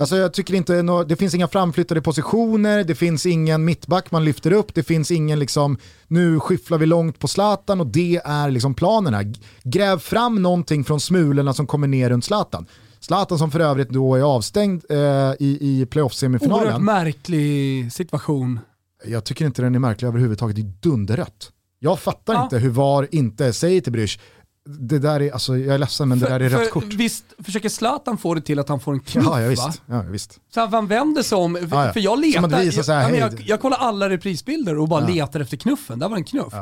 Alltså 0.00 0.16
jag 0.16 0.32
tycker 0.32 0.54
inte, 0.54 0.82
no, 0.82 1.04
det 1.04 1.16
finns 1.16 1.34
inga 1.34 1.48
framflyttade 1.48 2.02
positioner, 2.02 2.84
det 2.84 2.94
finns 2.94 3.26
ingen 3.26 3.64
mittback 3.64 4.10
man 4.10 4.24
lyfter 4.24 4.52
upp, 4.52 4.74
det 4.74 4.82
finns 4.82 5.10
ingen 5.10 5.38
liksom, 5.38 5.78
nu 6.06 6.40
skyfflar 6.40 6.78
vi 6.78 6.86
långt 6.86 7.18
på 7.18 7.28
Zlatan 7.28 7.80
och 7.80 7.86
det 7.86 8.20
är 8.24 8.50
liksom 8.50 8.74
planerna. 8.74 9.22
Gräv 9.62 9.98
fram 9.98 10.42
någonting 10.42 10.84
från 10.84 11.00
smulorna 11.00 11.54
som 11.54 11.66
kommer 11.66 11.88
ner 11.88 12.10
runt 12.10 12.24
Zlatan. 12.24 12.66
Zlatan 13.00 13.38
som 13.38 13.50
för 13.50 13.60
övrigt 13.60 13.90
då 13.90 14.14
är 14.14 14.22
avstängd 14.22 14.84
eh, 14.90 14.98
i, 15.38 15.58
i 15.60 15.86
playoff-semifinalen. 15.90 16.66
Oerhört 16.66 16.82
märklig 16.82 17.92
situation. 17.92 18.60
Jag 19.04 19.24
tycker 19.24 19.46
inte 19.46 19.62
den 19.62 19.74
är 19.74 19.78
märklig 19.78 20.08
överhuvudtaget, 20.08 20.56
det 20.56 20.62
är 20.62 20.90
dunderrött. 20.90 21.52
Jag 21.78 21.98
fattar 21.98 22.34
ja. 22.34 22.42
inte 22.42 22.58
hur 22.58 22.70
VAR 22.70 23.08
inte 23.10 23.52
säger 23.52 23.80
till 23.80 23.92
Brysch, 23.92 24.20
det 24.66 24.98
där 24.98 25.22
är, 25.22 25.32
alltså, 25.32 25.56
jag 25.58 25.74
är 25.74 25.78
ledsen 25.78 26.08
men 26.08 26.20
för, 26.20 26.26
det 26.26 26.38
där 26.38 26.40
är 26.40 26.48
rött 26.60 26.70
kort. 26.70 26.84
Visst 26.84 27.24
försöker 27.38 27.68
Zlatan 27.68 28.18
få 28.18 28.34
det 28.34 28.40
till 28.40 28.58
att 28.58 28.68
han 28.68 28.80
får 28.80 28.92
en 28.92 29.00
knuff 29.00 29.24
ja, 29.26 29.40
ja, 29.40 29.48
visst. 29.48 29.66
va? 29.66 29.72
Ja, 29.86 30.02
visst. 30.02 30.40
Så 30.54 30.66
han 30.66 30.86
vänder 30.86 31.22
sig 31.22 31.38
om, 31.38 31.54
för, 31.54 31.76
ja, 31.76 31.86
ja. 31.86 31.92
för 31.92 32.00
jag 32.00 32.20
letar, 32.20 32.62
jag, 32.88 33.18
jag, 33.18 33.42
jag, 33.46 33.60
kollar 33.60 33.76
alla 33.76 34.08
reprisbilder 34.08 34.78
och 34.78 34.88
bara 34.88 35.06
letar 35.06 35.40
efter 35.40 35.56
knuffen, 35.56 35.98
där 35.98 36.08
var 36.08 36.16
en 36.16 36.24
knuff. 36.24 36.54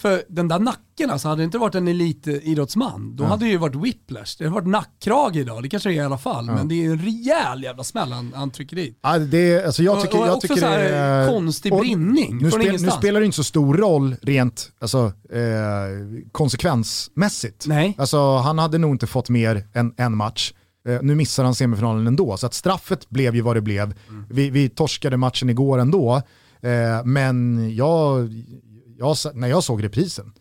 För 0.00 0.22
den 0.28 0.48
där 0.48 0.58
nacken, 0.58 1.10
alltså, 1.10 1.28
hade 1.28 1.40
det 1.40 1.44
inte 1.44 1.58
varit 1.58 1.74
en 1.74 1.88
elitidrottsman, 1.88 3.16
då 3.16 3.24
ja. 3.24 3.28
hade 3.28 3.44
det 3.44 3.50
ju 3.50 3.56
varit 3.56 3.74
whiplash. 3.74 4.36
Det 4.38 4.44
hade 4.44 4.54
varit 4.54 4.66
nackkrage 4.66 5.36
idag, 5.36 5.62
det 5.62 5.68
kanske 5.68 5.88
det 5.88 5.94
är 5.94 5.96
i 5.96 6.00
alla 6.00 6.18
fall. 6.18 6.46
Ja. 6.46 6.54
Men 6.54 6.68
det 6.68 6.84
är 6.84 6.90
en 6.90 6.98
rejäl 6.98 7.62
jävla 7.62 7.84
smäll 7.84 8.12
han, 8.12 8.32
han 8.34 8.50
trycker 8.50 8.76
dit. 8.76 8.98
Ja, 9.02 9.18
det, 9.18 9.64
alltså 9.64 9.82
jag 9.82 10.02
tycker, 10.02 10.16
och, 10.16 10.22
och 10.22 10.28
jag 10.28 10.40
tycker 10.40 10.60
det 10.60 10.88
är... 10.88 11.28
konstig 11.28 11.72
brinning 11.72 12.38
nu, 12.38 12.50
spel, 12.50 12.82
nu 12.82 12.90
spelar 12.90 13.20
det 13.20 13.26
inte 13.26 13.36
så 13.36 13.44
stor 13.44 13.74
roll 13.74 14.16
rent 14.22 14.72
alltså, 14.80 15.12
eh, 15.30 15.42
konsekvensmässigt. 16.32 17.66
Nej. 17.66 17.94
Alltså, 17.98 18.36
han 18.36 18.58
hade 18.58 18.78
nog 18.78 18.94
inte 18.94 19.06
fått 19.06 19.28
mer 19.28 19.66
än 19.74 19.94
en 19.96 20.16
match. 20.16 20.52
Eh, 20.88 20.98
nu 21.02 21.14
missar 21.14 21.44
han 21.44 21.54
semifinalen 21.54 22.06
ändå, 22.06 22.36
så 22.36 22.46
att 22.46 22.54
straffet 22.54 23.08
blev 23.08 23.34
ju 23.34 23.40
vad 23.40 23.56
det 23.56 23.60
blev. 23.60 23.94
Mm. 24.08 24.24
Vi, 24.30 24.50
vi 24.50 24.68
torskade 24.68 25.16
matchen 25.16 25.50
igår 25.50 25.78
ändå. 25.78 26.22
Eh, 26.62 27.04
men 27.04 27.66
jag, 27.74 28.28
jag, 29.00 29.16
när 29.34 29.48
jag 29.48 29.64
såg 29.64 29.84
reprisen, 29.84 30.32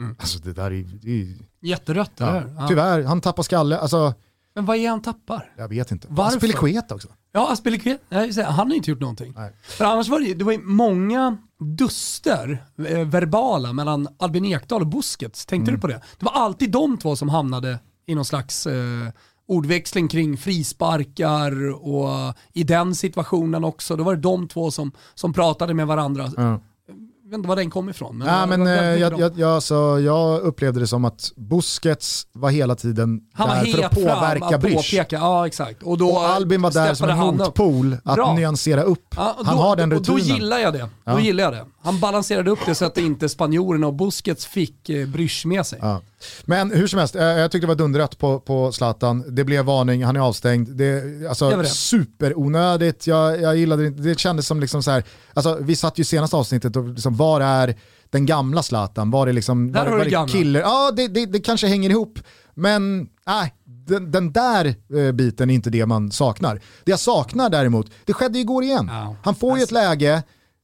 mm. 0.00 0.16
alltså 0.18 0.38
det 0.38 0.52
där 0.52 0.72
är, 0.72 0.98
det 1.02 1.20
är 1.20 1.36
Jätterött 1.60 2.12
ja, 2.16 2.28
eller 2.28 2.54
ja. 2.58 2.68
Tyvärr, 2.68 3.02
han 3.02 3.20
tappar 3.20 3.42
skalle. 3.42 3.78
Alltså, 3.78 4.14
men 4.54 4.64
vad 4.64 4.76
är 4.76 4.90
han 4.90 5.02
tappar? 5.02 5.52
Jag 5.56 5.68
vet 5.68 5.92
inte. 5.92 6.06
Varför? 6.10 6.36
Aspilicueta 6.36 6.94
också. 6.94 7.08
Ja, 7.32 7.52
Aspilicueta, 7.52 8.42
han 8.42 8.68
har 8.68 8.74
inte 8.74 8.90
gjort 8.90 9.00
någonting. 9.00 9.32
Nej. 9.36 9.52
För 9.62 9.84
annars 9.84 10.08
var 10.08 10.20
det, 10.20 10.34
det 10.34 10.44
var 10.44 10.58
många 10.58 11.38
duster, 11.78 12.64
eh, 12.88 13.06
verbala, 13.06 13.72
mellan 13.72 14.08
Albin 14.18 14.44
Ekdal 14.44 14.80
och 14.80 14.86
Busquets. 14.86 15.46
Tänkte 15.46 15.70
mm. 15.70 15.74
du 15.74 15.80
på 15.80 15.86
det? 15.86 16.02
Det 16.18 16.24
var 16.24 16.32
alltid 16.32 16.70
de 16.70 16.98
två 16.98 17.16
som 17.16 17.28
hamnade 17.28 17.78
i 18.06 18.14
någon 18.14 18.24
slags 18.24 18.66
eh, 18.66 19.08
ordväxling 19.48 20.08
kring 20.08 20.36
frisparkar 20.36 21.70
och 21.70 22.34
i 22.52 22.64
den 22.64 22.94
situationen 22.94 23.64
också. 23.64 23.96
Då 23.96 24.04
var 24.04 24.14
det 24.14 24.20
de 24.20 24.48
två 24.48 24.70
som, 24.70 24.92
som 25.14 25.32
pratade 25.32 25.74
med 25.74 25.86
varandra. 25.86 26.32
Mm 26.38 26.60
vet 27.28 27.34
inte 27.34 27.48
var 27.48 27.56
den 27.56 27.70
kom 27.70 27.88
ifrån. 27.88 28.18
Men, 28.18 28.28
ja, 28.28 28.46
men 28.46 28.66
eh, 28.66 28.74
jag, 28.74 29.20
jag, 29.20 29.38
jag, 29.38 29.62
så 29.62 30.00
jag 30.04 30.40
upplevde 30.40 30.80
det 30.80 30.86
som 30.86 31.04
att 31.04 31.32
Busquets 31.36 32.26
var 32.32 32.50
hela 32.50 32.74
tiden 32.74 33.20
han 33.32 33.48
där 33.48 33.72
för 33.72 33.82
att 33.82 33.94
påverka 33.94 34.58
Brysch. 34.58 34.94
Ja, 35.08 35.46
exakt. 35.46 35.82
Och, 35.82 35.98
då 35.98 36.08
och 36.08 36.24
Albin 36.24 36.62
var 36.62 36.70
där 36.70 36.94
som 36.94 37.08
en 37.08 37.18
motpol 37.18 37.96
att 38.04 38.14
Bra. 38.14 38.34
nyansera 38.34 38.82
upp. 38.82 39.14
Ja, 39.16 39.36
han 39.44 39.56
då, 39.56 39.62
har 39.62 39.76
den 39.76 39.90
rutinen. 39.90 40.18
Då 40.18 40.24
gillar 40.24 40.58
jag 40.58 40.72
det. 40.72 40.88
Ja. 41.04 41.12
Då 41.12 41.20
gillar 41.20 41.44
jag 41.44 41.52
det. 41.52 41.64
Han 41.82 42.00
balanserade 42.00 42.50
upp 42.50 42.58
det 42.66 42.74
så 42.74 42.84
att 42.84 42.98
inte 42.98 43.28
spanjorerna 43.28 43.86
och 43.86 43.94
Busquets 43.94 44.46
fick 44.46 44.88
eh, 44.88 45.08
Brysch 45.08 45.46
med 45.46 45.66
sig. 45.66 45.78
Ja. 45.82 46.00
Men 46.44 46.70
hur 46.70 46.86
som 46.86 46.98
helst, 46.98 47.16
eh, 47.16 47.22
jag 47.22 47.50
tyckte 47.50 47.66
det 47.66 47.68
var 47.68 47.74
dunderrätt 47.74 48.18
på, 48.18 48.40
på 48.40 48.72
Zlatan. 48.72 49.24
Det 49.28 49.44
blev 49.44 49.64
varning, 49.64 50.04
han 50.04 50.16
är 50.16 50.20
avstängd. 50.20 50.68
Det, 50.68 51.02
alltså, 51.28 51.50
det. 51.50 51.66
Superonödigt, 51.66 53.06
jag, 53.06 53.40
jag 53.40 53.56
gillade 53.56 53.90
det 53.90 54.02
Det 54.02 54.18
kändes 54.18 54.46
som 54.46 54.60
liksom 54.60 54.82
så 54.82 54.90
här, 54.90 55.04
alltså, 55.34 55.58
vi 55.60 55.76
satt 55.76 55.98
ju 55.98 56.04
senaste 56.04 56.36
avsnittet 56.36 56.76
och 56.76 56.88
liksom, 56.88 57.16
var 57.16 57.40
är 57.40 57.76
den 58.10 58.26
gamla 58.26 58.62
Zlatan? 58.62 59.10
Var 59.10 59.26
det 59.26 59.32
liksom, 59.32 59.72
där 59.72 59.90
var, 59.90 59.98
var 59.98 60.04
det 60.04 60.32
killer? 60.32 60.60
Ja, 60.60 60.92
det, 60.96 61.08
det, 61.08 61.26
det, 61.26 61.40
kanske 61.40 61.66
hänger 61.66 61.90
ihop. 61.90 62.18
Men 62.54 63.08
nej, 63.26 63.54
den, 63.64 64.10
den, 64.10 64.32
där 64.32 64.74
eh, 64.96 65.12
biten 65.12 65.50
är 65.50 65.54
inte 65.54 65.70
det 65.70 65.86
man 65.86 66.10
saknar. 66.10 66.60
Det 66.84 66.90
jag 66.90 67.00
saknar 67.00 67.50
däremot, 67.50 67.90
det 68.04 68.12
skedde 68.12 68.38
igår 68.38 68.64
igen. 68.64 68.90
Oh, 68.90 69.14
han 69.22 69.34
får 69.34 69.58
ju 69.58 69.64
ett 69.64 69.70
läge 69.70 70.12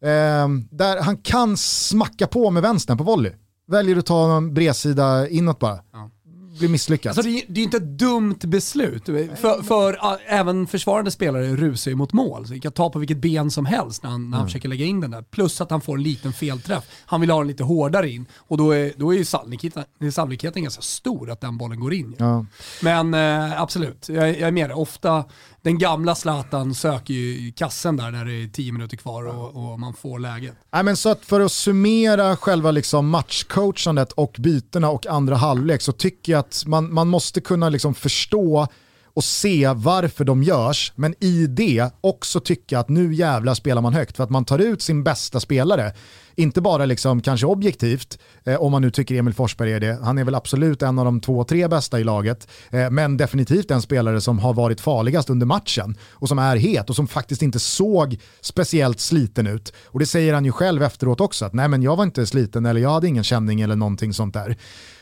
eh, 0.04 0.48
där 0.70 1.02
han 1.02 1.16
kan 1.16 1.56
smacka 1.56 2.26
på 2.26 2.50
med 2.50 2.62
vänstern 2.62 2.98
på 2.98 3.04
volley 3.04 3.32
väljer 3.66 3.96
att 3.96 4.06
ta 4.06 4.26
någon 4.26 4.54
bredsida 4.54 5.28
inåt 5.28 5.58
bara. 5.58 5.78
Ja. 5.92 6.10
Blir 6.58 6.68
misslyckat. 6.68 7.18
Alltså 7.18 7.22
det, 7.22 7.38
är, 7.38 7.44
det 7.48 7.60
är 7.60 7.64
inte 7.64 7.76
ett 7.76 7.98
dumt 7.98 8.38
beslut. 8.38 9.04
För, 9.06 9.62
för 9.62 9.92
uh, 9.92 10.16
även 10.26 10.66
försvarande 10.66 11.10
spelare 11.10 11.56
rusar 11.56 11.90
ju 11.90 11.96
mot 11.96 12.12
mål. 12.12 12.46
Så 12.46 12.52
det 12.52 12.60
kan 12.60 12.72
ta 12.72 12.90
på 12.90 12.98
vilket 12.98 13.16
ben 13.16 13.50
som 13.50 13.66
helst 13.66 14.02
när 14.02 14.10
han, 14.10 14.20
när 14.20 14.36
han 14.36 14.40
mm. 14.40 14.46
försöker 14.46 14.68
lägga 14.68 14.84
in 14.84 15.00
den 15.00 15.10
där. 15.10 15.22
Plus 15.22 15.60
att 15.60 15.70
han 15.70 15.80
får 15.80 15.96
en 15.96 16.02
liten 16.02 16.32
felträff. 16.32 16.84
Han 17.06 17.20
vill 17.20 17.30
ha 17.30 17.38
den 17.38 17.48
lite 17.48 17.64
hårdare 17.64 18.10
in. 18.10 18.26
Och 18.36 18.56
då 18.56 18.70
är, 18.70 18.92
då 18.96 19.14
är 19.14 19.18
ju 19.18 19.24
sannolikheten, 19.24 19.84
sannolikheten 20.12 20.62
ganska 20.62 20.82
stor 20.82 21.30
att 21.30 21.40
den 21.40 21.58
bollen 21.58 21.80
går 21.80 21.94
in. 21.94 22.16
Ja. 22.18 22.46
Men 22.82 23.14
uh, 23.14 23.60
absolut, 23.60 24.08
jag, 24.08 24.28
jag 24.28 24.48
är 24.48 24.52
med 24.52 24.72
Ofta 24.72 25.24
den 25.64 25.78
gamla 25.78 26.14
Zlatan 26.14 26.74
söker 26.74 27.14
ju 27.14 27.52
kassen 27.52 27.96
där 27.96 28.10
när 28.10 28.24
det 28.24 28.32
är 28.32 28.48
tio 28.48 28.72
minuter 28.72 28.96
kvar 28.96 29.24
och, 29.24 29.72
och 29.72 29.80
man 29.80 29.94
får 29.94 30.18
läget. 30.18 30.54
Nej, 30.72 30.82
men 30.82 30.96
så 30.96 31.08
att 31.08 31.24
för 31.24 31.40
att 31.40 31.52
summera 31.52 32.36
själva 32.36 32.70
liksom 32.70 33.08
matchcoachandet 33.08 34.12
och 34.12 34.36
bytena 34.38 34.90
och 34.90 35.06
andra 35.06 35.36
halvlek 35.36 35.82
så 35.82 35.92
tycker 35.92 36.32
jag 36.32 36.40
att 36.40 36.62
man, 36.66 36.94
man 36.94 37.08
måste 37.08 37.40
kunna 37.40 37.68
liksom 37.68 37.94
förstå 37.94 38.68
och 39.14 39.24
se 39.24 39.72
varför 39.76 40.24
de 40.24 40.42
görs, 40.42 40.92
men 40.96 41.14
i 41.20 41.46
det 41.46 41.90
också 42.00 42.40
tycka 42.40 42.78
att 42.78 42.88
nu 42.88 43.14
jävla 43.14 43.54
spelar 43.54 43.82
man 43.82 43.94
högt 43.94 44.16
för 44.16 44.24
att 44.24 44.30
man 44.30 44.44
tar 44.44 44.58
ut 44.58 44.82
sin 44.82 45.04
bästa 45.04 45.40
spelare. 45.40 45.92
Inte 46.36 46.60
bara 46.60 46.84
liksom 46.84 47.20
kanske 47.22 47.46
objektivt, 47.46 48.18
eh, 48.44 48.62
om 48.62 48.72
man 48.72 48.82
nu 48.82 48.90
tycker 48.90 49.14
Emil 49.14 49.34
Forsberg 49.34 49.72
är 49.72 49.80
det, 49.80 49.98
han 50.02 50.18
är 50.18 50.24
väl 50.24 50.34
absolut 50.34 50.82
en 50.82 50.98
av 50.98 51.04
de 51.04 51.20
två, 51.20 51.44
tre 51.44 51.68
bästa 51.68 52.00
i 52.00 52.04
laget, 52.04 52.48
eh, 52.70 52.90
men 52.90 53.16
definitivt 53.16 53.70
en 53.70 53.82
spelare 53.82 54.20
som 54.20 54.38
har 54.38 54.54
varit 54.54 54.80
farligast 54.80 55.30
under 55.30 55.46
matchen 55.46 55.96
och 56.10 56.28
som 56.28 56.38
är 56.38 56.56
het 56.56 56.90
och 56.90 56.96
som 56.96 57.08
faktiskt 57.08 57.42
inte 57.42 57.58
såg 57.58 58.18
speciellt 58.40 59.00
sliten 59.00 59.46
ut. 59.46 59.72
Och 59.86 59.98
det 59.98 60.06
säger 60.06 60.34
han 60.34 60.44
ju 60.44 60.52
själv 60.52 60.82
efteråt 60.82 61.20
också, 61.20 61.44
att 61.44 61.52
nej 61.52 61.68
men 61.68 61.82
jag 61.82 61.96
var 61.96 62.04
inte 62.04 62.26
sliten 62.26 62.66
eller 62.66 62.80
jag 62.80 62.90
hade 62.90 63.08
ingen 63.08 63.24
känning 63.24 63.60
eller 63.60 63.76
någonting 63.76 64.12
sånt 64.12 64.34
där. 64.34 64.56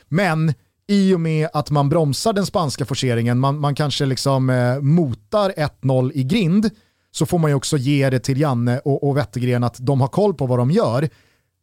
Men 0.09 0.55
i 0.93 1.15
och 1.15 1.21
med 1.21 1.49
att 1.53 1.71
man 1.71 1.89
bromsar 1.89 2.33
den 2.33 2.47
spanska 2.47 2.85
forceringen, 2.85 3.39
man, 3.39 3.61
man 3.61 3.75
kanske 3.75 4.07
liksom 4.07 4.51
eh, 4.51 4.81
motar 4.81 5.51
1-0 5.51 6.13
i 6.15 6.25
grind, 6.25 6.71
så 7.11 7.27
får 7.27 7.39
man 7.39 7.51
ju 7.51 7.55
också 7.55 7.77
ge 7.77 8.11
det 8.11 8.21
till 8.21 8.41
Janne 8.41 8.79
och, 8.79 9.09
och 9.09 9.17
Wettergren 9.17 9.65
att 9.65 9.77
de 9.79 10.01
har 10.01 10.09
koll 10.09 10.35
på 10.35 10.47
vad 10.47 10.59
de 10.59 10.71
gör. 10.71 11.09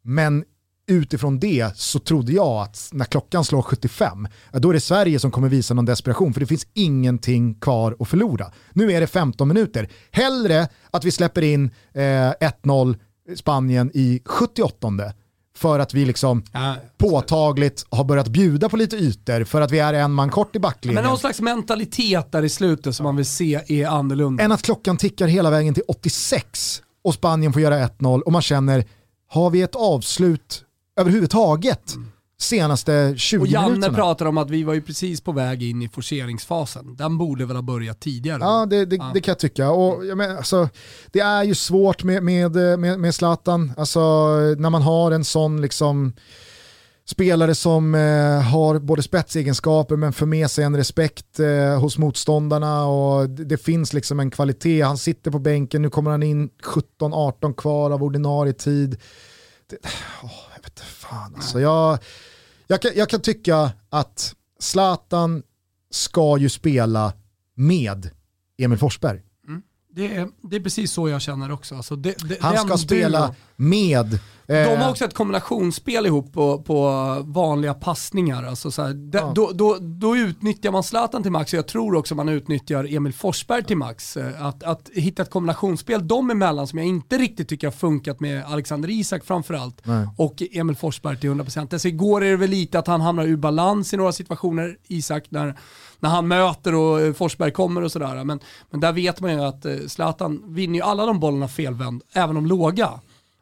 Men 0.04 0.44
utifrån 0.88 1.40
det 1.40 1.78
så 1.78 2.00
trodde 2.00 2.32
jag 2.32 2.62
att 2.62 2.90
när 2.94 3.06
klockan 3.06 3.46
slår 3.46 3.62
75, 3.62 4.28
då 4.52 4.70
är 4.70 4.74
det 4.74 4.80
Sverige 4.80 5.20
som 5.20 5.32
kommer 5.32 5.50
visa 5.50 5.74
någon 5.74 5.86
desperation, 5.86 6.34
för 6.34 6.40
det 6.40 6.48
finns 6.48 6.68
ingenting 6.74 7.56
kvar 7.56 7.96
att 8.00 8.08
förlora. 8.08 8.52
Nu 8.74 8.92
är 8.92 9.02
det 9.02 9.08
15 9.08 9.48
minuter. 9.48 9.90
Hellre 10.12 10.68
att 10.92 11.06
vi 11.06 11.12
släpper 11.12 11.42
in 11.42 11.66
eh, 11.94 12.02
1-0 12.02 12.98
Spanien 13.36 13.92
i 13.94 14.22
78 14.26 15.14
för 15.60 15.80
att 15.80 15.94
vi 15.94 16.06
liksom 16.06 16.44
ja, 16.52 16.76
påtagligt 16.98 17.86
har 17.90 18.04
börjat 18.04 18.28
bjuda 18.28 18.70
på 18.70 18.78
lite 18.78 18.96
ytor 18.96 19.44
för 19.44 19.62
att 19.62 19.72
vi 19.72 19.80
är 19.80 19.94
en 19.94 20.12
man 20.12 20.30
kort 20.30 20.56
i 20.56 20.60
backlinjen. 20.60 20.96
Men 21.04 21.10
någon 21.10 21.20
slags 21.20 21.42
mentalitet 21.42 22.32
där 22.32 22.44
i 22.44 22.50
slutet 22.50 22.96
som 22.96 23.04
man 23.04 23.16
vill 23.16 23.26
se 23.26 23.62
är 23.68 23.88
annorlunda. 23.88 24.44
Än 24.44 24.52
att 24.52 24.62
klockan 24.62 24.98
tickar 24.98 25.28
hela 25.28 25.50
vägen 25.50 25.74
till 25.74 25.84
86 25.88 26.82
och 27.04 27.14
Spanien 27.14 27.54
får 27.54 27.62
göra 27.62 27.88
1-0 27.88 28.22
och 28.22 28.32
man 28.32 28.42
känner, 28.42 28.86
har 29.28 29.50
vi 29.50 29.62
ett 29.62 29.76
avslut 29.76 30.64
överhuvudtaget? 30.98 31.96
Mm 31.96 32.12
senaste 32.42 33.14
20 33.18 33.42
Och 33.42 33.48
Janne 33.48 33.70
minuterna. 33.70 33.98
pratar 33.98 34.26
om 34.26 34.38
att 34.38 34.50
vi 34.50 34.64
var 34.64 34.74
ju 34.74 34.82
precis 34.82 35.22
på 35.22 35.32
väg 35.32 35.64
in 35.64 35.82
i 35.82 35.90
forceringsfasen. 35.90 36.96
Den 36.96 37.18
borde 37.18 37.46
väl 37.46 37.56
ha 37.56 37.64
börjat 37.64 38.00
tidigare. 38.00 38.40
Ja, 38.42 38.66
det, 38.66 38.86
det, 38.86 38.96
ja. 38.96 39.12
det 39.14 39.22
kan 39.22 39.32
jag 39.32 39.40
tycka. 39.40 39.70
Och, 39.70 40.06
jag 40.06 40.18
men, 40.18 40.38
alltså, 40.38 40.70
det 41.12 41.20
är 41.20 41.44
ju 41.44 41.56
svårt 41.56 42.04
med, 42.04 42.24
med, 42.24 42.56
med, 42.80 43.00
med 43.00 43.16
Zlatan, 43.16 43.74
alltså, 43.78 44.00
när 44.58 44.70
man 44.70 44.82
har 44.82 45.12
en 45.12 45.24
sån 45.24 45.62
liksom, 45.62 46.14
spelare 47.10 47.56
som 47.56 47.96
eh, 47.96 48.42
har 48.42 48.80
både 48.80 49.04
spetsegenskaper 49.04 49.96
men 49.96 50.14
för 50.14 50.26
med 50.26 50.52
sig 50.52 50.64
en 50.64 50.78
respekt 50.78 51.40
eh, 51.40 51.80
hos 51.80 51.98
motståndarna 51.98 52.86
och 52.86 53.30
det, 53.30 53.46
det, 53.46 53.58
finns 53.58 53.94
liksom 53.94 54.20
en 54.20 54.32
kvalitet. 54.32 54.82
Han 54.82 54.98
sitter 54.98 55.32
på 55.32 55.40
bänken, 55.40 55.82
nu 55.82 55.90
kommer 55.90 56.12
han 56.12 56.24
in 56.24 56.50
17-18 57.00 57.54
kvar 57.54 57.92
av 57.92 58.04
ordinarie 58.04 58.54
tid. 58.54 58.98
Det, 59.70 59.76
oh, 60.24 60.32
jag 60.56 60.64
vet 60.64 60.72
inte 60.72 60.82
fan 60.82 61.36
alltså. 61.36 61.60
Jag, 61.60 62.00
jag 62.72 62.82
kan, 62.82 62.92
jag 62.96 63.10
kan 63.10 63.22
tycka 63.22 63.72
att 63.90 64.36
Zlatan 64.60 65.44
ska 65.92 66.38
ju 66.38 66.50
spela 66.50 67.14
med 67.56 68.10
Emil 68.58 68.78
Forsberg. 68.78 69.22
Mm. 69.48 69.62
Det, 69.96 70.16
är, 70.16 70.30
det 70.42 70.56
är 70.56 70.60
precis 70.60 70.92
så 70.92 71.10
jag 71.10 71.22
känner 71.22 71.52
också. 71.52 71.76
Alltså 71.76 71.96
det, 71.96 72.18
det, 72.30 72.42
Han 72.42 72.58
ska 72.58 72.78
spela 72.78 73.36
med 73.56 74.20
de 74.50 74.66
har 74.66 74.78
eh. 74.78 74.90
också 74.90 75.06
ett 75.06 75.14
kombinationsspel 75.14 76.06
ihop 76.06 76.34
på, 76.34 76.62
på 76.62 76.90
vanliga 77.26 77.74
passningar. 77.74 78.44
Alltså 78.44 78.72
så 78.72 78.82
här, 78.82 79.10
ja. 79.14 79.32
då, 79.36 79.52
då, 79.54 79.78
då 79.80 80.18
utnyttjar 80.18 80.72
man 80.72 80.84
Zlatan 80.84 81.24
till 81.24 81.32
max 81.32 81.54
och 81.54 81.58
jag 81.58 81.68
tror 81.68 81.96
också 81.96 82.16
man 82.16 82.30
utnyttjar 82.30 82.96
Emil 82.96 83.14
Forsberg 83.14 83.64
till 83.64 83.78
max. 83.78 84.18
Eh, 84.18 84.46
att, 84.46 84.64
att 84.64 84.90
hitta 84.94 85.22
ett 85.22 85.30
kombinationsspel 85.30 86.08
dem 86.08 86.32
emellan 86.32 86.68
som 86.68 86.80
jag 86.80 86.88
inte 86.88 87.18
riktigt 87.18 87.50
tycker 87.50 87.68
har 87.68 87.72
funkat 87.72 88.20
med 88.20 88.44
Alexander 88.46 88.90
Isak 88.90 89.26
framförallt 89.26 89.86
Nej. 89.86 90.08
och 90.18 90.44
Emil 90.52 90.76
Forsberg 90.76 91.18
till 91.18 91.30
100%. 91.30 91.74
Alltså 91.74 91.88
igår 91.88 92.24
är 92.24 92.32
det 92.32 92.38
väl 92.38 92.50
lite 92.50 92.80
att 92.80 92.88
han 92.88 93.02
hamnar 93.02 93.24
ur 93.24 93.38
balans 93.38 93.94
i 93.94 93.98
några 93.98 94.12
situationer, 94.12 94.78
Isak, 94.88 95.24
när, 95.30 95.56
när 96.00 96.10
han 96.10 96.28
möter 96.28 96.76
och 96.76 97.02
eh, 97.02 97.14
Forsberg 97.14 97.52
kommer 97.52 97.84
och 97.84 97.92
sådär. 97.92 98.24
Men, 98.24 98.40
men 98.72 98.80
där 98.80 98.92
vet 98.92 99.22
man 99.22 99.34
ju 99.34 99.44
att 99.44 99.66
Zlatan 99.88 100.44
vinner 100.48 100.76
ju 100.76 100.82
alla 100.82 101.06
de 101.06 101.20
bollarna 101.20 101.48
felvänd, 101.48 102.04
även 102.14 102.36
de 102.36 102.46
låga. 102.46 102.90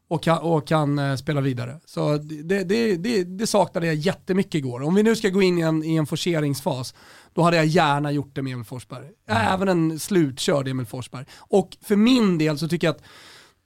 Och 0.08 0.24
kan, 0.24 0.38
och 0.38 0.68
kan 0.68 1.00
uh, 1.00 1.16
spela 1.16 1.42
vidare. 1.42 1.80
Så 1.86 2.18
det, 2.18 2.64
det, 2.64 2.96
det, 2.96 3.24
det 3.24 3.48
saknade 3.48 3.88
jag 3.88 3.96
jättemycket 3.96 4.56
igår. 4.56 4.82
Om 4.82 4.96
vi 4.96 5.04
nu 5.04 5.16
ska 5.16 5.30
gå 5.30 5.42
in 5.42 5.58
i 5.58 5.62
en, 5.62 5.84
i 5.84 5.96
en 5.96 6.06
forceringsfas, 6.06 6.96
då 7.34 7.42
hade 7.42 7.58
jag 7.58 7.66
gärna 7.66 8.12
gjort 8.12 8.36
det 8.36 8.42
med 8.42 8.54
Emil 8.54 8.66
Forsberg. 8.66 9.06
Mm. 9.30 9.48
Även 9.54 9.68
en 9.68 10.00
slutkörd 10.00 10.68
Emil 10.68 10.86
Forsberg. 10.86 11.26
Och 11.38 11.78
för 11.82 11.96
min 11.96 12.38
del 12.38 12.58
så 12.58 12.68
tycker 12.68 12.88
jag 12.88 12.96
att 12.96 13.04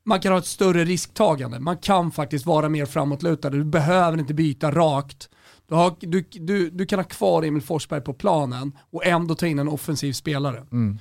man 0.06 0.20
kan 0.20 0.32
ha 0.32 0.40
ett 0.40 0.46
större 0.46 0.86
risktagande. 0.86 1.60
Man 1.60 1.78
kan 1.78 2.12
faktiskt 2.12 2.46
vara 2.46 2.70
mer 2.70 2.86
framåtlutad. 2.86 3.50
Du 3.50 3.64
behöver 3.64 4.18
inte 4.18 4.34
byta 4.34 4.72
rakt. 4.72 5.30
Du, 5.68 5.76
har, 5.76 5.96
du, 6.00 6.26
du, 6.32 6.70
du 6.70 6.86
kan 6.86 7.00
ha 7.00 7.04
kvar 7.04 7.44
Emil 7.44 7.62
Forsberg 7.62 8.02
på 8.02 8.14
planen 8.14 8.78
och 8.92 9.06
ändå 9.06 9.36
ta 9.36 9.48
in 9.48 9.60
en 9.60 9.68
offensiv 9.68 10.14
spelare. 10.14 10.66
Mm 10.72 11.00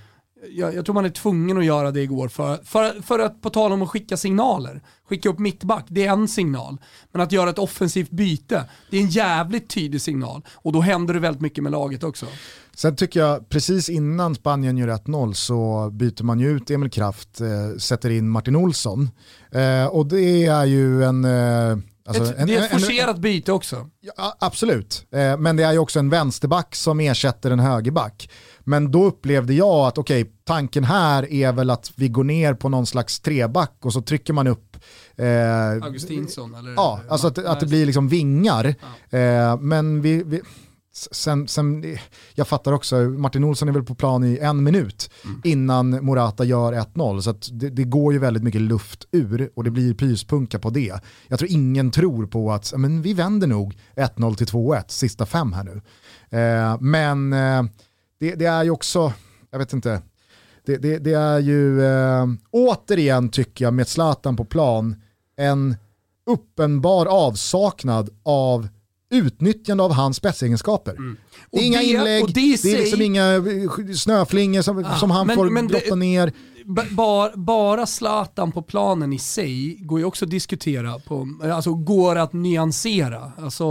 jag, 0.49 0.75
jag, 0.75 0.85
tror 0.85 0.95
man 0.95 1.05
är 1.05 1.09
tvungen 1.11 1.59
att 1.59 1.65
göra 1.65 1.91
det 1.91 2.01
igår 2.01 2.29
för, 2.29 2.57
för, 2.65 3.03
för 3.03 3.19
att 3.19 3.43
på 3.43 3.51
tal 3.51 3.73
om 3.73 3.83
att 3.83 3.89
skicka 3.89 4.17
signaler. 4.17 4.83
Skicka 5.09 5.29
upp 5.29 5.39
mittback, 5.39 5.85
det 5.89 6.07
är 6.07 6.13
en 6.13 6.29
signal. 6.29 6.79
Men 7.13 7.23
att 7.23 7.33
göra 7.33 7.51
ett 7.51 7.59
offensivt 7.59 8.11
byte, 8.11 8.65
det 8.91 8.97
är 8.97 9.01
en 9.01 9.09
jävligt 9.09 9.71
tydlig 9.71 10.03
signal. 10.03 10.43
Och 10.55 10.73
då 10.73 10.81
händer 10.81 11.15
det 11.15 11.21
väldigt 11.21 11.43
mycket 11.43 11.65
med 11.65 11.73
laget 11.73 12.05
också. 12.05 12.27
Sen 12.75 12.97
tycker 12.97 13.21
jag, 13.21 13.49
precis 13.49 13.89
innan 13.89 14.35
Spanien 14.35 14.79
gör 14.79 14.89
1-0 14.89 15.33
så 15.33 15.91
byter 15.93 16.23
man 16.23 16.41
ju 16.41 16.51
ut 16.51 16.71
Emil 16.71 16.91
Kraft, 16.91 17.41
eh, 17.41 17.79
sätter 17.79 18.11
in 18.11 18.29
Martin 18.29 18.57
Olsson. 18.57 19.11
Eh, 19.53 19.87
och 19.87 20.07
det 20.07 20.47
är 20.47 20.65
ju 20.65 21.05
en... 21.05 21.25
Eh, 21.25 21.79
Alltså, 22.07 22.25
ett, 22.25 22.39
en, 22.39 22.47
det 22.47 22.57
är 22.57 22.65
ett 22.65 22.71
forcerat 22.71 23.17
en, 23.17 23.23
byte 23.23 23.53
också. 23.53 23.91
Ja, 24.01 24.37
absolut, 24.41 25.07
eh, 25.11 25.37
men 25.37 25.57
det 25.57 25.63
är 25.63 25.73
ju 25.73 25.79
också 25.79 25.99
en 25.99 26.11
vänsterback 26.11 26.75
som 26.75 27.01
ersätter 27.01 27.51
en 27.51 27.61
högerback. 27.61 28.31
Men 28.65 28.91
då 28.91 29.05
upplevde 29.05 29.55
jag 29.55 29.87
att 29.87 29.99
okej, 29.99 30.23
okay, 30.23 30.33
tanken 30.45 30.85
här 30.85 31.33
är 31.33 31.53
väl 31.53 31.71
att 31.71 31.93
vi 31.97 32.09
går 32.09 32.25
ner 32.25 32.55
på 32.55 32.69
någon 32.69 32.87
slags 32.87 33.21
treback 33.21 33.77
och 33.81 33.93
så 33.93 34.03
trycker 34.03 34.33
man 34.33 34.47
upp 34.47 34.77
eh, 35.17 35.85
Augustinsson? 35.85 36.55
Eller, 36.55 36.73
ja, 36.73 37.01
alltså 37.09 37.27
att, 37.27 37.39
att 37.39 37.61
det 37.61 37.67
blir 37.67 37.87
liksom 37.87 38.09
vingar. 38.09 38.75
Ja. 39.11 39.19
Eh, 39.19 39.57
men 39.61 40.03
vi, 40.03 40.23
vi 40.23 40.41
Sen, 40.93 41.49
sen, 41.49 41.97
jag 42.35 42.49
fattar 42.49 42.73
också, 42.73 42.97
Martin 42.97 43.45
Olsson 43.45 43.69
är 43.69 43.73
väl 43.73 43.83
på 43.83 43.95
plan 43.95 44.25
i 44.25 44.39
en 44.39 44.63
minut 44.63 45.11
mm. 45.25 45.41
innan 45.45 46.05
Morata 46.05 46.45
gör 46.45 46.73
1-0. 46.73 47.21
Så 47.21 47.35
det, 47.53 47.71
det, 47.71 47.85
går 47.85 48.13
ju 48.13 48.19
väldigt 48.19 48.43
mycket 48.43 48.61
luft 48.61 49.05
ur 49.13 49.51
och 49.55 49.65
det 49.65 49.71
blir 49.71 49.95
pyspunka 49.95 50.59
på 50.59 50.71
det. 50.71 51.01
Jag 51.29 51.39
tror 51.39 51.51
ingen 51.51 51.91
tror 51.91 52.27
på 52.27 52.53
att 52.53 52.73
men 52.77 53.03
vi 53.03 53.15
vänder 53.15 53.47
nog 53.47 53.79
1-0 53.97 54.35
till 54.35 54.47
2-1 54.47 54.85
sista 54.89 55.27
fem 55.27 55.53
här 55.53 55.65
nu. 55.65 55.81
Eh, 56.39 56.81
men 56.81 57.33
eh, 57.33 57.63
det, 58.21 58.35
det, 58.35 58.47
är 58.47 58.65
ju 58.65 58.71
också, 58.71 59.13
jag 59.51 59.59
vet 59.59 59.73
inte, 59.73 60.03
det, 60.67 60.77
det, 60.77 60.99
det 60.99 61.13
är 61.13 61.39
ju 61.39 61.85
eh, 61.85 62.27
återigen 62.51 63.29
tycker 63.29 63.65
jag 63.65 63.75
med 63.75 63.89
Zlatan 63.89 64.37
på 64.37 64.45
plan 64.45 64.97
en 65.37 65.77
uppenbar 66.27 67.07
avsaknad 67.07 68.11
av 68.23 68.69
utnyttjande 69.11 69.85
av 69.85 69.93
hans 69.93 70.17
spetsegenskaper. 70.17 70.93
Mm. 70.93 71.17
Det 71.51 71.59
är 71.59 71.63
inga 71.63 71.79
det, 71.79 71.85
inlägg, 71.85 72.27
det, 72.27 72.63
det, 72.63 72.73
är 72.75 72.79
liksom 72.79 73.03
inga 73.03 73.35
eh, 73.35 73.43
snöflingor 73.95 74.63
som, 74.63 74.85
ah, 74.85 74.97
som 74.97 75.11
han 75.11 75.27
men, 75.27 75.37
får 75.37 75.51
men 75.51 75.69
drotta 75.69 75.95
ner. 75.95 76.33
Bara, 76.91 77.37
bara 77.37 77.87
Zlatan 77.87 78.53
på 78.53 78.63
planen 78.63 79.13
i 79.13 79.19
sig 79.19 79.77
går 79.81 79.99
ju 79.99 80.05
också 80.05 80.25
att 80.25 80.31
diskutera, 80.31 80.99
på, 80.99 81.29
alltså 81.43 81.75
går 81.75 82.17
att 82.17 82.33
nyansera. 82.33 83.33
Alltså, 83.39 83.65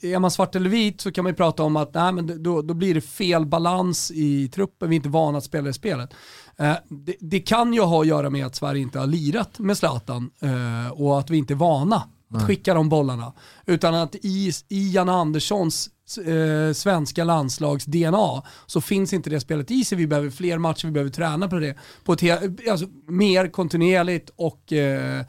är 0.00 0.18
man 0.18 0.30
svart 0.30 0.54
eller 0.54 0.70
vit 0.70 1.00
så 1.00 1.12
kan 1.12 1.24
man 1.24 1.32
ju 1.32 1.36
prata 1.36 1.62
om 1.62 1.76
att 1.76 1.94
nej, 1.94 2.12
men 2.12 2.42
då, 2.42 2.62
då 2.62 2.74
blir 2.74 2.94
det 2.94 3.00
fel 3.00 3.46
balans 3.46 4.10
i 4.10 4.48
truppen, 4.48 4.88
vi 4.88 4.94
är 4.94 4.96
inte 4.96 5.08
vana 5.08 5.38
att 5.38 5.44
spela 5.44 5.68
i 5.68 5.72
spelet. 5.72 6.14
Eh, 6.56 6.74
det, 6.88 7.16
det, 7.20 7.40
kan 7.40 7.74
ju 7.74 7.80
ha 7.80 8.00
att 8.00 8.06
göra 8.06 8.30
med 8.30 8.46
att 8.46 8.56
Sverige 8.56 8.82
inte 8.82 8.98
har 8.98 9.06
lirat 9.06 9.58
med 9.58 9.78
Zlatan 9.78 10.30
eh, 10.40 10.92
och 10.92 11.18
att 11.18 11.30
vi 11.30 11.36
inte 11.36 11.54
är 11.54 11.56
vana 11.56 12.02
att 12.34 12.46
skicka 12.46 12.74
de 12.74 12.88
bollarna. 12.88 13.32
Utan 13.66 13.94
att 13.94 14.14
i, 14.14 14.52
i 14.68 14.92
Jan 14.92 15.08
Anderssons 15.08 15.90
eh, 16.18 16.72
svenska 16.72 17.24
landslags 17.24 17.84
DNA 17.84 18.42
så 18.66 18.80
finns 18.80 19.12
inte 19.12 19.30
det 19.30 19.40
spelet 19.40 19.70
i 19.70 19.84
sig. 19.84 19.98
Vi 19.98 20.06
behöver 20.06 20.30
fler 20.30 20.58
matcher, 20.58 20.86
vi 20.86 20.92
behöver 20.92 21.10
träna 21.10 21.48
på 21.48 21.58
det 21.58 21.76
på 22.04 22.12
ett 22.12 22.22
alltså, 22.70 22.86
mer 23.08 23.48
kontinuerligt 23.48 24.30
och 24.36 24.72
eh, 24.72 25.20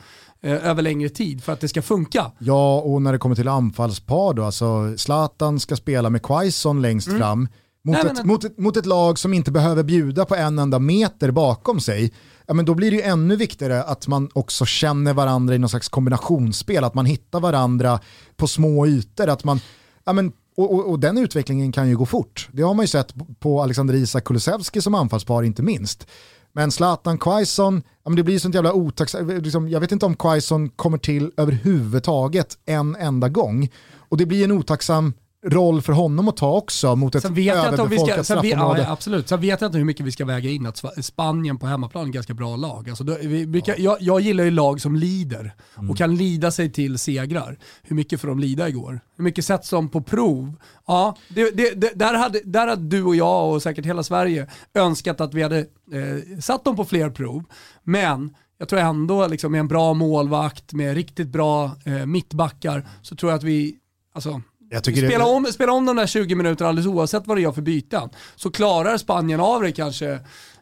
eh, 0.41 0.69
över 0.69 0.81
längre 0.81 1.09
tid 1.09 1.43
för 1.43 1.53
att 1.53 1.59
det 1.59 1.67
ska 1.67 1.81
funka. 1.81 2.31
Ja, 2.39 2.81
och 2.81 3.01
när 3.01 3.11
det 3.11 3.17
kommer 3.17 3.35
till 3.35 3.47
anfallspar 3.47 4.33
då, 4.33 4.43
alltså 4.43 4.97
Zlatan 4.97 5.59
ska 5.59 5.75
spela 5.75 6.09
med 6.09 6.23
Quaison 6.23 6.81
längst 6.81 7.07
mm. 7.07 7.19
fram 7.19 7.47
mot, 7.83 7.93
Nej, 7.93 8.05
ett, 8.05 8.17
men... 8.17 8.27
mot, 8.27 8.43
ett, 8.43 8.57
mot 8.57 8.77
ett 8.77 8.85
lag 8.85 9.19
som 9.19 9.33
inte 9.33 9.51
behöver 9.51 9.83
bjuda 9.83 10.25
på 10.25 10.35
en 10.35 10.59
enda 10.59 10.79
meter 10.79 11.31
bakom 11.31 11.79
sig 11.79 12.13
ja, 12.47 12.53
men 12.53 12.65
då 12.65 12.73
blir 12.73 12.91
det 12.91 12.97
ju 12.97 13.03
ännu 13.03 13.35
viktigare 13.35 13.83
att 13.83 14.07
man 14.07 14.29
också 14.33 14.65
känner 14.65 15.13
varandra 15.13 15.55
i 15.55 15.57
någon 15.57 15.69
slags 15.69 15.89
kombinationsspel, 15.89 16.83
att 16.83 16.93
man 16.93 17.05
hittar 17.05 17.39
varandra 17.39 17.99
på 18.35 18.47
små 18.47 18.87
ytor, 18.87 19.29
att 19.29 19.43
man, 19.43 19.59
ja, 20.03 20.13
men, 20.13 20.31
och, 20.57 20.73
och, 20.73 20.89
och 20.89 20.99
den 20.99 21.17
utvecklingen 21.17 21.71
kan 21.71 21.89
ju 21.89 21.97
gå 21.97 22.05
fort. 22.05 22.49
Det 22.51 22.63
har 22.63 22.73
man 22.73 22.83
ju 22.83 22.87
sett 22.87 23.13
på 23.39 23.61
Alexander 23.61 23.93
Isak 23.93 24.23
Kulusevski 24.23 24.81
som 24.81 24.95
anfallspar 24.95 25.43
inte 25.43 25.63
minst. 25.63 26.07
Men 26.53 26.71
Zlatan 26.71 27.17
Quaison, 27.17 27.83
ja, 28.03 28.09
men 28.09 28.15
det 28.15 28.23
blir 28.23 28.39
sånt 28.39 28.55
jävla 28.55 28.73
otacksamt, 28.73 29.43
liksom, 29.43 29.69
jag 29.69 29.79
vet 29.79 29.91
inte 29.91 30.05
om 30.05 30.15
Quaison 30.15 30.69
kommer 30.69 30.97
till 30.97 31.31
överhuvudtaget 31.37 32.57
en 32.65 32.95
enda 32.95 33.29
gång. 33.29 33.69
Och 34.09 34.17
det 34.17 34.25
blir 34.25 34.43
en 34.43 34.51
otacksam 34.51 35.13
roll 35.45 35.81
för 35.81 35.93
honom 35.93 36.27
att 36.27 36.37
ta 36.37 36.57
också 36.57 36.95
mot 36.95 37.15
ett 37.15 37.25
överbefolkat 37.25 38.25
straffområde. 38.25 38.81
Ja, 38.81 38.91
absolut, 38.91 39.29
sen 39.29 39.41
vet 39.41 39.61
jag 39.61 39.67
inte 39.67 39.77
hur 39.77 39.85
mycket 39.85 40.05
vi 40.05 40.11
ska 40.11 40.25
väga 40.25 40.49
in 40.49 40.65
att 40.65 41.05
Spanien 41.05 41.57
på 41.57 41.67
hemmaplan 41.67 42.03
är 42.03 42.07
ett 42.07 42.13
ganska 42.13 42.33
bra 42.33 42.55
lag. 42.55 42.89
Alltså, 42.89 43.03
då, 43.03 43.17
vi, 43.21 43.45
vi 43.45 43.61
kan, 43.61 43.75
jag, 43.77 43.97
jag, 43.99 44.21
gillar 44.21 44.43
ju 44.43 44.51
lag 44.51 44.81
som 44.81 44.95
lider 44.95 45.55
mm. 45.77 45.89
och 45.89 45.97
kan 45.97 46.15
lida 46.15 46.51
sig 46.51 46.71
till 46.71 46.97
segrar. 46.97 47.57
Hur 47.83 47.95
mycket 47.95 48.21
får 48.21 48.27
de 48.27 48.39
lida 48.39 48.69
igår? 48.69 48.99
Hur 49.17 49.23
mycket 49.23 49.45
sätts 49.45 49.69
de 49.69 49.89
på 49.89 50.01
prov? 50.01 50.55
Ja, 50.87 51.15
det, 51.29 51.51
det, 51.75 51.91
där, 51.95 52.13
hade, 52.13 52.41
där 52.45 52.67
hade 52.67 52.87
du 52.87 53.03
och 53.03 53.15
jag 53.15 53.53
och 53.53 53.61
säkert 53.61 53.85
hela 53.85 54.03
Sverige 54.03 54.47
önskat 54.73 55.21
att 55.21 55.33
vi 55.33 55.43
hade 55.43 55.59
eh, 55.59 56.39
satt 56.39 56.63
dem 56.63 56.75
på 56.75 56.85
fler 56.85 57.09
prov. 57.09 57.43
Men 57.83 58.35
jag 58.57 58.69
tror 58.69 58.79
ändå 58.79 59.27
liksom, 59.27 59.51
med 59.51 59.59
en 59.59 59.67
bra 59.67 59.93
målvakt, 59.93 60.73
med 60.73 60.95
riktigt 60.95 61.27
bra 61.27 61.71
eh, 61.85 62.05
mittbackar, 62.05 62.87
så 63.01 63.15
tror 63.15 63.31
jag 63.31 63.37
att 63.37 63.43
vi, 63.43 63.75
alltså, 64.13 64.41
spela, 64.81 65.17
det... 65.17 65.23
om, 65.23 65.45
spela 65.45 65.71
om 65.71 65.85
de 65.85 65.95
där 65.95 66.07
20 66.07 66.35
minuterna 66.35 66.69
alldeles 66.69 66.87
oavsett 66.87 67.27
vad 67.27 67.37
det 67.37 67.41
gör 67.41 67.51
för 67.51 67.61
byten. 67.61 68.09
Så 68.35 68.51
klarar 68.51 68.97
Spanien 68.97 69.39
av 69.39 69.61
det 69.61 69.71
kanske 69.71 70.11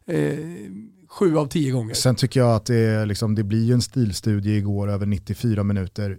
eh, 0.08 0.38
sju 1.10 1.38
av 1.38 1.48
tio 1.48 1.72
gånger. 1.72 1.94
Sen 1.94 2.16
tycker 2.16 2.40
jag 2.40 2.56
att 2.56 2.66
det, 2.66 3.06
liksom, 3.06 3.36
det 3.36 3.44
blir 3.44 3.74
en 3.74 3.82
stilstudie 3.82 4.58
igår 4.58 4.90
över 4.90 5.06
94 5.06 5.64
minuter. 5.64 6.18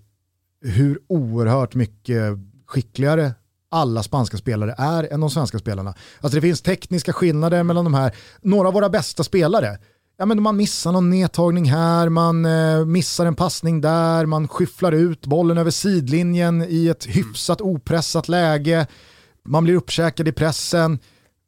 Hur 0.65 0.99
oerhört 1.09 1.75
mycket 1.75 2.23
skickligare 2.67 3.33
alla 3.71 4.03
spanska 4.03 4.37
spelare 4.37 4.75
är 4.79 5.13
än 5.13 5.21
de 5.21 5.31
svenska 5.31 5.59
spelarna. 5.59 5.95
Alltså 6.21 6.37
det 6.37 6.41
finns 6.41 6.63
tekniska 6.63 7.13
skillnader 7.13 7.63
mellan 7.63 7.85
de 7.85 7.95
här, 7.95 8.15
några 8.41 8.69
av 8.69 8.75
våra 8.75 8.89
bästa 8.89 9.25
spelare 9.25 9.79
ja, 10.17 10.27
men 10.27 10.43
man 10.43 10.57
missar 10.57 10.93
någon 10.93 11.11
nedtagning 11.11 11.71
här, 11.71 12.09
man 12.09 12.45
eh, 12.45 12.85
missar 12.85 13.27
en 13.27 13.35
passning 13.35 13.81
där, 13.81 14.27
man 14.27 14.49
skyfflar 14.49 14.93
ut 14.93 15.27
bollen 15.27 15.59
över 15.59 15.71
sidlinjen 15.71 16.67
i 16.69 16.89
ett 16.89 17.05
hyfsat 17.05 17.61
opressat 17.61 18.29
läge, 18.29 18.87
man 19.45 19.65
blir 19.65 19.75
uppkäkad 19.75 20.29
i 20.29 20.33
pressen. 20.33 20.99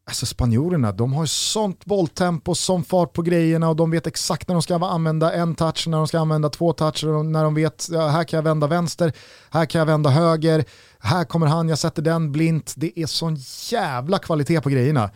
Alltså 0.09 0.27
spanjorerna, 0.27 0.93
de 0.93 1.13
har 1.13 1.27
sånt 1.27 1.85
bolltempo, 1.85 2.55
sån 2.55 2.85
fart 2.85 3.13
på 3.13 3.23
grejerna 3.23 3.69
och 3.69 3.77
de 3.77 3.91
vet 3.91 4.07
exakt 4.07 4.49
när 4.49 4.55
de 4.55 4.63
ska 4.63 4.75
använda 4.77 5.33
en 5.33 5.55
touch, 5.55 5.89
när 5.89 5.99
de 5.99 6.09
ska 6.09 6.19
använda 6.19 6.49
två 6.49 6.73
toucher, 6.73 7.23
när 7.23 7.45
de 7.45 7.55
vet 7.55 7.89
ja, 7.91 8.09
här 8.09 8.25
kan 8.25 8.39
jag 8.39 8.43
vända 8.43 8.67
vänster, 8.67 9.13
här 9.51 9.67
kan 9.67 9.79
jag 9.79 9.87
vända 9.87 10.11
höger, 10.11 10.65
här 10.99 11.25
kommer 11.25 11.47
han, 11.47 11.69
jag 11.69 11.79
sätter 11.79 12.03
den 12.03 12.33
blint. 12.33 12.75
Det 12.77 13.01
är 13.01 13.07
sån 13.07 13.37
jävla 13.71 14.19
kvalitet 14.19 14.61
på 14.61 14.69
grejerna. 14.69 15.11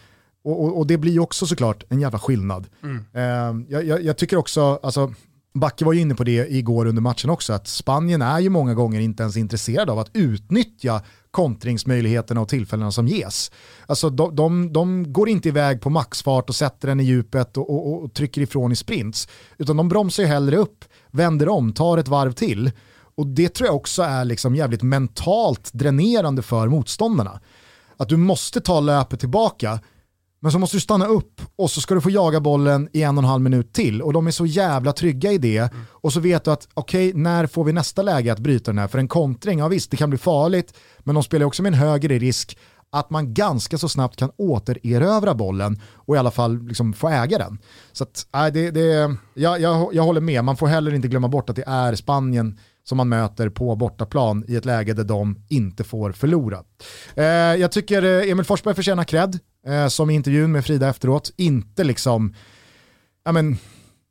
Och, 0.44 0.64
och, 0.64 0.78
och, 0.78 0.86
det 0.86 0.98
blir 0.98 1.20
också 1.20 1.46
såklart 1.46 1.84
en 1.88 2.00
jävla 2.00 2.18
skillnad. 2.18 2.66
Mm. 2.82 2.96
Uh, 2.96 3.64
jag, 3.68 3.84
jag, 3.84 4.02
jag, 4.02 4.18
tycker 4.18 4.36
också, 4.36 4.80
alltså, 4.82 5.14
Backe 5.54 5.84
var 5.84 5.92
ju 5.92 6.00
inne 6.00 6.14
på 6.14 6.24
det 6.24 6.50
igår 6.50 6.86
under 6.86 7.02
matchen 7.02 7.30
också, 7.30 7.52
att 7.52 7.68
Spanien 7.68 8.22
är 8.22 8.40
ju 8.40 8.48
många 8.48 8.74
gånger 8.74 9.00
inte 9.00 9.22
ens 9.22 9.36
intresserade 9.36 9.92
av 9.92 9.98
att 9.98 10.10
utnyttja 10.12 11.02
kontringsmöjligheterna 11.30 12.40
och 12.40 12.48
tillfällena 12.48 12.92
som 12.92 13.08
ges. 13.08 13.50
Alltså 13.86 14.10
de, 14.10 14.36
de, 14.36 14.72
de 14.72 15.12
går 15.12 15.28
inte 15.28 15.48
iväg 15.48 15.80
på 15.80 15.90
maxfart 15.90 16.48
och 16.48 16.54
sätter 16.54 16.88
den 16.88 17.00
i 17.00 17.04
djupet 17.04 17.56
och, 17.56 17.70
och, 17.70 18.02
och 18.02 18.14
trycker 18.14 18.40
ifrån 18.40 18.72
i 18.72 18.76
sprints, 18.76 19.28
utan 19.58 19.76
de 19.76 19.88
bromsar 19.88 20.22
ju 20.22 20.28
hellre 20.28 20.56
upp, 20.56 20.84
vänder 21.10 21.48
om, 21.48 21.72
tar 21.72 21.98
ett 21.98 22.08
varv 22.08 22.32
till. 22.32 22.70
Och 23.14 23.26
det 23.26 23.48
tror 23.48 23.66
jag 23.66 23.76
också 23.76 24.02
är 24.02 24.24
liksom 24.24 24.56
jävligt 24.56 24.82
mentalt 24.82 25.72
dränerande 25.72 26.42
för 26.42 26.68
motståndarna. 26.68 27.40
Att 27.96 28.08
du 28.08 28.16
måste 28.16 28.60
ta 28.60 28.80
löpet 28.80 29.20
tillbaka 29.20 29.80
men 30.40 30.52
så 30.52 30.58
måste 30.58 30.76
du 30.76 30.80
stanna 30.80 31.06
upp 31.06 31.40
och 31.56 31.70
så 31.70 31.80
ska 31.80 31.94
du 31.94 32.00
få 32.00 32.10
jaga 32.10 32.40
bollen 32.40 32.88
i 32.92 33.02
en 33.02 33.18
och 33.18 33.24
en 33.24 33.28
halv 33.30 33.42
minut 33.42 33.72
till 33.72 34.02
och 34.02 34.12
de 34.12 34.26
är 34.26 34.30
så 34.30 34.46
jävla 34.46 34.92
trygga 34.92 35.32
i 35.32 35.38
det. 35.38 35.58
Mm. 35.58 35.84
Och 35.90 36.12
så 36.12 36.20
vet 36.20 36.44
du 36.44 36.50
att 36.50 36.68
okej, 36.74 37.08
okay, 37.08 37.22
när 37.22 37.46
får 37.46 37.64
vi 37.64 37.72
nästa 37.72 38.02
läge 38.02 38.32
att 38.32 38.38
bryta 38.38 38.70
den 38.70 38.78
här? 38.78 38.88
För 38.88 38.98
en 38.98 39.08
kontring, 39.08 39.58
ja 39.58 39.68
visst 39.68 39.90
det 39.90 39.96
kan 39.96 40.10
bli 40.10 40.18
farligt, 40.18 40.74
men 40.98 41.14
de 41.14 41.24
spelar 41.24 41.46
också 41.46 41.62
med 41.62 41.72
en 41.72 41.78
högre 41.78 42.18
risk 42.18 42.58
att 42.92 43.10
man 43.10 43.34
ganska 43.34 43.78
så 43.78 43.88
snabbt 43.88 44.16
kan 44.16 44.30
återerövra 44.36 45.34
bollen 45.34 45.80
och 45.94 46.16
i 46.16 46.18
alla 46.18 46.30
fall 46.30 46.62
liksom 46.62 46.92
få 46.92 47.08
äga 47.08 47.38
den. 47.38 47.58
Så 47.92 48.04
att, 48.04 48.26
äh, 48.34 48.46
det, 48.46 48.70
det, 48.70 49.16
jag, 49.34 49.60
jag, 49.60 49.94
jag 49.94 50.02
håller 50.02 50.20
med, 50.20 50.44
man 50.44 50.56
får 50.56 50.66
heller 50.66 50.94
inte 50.94 51.08
glömma 51.08 51.28
bort 51.28 51.50
att 51.50 51.56
det 51.56 51.64
är 51.66 51.94
Spanien 51.94 52.58
som 52.84 52.96
man 52.96 53.08
möter 53.08 53.48
på 53.48 53.76
bortaplan 53.76 54.44
i 54.48 54.56
ett 54.56 54.64
läge 54.64 54.94
där 54.94 55.04
de 55.04 55.44
inte 55.48 55.84
får 55.84 56.12
förlora. 56.12 56.64
Eh, 57.14 57.24
jag 57.24 57.72
tycker 57.72 58.02
eh, 58.02 58.30
Emil 58.30 58.44
Forsberg 58.44 58.74
förtjänar 58.74 59.04
cred, 59.04 59.38
eh, 59.66 59.88
som 59.88 60.10
i 60.10 60.14
intervjun 60.14 60.52
med 60.52 60.64
Frida 60.64 60.88
efteråt, 60.88 61.30
inte 61.36 61.84
liksom, 61.84 62.34
ja 63.24 63.32
men, 63.32 63.58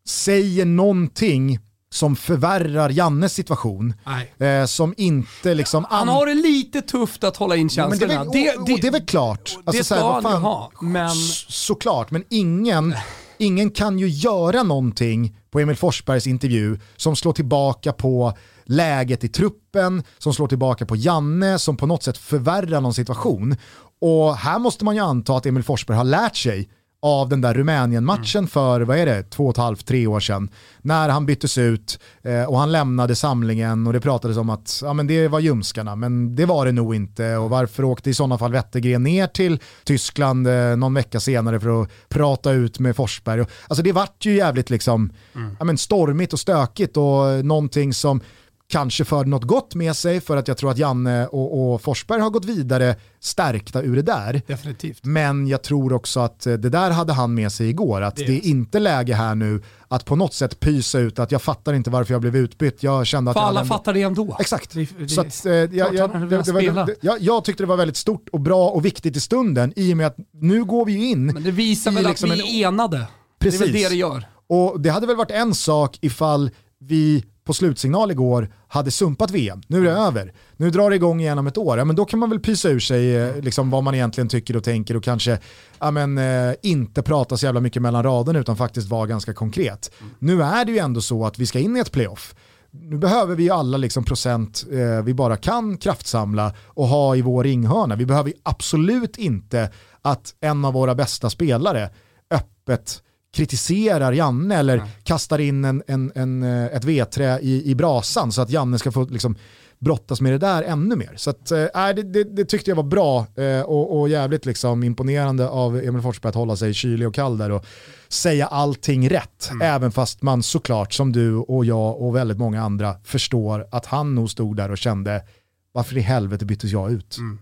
säger 0.08 0.66
någonting 0.66 1.60
som 1.92 2.16
förvärrar 2.16 2.90
Jannes 2.90 3.34
situation. 3.34 3.94
Eh, 4.38 4.66
som 4.66 4.94
inte 4.98 5.54
liksom... 5.54 5.86
Han 5.90 6.08
har 6.08 6.26
det 6.26 6.34
lite 6.34 6.82
tufft 6.82 7.24
att 7.24 7.38
hålla 7.38 7.56
in 7.56 7.70
känslorna. 7.70 8.14
Ja, 8.14 8.26
det, 8.34 8.56
och, 8.56 8.62
och, 8.62 8.68
det 8.82 8.88
är 8.88 8.92
väl 8.92 9.06
klart. 9.06 9.58
Det 9.64 9.70
alltså, 9.78 9.96
ska 9.96 10.22
han 10.22 10.32
ju 10.32 10.38
ha. 10.38 10.72
Men... 10.82 11.10
Såklart, 11.48 12.12
men 12.12 12.24
ingen, 12.30 12.96
ingen 13.38 13.70
kan 13.70 14.00
ju 14.00 14.08
göra 14.08 14.64
någonting 14.64 15.38
på 15.52 15.60
Emil 15.60 15.76
Forsbergs 15.76 16.28
intervju 16.28 16.80
som 16.96 17.16
slår 17.16 17.34
tillbaka 17.34 17.94
på 17.94 18.34
läget 18.64 19.24
i 19.24 19.30
truppen, 19.30 20.04
som 20.18 20.34
slår 20.34 20.48
tillbaka 20.48 20.86
på 20.86 20.96
Janne, 20.96 21.60
som 21.60 21.78
på 21.78 21.86
något 21.86 22.04
sätt 22.04 22.18
förvärrar 22.18 22.82
någon 22.82 22.94
situation. 22.94 23.56
Och 24.02 24.36
här 24.36 24.60
måste 24.60 24.86
man 24.86 24.96
ju 24.96 25.02
anta 25.02 25.38
att 25.38 25.46
Emil 25.46 25.64
Forsberg 25.64 25.98
har 25.98 26.04
lärt 26.04 26.36
sig 26.36 26.70
av 27.02 27.30
den 27.30 27.42
där 27.42 27.54
Rumänien-matchen 27.54 28.40
mm. 28.40 28.48
för, 28.48 28.82
vad 28.82 28.98
är 28.98 29.06
det, 29.06 29.24
två 29.24 29.46
och 29.46 29.52
ett 29.52 29.58
halvt, 29.58 29.86
tre 29.86 30.08
år 30.08 30.20
sedan. 30.20 30.50
När 30.82 31.10
han 31.10 31.26
byttes 31.26 31.58
ut 31.58 32.00
eh, 32.24 32.44
och 32.44 32.60
han 32.60 32.72
lämnade 32.72 33.16
samlingen 33.16 33.88
och 33.88 33.94
det 33.94 34.02
pratades 34.02 34.38
om 34.38 34.50
att 34.50 34.80
ja, 34.84 34.94
men 34.94 35.08
det 35.08 35.28
var 35.28 35.40
ljumskarna, 35.40 35.96
men 35.96 36.36
det 36.36 36.46
var 36.46 36.66
det 36.66 36.72
nog 36.72 36.96
inte. 36.96 37.36
Och 37.36 37.50
varför 37.50 37.84
åkte 37.84 38.10
i 38.10 38.14
sådana 38.14 38.38
fall 38.38 38.52
Wettergren 38.52 39.04
ner 39.04 39.28
till 39.28 39.60
Tyskland 39.84 40.48
eh, 40.48 40.76
någon 40.78 40.94
vecka 40.94 41.20
senare 41.20 41.60
för 41.60 41.82
att 41.82 41.90
prata 42.10 42.52
ut 42.52 42.80
med 42.80 42.96
Forsberg? 42.96 43.42
Och, 43.42 43.50
alltså 43.68 43.84
det 43.84 43.92
vart 43.92 44.26
ju 44.26 44.36
jävligt 44.36 44.70
liksom, 44.70 45.12
mm. 45.36 45.56
ja, 45.60 45.66
men 45.66 45.78
stormigt 45.78 46.34
och 46.34 46.40
stökigt 46.40 46.98
och 46.98 47.46
någonting 47.46 47.94
som 47.94 48.22
kanske 48.70 49.06
förde 49.06 49.30
något 49.30 49.44
gott 49.44 49.76
med 49.76 49.96
sig 49.96 50.22
för 50.22 50.38
att 50.38 50.48
jag 50.48 50.58
tror 50.58 50.72
att 50.72 50.78
Janne 50.78 51.28
och, 51.28 51.74
och, 51.74 51.82
Forsberg 51.82 52.22
har 52.22 52.30
gått 52.30 52.46
vidare 52.46 52.96
stärkta 53.20 53.82
ur 53.82 53.96
det 53.96 54.02
där. 54.02 54.42
Definitivt. 54.48 55.06
Men 55.06 55.48
jag 55.48 55.62
tror 55.62 55.94
också 55.94 56.20
att 56.20 56.48
eh, 56.48 56.54
det 56.54 56.70
där 56.70 56.92
hade 56.92 57.14
han 57.14 57.34
med 57.34 57.52
sig 57.52 57.70
igår, 57.70 58.02
att 58.02 58.16
det, 58.16 58.26
det 58.26 58.34
är 58.34 58.46
inte 58.46 58.80
läge 58.80 59.14
här 59.14 59.36
nu 59.36 59.62
att 59.88 60.06
på 60.06 60.16
något 60.16 60.34
sätt 60.34 60.60
pysa 60.60 61.00
ut 61.00 61.20
att 61.20 61.32
jag 61.32 61.42
fattar 61.42 61.74
inte 61.74 61.90
varför 61.90 62.14
jag 62.14 62.22
blev 62.22 62.36
utbytt. 62.36 62.84
Jag 62.84 63.08
kände 63.08 63.32
att 63.32 63.36
för 63.36 63.42
jag 63.42 63.48
alla 63.48 63.62
ändå... 63.62 63.74
fattar 63.74 63.94
det 63.94 64.02
ändå. 64.02 64.38
Exakt. 64.40 64.74
Det, 64.74 64.90
det, 65.00 65.10
Så 65.10 65.22
att, 65.22 65.46
eh, 65.46 65.54
jag, 65.54 65.96
jag, 65.96 66.30
det, 66.30 66.96
jag, 67.02 67.22
jag, 67.22 67.46
tyckte 67.46 67.64
det 67.64 67.68
var 67.68 67.78
väldigt 67.78 67.98
stort 67.98 68.30
och 68.30 68.40
bra 68.40 68.70
och 68.70 68.86
viktigt 68.86 69.16
i 69.16 69.20
stunden 69.20 69.74
i 69.76 69.94
och 69.94 69.98
med 69.98 70.08
att 70.08 70.18
nu 70.34 70.64
går 70.64 70.86
vi 70.86 70.92
ju 70.92 71.06
in 71.06 71.26
Men 71.26 71.44
det 71.44 71.52
visar 71.52 71.92
väl 71.92 72.04
liksom 72.04 72.32
att 72.32 72.38
vi 72.38 72.64
är 72.64 72.68
enade. 72.68 73.08
Precis. 73.40 73.60
Det 73.60 73.66
är 73.66 73.72
väl 73.72 73.82
det 73.82 73.90
det 73.90 73.96
gör. 73.96 74.28
Och 74.48 74.82
det 74.82 74.90
hade 74.90 75.08
väl 75.08 75.16
varit 75.16 75.32
en 75.32 75.56
sak 75.56 75.98
ifall 76.02 76.52
vi 76.80 77.24
på 77.50 77.54
slutsignal 77.54 78.12
igår 78.12 78.50
hade 78.68 78.92
sumpat 78.92 79.32
VM. 79.32 79.62
Nu 79.68 79.80
är 79.80 79.84
det 79.84 79.92
över. 79.92 80.34
Nu 80.58 80.70
drar 80.70 80.90
det 80.90 80.96
igång 80.96 81.22
igen 81.22 81.38
om 81.38 81.48
ett 81.48 81.58
år. 81.58 81.78
Ja, 81.78 81.86
men 81.86 81.96
då 81.96 82.06
kan 82.06 82.20
man 82.20 82.30
väl 82.30 82.40
pysa 82.40 82.70
ur 82.70 82.80
sig 82.80 83.16
eh, 83.16 83.42
liksom, 83.42 83.70
vad 83.70 83.84
man 83.84 83.96
egentligen 83.96 84.28
tycker 84.30 84.58
och 84.58 84.64
tänker 84.64 84.98
och 84.98 85.04
kanske 85.04 85.40
ja, 85.80 85.92
men, 85.92 86.18
eh, 86.18 86.54
inte 86.62 87.02
prata 87.02 87.38
så 87.38 87.46
jävla 87.46 87.62
mycket 87.62 87.82
mellan 87.82 88.04
raderna 88.04 88.40
utan 88.40 88.58
faktiskt 88.58 88.90
vara 88.90 89.06
ganska 89.06 89.34
konkret. 89.34 89.92
Mm. 90.00 90.14
Nu 90.20 90.44
är 90.44 90.66
det 90.66 90.72
ju 90.72 90.78
ändå 90.78 91.02
så 91.02 91.26
att 91.26 91.40
vi 91.40 91.46
ska 91.46 91.60
in 91.60 91.78
i 91.78 91.80
ett 91.80 91.92
playoff. 91.92 92.36
Nu 92.72 92.98
behöver 92.98 93.36
vi 93.36 93.50
alla 93.50 93.78
liksom 93.78 94.04
procent 94.04 94.66
eh, 94.72 95.04
vi 95.04 95.14
bara 95.14 95.38
kan 95.38 95.78
kraftsamla 95.78 96.54
och 96.66 96.88
ha 96.88 97.16
i 97.16 97.22
vår 97.22 97.44
ringhörna. 97.44 97.96
Vi 97.96 98.06
behöver 98.06 98.34
absolut 98.44 99.18
inte 99.18 99.72
att 100.02 100.36
en 100.42 100.66
av 100.66 100.74
våra 100.74 100.96
bästa 100.96 101.30
spelare 101.30 101.90
öppet 102.32 103.02
kritiserar 103.34 104.12
Janne 104.12 104.56
eller 104.56 104.78
mm. 104.78 104.90
kastar 105.04 105.40
in 105.40 105.66
en, 105.66 105.84
en, 105.88 106.12
en, 106.16 106.44
eh, 106.44 106.66
ett 106.66 106.84
vedträ 106.84 107.40
i, 107.40 107.72
i 107.72 107.76
brasan 107.76 108.32
så 108.32 108.42
att 108.42 108.50
Janne 108.50 108.80
ska 108.80 108.92
få 108.92 109.06
liksom, 109.06 109.36
brottas 109.80 110.22
med 110.22 110.32
det 110.32 110.38
där 110.38 110.64
ännu 110.64 110.96
mer. 110.96 111.14
Så 111.16 111.30
att, 111.30 111.52
äh, 111.52 111.68
det, 111.96 112.04
det, 112.04 112.24
det, 112.24 112.46
tyckte 112.46 112.72
jag 112.72 112.76
var 112.76 112.84
bra 112.84 113.26
äh, 113.36 113.62
och, 113.62 114.00
och, 114.00 114.10
jävligt 114.10 114.46
liksom 114.46 114.84
imponerande 114.84 115.50
av 115.50 115.78
Emil 115.78 116.02
Forsberg 116.02 116.30
att 116.30 116.36
hålla 116.36 116.56
sig 116.56 116.74
kylig 116.74 117.08
och 117.08 117.16
kall 117.16 117.38
där 117.38 117.52
och 117.52 117.66
säga 118.10 118.48
allting 118.48 119.10
rätt. 119.10 119.50
Mm. 119.52 119.76
Även 119.76 119.92
fast 119.92 120.22
man 120.22 120.44
såklart 120.44 120.94
som 120.94 121.12
du 121.12 121.36
och 121.36 121.66
jag 121.66 122.02
och 122.02 122.16
väldigt 122.16 122.38
många 122.38 122.64
andra 122.64 122.96
förstår 123.04 123.68
att 123.72 123.86
han 123.86 124.16
nog 124.16 124.30
stod 124.30 124.56
där 124.56 124.72
och 124.72 124.78
kände 124.78 125.24
varför 125.72 125.98
i 125.98 126.02
helvete 126.02 126.46
byttes 126.46 126.72
jag 126.72 126.92
ut? 126.92 127.18
Mm. 127.18 127.40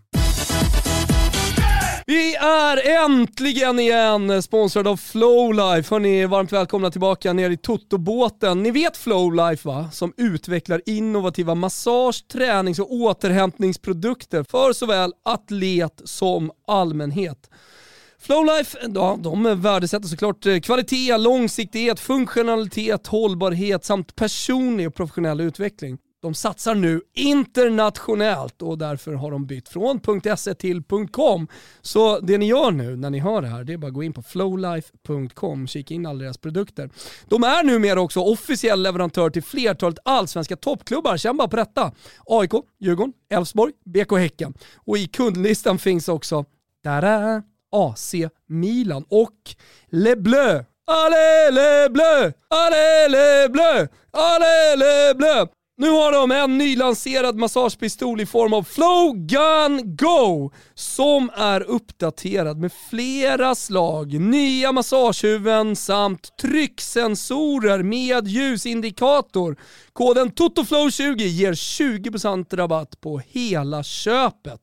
Vi 2.10 2.36
är 2.36 3.05
äntligen 3.05 3.80
igen 3.80 4.41
sponsrade 4.41 4.89
av 4.89 4.97
Flowlife. 4.97 5.95
Hörni, 5.95 6.26
varmt 6.26 6.51
välkomna 6.51 6.91
tillbaka 6.91 7.34
ner 7.34 7.49
i 7.49 7.58
Toto-båten. 7.58 8.64
Ni 8.64 8.72
vet 8.72 8.97
Flowlife 8.97 9.68
va? 9.68 9.89
Som 9.91 10.14
utvecklar 10.18 10.82
innovativa 10.86 11.55
massage-, 11.55 12.28
tränings 12.28 12.80
och 12.80 12.91
återhämtningsprodukter 12.91 14.43
för 14.43 14.74
såväl 14.74 15.14
atlet 15.24 16.01
som 16.03 16.51
allmänhet. 16.68 17.49
Flowlife, 18.20 18.78
ja, 18.95 19.20
de 19.24 19.62
värdesätter 19.62 20.08
såklart 20.08 20.45
eh, 20.45 20.60
kvalitet, 20.60 21.18
långsiktighet, 21.18 21.99
funktionalitet, 21.99 23.08
hållbarhet 23.08 23.86
samt 23.86 24.16
personlig 24.16 24.88
och 24.88 24.95
professionell 24.95 25.41
utveckling. 25.41 25.97
De 26.22 26.34
satsar 26.34 26.76
nu 26.76 27.01
internationellt 27.13 28.61
och 28.61 28.78
därför 28.78 29.13
har 29.13 29.32
de 29.32 29.45
bytt 29.45 29.70
från 29.70 30.01
.se 30.38 30.53
till 30.53 30.84
.com. 31.11 31.47
Så 31.82 32.20
det 32.20 32.38
ni 32.38 32.45
gör 32.45 32.72
nu 32.72 32.95
när 32.95 33.09
ni 33.09 33.20
hör 33.20 33.41
det 33.41 33.47
här, 33.47 33.63
det 33.63 33.74
är 33.74 33.78
bara 33.78 33.88
att 33.88 33.93
gå 33.93 34.03
in 34.03 34.13
på 34.13 34.22
flowlife.com 34.22 35.63
och 35.63 35.70
kika 35.70 35.93
in 35.93 36.05
alla 36.05 36.20
deras 36.20 36.38
produkter. 36.38 36.89
De 37.26 37.43
är 37.43 37.63
numera 37.63 38.01
också 38.01 38.20
officiell 38.20 38.84
leverantör 38.84 39.30
till 39.30 39.43
flertalet 39.43 39.99
allsvenska 40.05 40.55
toppklubbar. 40.55 41.18
Känn 41.18 41.38
bara 41.38 41.47
på 41.47 41.55
detta. 41.55 41.91
AIK, 42.26 42.51
Djurgården, 42.80 43.13
Elfsborg, 43.30 43.74
BK 43.86 44.11
Häcken. 44.11 44.53
Och 44.76 44.97
i 44.97 45.07
kundlistan 45.07 45.80
finns 45.80 46.09
också 46.09 46.45
där 46.84 47.43
AC 47.72 48.15
Milan 48.47 49.05
och 49.09 49.55
Le 49.91 50.15
Bleu. 50.15 50.63
Allez 50.89 51.51
le 51.51 51.89
bleu! 51.89 52.34
Allez 52.49 53.09
le 53.09 53.49
bleu! 53.49 53.88
Allez 54.13 54.78
le 54.78 55.13
bleu! 55.13 55.47
Nu 55.80 55.89
har 55.89 56.11
de 56.11 56.32
en 56.32 56.57
nylanserad 56.57 57.36
massagepistol 57.36 58.21
i 58.21 58.25
form 58.25 58.53
av 58.53 58.63
Flow 58.63 59.13
Gun 59.15 59.95
Go 59.95 60.51
som 60.73 61.32
är 61.36 61.61
uppdaterad 61.61 62.57
med 62.59 62.71
flera 62.89 63.55
slag, 63.55 64.13
nya 64.13 64.71
massagehuvuden 64.71 65.75
samt 65.75 66.38
trycksensorer 66.41 67.84
med 67.84 68.28
ljusindikator. 68.28 69.57
Koden 69.93 70.32
TOTOFLOW20 70.32 71.21
ger 71.21 71.53
20% 71.53 72.55
rabatt 72.55 73.01
på 73.01 73.21
hela 73.28 73.84
köpet. 73.84 74.61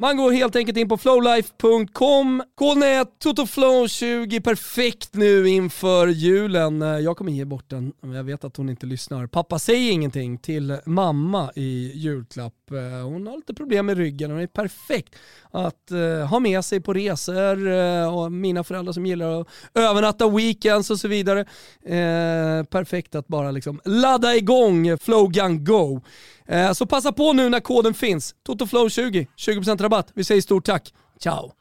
Man 0.00 0.16
går 0.16 0.32
helt 0.32 0.56
enkelt 0.56 0.78
in 0.78 0.88
på 0.88 0.96
flowlife.com. 0.96 2.42
Koden 2.54 2.82
är 2.82 3.04
TOTOFLOW20, 3.04 4.40
perfekt 4.40 5.14
nu 5.14 5.48
inför 5.48 6.06
julen. 6.08 6.82
Eh, 6.82 6.88
jag 6.88 7.16
kommer 7.16 7.32
ge 7.32 7.44
bort 7.44 7.70
den, 7.70 7.92
jag 8.00 8.24
vet 8.24 8.44
att 8.44 8.56
hon 8.56 8.68
inte 8.68 8.86
lyssnar. 8.86 9.26
Pappa 9.26 9.58
säg 9.58 9.90
ingenting 9.90 10.38
till 10.38 10.78
mamma 10.84 11.50
i 11.54 11.92
julklapp. 11.94 12.54
Hon 12.70 13.26
har 13.26 13.36
lite 13.36 13.54
problem 13.54 13.86
med 13.86 13.96
ryggen 13.96 14.30
och 14.30 14.36
det 14.36 14.42
är 14.42 14.46
perfekt 14.46 15.14
att 15.50 15.92
uh, 15.92 16.24
ha 16.24 16.38
med 16.38 16.64
sig 16.64 16.80
på 16.80 16.92
resor 16.92 17.66
uh, 17.66 18.18
och 18.18 18.32
mina 18.32 18.64
föräldrar 18.64 18.92
som 18.92 19.06
gillar 19.06 19.40
att 19.40 19.48
övernatta 19.74 20.28
weekends 20.28 20.90
och 20.90 20.98
så 20.98 21.08
vidare. 21.08 21.40
Uh, 21.40 22.64
perfekt 22.64 23.14
att 23.14 23.28
bara 23.28 23.50
liksom 23.50 23.80
ladda 23.84 24.36
igång 24.36 24.98
Flowgun 24.98 25.64
Go. 25.64 26.00
så 26.74 26.86
passa 26.86 27.12
på 27.12 27.32
nu 27.32 27.48
när 27.48 27.60
koden 27.60 27.94
finns. 27.94 28.34
TOTOFLOW20, 28.48 29.26
20% 29.36 29.82
rabatt. 29.82 30.10
Vi 30.14 30.24
säger 30.24 30.42
stort 30.42 30.64
tack. 30.64 30.94
Ciao! 31.18 31.52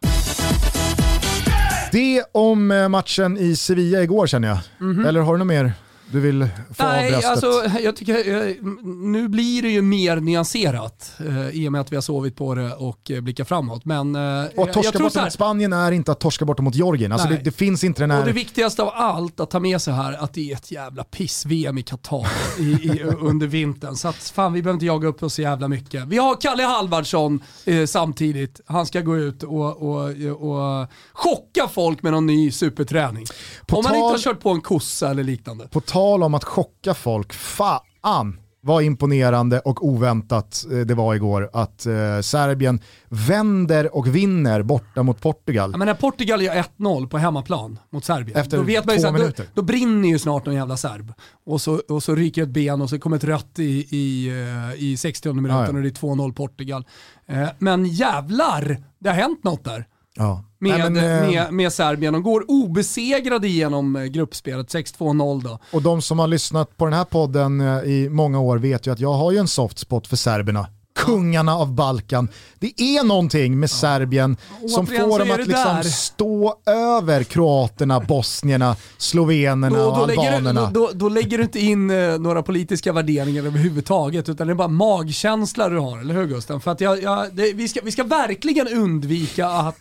Det 1.92 2.24
om 2.32 2.88
matchen 2.90 3.38
i 3.38 3.56
Sevilla 3.56 4.04
igår 4.04 4.28
känner 4.28 4.48
jag. 4.48 4.58
Mm 4.82 4.98
-hmm. 4.98 5.08
Eller 5.08 5.22
har 5.22 5.34
du 5.34 5.40
något 5.40 5.48
mer? 5.48 5.74
Du 6.12 6.20
vill 6.20 6.48
få 6.74 6.84
Nej, 6.84 7.16
av 7.16 7.22
alltså, 7.26 7.64
jag 7.84 7.96
tycker, 7.96 8.48
eh, 8.48 8.56
nu 8.84 9.28
blir 9.28 9.62
det 9.62 9.70
ju 9.70 9.82
mer 9.82 10.16
nyanserat 10.16 11.12
eh, 11.20 11.50
i 11.50 11.68
och 11.68 11.72
med 11.72 11.82
att 11.82 11.92
vi 11.92 11.96
har 11.96 12.02
sovit 12.02 12.36
på 12.36 12.56
det 12.56 12.74
och 12.74 13.12
eh, 13.12 13.22
blickar 13.22 13.44
framåt. 13.44 13.86
Men, 13.86 14.16
eh, 14.16 14.46
och 14.56 14.68
att 14.68 14.74
torska 14.74 15.00
bort 15.00 15.16
mot 15.16 15.34
Spanien 15.34 15.74
är 15.74 15.92
inte 15.92 16.12
att 16.12 16.20
torska 16.20 16.46
bort 16.46 16.60
mot 16.60 16.76
Georgien. 16.76 17.12
Alltså 17.12 17.28
det, 17.28 17.38
det, 17.38 17.52
finns 17.52 17.84
inte 17.84 18.04
den 18.04 18.12
här... 18.12 18.20
Och 18.20 18.26
det 18.26 18.32
viktigaste 18.32 18.82
av 18.84 18.92
allt 18.94 19.40
att 19.40 19.50
ta 19.50 19.60
med 19.60 19.82
sig 19.82 19.94
här, 19.94 20.14
att 20.14 20.34
det 20.34 20.52
är 20.52 20.56
ett 20.56 20.72
jävla 20.72 21.04
piss-VM 21.04 21.78
i 21.78 21.84
Qatar 21.84 22.28
i, 22.60 22.64
i, 22.64 23.04
under 23.20 23.48
vintern. 23.48 23.96
Så 23.96 24.08
att 24.08 24.16
fan, 24.16 24.54
vi 24.54 24.62
behöver 24.62 24.76
inte 24.76 24.86
jaga 24.86 25.08
upp 25.08 25.24
oss 25.24 25.34
så 25.34 25.42
jävla 25.42 25.68
mycket. 25.68 26.08
Vi 26.08 26.18
har 26.18 26.42
Kalle 26.42 26.64
Halvardsson 26.64 27.44
eh, 27.66 27.86
samtidigt. 27.86 28.62
Han 28.66 28.86
ska 28.86 29.02
gå 29.02 29.18
ut 29.18 29.44
och, 29.44 29.82
och, 29.82 30.10
och 30.40 30.88
chocka 31.14 31.68
folk 31.72 32.04
med 32.04 32.12
någon 32.12 32.26
ny 32.26 32.52
superträning. 32.52 33.26
På 33.66 33.78
Om 33.78 33.84
man 33.84 33.96
inte 33.96 34.08
har 34.08 34.18
kört 34.18 34.40
på 34.40 34.50
en 34.50 34.62
kossa 34.62 35.10
eller 35.10 35.24
liknande. 35.24 35.68
På 35.68 35.82
tal 35.98 36.24
om 36.24 36.34
att 36.34 36.44
chocka 36.44 36.94
folk, 36.94 37.34
fan 37.34 38.40
vad 38.62 38.84
imponerande 38.84 39.60
och 39.60 39.86
oväntat 39.86 40.66
eh, 40.72 40.80
det 40.80 40.94
var 40.94 41.16
igår 41.16 41.50
att 41.54 41.86
eh, 41.86 42.22
Serbien 42.22 42.80
vänder 43.10 43.96
och 43.96 44.16
vinner 44.16 44.62
borta 44.62 45.04
mot 45.04 45.22
Portugal. 45.22 45.70
Ja, 45.72 45.78
men 45.78 45.86
när 45.88 45.94
Portugal 45.94 46.42
gör 46.42 46.54
1-0 46.78 47.08
på 47.08 47.18
hemmaplan 47.18 47.80
mot 47.90 48.06
Serbien, 48.06 48.38
Efter 48.40 48.58
då, 48.58 48.64
vet 48.64 48.86
man 48.86 48.98
två 48.98 49.12
minuter. 49.12 49.44
Då, 49.44 49.50
då, 49.54 49.62
brinner 49.62 50.10
ju 50.10 50.20
snart 50.20 50.46
någon 50.46 50.56
jävla 50.56 50.78
serb. 50.78 51.14
Och 51.46 51.62
så, 51.62 51.82
och 51.90 52.04
så 52.04 52.16
ryker 52.16 52.44
ett 52.44 52.50
ben 52.50 52.82
och 52.82 52.90
så 52.90 53.00
kommer 53.00 53.18
ett 53.18 53.24
rött 53.24 53.60
i, 53.60 53.88
i, 53.90 54.28
eh, 54.28 54.84
i 54.84 54.98
60 54.98 55.34
minuten 55.34 55.58
ja, 55.58 55.64
ja. 55.64 55.70
och 55.70 55.82
det 55.82 55.90
är 55.90 55.92
2-0 55.92 56.34
Portugal. 56.34 56.86
Eh, 57.28 57.48
men 57.60 57.86
jävlar, 57.86 58.78
det 59.00 59.10
har 59.10 59.16
hänt 59.16 59.44
något 59.44 59.64
där. 59.64 59.86
Ja. 60.18 60.44
Med, 60.60 60.80
Nej, 60.80 60.90
men, 60.90 60.98
eh, 60.98 61.30
med, 61.30 61.54
med 61.54 61.74
Serbien. 61.74 62.14
De 62.14 62.24
går 62.24 62.46
obesegrade 62.48 63.48
genom 63.48 63.96
eh, 63.96 64.04
gruppspelet, 64.04 64.74
6-2-0 64.74 65.44
då. 65.44 65.60
Och 65.72 65.82
de 65.82 66.02
som 66.02 66.20
har 66.20 66.28
lyssnat 66.28 66.78
på 66.78 66.86
den 66.86 66.94
här 66.94 67.06
podden 67.06 67.62
eh, 67.62 67.84
i 67.84 68.10
många 68.10 68.40
år 68.40 68.58
vet 68.58 68.88
ju 68.88 68.92
att 68.92 69.00
jag 69.00 69.14
har 69.14 69.32
ju 69.32 69.38
en 69.38 69.48
soft 69.48 69.80
spot 69.80 70.08
för 70.08 70.16
serberna 70.16 70.68
kungarna 71.08 71.56
av 71.56 71.74
Balkan. 71.74 72.28
Det 72.60 72.82
är 72.82 73.04
någonting 73.04 73.60
med 73.60 73.70
Serbien 73.70 74.38
som 74.68 74.88
får 74.88 75.20
dem 75.20 75.32
att 75.32 75.48
liksom 75.48 75.84
stå 75.84 76.56
över 76.66 77.24
kroaterna, 77.24 78.00
bosnierna, 78.08 78.76
slovenerna 78.98 79.86
och, 79.88 79.98
albanerna. 79.98 80.72
Då, 80.74 80.90
då, 80.94 81.10
lägger 81.10 81.38
du 81.38 81.44
inte 81.44 81.60
in 81.60 81.90
eh, 81.90 82.20
några 82.20 82.44
politiska 82.44 82.94
värderingar 82.94 83.46
överhuvudtaget 83.46 84.30
utan 84.30 84.48
det 84.48 84.54
är 84.54 84.56
bara 84.56 84.68
magkänsla 84.68 85.70
du 85.70 85.80
har, 85.80 86.00
eller 86.00 86.14
hur 86.14 86.26
Gusten? 86.26 86.62
För 86.62 86.72
att 86.72 86.82
jag, 86.82 87.04
jag, 87.04 87.36
det, 87.36 87.54
vi, 87.54 87.68
ska, 87.68 87.80
vi 87.84 87.92
ska 87.92 88.04
verkligen 88.04 88.68
undvika 88.68 89.48
att 89.48 89.80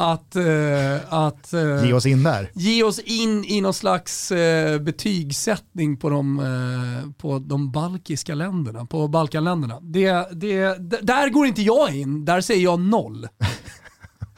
att, 0.00 0.36
uh, 0.36 1.14
att 1.14 1.54
uh, 1.54 1.86
ge 1.86 1.92
oss 1.92 2.06
in 2.06 2.22
där. 2.22 2.50
Ge 2.54 2.82
oss 2.82 2.98
in 2.98 3.44
i 3.44 3.60
någon 3.60 3.74
slags 3.74 4.32
uh, 4.32 4.78
betygssättning 4.78 5.96
på 5.96 6.10
de, 6.10 6.40
uh, 6.40 7.12
på 7.12 7.38
de 7.38 7.72
balkiska 7.72 8.34
länderna, 8.34 8.86
på 8.86 9.08
Balkanländerna. 9.08 9.78
Det, 9.80 10.12
det, 10.32 10.78
där 11.02 11.28
går 11.30 11.46
inte 11.46 11.62
jag 11.62 11.96
in, 11.96 12.24
där 12.24 12.40
säger 12.40 12.62
jag 12.62 12.80
noll. 12.80 13.28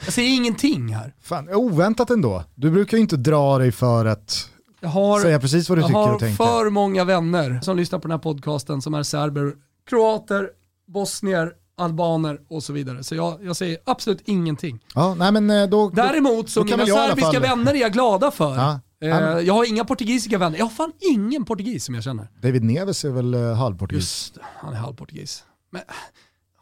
Jag 0.05 0.13
säger 0.13 0.37
ingenting 0.37 0.95
här. 0.95 1.15
Fan, 1.23 1.49
oväntat 1.55 2.11
ändå. 2.11 2.45
Du 2.55 2.71
brukar 2.71 2.97
ju 2.97 3.01
inte 3.01 3.17
dra 3.17 3.59
dig 3.59 3.73
för 3.73 4.07
att 4.07 4.51
har, 4.83 5.21
säga 5.21 5.41
precis 5.41 5.69
vad 5.69 5.79
du 5.79 5.83
tycker 5.83 6.15
och 6.15 6.21
tänker. 6.21 6.45
Jag 6.45 6.51
har 6.51 6.65
för 6.65 6.71
många 6.71 7.05
vänner 7.05 7.61
som 7.63 7.77
lyssnar 7.77 7.99
på 7.99 8.09
den 8.09 8.13
här 8.13 8.19
podcasten 8.19 8.83
som 8.83 8.95
är 8.95 9.03
serber, 9.03 9.53
kroater, 9.91 10.49
bosnier, 10.87 11.53
albaner 11.81 12.41
och 12.49 12.63
så 12.63 12.73
vidare. 12.73 13.05
Så 13.05 13.15
jag, 13.15 13.45
jag 13.45 13.57
säger 13.57 13.79
absolut 13.87 14.23
ingenting. 14.25 14.81
Ja, 14.95 15.15
nej 15.15 15.33
men 15.33 15.51
eh, 15.51 15.67
då, 15.67 15.91
Däremot 15.91 16.51
så 16.51 16.65
mina 16.65 16.87
serbiska 16.87 17.41
vänner 17.41 17.75
är 17.75 17.79
jag 17.79 17.93
glada 17.93 18.31
för. 18.31 18.57
Ja. 18.57 18.81
Eh, 19.03 19.39
jag 19.39 19.55
har 19.55 19.69
inga 19.69 19.85
portugisiska 19.85 20.39
vänner. 20.39 20.59
Jag 20.59 20.65
har 20.65 20.71
fan 20.71 20.93
ingen 21.01 21.45
portugis 21.45 21.85
som 21.85 21.95
jag 21.95 22.05
känner. 22.05 22.29
David 22.43 22.65
Neves 22.65 23.05
är 23.05 23.11
väl 23.11 23.35
uh, 23.35 23.55
halvportugis? 23.55 24.03
Just 24.03 24.39
han 24.57 24.73
är 24.73 24.77
halvportugis. 24.77 25.45
Men 25.71 25.83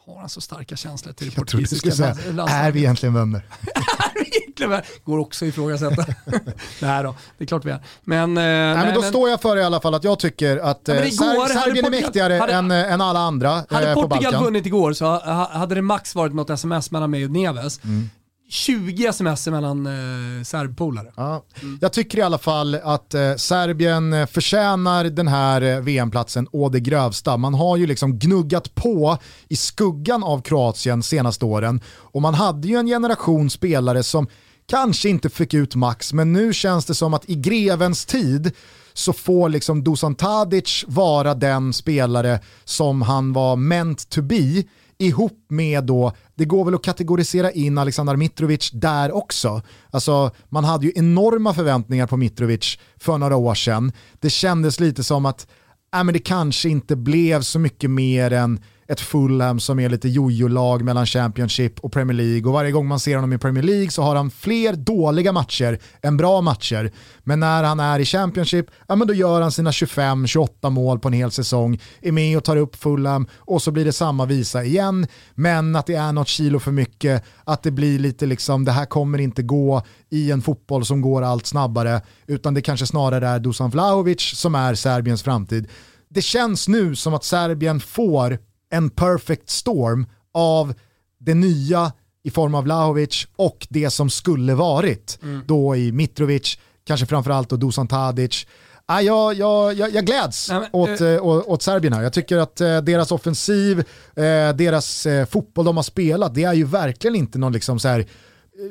har 0.06 0.20
han 0.20 0.28
så 0.28 0.40
starka 0.40 0.76
känslor 0.76 1.12
till 1.12 1.30
det 1.30 1.36
portugisiska 1.36 1.90
säga, 1.90 2.16
Är 2.48 2.72
vi 2.72 2.78
egentligen 2.78 3.14
vänner? 3.14 3.42
vänner? 4.66 4.84
Går 5.04 5.18
också 5.18 5.44
att 5.44 5.48
ifrågasätta. 5.48 6.04
Nej 6.80 7.02
då, 7.02 7.14
det 7.38 7.44
är 7.44 7.46
klart 7.46 7.64
vi 7.64 7.70
är. 7.70 7.82
Men, 8.04 8.36
eh, 8.36 8.42
nej, 8.42 8.74
nej, 8.74 8.84
men 8.84 8.94
då 8.94 9.00
men... 9.00 9.10
står 9.10 9.30
jag 9.30 9.40
för 9.40 9.56
i 9.56 9.62
alla 9.62 9.80
fall 9.80 9.94
att 9.94 10.04
jag 10.04 10.18
tycker 10.18 10.56
att 10.56 10.88
eh, 10.88 10.96
igår, 10.96 11.46
Serbien 11.62 11.84
är 11.84 11.90
mäktigare 11.90 12.34
hade, 12.34 12.52
än, 12.52 12.70
än 12.70 13.00
alla 13.00 13.20
andra 13.20 13.64
Hade 13.70 13.88
eh, 13.88 13.94
Portugal 13.94 14.44
vunnit 14.44 14.66
igår 14.66 14.92
så 14.92 15.20
hade 15.52 15.74
det 15.74 15.82
max 15.82 16.14
varit 16.14 16.34
något 16.34 16.50
sms 16.50 16.90
mellan 16.90 17.10
mig 17.10 17.24
och 17.24 17.30
Neves. 17.30 17.84
Mm. 17.84 18.10
20 18.50 19.06
sms 19.06 19.46
mellan 19.46 19.86
eh, 19.86 20.42
serbpolare. 20.44 21.12
Ja. 21.16 21.44
Mm. 21.62 21.78
Jag 21.80 21.92
tycker 21.92 22.18
i 22.18 22.22
alla 22.22 22.38
fall 22.38 22.74
att 22.74 23.14
eh, 23.14 23.34
Serbien 23.34 24.12
eh, 24.12 24.26
förtjänar 24.26 25.04
den 25.04 25.28
här 25.28 25.62
eh, 25.62 25.80
VM-platsen 25.80 26.48
å 26.52 26.68
det 26.68 26.80
grövsta. 26.80 27.36
Man 27.36 27.54
har 27.54 27.76
ju 27.76 27.86
liksom 27.86 28.18
gnuggat 28.18 28.74
på 28.74 29.18
i 29.48 29.56
skuggan 29.56 30.24
av 30.24 30.42
Kroatien 30.42 31.02
senaste 31.02 31.44
åren 31.44 31.80
och 31.96 32.22
man 32.22 32.34
hade 32.34 32.68
ju 32.68 32.76
en 32.76 32.86
generation 32.86 33.50
spelare 33.50 34.02
som 34.02 34.26
kanske 34.68 35.08
inte 35.08 35.28
fick 35.30 35.54
ut 35.54 35.74
max, 35.74 36.12
men 36.12 36.32
nu 36.32 36.52
känns 36.52 36.84
det 36.84 36.94
som 36.94 37.14
att 37.14 37.30
i 37.30 37.34
grevens 37.34 38.06
tid 38.06 38.52
så 38.92 39.12
får 39.12 39.48
liksom 39.48 39.84
Dusan 39.84 40.14
Tadic 40.14 40.84
vara 40.88 41.34
den 41.34 41.72
spelare 41.72 42.40
som 42.64 43.02
han 43.02 43.32
var 43.32 43.56
meant 43.56 44.08
to 44.08 44.22
be 44.22 44.64
ihop 44.98 45.46
med 45.48 45.84
då, 45.84 46.12
det 46.34 46.44
går 46.44 46.64
väl 46.64 46.74
att 46.74 46.84
kategorisera 46.84 47.50
in 47.50 47.78
Aleksandar 47.78 48.16
Mitrovic 48.16 48.70
där 48.70 49.12
också. 49.12 49.62
Alltså 49.90 50.30
man 50.48 50.64
hade 50.64 50.86
ju 50.86 50.92
enorma 50.94 51.54
förväntningar 51.54 52.06
på 52.06 52.16
Mitrovic 52.16 52.78
för 52.96 53.18
några 53.18 53.36
år 53.36 53.54
sedan. 53.54 53.92
Det 54.20 54.30
kändes 54.30 54.80
lite 54.80 55.04
som 55.04 55.26
att 55.26 55.46
äh, 55.94 56.04
men 56.04 56.12
det 56.12 56.18
kanske 56.18 56.68
inte 56.68 56.96
blev 56.96 57.42
så 57.42 57.58
mycket 57.58 57.90
mer 57.90 58.32
än 58.32 58.60
ett 58.88 59.00
Fulham 59.00 59.60
som 59.60 59.80
är 59.80 59.88
lite 59.88 60.08
jojo-lag 60.08 60.82
mellan 60.82 61.06
Championship 61.06 61.80
och 61.80 61.92
Premier 61.92 62.16
League 62.16 62.48
och 62.48 62.52
varje 62.52 62.70
gång 62.70 62.86
man 62.86 63.00
ser 63.00 63.14
honom 63.14 63.32
i 63.32 63.38
Premier 63.38 63.64
League 63.64 63.90
så 63.90 64.02
har 64.02 64.16
han 64.16 64.30
fler 64.30 64.72
dåliga 64.72 65.32
matcher 65.32 65.78
än 66.02 66.16
bra 66.16 66.40
matcher. 66.40 66.92
Men 67.24 67.40
när 67.40 67.64
han 67.64 67.80
är 67.80 67.98
i 67.98 68.04
Championship, 68.04 68.66
ja 68.88 68.96
men 68.96 69.08
då 69.08 69.14
gör 69.14 69.40
han 69.42 69.52
sina 69.52 69.70
25-28 69.70 70.70
mål 70.70 70.98
på 70.98 71.08
en 71.08 71.14
hel 71.14 71.30
säsong, 71.30 71.80
är 72.00 72.12
med 72.12 72.36
och 72.36 72.44
tar 72.44 72.56
upp 72.56 72.76
Fulham 72.76 73.26
och 73.36 73.62
så 73.62 73.70
blir 73.70 73.84
det 73.84 73.92
samma 73.92 74.26
visa 74.26 74.64
igen. 74.64 75.06
Men 75.34 75.76
att 75.76 75.86
det 75.86 75.94
är 75.94 76.12
något 76.12 76.28
kilo 76.28 76.58
för 76.58 76.72
mycket, 76.72 77.24
att 77.44 77.62
det 77.62 77.70
blir 77.70 77.98
lite 77.98 78.26
liksom, 78.26 78.64
det 78.64 78.72
här 78.72 78.86
kommer 78.86 79.18
inte 79.18 79.42
gå 79.42 79.82
i 80.10 80.30
en 80.30 80.42
fotboll 80.42 80.84
som 80.84 81.00
går 81.00 81.22
allt 81.22 81.46
snabbare, 81.46 82.00
utan 82.26 82.54
det 82.54 82.62
kanske 82.62 82.86
snarare 82.86 83.28
är 83.28 83.38
Dusan 83.38 83.70
Vlahovic 83.70 84.20
som 84.20 84.54
är 84.54 84.74
Serbiens 84.74 85.22
framtid. 85.22 85.68
Det 86.10 86.22
känns 86.22 86.68
nu 86.68 86.96
som 86.96 87.14
att 87.14 87.24
Serbien 87.24 87.80
får 87.80 88.38
en 88.70 88.90
perfect 88.90 89.50
storm 89.50 90.06
av 90.34 90.74
det 91.18 91.34
nya 91.34 91.92
i 92.22 92.30
form 92.30 92.54
av 92.54 92.64
Vlahovic 92.64 93.26
och 93.36 93.66
det 93.70 93.90
som 93.90 94.10
skulle 94.10 94.54
varit 94.54 95.18
mm. 95.22 95.42
då 95.46 95.76
i 95.76 95.92
Mitrovic, 95.92 96.58
kanske 96.84 97.06
framförallt 97.06 97.48
då 97.48 97.56
Dusan 97.56 97.88
Tadic. 97.88 98.46
Ah, 98.86 99.00
jag, 99.00 99.34
jag, 99.34 99.74
jag, 99.74 99.94
jag 99.94 100.06
gläds 100.06 100.50
Nej, 100.50 100.60
men, 100.60 100.68
åt, 100.72 101.00
äh, 101.00 101.26
åt, 101.26 101.46
åt 101.46 101.62
Serbien. 101.62 102.02
Jag 102.02 102.12
tycker 102.12 102.36
att 102.36 102.60
äh, 102.60 102.78
deras 102.78 103.12
offensiv, 103.12 103.78
äh, 103.78 103.84
deras 104.54 105.06
fotboll 105.30 105.64
de 105.64 105.76
har 105.76 105.82
spelat, 105.82 106.34
det 106.34 106.44
är 106.44 106.54
ju 106.54 106.64
verkligen 106.64 107.16
inte 107.16 107.38
någon 107.38 107.52
liksom 107.52 107.78
så 107.78 107.88
här, 107.88 108.06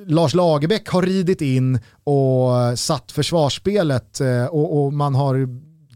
Lars 0.06 0.34
Lagerbäck 0.34 0.90
har 0.90 1.02
ridit 1.02 1.42
in 1.42 1.80
och 2.04 2.80
satt 2.80 3.12
försvarsspelet 3.12 4.20
och, 4.50 4.86
och 4.86 4.94
man 4.94 5.16
har 5.16 5.48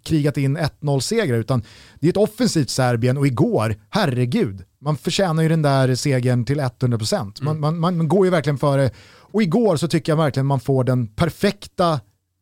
krigat 0.03 0.37
in 0.37 0.57
1-0-segrar, 0.57 1.37
utan 1.37 1.63
det 1.99 2.07
är 2.07 2.09
ett 2.09 2.17
offensivt 2.17 2.69
Serbien 2.69 3.17
och 3.17 3.27
igår, 3.27 3.75
herregud, 3.89 4.63
man 4.81 4.97
förtjänar 4.97 5.43
ju 5.43 5.49
den 5.49 5.61
där 5.61 5.95
segern 5.95 6.45
till 6.45 6.59
100%. 6.59 7.15
Man, 7.15 7.33
mm. 7.41 7.61
man, 7.61 7.79
man, 7.79 7.97
man 7.97 8.07
går 8.07 8.25
ju 8.25 8.31
verkligen 8.31 8.57
före, 8.57 8.89
och 9.31 9.41
igår 9.41 9.77
så 9.77 9.87
tycker 9.87 10.11
jag 10.11 10.17
verkligen 10.17 10.45
man 10.45 10.59
får 10.59 10.83
den 10.83 11.07
perfekta 11.07 11.99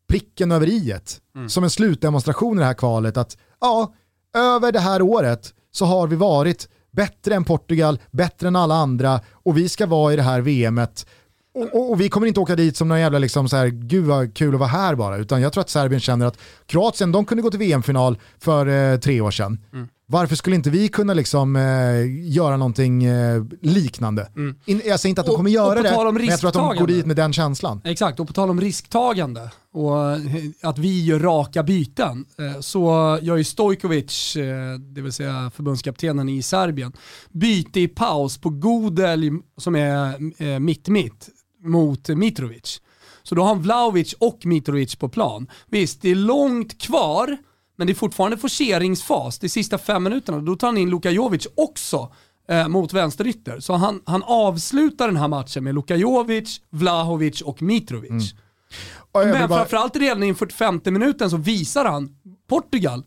pricken 0.08 0.52
över 0.52 0.66
i 0.66 0.94
mm. 1.34 1.48
som 1.48 1.64
en 1.64 1.70
slutdemonstration 1.70 2.56
i 2.56 2.60
det 2.60 2.66
här 2.66 2.74
kvalet 2.74 3.16
att 3.16 3.36
ja, 3.60 3.94
över 4.36 4.72
det 4.72 4.80
här 4.80 5.02
året 5.02 5.54
så 5.72 5.84
har 5.84 6.06
vi 6.06 6.16
varit 6.16 6.68
bättre 6.90 7.34
än 7.34 7.44
Portugal, 7.44 7.98
bättre 8.10 8.48
än 8.48 8.56
alla 8.56 8.74
andra 8.74 9.20
och 9.32 9.56
vi 9.56 9.68
ska 9.68 9.86
vara 9.86 10.12
i 10.12 10.16
det 10.16 10.22
här 10.22 10.40
VMet 10.40 11.06
och, 11.54 11.74
och, 11.74 11.90
och, 11.90 12.00
vi 12.00 12.08
kommer 12.08 12.26
inte 12.26 12.40
åka 12.40 12.56
dit 12.56 12.76
som 12.76 12.88
någon 12.88 13.00
jävla 13.00 13.18
liksom 13.18 13.48
så 13.48 13.56
här, 13.56 13.66
gud 13.66 14.04
vad 14.04 14.34
kul 14.34 14.54
att 14.54 14.60
vara 14.60 14.70
här 14.70 14.94
bara, 14.94 15.16
utan 15.16 15.42
jag 15.42 15.52
tror 15.52 15.60
att 15.60 15.70
Serbien 15.70 16.00
känner 16.00 16.26
att 16.26 16.38
Kroatien, 16.66 17.12
de 17.12 17.24
kunde 17.24 17.42
gå 17.42 17.50
till 17.50 17.58
VM-final 17.58 18.18
för 18.38 18.92
eh, 18.92 18.98
tre 18.98 19.20
år 19.20 19.30
sedan. 19.30 19.58
Mm. 19.72 19.88
Varför 20.06 20.36
skulle 20.36 20.56
inte 20.56 20.70
vi 20.70 20.88
kunna 20.88 21.14
liksom, 21.14 21.56
eh, 21.56 22.32
göra 22.32 22.56
någonting 22.56 23.04
eh, 23.04 23.44
liknande? 23.62 24.30
Mm. 24.36 24.56
In, 24.64 24.82
jag 24.84 25.00
säger 25.00 25.10
inte 25.10 25.20
att 25.20 25.26
de 25.26 25.36
kommer 25.36 25.50
göra 25.50 25.74
det, 25.74 26.12
men 26.12 26.26
jag 26.26 26.40
tror 26.40 26.48
att 26.48 26.54
de 26.54 26.76
går 26.76 26.86
dit 26.86 27.06
med 27.06 27.16
den 27.16 27.32
känslan. 27.32 27.80
Exakt, 27.84 28.20
och 28.20 28.26
på 28.26 28.32
tal 28.32 28.50
om 28.50 28.60
risktagande 28.60 29.50
och 29.72 30.10
eh, 30.10 30.20
att 30.62 30.78
vi 30.78 31.04
gör 31.04 31.18
raka 31.18 31.62
byten, 31.62 32.24
eh, 32.38 32.60
så 32.60 33.18
gör 33.22 33.36
ju 33.36 33.44
Stojkovic, 33.44 34.36
eh, 34.36 34.78
det 34.78 35.00
vill 35.00 35.12
säga 35.12 35.50
förbundskaptenen 35.54 36.28
i 36.28 36.42
Serbien, 36.42 36.92
byte 37.30 37.80
i 37.80 37.88
paus 37.88 38.38
på 38.38 38.50
Godel 38.50 39.30
som 39.56 39.76
är 39.76 40.58
mitt-mitt 40.58 41.28
mot 41.62 42.08
Mitrovic. 42.08 42.80
Så 43.22 43.34
då 43.34 43.42
har 43.42 43.48
han 43.48 43.62
Vlaovic 43.62 44.12
och 44.12 44.46
Mitrovic 44.46 44.96
på 44.96 45.08
plan. 45.08 45.46
Visst, 45.66 46.02
det 46.02 46.10
är 46.10 46.14
långt 46.14 46.78
kvar, 46.82 47.36
men 47.76 47.86
det 47.86 47.92
är 47.92 47.94
fortfarande 47.94 48.36
forceringsfas. 48.36 49.38
De 49.38 49.48
sista 49.48 49.78
fem 49.78 50.02
minuterna, 50.02 50.38
då 50.38 50.56
tar 50.56 50.68
han 50.68 50.78
in 50.78 50.90
Luka 50.90 51.10
Jovic 51.10 51.46
också 51.54 52.12
eh, 52.48 52.68
mot 52.68 52.92
vänsterytter. 52.92 53.60
Så 53.60 53.72
han, 53.72 54.02
han 54.04 54.22
avslutar 54.22 55.06
den 55.06 55.16
här 55.16 55.28
matchen 55.28 55.64
med 55.64 55.74
Luka 55.74 55.96
Jovic, 55.96 56.60
Vlahovic 56.70 57.42
och 57.42 57.62
Mitrovic. 57.62 58.10
Mm. 58.10 59.30
Men 59.30 59.48
bara... 59.48 59.58
framförallt 59.58 59.96
redan 59.96 60.22
i 60.22 60.34
45 60.34 60.80
minuten 60.84 61.30
så 61.30 61.36
visar 61.36 61.84
han 61.84 62.16
Portugal 62.48 63.02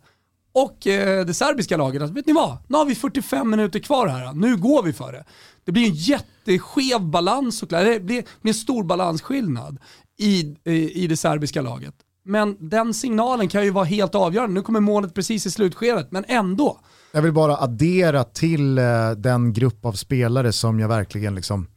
och 0.53 0.87
eh, 0.87 1.25
det 1.25 1.33
serbiska 1.33 1.77
laget 1.77 2.01
att 2.01 2.11
vet 2.11 2.27
ni 2.27 2.33
vad, 2.33 2.57
nu 2.67 2.77
har 2.77 2.85
vi 2.85 2.95
45 2.95 3.49
minuter 3.49 3.79
kvar 3.79 4.07
här, 4.07 4.33
nu 4.33 4.57
går 4.57 4.83
vi 4.83 4.93
för 4.93 5.11
det. 5.11 5.25
Det 5.65 5.71
blir 5.71 5.87
en 5.87 5.93
jätteskev 5.93 7.01
balans 7.01 7.57
såklart, 7.57 7.85
det 7.85 7.99
blir, 7.99 8.23
en 8.41 8.53
stor 8.53 8.83
balansskillnad 8.83 9.77
i, 10.19 10.55
i, 10.63 11.03
i 11.03 11.07
det 11.07 11.17
serbiska 11.17 11.61
laget. 11.61 11.93
Men 12.25 12.69
den 12.69 12.93
signalen 12.93 13.47
kan 13.47 13.63
ju 13.63 13.69
vara 13.69 13.85
helt 13.85 14.15
avgörande. 14.15 14.53
Nu 14.53 14.61
kommer 14.61 14.79
målet 14.79 15.13
precis 15.13 15.45
i 15.45 15.51
slutskedet, 15.51 16.11
men 16.11 16.25
ändå. 16.27 16.79
Jag 17.11 17.21
vill 17.21 17.31
bara 17.33 17.57
addera 17.57 18.23
till 18.23 18.77
eh, 18.77 19.11
den 19.11 19.53
grupp 19.53 19.85
av 19.85 19.93
spelare 19.93 20.51
som 20.51 20.79
jag 20.79 20.87
verkligen 20.87 21.35
liksom 21.35 21.67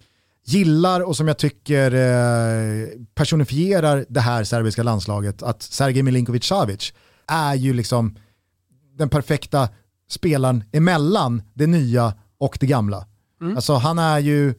gillar 0.45 1.01
och 1.01 1.16
som 1.16 1.29
jag 1.29 1.39
tycker 1.39 1.95
eh, 1.95 2.89
personifierar 3.14 4.05
det 4.09 4.20
här 4.20 4.45
serbiska 4.45 4.83
landslaget. 4.83 5.43
Att 5.43 5.62
Sergej 5.62 6.03
Milinkovic-Savic 6.03 6.93
är 7.27 7.55
ju 7.55 7.72
liksom 7.72 8.16
den 8.97 9.09
perfekta 9.09 9.68
spelaren 10.11 10.64
emellan 10.72 11.42
det 11.55 11.66
nya 11.66 12.14
och 12.38 12.57
det 12.61 12.66
gamla. 12.66 13.07
Mm. 13.40 13.57
Alltså 13.57 13.74
han 13.74 13.99
är 13.99 14.18
ju 14.18 14.55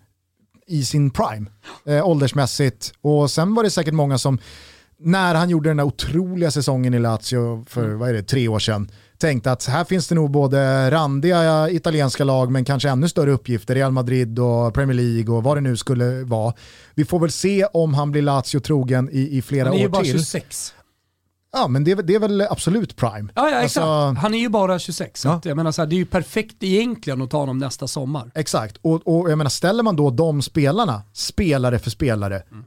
i 0.67 0.85
sin 0.85 1.09
prime, 1.09 1.49
eh, 1.85 2.07
åldersmässigt. 2.07 2.93
Och 3.01 3.31
sen 3.31 3.55
var 3.55 3.63
det 3.63 3.69
säkert 3.69 3.93
många 3.93 4.17
som, 4.17 4.39
när 4.99 5.35
han 5.35 5.49
gjorde 5.49 5.69
den 5.69 5.77
där 5.77 5.83
otroliga 5.83 6.51
säsongen 6.51 6.93
i 6.93 6.99
Lazio 6.99 7.65
för, 7.67 7.85
mm. 7.85 7.99
vad 7.99 8.09
är 8.09 8.13
det, 8.13 8.23
tre 8.23 8.47
år 8.47 8.59
sedan, 8.59 8.91
tänkte 9.17 9.51
att 9.51 9.65
här 9.65 9.83
finns 9.83 10.07
det 10.07 10.15
nog 10.15 10.31
både 10.31 10.91
randiga 10.91 11.69
italienska 11.69 12.23
lag 12.23 12.51
men 12.51 12.65
kanske 12.65 12.89
ännu 12.89 13.09
större 13.09 13.31
uppgifter, 13.31 13.75
Real 13.75 13.91
Madrid 13.91 14.39
och 14.39 14.73
Premier 14.73 14.95
League 14.95 15.35
och 15.35 15.43
vad 15.43 15.57
det 15.57 15.61
nu 15.61 15.77
skulle 15.77 16.23
vara. 16.23 16.53
Vi 16.95 17.05
får 17.05 17.19
väl 17.19 17.31
se 17.31 17.65
om 17.65 17.93
han 17.93 18.11
blir 18.11 18.21
Lazio 18.21 18.59
trogen 18.59 19.09
i, 19.11 19.37
i 19.37 19.41
flera 19.41 19.69
år 19.69 19.71
till. 19.71 19.81
Han 19.81 19.93
är 19.95 20.03
ju 20.05 20.11
bara 20.11 20.19
26. 20.19 20.73
Ja, 21.51 21.67
men 21.67 21.83
det, 21.83 21.95
det, 21.95 22.15
är 22.15 22.19
väl 22.19 22.41
absolut 22.41 22.95
prime. 22.95 23.31
Ja, 23.35 23.49
ja 23.49 23.61
exakt. 23.61 23.85
Alltså, 23.85 24.21
han 24.21 24.33
är 24.33 24.39
ju 24.39 24.49
bara 24.49 24.79
26. 24.79 25.25
Ja. 25.25 25.41
jag 25.43 25.57
menar 25.57 25.71
så 25.71 25.81
här, 25.81 25.87
det 25.87 25.95
är 25.95 25.97
ju 25.97 26.05
perfekt 26.05 26.63
egentligen 26.63 27.21
att 27.21 27.29
ta 27.29 27.37
honom 27.37 27.57
nästa 27.57 27.87
sommar. 27.87 28.31
Exakt, 28.35 28.77
och, 28.81 29.01
och 29.07 29.31
jag 29.31 29.37
menar, 29.37 29.49
ställer 29.49 29.83
man 29.83 29.95
då 29.95 30.09
de 30.09 30.41
spelarna, 30.41 31.01
spelare 31.13 31.79
för 31.79 31.89
spelare, 31.89 32.43
mm. 32.51 32.63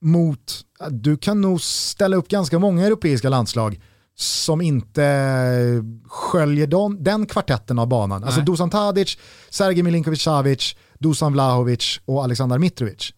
mot, 0.00 0.60
du 0.90 1.16
kan 1.16 1.40
nog 1.40 1.60
ställa 1.60 2.16
upp 2.16 2.28
ganska 2.28 2.58
många 2.58 2.86
europeiska 2.86 3.28
landslag 3.28 3.80
som 4.18 4.60
inte 4.60 5.02
sköljer 6.06 6.66
dem, 6.66 7.04
den 7.04 7.26
kvartetten 7.26 7.78
av 7.78 7.88
banan. 7.88 8.12
Alltså 8.12 8.26
Nej. 8.26 8.40
Alltså 8.40 8.52
Dusan 8.52 8.70
Tadic, 8.70 9.18
Sergej 9.50 9.82
Milinkovic-Savic, 9.82 10.76
Dusan 10.98 11.32
Vlahovic 11.32 12.00
och 12.04 12.24
Alexander 12.24 12.58
Mitrovic. 12.58 13.12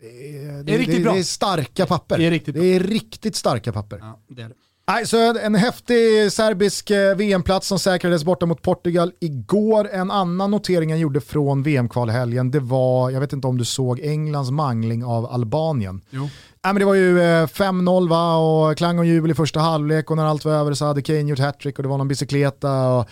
Det 0.00 0.36
är, 0.36 0.62
det, 0.62 0.74
är 0.74 0.78
riktigt 0.78 0.96
det, 0.96 1.02
bra. 1.02 1.12
Det 1.12 1.18
är 1.18 1.22
starka 1.22 1.86
papper. 1.86 2.18
Det 2.18 2.26
är 2.26 2.30
riktigt, 2.30 2.54
det 2.54 2.66
är 2.66 2.80
riktigt 2.80 3.36
starka 3.36 3.72
papper. 3.72 3.98
Ja, 3.98 4.20
det 4.28 4.42
är 4.42 4.48
det. 4.48 4.54
Nej, 4.90 5.04
en 5.42 5.54
häftig 5.54 6.32
serbisk 6.32 6.90
eh, 6.90 7.16
VM-plats 7.16 7.66
som 7.66 7.78
säkrades 7.78 8.24
borta 8.24 8.46
mot 8.46 8.62
Portugal 8.62 9.12
igår. 9.20 9.88
En 9.92 10.10
annan 10.10 10.50
notering 10.50 10.90
jag 10.90 10.98
gjorde 10.98 11.20
från 11.20 11.62
VM-kvalhelgen, 11.62 12.50
det 12.50 12.60
var, 12.60 13.10
jag 13.10 13.20
vet 13.20 13.32
inte 13.32 13.46
om 13.46 13.58
du 13.58 13.64
såg 13.64 14.00
Englands 14.00 14.50
mangling 14.50 15.04
av 15.04 15.26
Albanien. 15.26 16.00
Jo. 16.10 16.20
Nej, 16.22 16.30
men 16.72 16.74
det 16.74 16.84
var 16.84 16.94
ju 16.94 17.18
5-0 17.18 18.02
eh, 18.02 18.08
va, 18.08 18.36
och 18.36 18.76
klang 18.76 18.98
och 18.98 19.06
jubel 19.06 19.30
i 19.30 19.34
första 19.34 19.60
halvlek 19.60 20.10
och 20.10 20.16
när 20.16 20.24
allt 20.24 20.44
var 20.44 20.52
över 20.52 20.74
så 20.74 20.84
hade 20.84 21.02
Kane 21.02 21.20
gjort 21.20 21.38
hattrick 21.38 21.78
och 21.78 21.82
det 21.82 21.88
var 21.88 21.98
någon 21.98 22.08
bicykleta. 22.08 22.88
Och... 22.88 23.08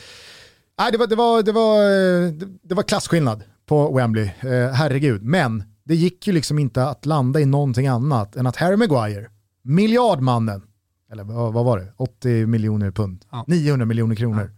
Nej, 0.78 0.92
det, 0.92 0.98
var, 0.98 1.06
det, 1.06 1.16
var, 1.16 1.42
det, 1.42 1.52
var, 1.52 1.76
eh, 1.76 2.32
det 2.62 2.74
var 2.74 2.82
klasskillnad 2.82 3.42
på 3.66 3.96
Wembley, 3.96 4.30
herregud. 4.72 5.22
Men 5.22 5.64
det 5.88 5.94
gick 5.94 6.26
ju 6.26 6.32
liksom 6.32 6.58
inte 6.58 6.84
att 6.84 7.06
landa 7.06 7.40
i 7.40 7.46
någonting 7.46 7.86
annat 7.86 8.36
än 8.36 8.46
att 8.46 8.56
Harry 8.56 8.76
Maguire, 8.76 9.30
miljardmannen, 9.62 10.62
eller 11.12 11.24
vad, 11.24 11.64
var 11.64 11.78
det, 11.78 11.92
80 11.96 12.46
miljoner 12.46 12.90
pund, 12.90 13.24
ja. 13.30 13.44
900 13.46 13.86
miljoner 13.86 14.14
kronor. 14.14 14.50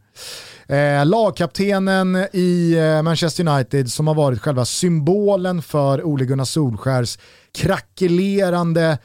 Ja. 0.66 0.74
Eh, 0.74 1.06
lagkaptenen 1.06 2.16
i 2.32 2.74
eh, 2.78 3.02
Manchester 3.02 3.48
United 3.48 3.92
som 3.92 4.06
har 4.06 4.14
varit 4.14 4.40
själva 4.40 4.64
symbolen 4.64 5.62
för 5.62 6.04
Ole 6.04 6.24
Gunnar 6.24 6.44
Solskärs 6.44 7.18
krackelerande 7.52 8.98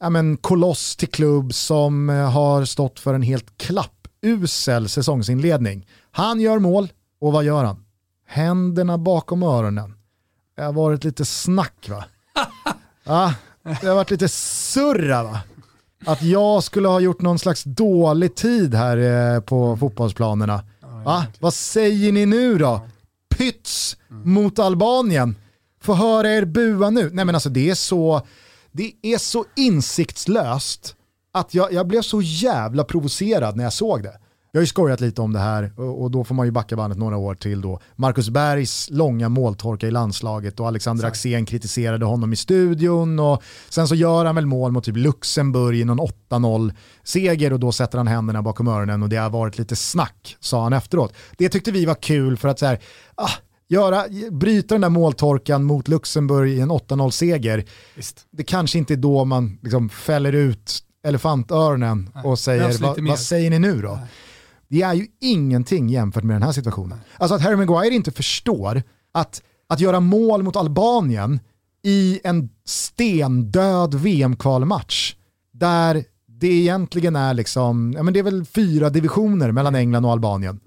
ja, 0.00 0.10
men, 0.10 0.36
koloss 0.36 0.96
till 0.96 1.08
klubb 1.08 1.54
som 1.54 2.10
eh, 2.10 2.30
har 2.30 2.64
stått 2.64 3.00
för 3.00 3.14
en 3.14 3.22
helt 3.22 3.58
klappusel 3.58 4.88
säsongsinledning. 4.88 5.86
Han 6.10 6.40
gör 6.40 6.58
mål 6.58 6.88
och 7.20 7.32
vad 7.32 7.44
gör 7.44 7.64
han? 7.64 7.84
Händerna 8.26 8.98
bakom 8.98 9.42
öronen 9.42 9.94
det 10.56 10.62
har 10.62 10.72
varit 10.72 11.04
lite 11.04 11.24
snack 11.24 11.88
va? 11.88 12.04
ja, 13.04 13.34
det 13.62 13.86
har 13.86 13.94
varit 13.94 14.10
lite 14.10 14.28
surra 14.28 15.22
va? 15.22 15.40
Att 16.06 16.22
jag 16.22 16.64
skulle 16.64 16.88
ha 16.88 17.00
gjort 17.00 17.20
någon 17.20 17.38
slags 17.38 17.64
dålig 17.64 18.34
tid 18.34 18.74
här 18.74 18.96
eh, 18.96 19.40
på 19.40 19.76
fotbollsplanerna. 19.76 20.64
Va? 21.04 21.26
Vad 21.40 21.54
säger 21.54 22.12
ni 22.12 22.26
nu 22.26 22.58
då? 22.58 22.80
Pyts 23.36 23.96
mot 24.08 24.58
Albanien. 24.58 25.36
Få 25.80 25.94
höra 25.94 26.30
er 26.30 26.44
bua 26.44 26.90
nu. 26.90 27.10
Nej 27.12 27.24
men 27.24 27.34
alltså 27.34 27.48
det 27.48 27.70
är 27.70 27.74
så, 27.74 28.26
det 28.72 28.92
är 29.02 29.18
så 29.18 29.44
insiktslöst 29.56 30.96
att 31.32 31.54
jag, 31.54 31.72
jag 31.72 31.86
blev 31.86 32.02
så 32.02 32.22
jävla 32.22 32.84
provocerad 32.84 33.56
när 33.56 33.64
jag 33.64 33.72
såg 33.72 34.02
det. 34.02 34.18
Jag 34.54 34.58
har 34.58 34.62
ju 34.62 34.66
skojat 34.66 35.00
lite 35.00 35.20
om 35.22 35.32
det 35.32 35.38
här 35.38 35.80
och 35.80 36.10
då 36.10 36.24
får 36.24 36.34
man 36.34 36.46
ju 36.46 36.52
backa 36.52 36.76
bandet 36.76 36.98
några 36.98 37.16
år 37.16 37.34
till 37.34 37.60
då. 37.60 37.80
Marcus 37.96 38.30
Bergs 38.30 38.88
långa 38.90 39.28
måltorka 39.28 39.86
i 39.86 39.90
landslaget 39.90 40.60
och 40.60 40.66
Alexander 40.66 41.04
Axén 41.06 41.46
kritiserade 41.46 42.04
honom 42.04 42.32
i 42.32 42.36
studion 42.36 43.18
och 43.18 43.42
sen 43.68 43.88
så 43.88 43.94
gör 43.94 44.24
han 44.24 44.34
väl 44.34 44.46
mål 44.46 44.72
mot 44.72 44.84
typ 44.84 44.96
Luxemburg 44.96 45.78
i 45.78 45.84
någon 45.84 46.00
8-0 46.30 46.74
seger 47.02 47.52
och 47.52 47.60
då 47.60 47.72
sätter 47.72 47.98
han 47.98 48.06
händerna 48.06 48.42
bakom 48.42 48.68
öronen 48.68 49.02
och 49.02 49.08
det 49.08 49.16
har 49.16 49.30
varit 49.30 49.58
lite 49.58 49.76
snack, 49.76 50.36
sa 50.40 50.62
han 50.62 50.72
efteråt. 50.72 51.14
Det 51.38 51.48
tyckte 51.48 51.70
vi 51.70 51.84
var 51.84 51.94
kul 51.94 52.36
för 52.36 52.48
att 52.48 52.58
så 52.58 52.66
här, 52.66 52.80
ah, 53.14 53.30
göra, 53.68 54.04
bryta 54.30 54.74
den 54.74 54.80
där 54.80 54.88
måltorkan 54.88 55.64
mot 55.64 55.88
Luxemburg 55.88 56.52
i 56.52 56.60
en 56.60 56.70
8-0 56.70 57.10
seger. 57.10 57.64
Visst. 57.94 58.26
Det 58.30 58.44
kanske 58.44 58.78
inte 58.78 58.94
är 58.94 58.96
då 58.96 59.24
man 59.24 59.58
liksom 59.62 59.88
fäller 59.88 60.32
ut 60.32 60.78
elefantöronen 61.04 62.10
och 62.24 62.38
säger 62.38 63.08
vad 63.08 63.18
säger 63.18 63.50
ni 63.50 63.58
nu 63.58 63.82
då? 63.82 63.94
Nej. 64.00 64.08
Det 64.72 64.82
är 64.82 64.94
ju 64.94 65.06
ingenting 65.20 65.88
jämfört 65.88 66.24
med 66.24 66.36
den 66.36 66.42
här 66.42 66.52
situationen. 66.52 66.98
Alltså 67.16 67.34
att 67.34 67.42
Harry 67.42 67.56
Maguire 67.56 67.94
inte 67.94 68.10
förstår 68.10 68.82
att, 69.12 69.42
att 69.68 69.80
göra 69.80 70.00
mål 70.00 70.42
mot 70.42 70.56
Albanien 70.56 71.40
i 71.82 72.20
en 72.24 72.48
stendöd 72.64 73.94
VM-kvalmatch 73.94 75.14
där 75.52 76.04
det 76.26 76.46
egentligen 76.46 77.16
är 77.16 77.34
liksom, 77.34 77.92
ja 77.96 78.02
men 78.02 78.14
det 78.14 78.18
är 78.18 78.24
väl 78.24 78.44
fyra 78.44 78.90
divisioner 78.90 79.52
mellan 79.52 79.74
England 79.74 80.04
och 80.04 80.12
Albanien 80.12 80.60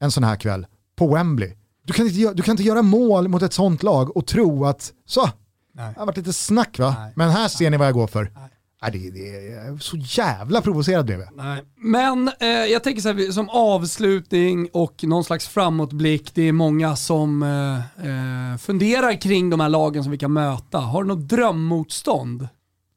en 0.00 0.10
sån 0.10 0.24
här 0.24 0.36
kväll 0.36 0.66
på 0.96 1.14
Wembley. 1.14 1.52
Du 1.84 1.92
kan 1.92 2.06
inte, 2.06 2.34
du 2.34 2.42
kan 2.42 2.52
inte 2.52 2.62
göra 2.62 2.82
mål 2.82 3.28
mot 3.28 3.42
ett 3.42 3.52
sånt 3.52 3.82
lag 3.82 4.16
och 4.16 4.26
tro 4.26 4.64
att 4.64 4.92
så, 5.06 5.30
Nej. 5.74 5.92
det 5.94 6.00
har 6.00 6.06
varit 6.06 6.16
lite 6.16 6.32
snack 6.32 6.78
va? 6.78 6.94
Nej. 6.98 7.12
Men 7.16 7.30
här 7.30 7.48
ser 7.48 7.70
ni 7.70 7.76
vad 7.76 7.86
jag 7.86 7.94
går 7.94 8.06
för. 8.06 8.32
Nej. 8.34 8.51
Det, 8.92 9.10
det 9.10 9.52
är 9.52 9.78
så 9.78 9.96
jävla 9.96 10.60
provocerad 10.60 11.06
blev 11.06 11.20
jag. 11.20 11.28
Nej. 11.36 11.62
Men 11.76 12.30
eh, 12.40 12.48
jag 12.48 12.84
tänker 12.84 13.02
så 13.02 13.12
här, 13.12 13.32
som 13.32 13.48
avslutning 13.48 14.68
och 14.72 15.04
någon 15.04 15.24
slags 15.24 15.48
framåtblick, 15.48 16.34
det 16.34 16.42
är 16.48 16.52
många 16.52 16.96
som 16.96 17.42
eh, 17.42 17.76
eh, 18.06 18.58
funderar 18.58 19.20
kring 19.20 19.50
de 19.50 19.60
här 19.60 19.68
lagen 19.68 20.02
som 20.02 20.12
vi 20.12 20.18
kan 20.18 20.32
möta. 20.32 20.78
Har 20.78 21.02
du 21.02 21.08
något 21.08 21.28
drömmotstånd? 21.28 22.48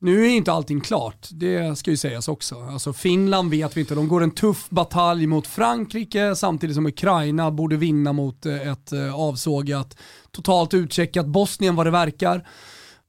Nu 0.06 0.26
är 0.26 0.30
inte 0.30 0.52
allting 0.52 0.82
klart, 0.82 1.28
det 1.32 1.78
ska 1.78 1.92
ju 1.92 1.98
sägas 1.98 2.28
också. 2.28 2.56
Alltså 2.56 2.94
Finland 2.94 3.52
vet 3.52 3.78
vi 3.78 3.82
inte, 3.82 3.96
de 3.96 4.08
går 4.08 4.24
en 4.24 4.32
tuff 4.32 4.70
batalj 4.70 5.28
mot 5.28 5.48
Frankrike 5.48 6.36
samtidigt 6.36 6.76
som 6.76 6.86
Ukraina 6.86 7.52
borde 7.52 7.78
vinna 7.78 8.14
mot 8.14 8.46
eh, 8.46 8.72
ett 8.72 8.92
eh, 8.92 9.16
avsågat, 9.16 9.98
totalt 10.32 10.74
utcheckat 10.74 11.26
Bosnien 11.26 11.76
vad 11.76 11.86
det 11.86 11.92
verkar. 11.92 12.48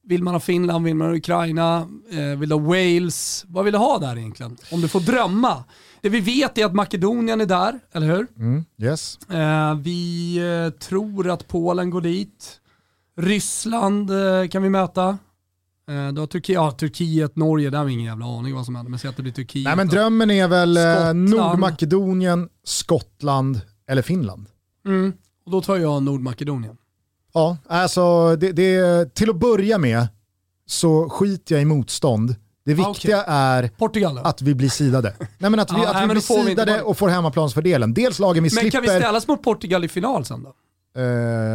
Vill 0.09 0.23
man 0.23 0.35
ha 0.35 0.41
Finland, 0.41 0.85
vill 0.85 0.95
man 0.95 1.09
ha 1.09 1.17
Ukraina, 1.17 1.89
eh, 2.11 2.39
vill 2.39 2.49
du 2.49 2.55
ha 2.55 2.63
Wales? 2.63 3.45
Vad 3.49 3.65
vill 3.65 3.73
du 3.73 3.79
ha 3.79 3.99
där 3.99 4.19
egentligen? 4.19 4.57
Om 4.71 4.81
du 4.81 4.89
får 4.89 5.01
drömma. 5.01 5.65
Det 6.01 6.09
vi 6.09 6.21
vet 6.21 6.59
är 6.59 6.67
att 6.67 6.75
Makedonien 6.75 7.41
är 7.41 7.47
där, 7.47 7.81
eller 7.93 8.07
hur? 8.07 8.27
Mm, 8.37 8.65
yes. 8.79 9.19
Eh, 9.31 9.75
vi 9.75 10.37
eh, 10.37 10.79
tror 10.79 11.31
att 11.31 11.49
Polen 11.49 11.91
går 11.91 12.01
dit. 12.01 12.61
Ryssland 13.17 14.11
kan 14.51 14.63
vi 14.63 14.71
möta. 14.71 15.19
Då 16.15 16.27
Turki 16.27 16.53
ja, 16.53 16.71
Turkiet, 16.71 17.37
Norge, 17.37 17.71
där 17.71 17.79
har 17.79 17.85
vi 17.85 17.93
ingen 17.93 18.07
jävla 18.07 18.27
aning 18.27 18.55
vad 18.55 18.65
som 18.65 18.77
händer. 18.77 18.91
Men 18.91 18.99
säg 18.99 19.11
att 19.11 19.17
det 19.17 19.23
blir 19.23 19.33
Turkiet. 19.33 19.65
Nej 19.65 19.77
men 19.77 19.89
drömmen 19.89 20.31
är 20.31 20.49
väl 20.49 20.77
Skottland. 20.77 21.31
Nordmakedonien, 21.31 22.49
Skottland 22.65 23.61
eller 23.89 24.03
Finland. 24.03 24.47
Mm. 24.87 25.13
Och 25.45 25.51
då 25.51 25.61
tar 25.61 25.77
jag 25.77 26.03
Nordmakedonien. 26.03 26.77
Ja, 27.37 27.57
alltså 27.67 28.37
det, 28.37 28.53
det, 28.53 29.15
till 29.15 29.31
att 29.31 29.37
börja 29.37 29.79
med 29.79 30.07
så 30.67 31.09
skiter 31.09 31.55
jag 31.55 31.63
i 31.63 31.65
motstånd. 31.65 32.35
Det 32.65 32.75
viktiga 32.75 33.17
ah, 33.17 33.23
okay. 33.23 33.65
är 33.65 33.69
Portugal, 33.69 34.19
att 34.25 34.43
vi 34.43 34.55
blir 34.55 34.69
sidade. 34.69 35.15
Nej, 35.39 35.51
men 35.51 35.61
att 35.61 35.73
vi, 35.73 35.77
ah, 35.77 35.89
att 35.89 35.97
vi 35.97 36.07
nej, 36.07 36.09
blir 36.09 36.21
sidade 36.21 36.75
vi 36.75 36.81
och 36.85 36.99
får 36.99 37.09
hemmaplansfördelen. 37.09 37.95
Dels 37.95 38.19
lagen 38.19 38.35
vi 38.35 38.41
men 38.41 38.51
slipper... 38.51 38.65
Men 38.65 38.71
kan 38.71 38.95
vi 38.95 39.01
ställas 39.01 39.29
mot 39.29 39.43
Portugal 39.43 39.85
i 39.85 39.89
final 39.89 40.25
sen 40.25 40.43
då? 40.43 40.55
Uh, 41.01 41.05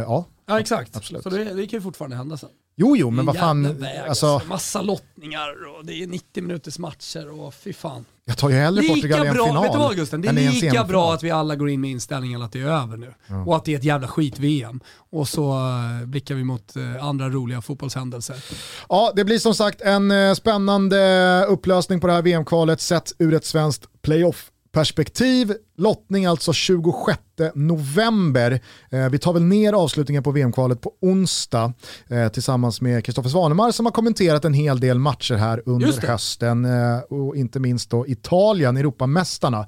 ja. 0.00 0.24
Ja 0.52 0.60
exakt, 0.60 0.96
Absolut. 0.96 1.22
så 1.22 1.30
det, 1.30 1.44
det 1.44 1.66
kan 1.66 1.76
ju 1.76 1.80
fortfarande 1.80 2.16
hända 2.16 2.36
sen. 2.36 2.48
Jo, 2.76 2.96
jo, 2.96 3.10
men 3.10 3.26
vad 3.26 3.36
fan. 3.38 3.78
Väg, 3.78 3.98
alltså... 3.98 4.26
alltså. 4.26 4.48
Massa 4.48 4.82
lottningar 4.82 5.76
och 5.78 5.86
det 5.86 6.02
är 6.02 6.06
90 6.06 6.42
minuters 6.42 6.78
matcher 6.78 7.40
och 7.40 7.54
fy 7.54 7.72
fan. 7.72 8.04
Jag 8.24 8.38
tar 8.38 8.50
ju 8.50 8.56
hellre 8.56 8.82
lika 8.82 8.94
Portugal 8.94 9.26
i 9.26 9.28
en 9.28 9.34
final. 9.34 9.62
Vet 9.62 9.72
du 9.72 9.78
vad 9.78 9.96
Gusten? 9.96 10.22
Det 10.22 10.28
är 10.28 10.32
lika 10.32 10.84
bra 10.84 11.14
att 11.14 11.22
vi 11.22 11.30
alla 11.30 11.56
går 11.56 11.68
in 11.68 11.80
med 11.80 11.90
inställningen 11.90 12.42
att 12.42 12.52
det 12.52 12.60
är 12.60 12.66
över 12.66 12.96
nu. 12.96 13.14
Ja. 13.26 13.44
Och 13.44 13.56
att 13.56 13.64
det 13.64 13.72
är 13.72 13.78
ett 13.78 13.84
jävla 13.84 14.08
skit-VM. 14.08 14.80
Och 15.10 15.28
så 15.28 15.52
uh, 15.52 16.06
blickar 16.06 16.34
vi 16.34 16.44
mot 16.44 16.76
uh, 16.76 17.04
andra 17.04 17.28
roliga 17.28 17.60
fotbollshändelser. 17.60 18.44
Ja, 18.88 19.12
det 19.16 19.24
blir 19.24 19.38
som 19.38 19.54
sagt 19.54 19.80
en 19.80 20.10
uh, 20.10 20.34
spännande 20.34 21.46
upplösning 21.48 22.00
på 22.00 22.06
det 22.06 22.12
här 22.12 22.22
VM-kvalet 22.22 22.80
sett 22.80 23.12
ur 23.18 23.34
ett 23.34 23.44
svenskt 23.44 24.02
playoff 24.02 24.51
perspektiv. 24.72 25.52
Lottning 25.76 26.26
alltså 26.26 26.52
26 26.52 27.18
november. 27.54 28.60
Eh, 28.90 29.08
vi 29.08 29.18
tar 29.18 29.32
väl 29.32 29.42
ner 29.42 29.72
avslutningen 29.72 30.22
på 30.22 30.30
VM-kvalet 30.30 30.80
på 30.80 30.92
onsdag 31.00 31.72
eh, 32.08 32.28
tillsammans 32.28 32.80
med 32.80 33.04
Kristoffer 33.04 33.30
Svanemar 33.30 33.70
som 33.70 33.86
har 33.86 33.92
kommenterat 33.92 34.44
en 34.44 34.54
hel 34.54 34.80
del 34.80 34.98
matcher 34.98 35.34
här 35.34 35.62
under 35.66 36.06
hösten 36.06 36.64
eh, 36.64 36.98
och 36.98 37.36
inte 37.36 37.60
minst 37.60 37.90
då 37.90 38.06
Italien, 38.06 38.76
Europamästarna. 38.76 39.66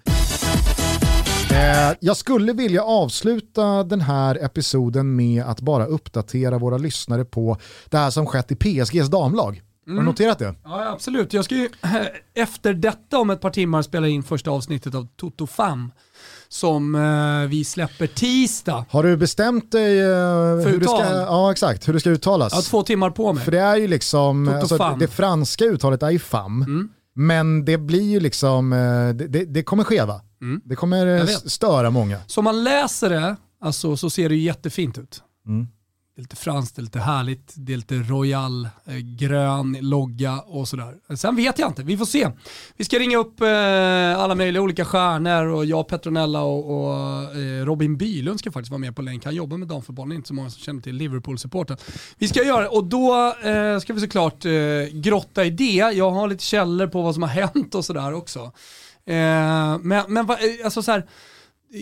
Eh, 1.54 1.96
jag 2.00 2.16
skulle 2.16 2.52
vilja 2.52 2.82
avsluta 2.82 3.84
den 3.84 4.00
här 4.00 4.44
episoden 4.44 5.16
med 5.16 5.44
att 5.44 5.60
bara 5.60 5.86
uppdatera 5.86 6.58
våra 6.58 6.78
lyssnare 6.78 7.24
på 7.24 7.56
det 7.90 7.98
här 7.98 8.10
som 8.10 8.26
skett 8.26 8.52
i 8.52 8.56
PSGs 8.56 9.08
damlag. 9.08 9.62
Mm. 9.86 9.96
Har 9.96 10.02
du 10.02 10.02
mm. 10.02 10.04
noterat 10.04 10.38
det? 10.38 10.54
Ja, 10.64 10.88
absolut. 10.88 11.32
Jag 11.32 11.44
ska 11.44 11.54
ju 11.54 11.68
efter 12.34 12.74
detta 12.74 13.18
om 13.18 13.30
ett 13.30 13.40
par 13.40 13.50
timmar 13.50 13.82
spela 13.82 14.08
in 14.08 14.22
första 14.22 14.50
avsnittet 14.50 14.94
av 14.94 15.08
Toto 15.16 15.46
Fam 15.46 15.90
som 16.48 16.94
eh, 16.94 17.48
vi 17.48 17.64
släpper 17.64 18.06
tisdag. 18.06 18.84
Har 18.90 19.02
du 19.02 19.16
bestämt 19.16 19.72
dig 19.72 20.00
eh, 20.00 20.06
hur, 20.06 20.80
det 20.80 20.84
ska, 20.84 21.04
ja, 21.04 21.52
exakt, 21.52 21.88
hur 21.88 21.92
det 21.92 22.00
ska 22.00 22.10
uttalas? 22.10 22.52
Jag 22.52 22.58
har 22.58 22.62
två 22.62 22.82
timmar 22.82 23.10
på 23.10 23.32
mig. 23.32 23.44
För 23.44 23.52
det 23.52 23.60
är 23.60 23.76
ju 23.76 23.88
liksom, 23.88 24.48
alltså, 24.48 24.96
det, 24.98 25.08
franska 25.08 25.64
uttalet 25.64 26.02
är 26.02 26.10
ju 26.10 26.18
fam, 26.18 26.62
mm. 26.62 26.88
men 27.14 27.64
det 27.64 27.78
blir 27.78 28.02
ju 28.02 28.20
liksom, 28.20 28.72
eh, 28.72 28.78
det, 29.14 29.26
det, 29.28 29.44
det 29.44 29.62
kommer 29.62 29.84
skeva. 29.84 30.20
Mm. 30.42 30.60
Det 30.64 30.76
kommer 30.76 31.20
eh, 31.20 31.26
störa 31.26 31.90
många. 31.90 32.20
Så 32.26 32.40
om 32.40 32.44
man 32.44 32.64
läser 32.64 33.10
det, 33.10 33.36
alltså, 33.60 33.96
så 33.96 34.10
ser 34.10 34.28
det 34.28 34.34
ju 34.34 34.42
jättefint 34.42 34.98
ut. 34.98 35.22
Mm. 35.46 35.68
Det 36.16 36.20
är 36.20 36.22
lite 36.22 36.36
franskt, 36.36 36.76
det 36.76 36.80
är 36.80 36.82
lite 36.82 36.98
härligt, 36.98 37.54
det 37.56 37.72
är 37.72 37.76
lite 37.76 37.94
royal, 37.94 38.68
eh, 38.84 38.96
grön 38.96 39.76
logga 39.80 40.40
och 40.40 40.68
sådär. 40.68 41.16
Sen 41.16 41.36
vet 41.36 41.58
jag 41.58 41.70
inte, 41.70 41.82
vi 41.82 41.96
får 41.96 42.04
se. 42.04 42.30
Vi 42.76 42.84
ska 42.84 42.98
ringa 42.98 43.18
upp 43.18 43.40
eh, 43.40 44.18
alla 44.18 44.34
möjliga 44.34 44.62
olika 44.62 44.84
stjärnor 44.84 45.46
och 45.46 45.64
jag, 45.64 45.88
Petronella 45.88 46.42
och, 46.42 46.84
och 46.84 46.94
eh, 47.36 47.64
Robin 47.64 47.96
Bylund 47.96 48.38
ska 48.38 48.52
faktiskt 48.52 48.70
vara 48.70 48.78
med 48.78 48.96
på 48.96 49.02
länk. 49.02 49.24
Han 49.24 49.34
jobbar 49.34 49.56
med 49.56 49.68
damfotbollen, 49.68 50.16
inte 50.16 50.28
så 50.28 50.34
många 50.34 50.50
som 50.50 50.60
känner 50.60 50.82
till 50.82 50.94
Liverpool-supporten. 50.94 51.76
Vi 52.18 52.28
ska 52.28 52.42
göra 52.44 52.62
det 52.62 52.68
och 52.68 52.84
då 52.84 53.34
eh, 53.44 53.78
ska 53.78 53.92
vi 53.92 54.00
såklart 54.00 54.44
eh, 54.44 54.52
grotta 54.92 55.44
i 55.44 55.50
det. 55.50 55.92
Jag 55.94 56.10
har 56.10 56.28
lite 56.28 56.44
källor 56.44 56.86
på 56.86 57.02
vad 57.02 57.14
som 57.14 57.22
har 57.22 57.30
hänt 57.30 57.74
och 57.74 57.84
sådär 57.84 58.12
också. 58.14 58.40
Eh, 59.06 59.78
men 59.80 60.04
men 60.08 60.30
eh, 60.30 60.36
alltså 60.64 60.82
så 60.82 60.92
här, 60.92 61.06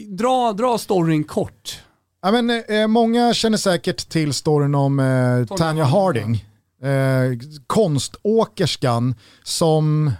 dra, 0.08 0.52
dra 0.52 0.78
storyn 0.78 1.24
kort. 1.24 1.82
Ja, 2.24 2.30
men, 2.32 2.50
eh, 2.68 2.86
många 2.86 3.34
känner 3.34 3.58
säkert 3.58 4.08
till 4.08 4.32
storyn 4.32 4.74
om 4.74 4.98
eh, 5.00 5.56
Tanya 5.56 5.84
Harding. 5.84 6.44
Eh, 6.82 7.38
konståkerskan 7.66 9.14
som 9.42 10.12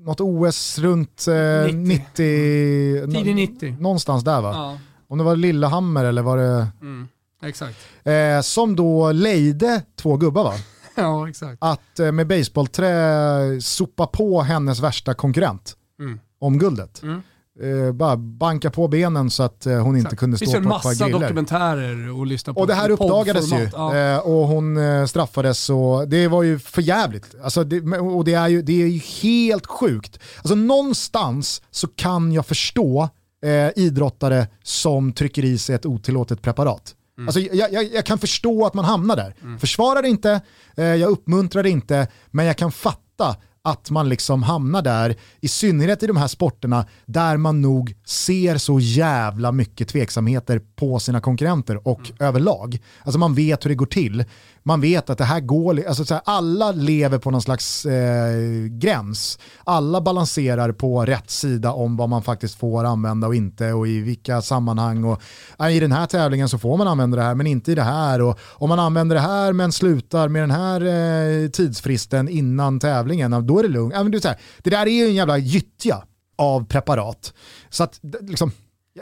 något 0.00 0.20
OS 0.20 0.78
runt 0.78 1.26
eh, 1.28 1.74
90. 1.74 3.06
90 3.06 3.12
Tidig 3.12 3.34
90. 3.34 3.76
Någonstans 3.80 4.24
där 4.24 4.40
va? 4.40 4.52
Ja. 4.52 4.78
Om 5.08 5.18
det 5.18 5.24
var 5.24 5.36
Lillehammer 5.36 6.04
eller 6.04 6.22
var 6.22 6.36
det... 6.36 6.66
Mm, 6.80 7.08
exakt. 7.42 7.78
Eh, 8.04 8.40
som 8.40 8.76
då 8.76 9.12
lejde 9.12 9.82
två 9.96 10.16
gubbar 10.16 10.44
va? 10.44 10.54
ja 10.94 11.28
exakt. 11.28 11.58
Att 11.60 11.98
eh, 11.98 12.12
med 12.12 12.26
baseballträ 12.26 13.60
sopa 13.60 14.06
på 14.06 14.42
hennes 14.42 14.80
värsta 14.80 15.14
konkurrent 15.14 15.76
mm. 15.98 16.20
om 16.38 16.58
guldet. 16.58 17.02
Mm 17.02 17.22
eh, 17.62 17.92
bara 17.92 18.16
banka 18.16 18.70
på 18.70 18.88
benen 18.88 19.30
så 19.30 19.42
att 19.42 19.66
eh, 19.66 19.82
hon 19.82 19.96
inte 19.96 20.16
kunde 20.16 20.36
stå 20.36 20.46
på 20.46 20.50
ett 20.50 20.64
par 20.64 20.68
griller. 20.68 20.78
Det 20.78 20.98
finns 20.98 21.12
massa 21.12 21.18
dokumentärer 21.18 22.18
och 22.18 22.26
lyssna 22.26 22.54
på. 22.54 22.60
Och 22.60 22.66
det 22.66 22.74
här 22.74 22.90
uppdagades 22.90 23.52
ju 23.52 23.68
ja. 23.72 23.96
eh, 23.96 24.18
och 24.18 24.46
hon 24.46 24.76
eh, 24.76 25.06
straffades 25.06 25.70
och 25.70 26.08
det 26.08 26.28
var 26.28 26.42
ju 26.42 26.58
för 26.58 26.82
jävligt. 26.82 27.34
Alltså 27.42 27.64
det, 27.64 27.98
och 27.98 28.24
det 28.24 28.34
är, 28.34 28.48
ju, 28.48 28.62
det 28.62 28.82
är 28.82 28.86
ju 28.86 28.98
helt 28.98 29.66
sjukt. 29.66 30.18
Alltså 30.36 30.54
någonstans 30.54 31.62
så 31.70 31.88
kan 31.88 32.32
jag 32.32 32.46
förstå 32.46 33.08
eh, 33.44 33.70
idrottare 33.76 34.46
som 34.62 35.12
trycker 35.12 35.44
i 35.44 35.58
sig 35.58 35.74
ett 35.74 35.86
otillåtet 35.86 36.42
preparat. 36.42 36.94
Mm. 37.18 37.28
Alltså, 37.28 37.40
jag, 37.40 37.72
jag, 37.72 37.92
jag, 37.92 38.04
kan 38.04 38.18
förstå 38.18 38.66
att 38.66 38.74
man 38.74 38.84
hamnar 38.84 39.16
där. 39.16 39.34
Mm. 39.42 39.58
Försvarar 39.58 40.02
det 40.02 40.08
inte, 40.08 40.40
eh, 40.76 40.84
jag 40.84 41.10
uppmuntrar 41.10 41.62
det 41.62 41.70
inte, 41.70 42.08
men 42.30 42.46
jag 42.46 42.56
kan 42.56 42.72
fatta 42.72 43.36
att 43.64 43.90
man 43.90 44.08
liksom 44.08 44.42
hamnar 44.42 44.82
där, 44.82 45.16
i 45.40 45.48
synnerhet 45.48 46.02
i 46.02 46.06
de 46.06 46.16
här 46.16 46.28
sporterna 46.28 46.86
där 47.06 47.36
man 47.36 47.62
nog 47.62 47.94
ser 48.04 48.58
så 48.58 48.80
jävla 48.80 49.52
mycket 49.52 49.88
tveksamheter 49.88 50.60
på 50.76 50.98
sina 50.98 51.20
konkurrenter 51.20 51.88
och 51.88 52.00
mm. 52.00 52.16
överlag. 52.18 52.78
Alltså 53.02 53.18
man 53.18 53.34
vet 53.34 53.64
hur 53.64 53.68
det 53.68 53.74
går 53.74 53.86
till 53.86 54.24
man 54.66 54.80
vet 54.80 55.10
att 55.10 55.18
det 55.18 55.24
här 55.24 55.40
går, 55.40 55.86
alltså 55.86 56.04
så 56.04 56.14
här, 56.14 56.22
alla 56.24 56.72
lever 56.72 57.18
på 57.18 57.30
någon 57.30 57.42
slags 57.42 57.86
eh, 57.86 58.66
gräns. 58.66 59.38
Alla 59.64 60.00
balanserar 60.00 60.72
på 60.72 61.04
rätt 61.04 61.30
sida 61.30 61.72
om 61.72 61.96
vad 61.96 62.08
man 62.08 62.22
faktiskt 62.22 62.54
får 62.54 62.84
använda 62.84 63.26
och 63.26 63.34
inte 63.34 63.72
och 63.72 63.88
i 63.88 64.00
vilka 64.00 64.42
sammanhang. 64.42 65.04
Och, 65.04 65.22
äh, 65.58 65.76
I 65.76 65.80
den 65.80 65.92
här 65.92 66.06
tävlingen 66.06 66.48
så 66.48 66.58
får 66.58 66.76
man 66.76 66.88
använda 66.88 67.16
det 67.16 67.22
här 67.22 67.34
men 67.34 67.46
inte 67.46 67.72
i 67.72 67.74
det 67.74 67.82
här. 67.82 68.20
Och 68.20 68.38
om 68.42 68.68
man 68.68 68.78
använder 68.78 69.16
det 69.16 69.22
här 69.22 69.52
men 69.52 69.72
slutar 69.72 70.28
med 70.28 70.42
den 70.42 70.50
här 70.50 70.80
eh, 70.80 71.48
tidsfristen 71.48 72.28
innan 72.28 72.80
tävlingen, 72.80 73.46
då 73.46 73.58
är 73.58 73.62
det 73.62 73.68
lugnt. 73.68 73.94
Äh, 73.94 74.02
men 74.02 74.12
det, 74.12 74.38
det 74.58 74.70
där 74.70 74.86
är 74.86 74.90
ju 74.90 75.06
en 75.06 75.14
jävla 75.14 75.38
gyttja 75.38 76.02
av 76.36 76.66
preparat. 76.66 77.32
Så 77.70 77.84
att 77.84 78.00
liksom, 78.20 78.50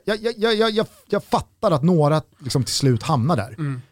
jag, 0.04 0.18
jag, 0.22 0.54
jag, 0.54 0.70
jag, 0.70 0.86
jag 1.08 1.24
fattar 1.24 1.70
att 1.70 1.82
några 1.82 2.22
liksom 2.38 2.64
till 2.64 2.74
slut 2.74 3.02
hamnar 3.02 3.36
där. 3.36 3.54
Mm. 3.58 3.82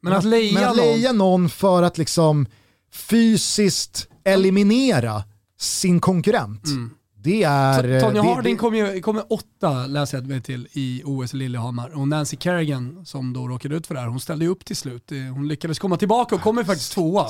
Men 0.00 0.12
att 0.12 0.24
leja, 0.24 0.60
men 0.60 0.70
att 0.70 0.76
leja 0.76 1.12
någon 1.12 1.48
för 1.48 1.82
att 1.82 1.98
liksom 1.98 2.46
fysiskt 2.92 4.08
eliminera 4.24 5.22
sin 5.58 6.00
konkurrent. 6.00 6.66
Mm. 6.66 6.90
Det 7.22 7.42
är... 7.42 8.00
Tony 8.00 8.18
Harding 8.20 8.56
kom 8.56 8.74
ju 8.74 9.00
kom 9.00 9.22
åtta, 9.28 9.86
läser 9.86 10.18
jag 10.18 10.26
mig 10.26 10.42
till, 10.42 10.68
i 10.72 11.02
OS 11.04 11.34
i 11.34 11.36
Lillehammar. 11.36 11.90
Och 11.90 12.08
Nancy 12.08 12.36
Kerrigan, 12.36 13.06
som 13.06 13.32
då 13.32 13.48
råkade 13.48 13.76
ut 13.76 13.86
för 13.86 13.94
det 13.94 14.00
här, 14.00 14.08
hon 14.08 14.20
ställde 14.20 14.44
ju 14.44 14.50
upp 14.50 14.64
till 14.64 14.76
slut. 14.76 15.10
Hon 15.34 15.48
lyckades 15.48 15.78
komma 15.78 15.96
tillbaka 15.96 16.34
och 16.34 16.40
kommer 16.40 16.64
faktiskt 16.64 16.92
tvåa. 16.92 17.26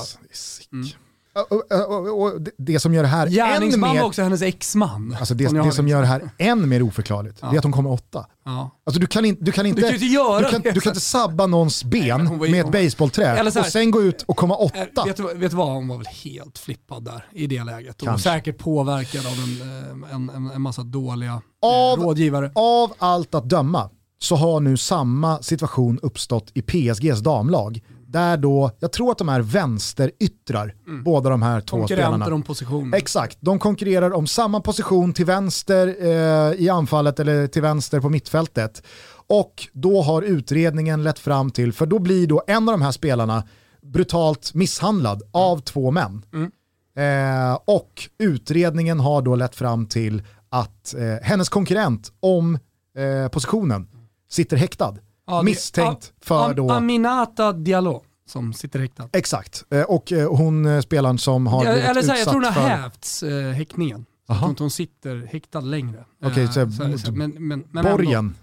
Mm. 0.71 0.87
Och, 1.33 1.71
och, 1.91 2.21
och, 2.21 2.41
det 2.57 2.79
som 2.79 2.93
gör 2.93 3.01
det 3.03 3.09
här 3.09 3.39
än 3.55 3.79
mer... 3.79 3.99
var 3.99 4.03
också 4.03 4.21
hennes 4.21 4.41
exman. 4.41 5.15
Alltså 5.19 5.33
det, 5.33 5.63
det 5.63 5.71
som 5.71 5.87
gör 5.87 6.01
det 6.01 6.07
här 6.07 6.29
än 6.37 6.69
mer 6.69 6.81
oförklarligt, 6.81 7.37
ja. 7.41 7.47
det 7.47 7.55
är 7.55 7.57
att 7.57 7.63
hon 7.63 7.73
kommer 7.73 7.91
åtta. 7.91 8.25
Ja. 8.45 8.81
Alltså 8.85 8.99
du 8.99 9.07
kan, 9.07 9.25
in, 9.25 9.37
du 9.39 9.51
kan 9.51 9.65
inte, 9.65 9.81
du 9.81 9.87
kan 9.87 9.93
inte, 9.93 10.05
göra 10.05 10.39
du 10.39 10.49
kan, 10.49 10.61
du 10.61 10.81
kan 10.81 10.89
inte 10.89 11.01
sabba 11.01 11.47
någons 11.47 11.83
ben 11.83 12.37
Nej, 12.39 12.51
med 12.51 12.65
ett 12.65 12.71
baseballträ 12.71 13.43
och 13.59 13.65
sen 13.65 13.91
gå 13.91 14.01
ut 14.01 14.21
och 14.27 14.37
komma 14.37 14.55
åtta. 14.55 15.05
Vet, 15.05 15.19
vet 15.19 15.51
du 15.51 15.57
vad, 15.57 15.67
hon 15.67 15.87
var 15.87 15.97
väl 15.97 16.07
helt 16.07 16.57
flippad 16.57 17.03
där 17.03 17.25
i 17.31 17.47
det 17.47 17.63
läget. 17.63 18.01
Och 18.01 18.19
säkert 18.19 18.57
påverkad 18.57 19.25
av 19.25 19.33
en, 19.33 19.61
eh, 19.61 20.15
en, 20.15 20.29
en, 20.29 20.51
en 20.51 20.61
massa 20.61 20.83
dåliga 20.83 21.31
eh, 21.31 21.39
av, 21.61 21.99
rådgivare. 21.99 22.51
Av 22.55 22.93
allt 22.97 23.35
att 23.35 23.49
döma 23.49 23.89
så 24.19 24.35
har 24.35 24.59
nu 24.59 24.77
samma 24.77 25.41
situation 25.41 25.99
uppstått 26.01 26.51
i 26.53 26.61
PSGs 26.61 27.19
damlag 27.19 27.81
där 28.11 28.37
då, 28.37 28.71
jag 28.79 28.91
tror 28.91 29.11
att 29.11 29.17
de 29.17 29.29
är 29.29 29.41
vänsteryttrar, 29.41 30.75
mm. 30.87 31.03
båda 31.03 31.29
de 31.29 31.41
här 31.41 31.61
två 31.61 31.87
spelarna. 31.87 32.35
om 32.35 32.43
position. 32.43 32.93
Exakt, 32.93 33.37
de 33.41 33.59
konkurrerar 33.59 34.11
om 34.11 34.27
samma 34.27 34.61
position 34.61 35.13
till 35.13 35.25
vänster 35.25 35.95
eh, 36.01 36.61
i 36.61 36.69
anfallet 36.69 37.19
eller 37.19 37.47
till 37.47 37.61
vänster 37.61 37.99
på 37.99 38.09
mittfältet. 38.09 38.83
Och 39.27 39.67
då 39.73 40.01
har 40.01 40.21
utredningen 40.21 41.03
lett 41.03 41.19
fram 41.19 41.51
till, 41.51 41.73
för 41.73 41.85
då 41.85 41.99
blir 41.99 42.27
då 42.27 42.43
en 42.47 42.69
av 42.69 42.73
de 42.73 42.81
här 42.81 42.91
spelarna 42.91 43.43
brutalt 43.81 44.53
misshandlad 44.53 45.21
mm. 45.21 45.29
av 45.31 45.59
två 45.59 45.91
män. 45.91 46.25
Mm. 46.33 46.51
Eh, 46.95 47.59
och 47.65 48.09
utredningen 48.17 48.99
har 48.99 49.21
då 49.21 49.35
lett 49.35 49.55
fram 49.55 49.85
till 49.85 50.23
att 50.49 50.93
eh, 50.93 51.27
hennes 51.27 51.49
konkurrent 51.49 52.11
om 52.19 52.59
eh, 52.97 53.31
positionen 53.31 53.87
sitter 54.29 54.57
häktad. 54.57 54.95
Ja, 55.31 55.41
misstänkt 55.41 56.13
för 56.21 56.53
då... 56.53 56.71
Aminata 56.71 57.53
Diallo 57.53 58.03
som 58.31 58.53
sitter 58.53 58.79
häktad. 58.79 59.09
Exakt, 59.13 59.63
eh, 59.69 59.81
och 59.81 60.11
eh, 60.11 60.29
hon 60.29 60.65
eh, 60.65 60.81
spelaren 60.81 61.17
som 61.17 61.47
har 61.47 61.63
blivit 61.63 61.83
Eller 61.83 62.01
så 62.01 62.11
här, 62.11 62.17
jag 62.17 62.27
tror 62.27 62.41
hon 62.41 62.43
har 62.43 62.69
hävts 62.69 63.23
eh, 63.23 63.51
häktningen. 63.51 64.05
Jag 64.27 64.37
tror 64.37 64.49
inte 64.49 64.63
hon 64.63 64.71
sitter 64.71 65.27
häktad 65.31 65.61
längre. 65.61 66.05
Okej, 66.23 66.45
okay, 66.45 66.97
så, 66.97 67.11
men, 67.11 67.47
men, 67.47 67.63
men 67.71 67.83
borgen. 67.83 68.19
Ändå, 68.19 68.35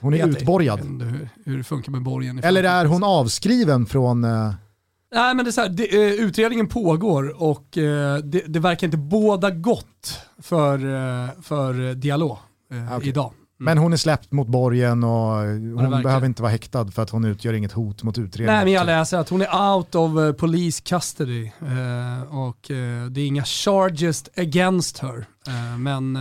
hon 0.00 0.14
är 0.14 0.28
utborgad. 0.28 0.80
Hur, 0.80 1.28
hur 1.44 1.58
det 1.58 1.64
funkar 1.64 1.92
med 1.92 2.02
borgen. 2.02 2.40
Eller 2.44 2.64
är 2.64 2.84
hon 2.84 3.04
avskriven 3.04 3.86
från... 3.86 4.20
Nej 5.14 5.34
men 5.34 5.44
det 5.44 5.48
är 5.48 5.52
så 5.52 5.60
här, 5.60 5.68
det, 5.68 6.16
utredningen 6.16 6.68
pågår 6.68 7.42
och 7.42 7.68
det, 8.24 8.44
det, 8.46 8.60
verkar 8.60 8.86
inte 8.86 8.96
båda 8.96 9.50
gott 9.50 10.20
för, 10.38 10.78
för 11.42 11.94
Dialog 11.94 12.38
okay. 12.96 13.08
idag. 13.08 13.32
Men 13.62 13.78
hon 13.78 13.92
är 13.92 13.96
släppt 13.96 14.32
mot 14.32 14.48
borgen 14.48 15.04
och 15.04 15.10
hon 15.10 15.92
ja, 15.92 16.02
behöver 16.02 16.26
inte 16.26 16.42
vara 16.42 16.52
häktad 16.52 16.90
för 16.90 17.02
att 17.02 17.10
hon 17.10 17.24
utgör 17.24 17.52
inget 17.52 17.72
hot 17.72 18.02
mot 18.02 18.18
utredningen. 18.18 18.54
Nej 18.54 18.64
men 18.64 18.72
jag 18.72 18.86
läser 18.86 19.18
att 19.18 19.28
hon 19.28 19.42
är 19.42 19.74
out 19.74 19.94
of 19.94 20.16
uh, 20.16 20.32
police 20.32 20.82
custody 20.82 21.44
uh, 21.62 22.36
och 22.36 22.70
uh, 22.70 23.06
det 23.10 23.20
är 23.20 23.26
inga 23.26 23.44
charges 23.44 24.24
against 24.36 24.98
her. 24.98 25.26
men 25.78 26.18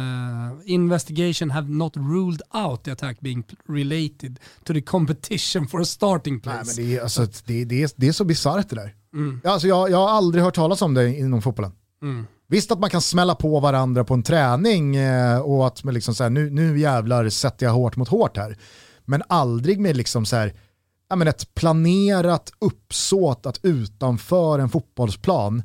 investigation 0.66 1.50
have 1.50 1.70
not 1.70 1.98
ruled 1.98 2.42
out 2.54 2.84
the 2.84 2.92
attack 2.92 3.20
being 3.20 3.44
related 3.68 4.40
to 4.64 4.74
the 4.74 4.82
competition 4.82 5.68
for 5.68 5.82
a 5.82 5.86
starting 5.86 6.40
place. 6.40 6.64
Nej, 6.66 6.76
men 6.78 6.86
det, 6.86 6.98
är, 6.98 7.04
alltså, 7.04 7.28
det, 7.46 7.66
det, 7.66 7.84
är, 7.84 7.92
det 7.96 8.08
är 8.08 8.12
så 8.12 8.24
bisarrt 8.24 8.70
det 8.70 8.76
där. 8.76 8.94
Mm. 9.14 9.42
Alltså, 9.44 9.68
jag, 9.68 9.92
jag 9.92 9.98
har 9.98 10.10
aldrig 10.10 10.44
hört 10.44 10.56
talas 10.56 10.82
om 10.82 10.94
det 10.94 11.18
inom 11.18 11.42
fotbollen. 11.42 11.72
Mm. 12.02 12.26
Visst 12.52 12.72
att 12.72 12.80
man 12.80 12.90
kan 12.90 13.02
smälla 13.02 13.36
på 13.36 13.60
varandra 13.60 14.04
på 14.04 14.14
en 14.14 14.24
träning 14.24 14.96
eh, 14.96 15.40
och 15.40 15.68
att 15.68 15.84
man 15.84 15.94
liksom 15.94 16.16
så 16.16 16.24
här, 16.24 16.30
nu, 16.30 16.50
nu 16.50 16.80
jävlar 16.80 17.30
sätter 17.30 17.66
jag 17.66 17.74
hårt 17.74 17.96
mot 17.96 18.08
hårt 18.08 18.38
här. 18.38 18.58
Men 19.06 19.24
aldrig 19.28 19.80
med 19.80 19.98
liksom 19.98 20.26
så 20.26 20.36
här, 20.36 20.54
ja, 21.10 21.16
men 21.16 21.28
ett 21.28 21.54
planerat 21.54 22.52
uppsåt 22.60 23.46
att 23.46 23.60
utanför 23.64 24.60
en 24.60 24.70
fotbollsplan 24.70 25.64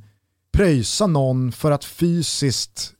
pröjsa 0.52 1.06
någon 1.06 1.52
för 1.52 1.70
att 1.70 1.84
fysiskt 1.84 2.92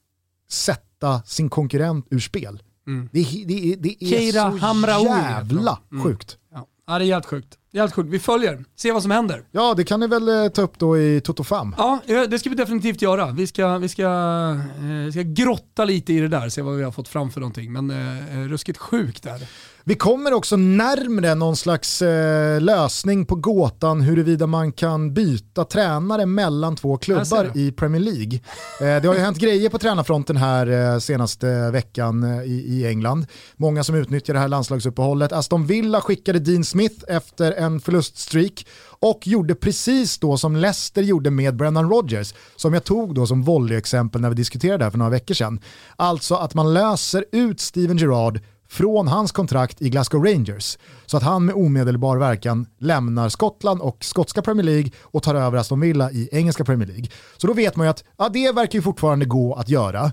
sätta 0.51 1.23
sin 1.23 1.51
konkurrent 1.51 2.07
ur 2.11 2.21
spel. 2.21 2.63
Mm. 2.87 3.09
Det, 3.13 3.45
det, 3.47 3.77
det, 3.77 4.05
är 4.05 4.09
Keira 4.09 4.51
så 4.51 4.57
Hamraoui. 4.57 5.09
jävla 5.09 5.79
mm. 5.93 6.05
sjukt. 6.05 6.39
Ja. 6.53 6.67
ja, 6.87 6.99
det 6.99 7.05
är 7.05 7.07
helt 7.07 7.27
sjukt. 7.27 7.59
Helt 7.75 7.95
sjukt. 7.95 8.11
Vi 8.11 8.19
följer, 8.19 8.65
se 8.77 8.93
vad 8.93 9.03
som 9.03 9.11
händer. 9.11 9.45
Ja, 9.51 9.75
det 9.75 9.85
kan 9.85 10.01
ni 10.01 10.07
väl 10.07 10.29
eh, 10.29 10.49
ta 10.49 10.63
upp 10.63 10.79
då 10.79 10.99
i 10.99 11.21
Toto 11.21 11.45
Fam. 11.45 11.75
Ja, 11.79 12.01
det 12.07 12.39
ska 12.39 12.51
vi 12.51 12.57
definitivt 12.57 13.03
göra. 13.03 13.31
Vi 13.31 13.47
ska, 13.47 13.79
vi 13.79 13.89
ska, 13.89 14.03
eh, 14.05 15.11
ska 15.11 15.23
grotta 15.23 15.85
lite 15.85 16.13
i 16.13 16.21
det 16.21 16.29
där, 16.29 16.49
se 16.49 16.63
vad 16.63 16.77
vi 16.77 16.83
har 16.83 16.93
fått 16.93 17.09
fram 17.09 17.31
för 17.31 17.41
någonting. 17.41 17.73
Men 17.73 17.91
eh, 17.91 18.39
eh 18.39 18.49
ruskigt 18.49 18.79
sjukt 18.79 19.27
är 19.27 19.39
det. 19.39 19.47
Vi 19.87 19.95
kommer 19.95 20.33
också 20.33 20.57
närmre 20.57 21.35
någon 21.35 21.57
slags 21.57 22.03
eh, 22.03 22.61
lösning 22.61 23.27
på 23.27 23.35
gåtan 23.35 24.01
huruvida 24.01 24.47
man 24.47 24.73
kan 24.73 25.15
byta 25.15 25.65
tränare 25.65 26.27
mellan 26.27 26.77
två 26.77 26.97
klubbar 26.97 27.51
i 27.55 27.73
Premier 27.73 28.03
League. 28.03 28.41
Eh, 28.81 29.03
det 29.03 29.09
har 29.09 29.15
ju 29.15 29.21
hänt 29.21 29.39
grejer 29.39 29.71
på 29.71 29.79
tränarfronten 29.79 30.37
här 30.37 30.93
eh, 30.95 30.99
senaste 30.99 31.71
veckan 31.71 32.23
eh, 32.23 32.43
i, 32.43 32.65
i, 32.67 32.87
England. 32.87 33.27
Många 33.57 33.85
som 33.85 33.95
utnyttjar 33.95 34.35
det 34.35 34.41
här 34.41 34.49
landslagsuppehållet. 34.49 35.33
Aston 35.33 35.67
Villa 35.67 36.01
skickade 36.01 36.39
Dean 36.39 36.65
Smith 36.65 37.05
efter 37.09 37.53
en 37.53 37.81
förluststreak 37.81 38.67
och 39.01 39.27
gjorde 39.27 39.55
precis 39.55 40.19
då 40.19 40.37
som 40.37 40.57
Leicester 40.57 41.03
gjorde 41.03 41.31
med 41.31 41.57
Brennan 41.57 41.91
Rodgers, 41.91 42.35
som 42.57 42.75
jag 42.75 42.85
tog 42.85 43.15
då 43.15 43.27
som 43.27 43.43
volleyexempel 43.43 44.21
när 44.21 44.29
vi 44.29 44.35
diskuterade 44.35 44.79
det 44.79 44.85
här 44.85 44.91
för 44.91 44.99
några 44.99 45.11
veckor 45.11 45.35
sedan. 45.35 45.61
Alltså 45.97 46.35
att 46.35 46.55
man 46.55 46.75
löser 46.75 47.25
ut 47.33 47.61
Steven 47.61 47.97
Gerrard 47.97 48.41
från 48.75 49.09
hans 49.09 49.33
kontrakt 49.33 49.83
i 49.83 49.91
Glasgow 49.91 50.25
Rangers. 50.25 50.79
Så 51.07 51.17
att 51.17 51.23
han 51.23 51.45
med 51.45 51.55
omedelbar 51.55 52.17
verkan 52.17 52.67
lämnar 52.79 53.29
Skottland 53.29 53.81
och 53.81 54.05
skotska 54.05 54.43
Premier 54.43 54.65
League 54.65 54.91
och 55.03 55.23
tar 55.23 55.35
över 55.35 55.59
Aston 55.59 55.81
Villa 55.81 56.11
i 56.11 56.29
engelska 56.33 56.65
Premier 56.65 56.89
League. 56.89 57.07
Så 57.37 57.47
då 57.47 57.53
vet 57.53 57.77
man 57.77 57.87
ju 57.87 57.91
att 57.91 58.05
ja, 58.19 58.29
det 58.29 58.53
verkar 58.53 58.79
ju 58.79 58.83
fortfarande 58.83 59.25
gå 59.25 59.55
att 59.55 59.69
göra. 59.69 60.13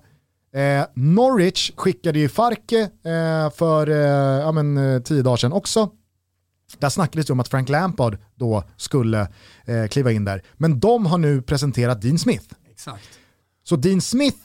Eh, 0.53 0.85
Norwich 0.93 1.71
skickade 1.75 2.19
ju 2.19 2.29
Farke 2.29 2.79
eh, 2.81 3.51
för 3.55 3.89
eh, 3.89 3.95
ja, 4.41 4.51
men, 4.51 4.77
eh, 4.77 5.01
tio 5.01 5.21
dagar 5.21 5.37
sedan 5.37 5.53
också. 5.53 5.89
Där 6.79 6.89
snackades 6.89 7.25
det 7.25 7.33
om 7.33 7.39
att 7.39 7.47
Frank 7.47 7.69
Lampard 7.69 8.17
då 8.35 8.63
skulle 8.77 9.21
eh, 9.65 9.87
kliva 9.89 10.11
in 10.11 10.25
där. 10.25 10.43
Men 10.53 10.79
de 10.79 11.05
har 11.05 11.17
nu 11.17 11.41
presenterat 11.41 12.01
Dean 12.01 12.19
Smith. 12.19 12.45
Exakt. 12.71 13.09
Så 13.63 13.75
Dean 13.75 14.01
Smith 14.01 14.39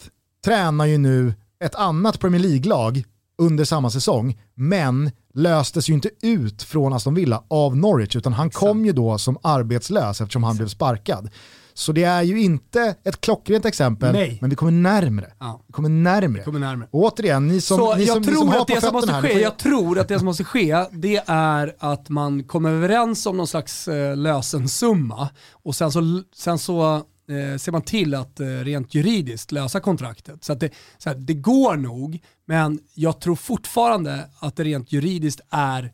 tränar 0.45 0.87
ju 0.87 0.99
nu 0.99 1.35
ett 1.61 1.75
annat 1.75 2.21
Premier 2.21 2.43
League-lag 2.43 3.05
under 3.39 3.65
samma 3.65 3.91
säsong, 3.91 4.39
men 4.55 5.11
löstes 5.35 5.89
ju 5.91 5.95
inte 5.95 6.11
ut 6.23 6.63
från 6.63 6.93
Aston 6.93 7.15
Villa 7.15 7.43
av 7.49 7.77
Norwich, 7.77 8.17
utan 8.17 8.33
han 8.33 8.51
kom 8.51 8.85
ju 8.85 8.93
då 8.93 9.19
som 9.19 9.39
arbetslös 9.43 10.21
eftersom 10.21 10.45
han 10.45 10.57
blev 10.57 10.69
sparkad. 10.69 11.31
Så 11.75 11.93
det 11.93 12.05
är 12.05 12.23
ju 12.23 12.43
inte 12.43 12.95
ett 13.05 13.21
klockrent 13.21 13.65
exempel, 13.65 14.13
Nej. 14.13 14.39
men 14.41 14.51
vi 14.51 14.57
kommer 14.57 14.73
närmre. 14.73 15.33
Ja. 15.39 15.61
Vi 15.67 15.73
kommer 15.73 15.89
närmre. 15.89 16.41
Vi 16.41 16.45
kommer 16.45 16.61
närmre. 16.61 16.89
Och 16.91 17.01
återigen, 17.01 17.49
ni 17.49 17.61
som, 17.61 17.95
ni 17.99 18.07
som, 18.07 18.23
ni 18.23 18.35
som 18.35 18.49
har 18.49 18.65
på 18.65 18.81
fötterna 18.81 19.13
här. 19.13 19.23
Ske, 19.23 19.41
jag 19.41 19.59
tror 19.59 19.99
att 19.99 20.09
det 20.09 20.19
som 20.19 20.25
måste 20.27 20.45
ske, 20.45 20.85
det 20.93 21.23
är 21.27 21.77
att 21.79 22.09
man 22.09 22.45
kommer 22.45 22.71
överens 22.71 23.27
om 23.27 23.37
någon 23.37 23.47
slags 23.47 23.89
eh, 23.89 24.17
lösensumma 24.17 25.29
och 25.53 25.75
sen 25.75 25.93
så, 25.93 26.23
sen 26.35 26.59
så 26.59 27.03
eh, 27.29 27.57
ser 27.59 27.73
man 27.73 27.83
till 27.83 28.15
att 28.15 28.41
eh, 28.41 28.47
rent 28.47 28.95
juridiskt 28.95 29.53
lösa 29.53 29.81
kontraktet. 29.81 30.45
Så, 30.45 30.53
att 30.53 30.61
det, 30.61 30.71
så 30.99 31.09
här, 31.09 31.17
det 31.17 31.35
går 31.35 31.77
nog, 31.77 32.23
men 32.45 32.79
jag 32.95 33.21
tror 33.21 33.37
fortfarande 33.37 34.31
att 34.39 34.57
det 34.57 34.65
rent 34.65 34.93
juridiskt 34.93 35.41
är, 35.51 35.85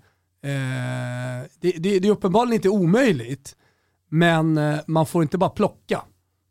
eh, 0.42 1.48
det, 1.60 1.72
det, 1.78 1.98
det, 1.98 2.08
är 2.08 2.10
uppenbarligen 2.10 2.54
inte 2.54 2.68
omöjligt, 2.68 3.56
men 4.08 4.58
eh, 4.58 4.78
man 4.86 5.06
får 5.06 5.22
inte 5.22 5.38
bara 5.38 5.50
plocka. 5.50 6.02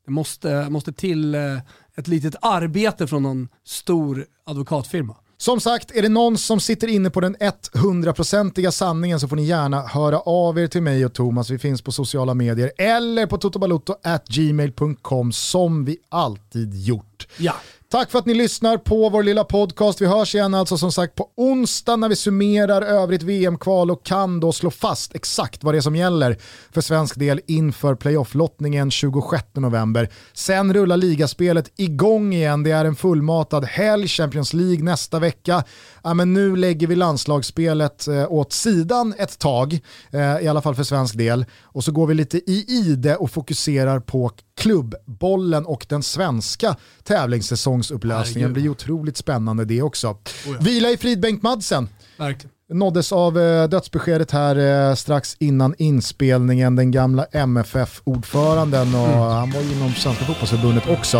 Det 0.05 0.11
måste, 0.11 0.69
måste 0.69 0.93
till 0.93 1.35
eh, 1.35 1.57
ett 1.95 2.07
litet 2.07 2.35
arbete 2.41 3.07
från 3.07 3.23
någon 3.23 3.49
stor 3.63 4.25
advokatfirma. 4.43 5.15
Som 5.41 5.59
sagt, 5.59 5.91
är 5.91 6.01
det 6.01 6.09
någon 6.09 6.37
som 6.37 6.59
sitter 6.59 6.87
inne 6.87 7.09
på 7.09 7.21
den 7.21 7.35
100-procentiga 7.35 8.71
sanningen 8.71 9.19
så 9.19 9.27
får 9.27 9.35
ni 9.35 9.45
gärna 9.45 9.81
höra 9.81 10.19
av 10.19 10.59
er 10.59 10.67
till 10.67 10.81
mig 10.81 11.05
och 11.05 11.13
Thomas. 11.13 11.49
Vi 11.49 11.59
finns 11.59 11.81
på 11.81 11.91
sociala 11.91 12.33
medier 12.33 12.71
eller 12.77 13.25
på 13.25 13.37
totobalotto.gmail.com 13.37 15.31
som 15.31 15.85
vi 15.85 15.97
alltid 16.09 16.73
gjort. 16.73 17.27
Ja. 17.37 17.53
Tack 17.91 18.11
för 18.11 18.19
att 18.19 18.25
ni 18.25 18.33
lyssnar 18.33 18.77
på 18.77 19.09
vår 19.09 19.23
lilla 19.23 19.43
podcast. 19.43 20.01
Vi 20.01 20.05
hörs 20.05 20.35
igen 20.35 20.53
alltså 20.53 20.77
som 20.77 20.91
sagt 20.91 21.15
på 21.15 21.27
onsdag 21.37 21.95
när 21.95 22.09
vi 22.09 22.15
summerar 22.15 22.81
övrigt 22.81 23.23
VM-kval 23.23 23.91
och 23.91 24.05
kan 24.05 24.39
då 24.39 24.51
slå 24.51 24.71
fast 24.71 25.15
exakt 25.15 25.63
vad 25.63 25.73
det 25.73 25.77
är 25.77 25.81
som 25.81 25.95
gäller 25.95 26.37
för 26.71 26.81
svensk 26.81 27.19
del 27.19 27.41
inför 27.47 27.95
playoff-lottningen 27.95 28.91
26 28.91 29.43
november. 29.53 30.09
Sen 30.33 30.73
rullar 30.73 30.97
ligaspelet 30.97 31.71
igång 31.75 32.33
igen. 32.33 32.63
Det 32.63 32.71
är 32.71 32.85
en 32.85 32.95
fullmatad 32.95 33.65
helg, 33.65 34.07
Champions 34.07 34.53
League 34.53 34.83
nästa 34.83 35.19
vecka. 35.19 35.63
Ja, 36.03 36.13
men 36.13 36.33
nu 36.33 36.55
lägger 36.55 36.87
vi 36.87 36.95
landslagsspelet 36.95 38.07
eh, 38.07 38.31
åt 38.31 38.53
sidan 38.53 39.13
ett 39.17 39.39
tag, 39.39 39.79
eh, 40.11 40.39
i 40.39 40.47
alla 40.47 40.61
fall 40.61 40.75
för 40.75 40.83
svensk 40.83 41.17
del. 41.17 41.45
Och 41.63 41.83
så 41.83 41.91
går 41.91 42.07
vi 42.07 42.13
lite 42.13 42.37
i 42.37 42.65
ide 42.67 43.15
och 43.15 43.31
fokuserar 43.31 43.99
på 43.99 44.31
klubbbollen 44.57 45.65
och 45.65 45.85
den 45.89 46.03
svenska 46.03 46.75
tävlingssäsongen 47.03 47.80
tävlingssäsongsupplösningen. 47.81 48.49
Det 48.49 48.53
blir 48.53 48.69
otroligt 48.69 49.17
spännande 49.17 49.65
det 49.65 49.81
också. 49.81 50.07
Oh 50.07 50.17
ja. 50.45 50.57
Vila 50.59 50.89
i 50.89 50.97
frid 50.97 51.19
Bengt 51.19 51.43
Madsen. 51.43 51.89
Verkligen 52.17 52.51
nåddes 52.69 53.11
av 53.11 53.39
eh, 53.39 53.69
dödsbeskedet 53.69 54.31
här 54.31 54.89
eh, 54.89 54.95
strax 54.95 55.35
innan 55.39 55.75
inspelningen, 55.77 56.75
den 56.75 56.91
gamla 56.91 57.25
MFF-ordföranden 57.31 58.95
och 58.95 59.07
mm. 59.07 59.19
han 59.19 59.51
var 59.51 59.61
inom 59.61 59.93
Svenska 59.93 60.25
fotbollsförbundet 60.25 60.89
också. 60.89 61.17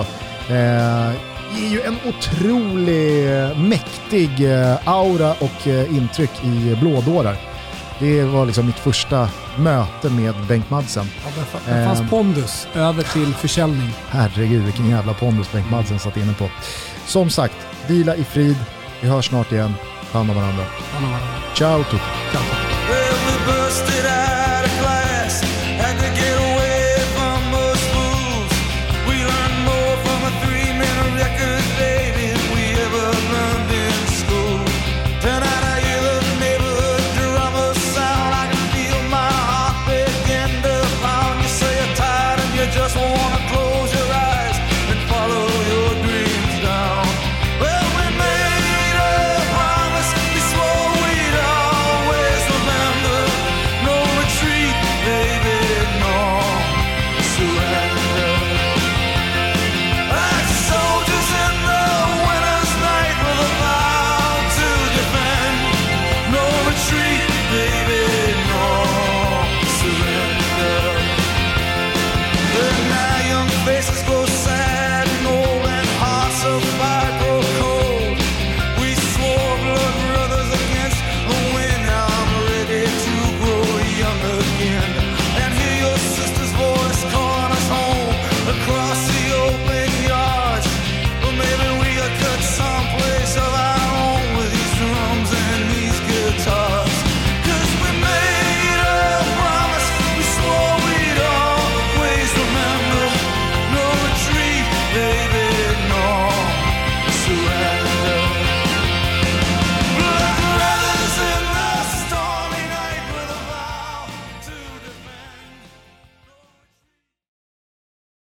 Eh, 0.50 1.12
ger 1.56 1.70
ju 1.70 1.82
en 1.82 1.96
otrolig 2.10 3.42
eh, 3.44 3.60
mäktig 3.60 4.48
aura 4.86 5.32
och 5.32 5.68
intryck 5.68 6.32
i 6.44 6.76
blådårar. 6.82 7.51
Det 8.02 8.24
var 8.24 8.46
liksom 8.46 8.66
mitt 8.66 8.80
första 8.80 9.30
möte 9.58 10.10
med 10.10 10.36
Bengt 10.48 10.70
Madsen. 10.70 11.06
Ja, 11.24 11.32
det 11.66 11.86
fanns 11.86 12.10
pondus 12.10 12.68
över 12.74 13.04
till 13.04 13.34
försäljning. 13.34 13.90
Herregud 14.10 14.64
vilken 14.64 14.90
jävla 14.90 15.14
pondus 15.14 15.52
Bengt 15.52 15.72
Madsen 15.72 16.00
satt 16.00 16.18
inne 16.18 16.34
på. 16.34 16.50
Som 17.06 17.30
sagt, 17.30 17.56
vila 17.88 18.16
i 18.16 18.24
frid. 18.24 18.58
Vi 19.02 19.08
hörs 19.08 19.28
snart 19.28 19.52
igen. 19.52 19.74
Ta 20.12 20.18
hand 20.18 20.30
om 20.30 20.36
varandra. 20.36 20.64
varandra. 20.94 21.20
Ciao 21.56 21.84
tutti. 21.84 22.04
Ciao. 22.32 22.61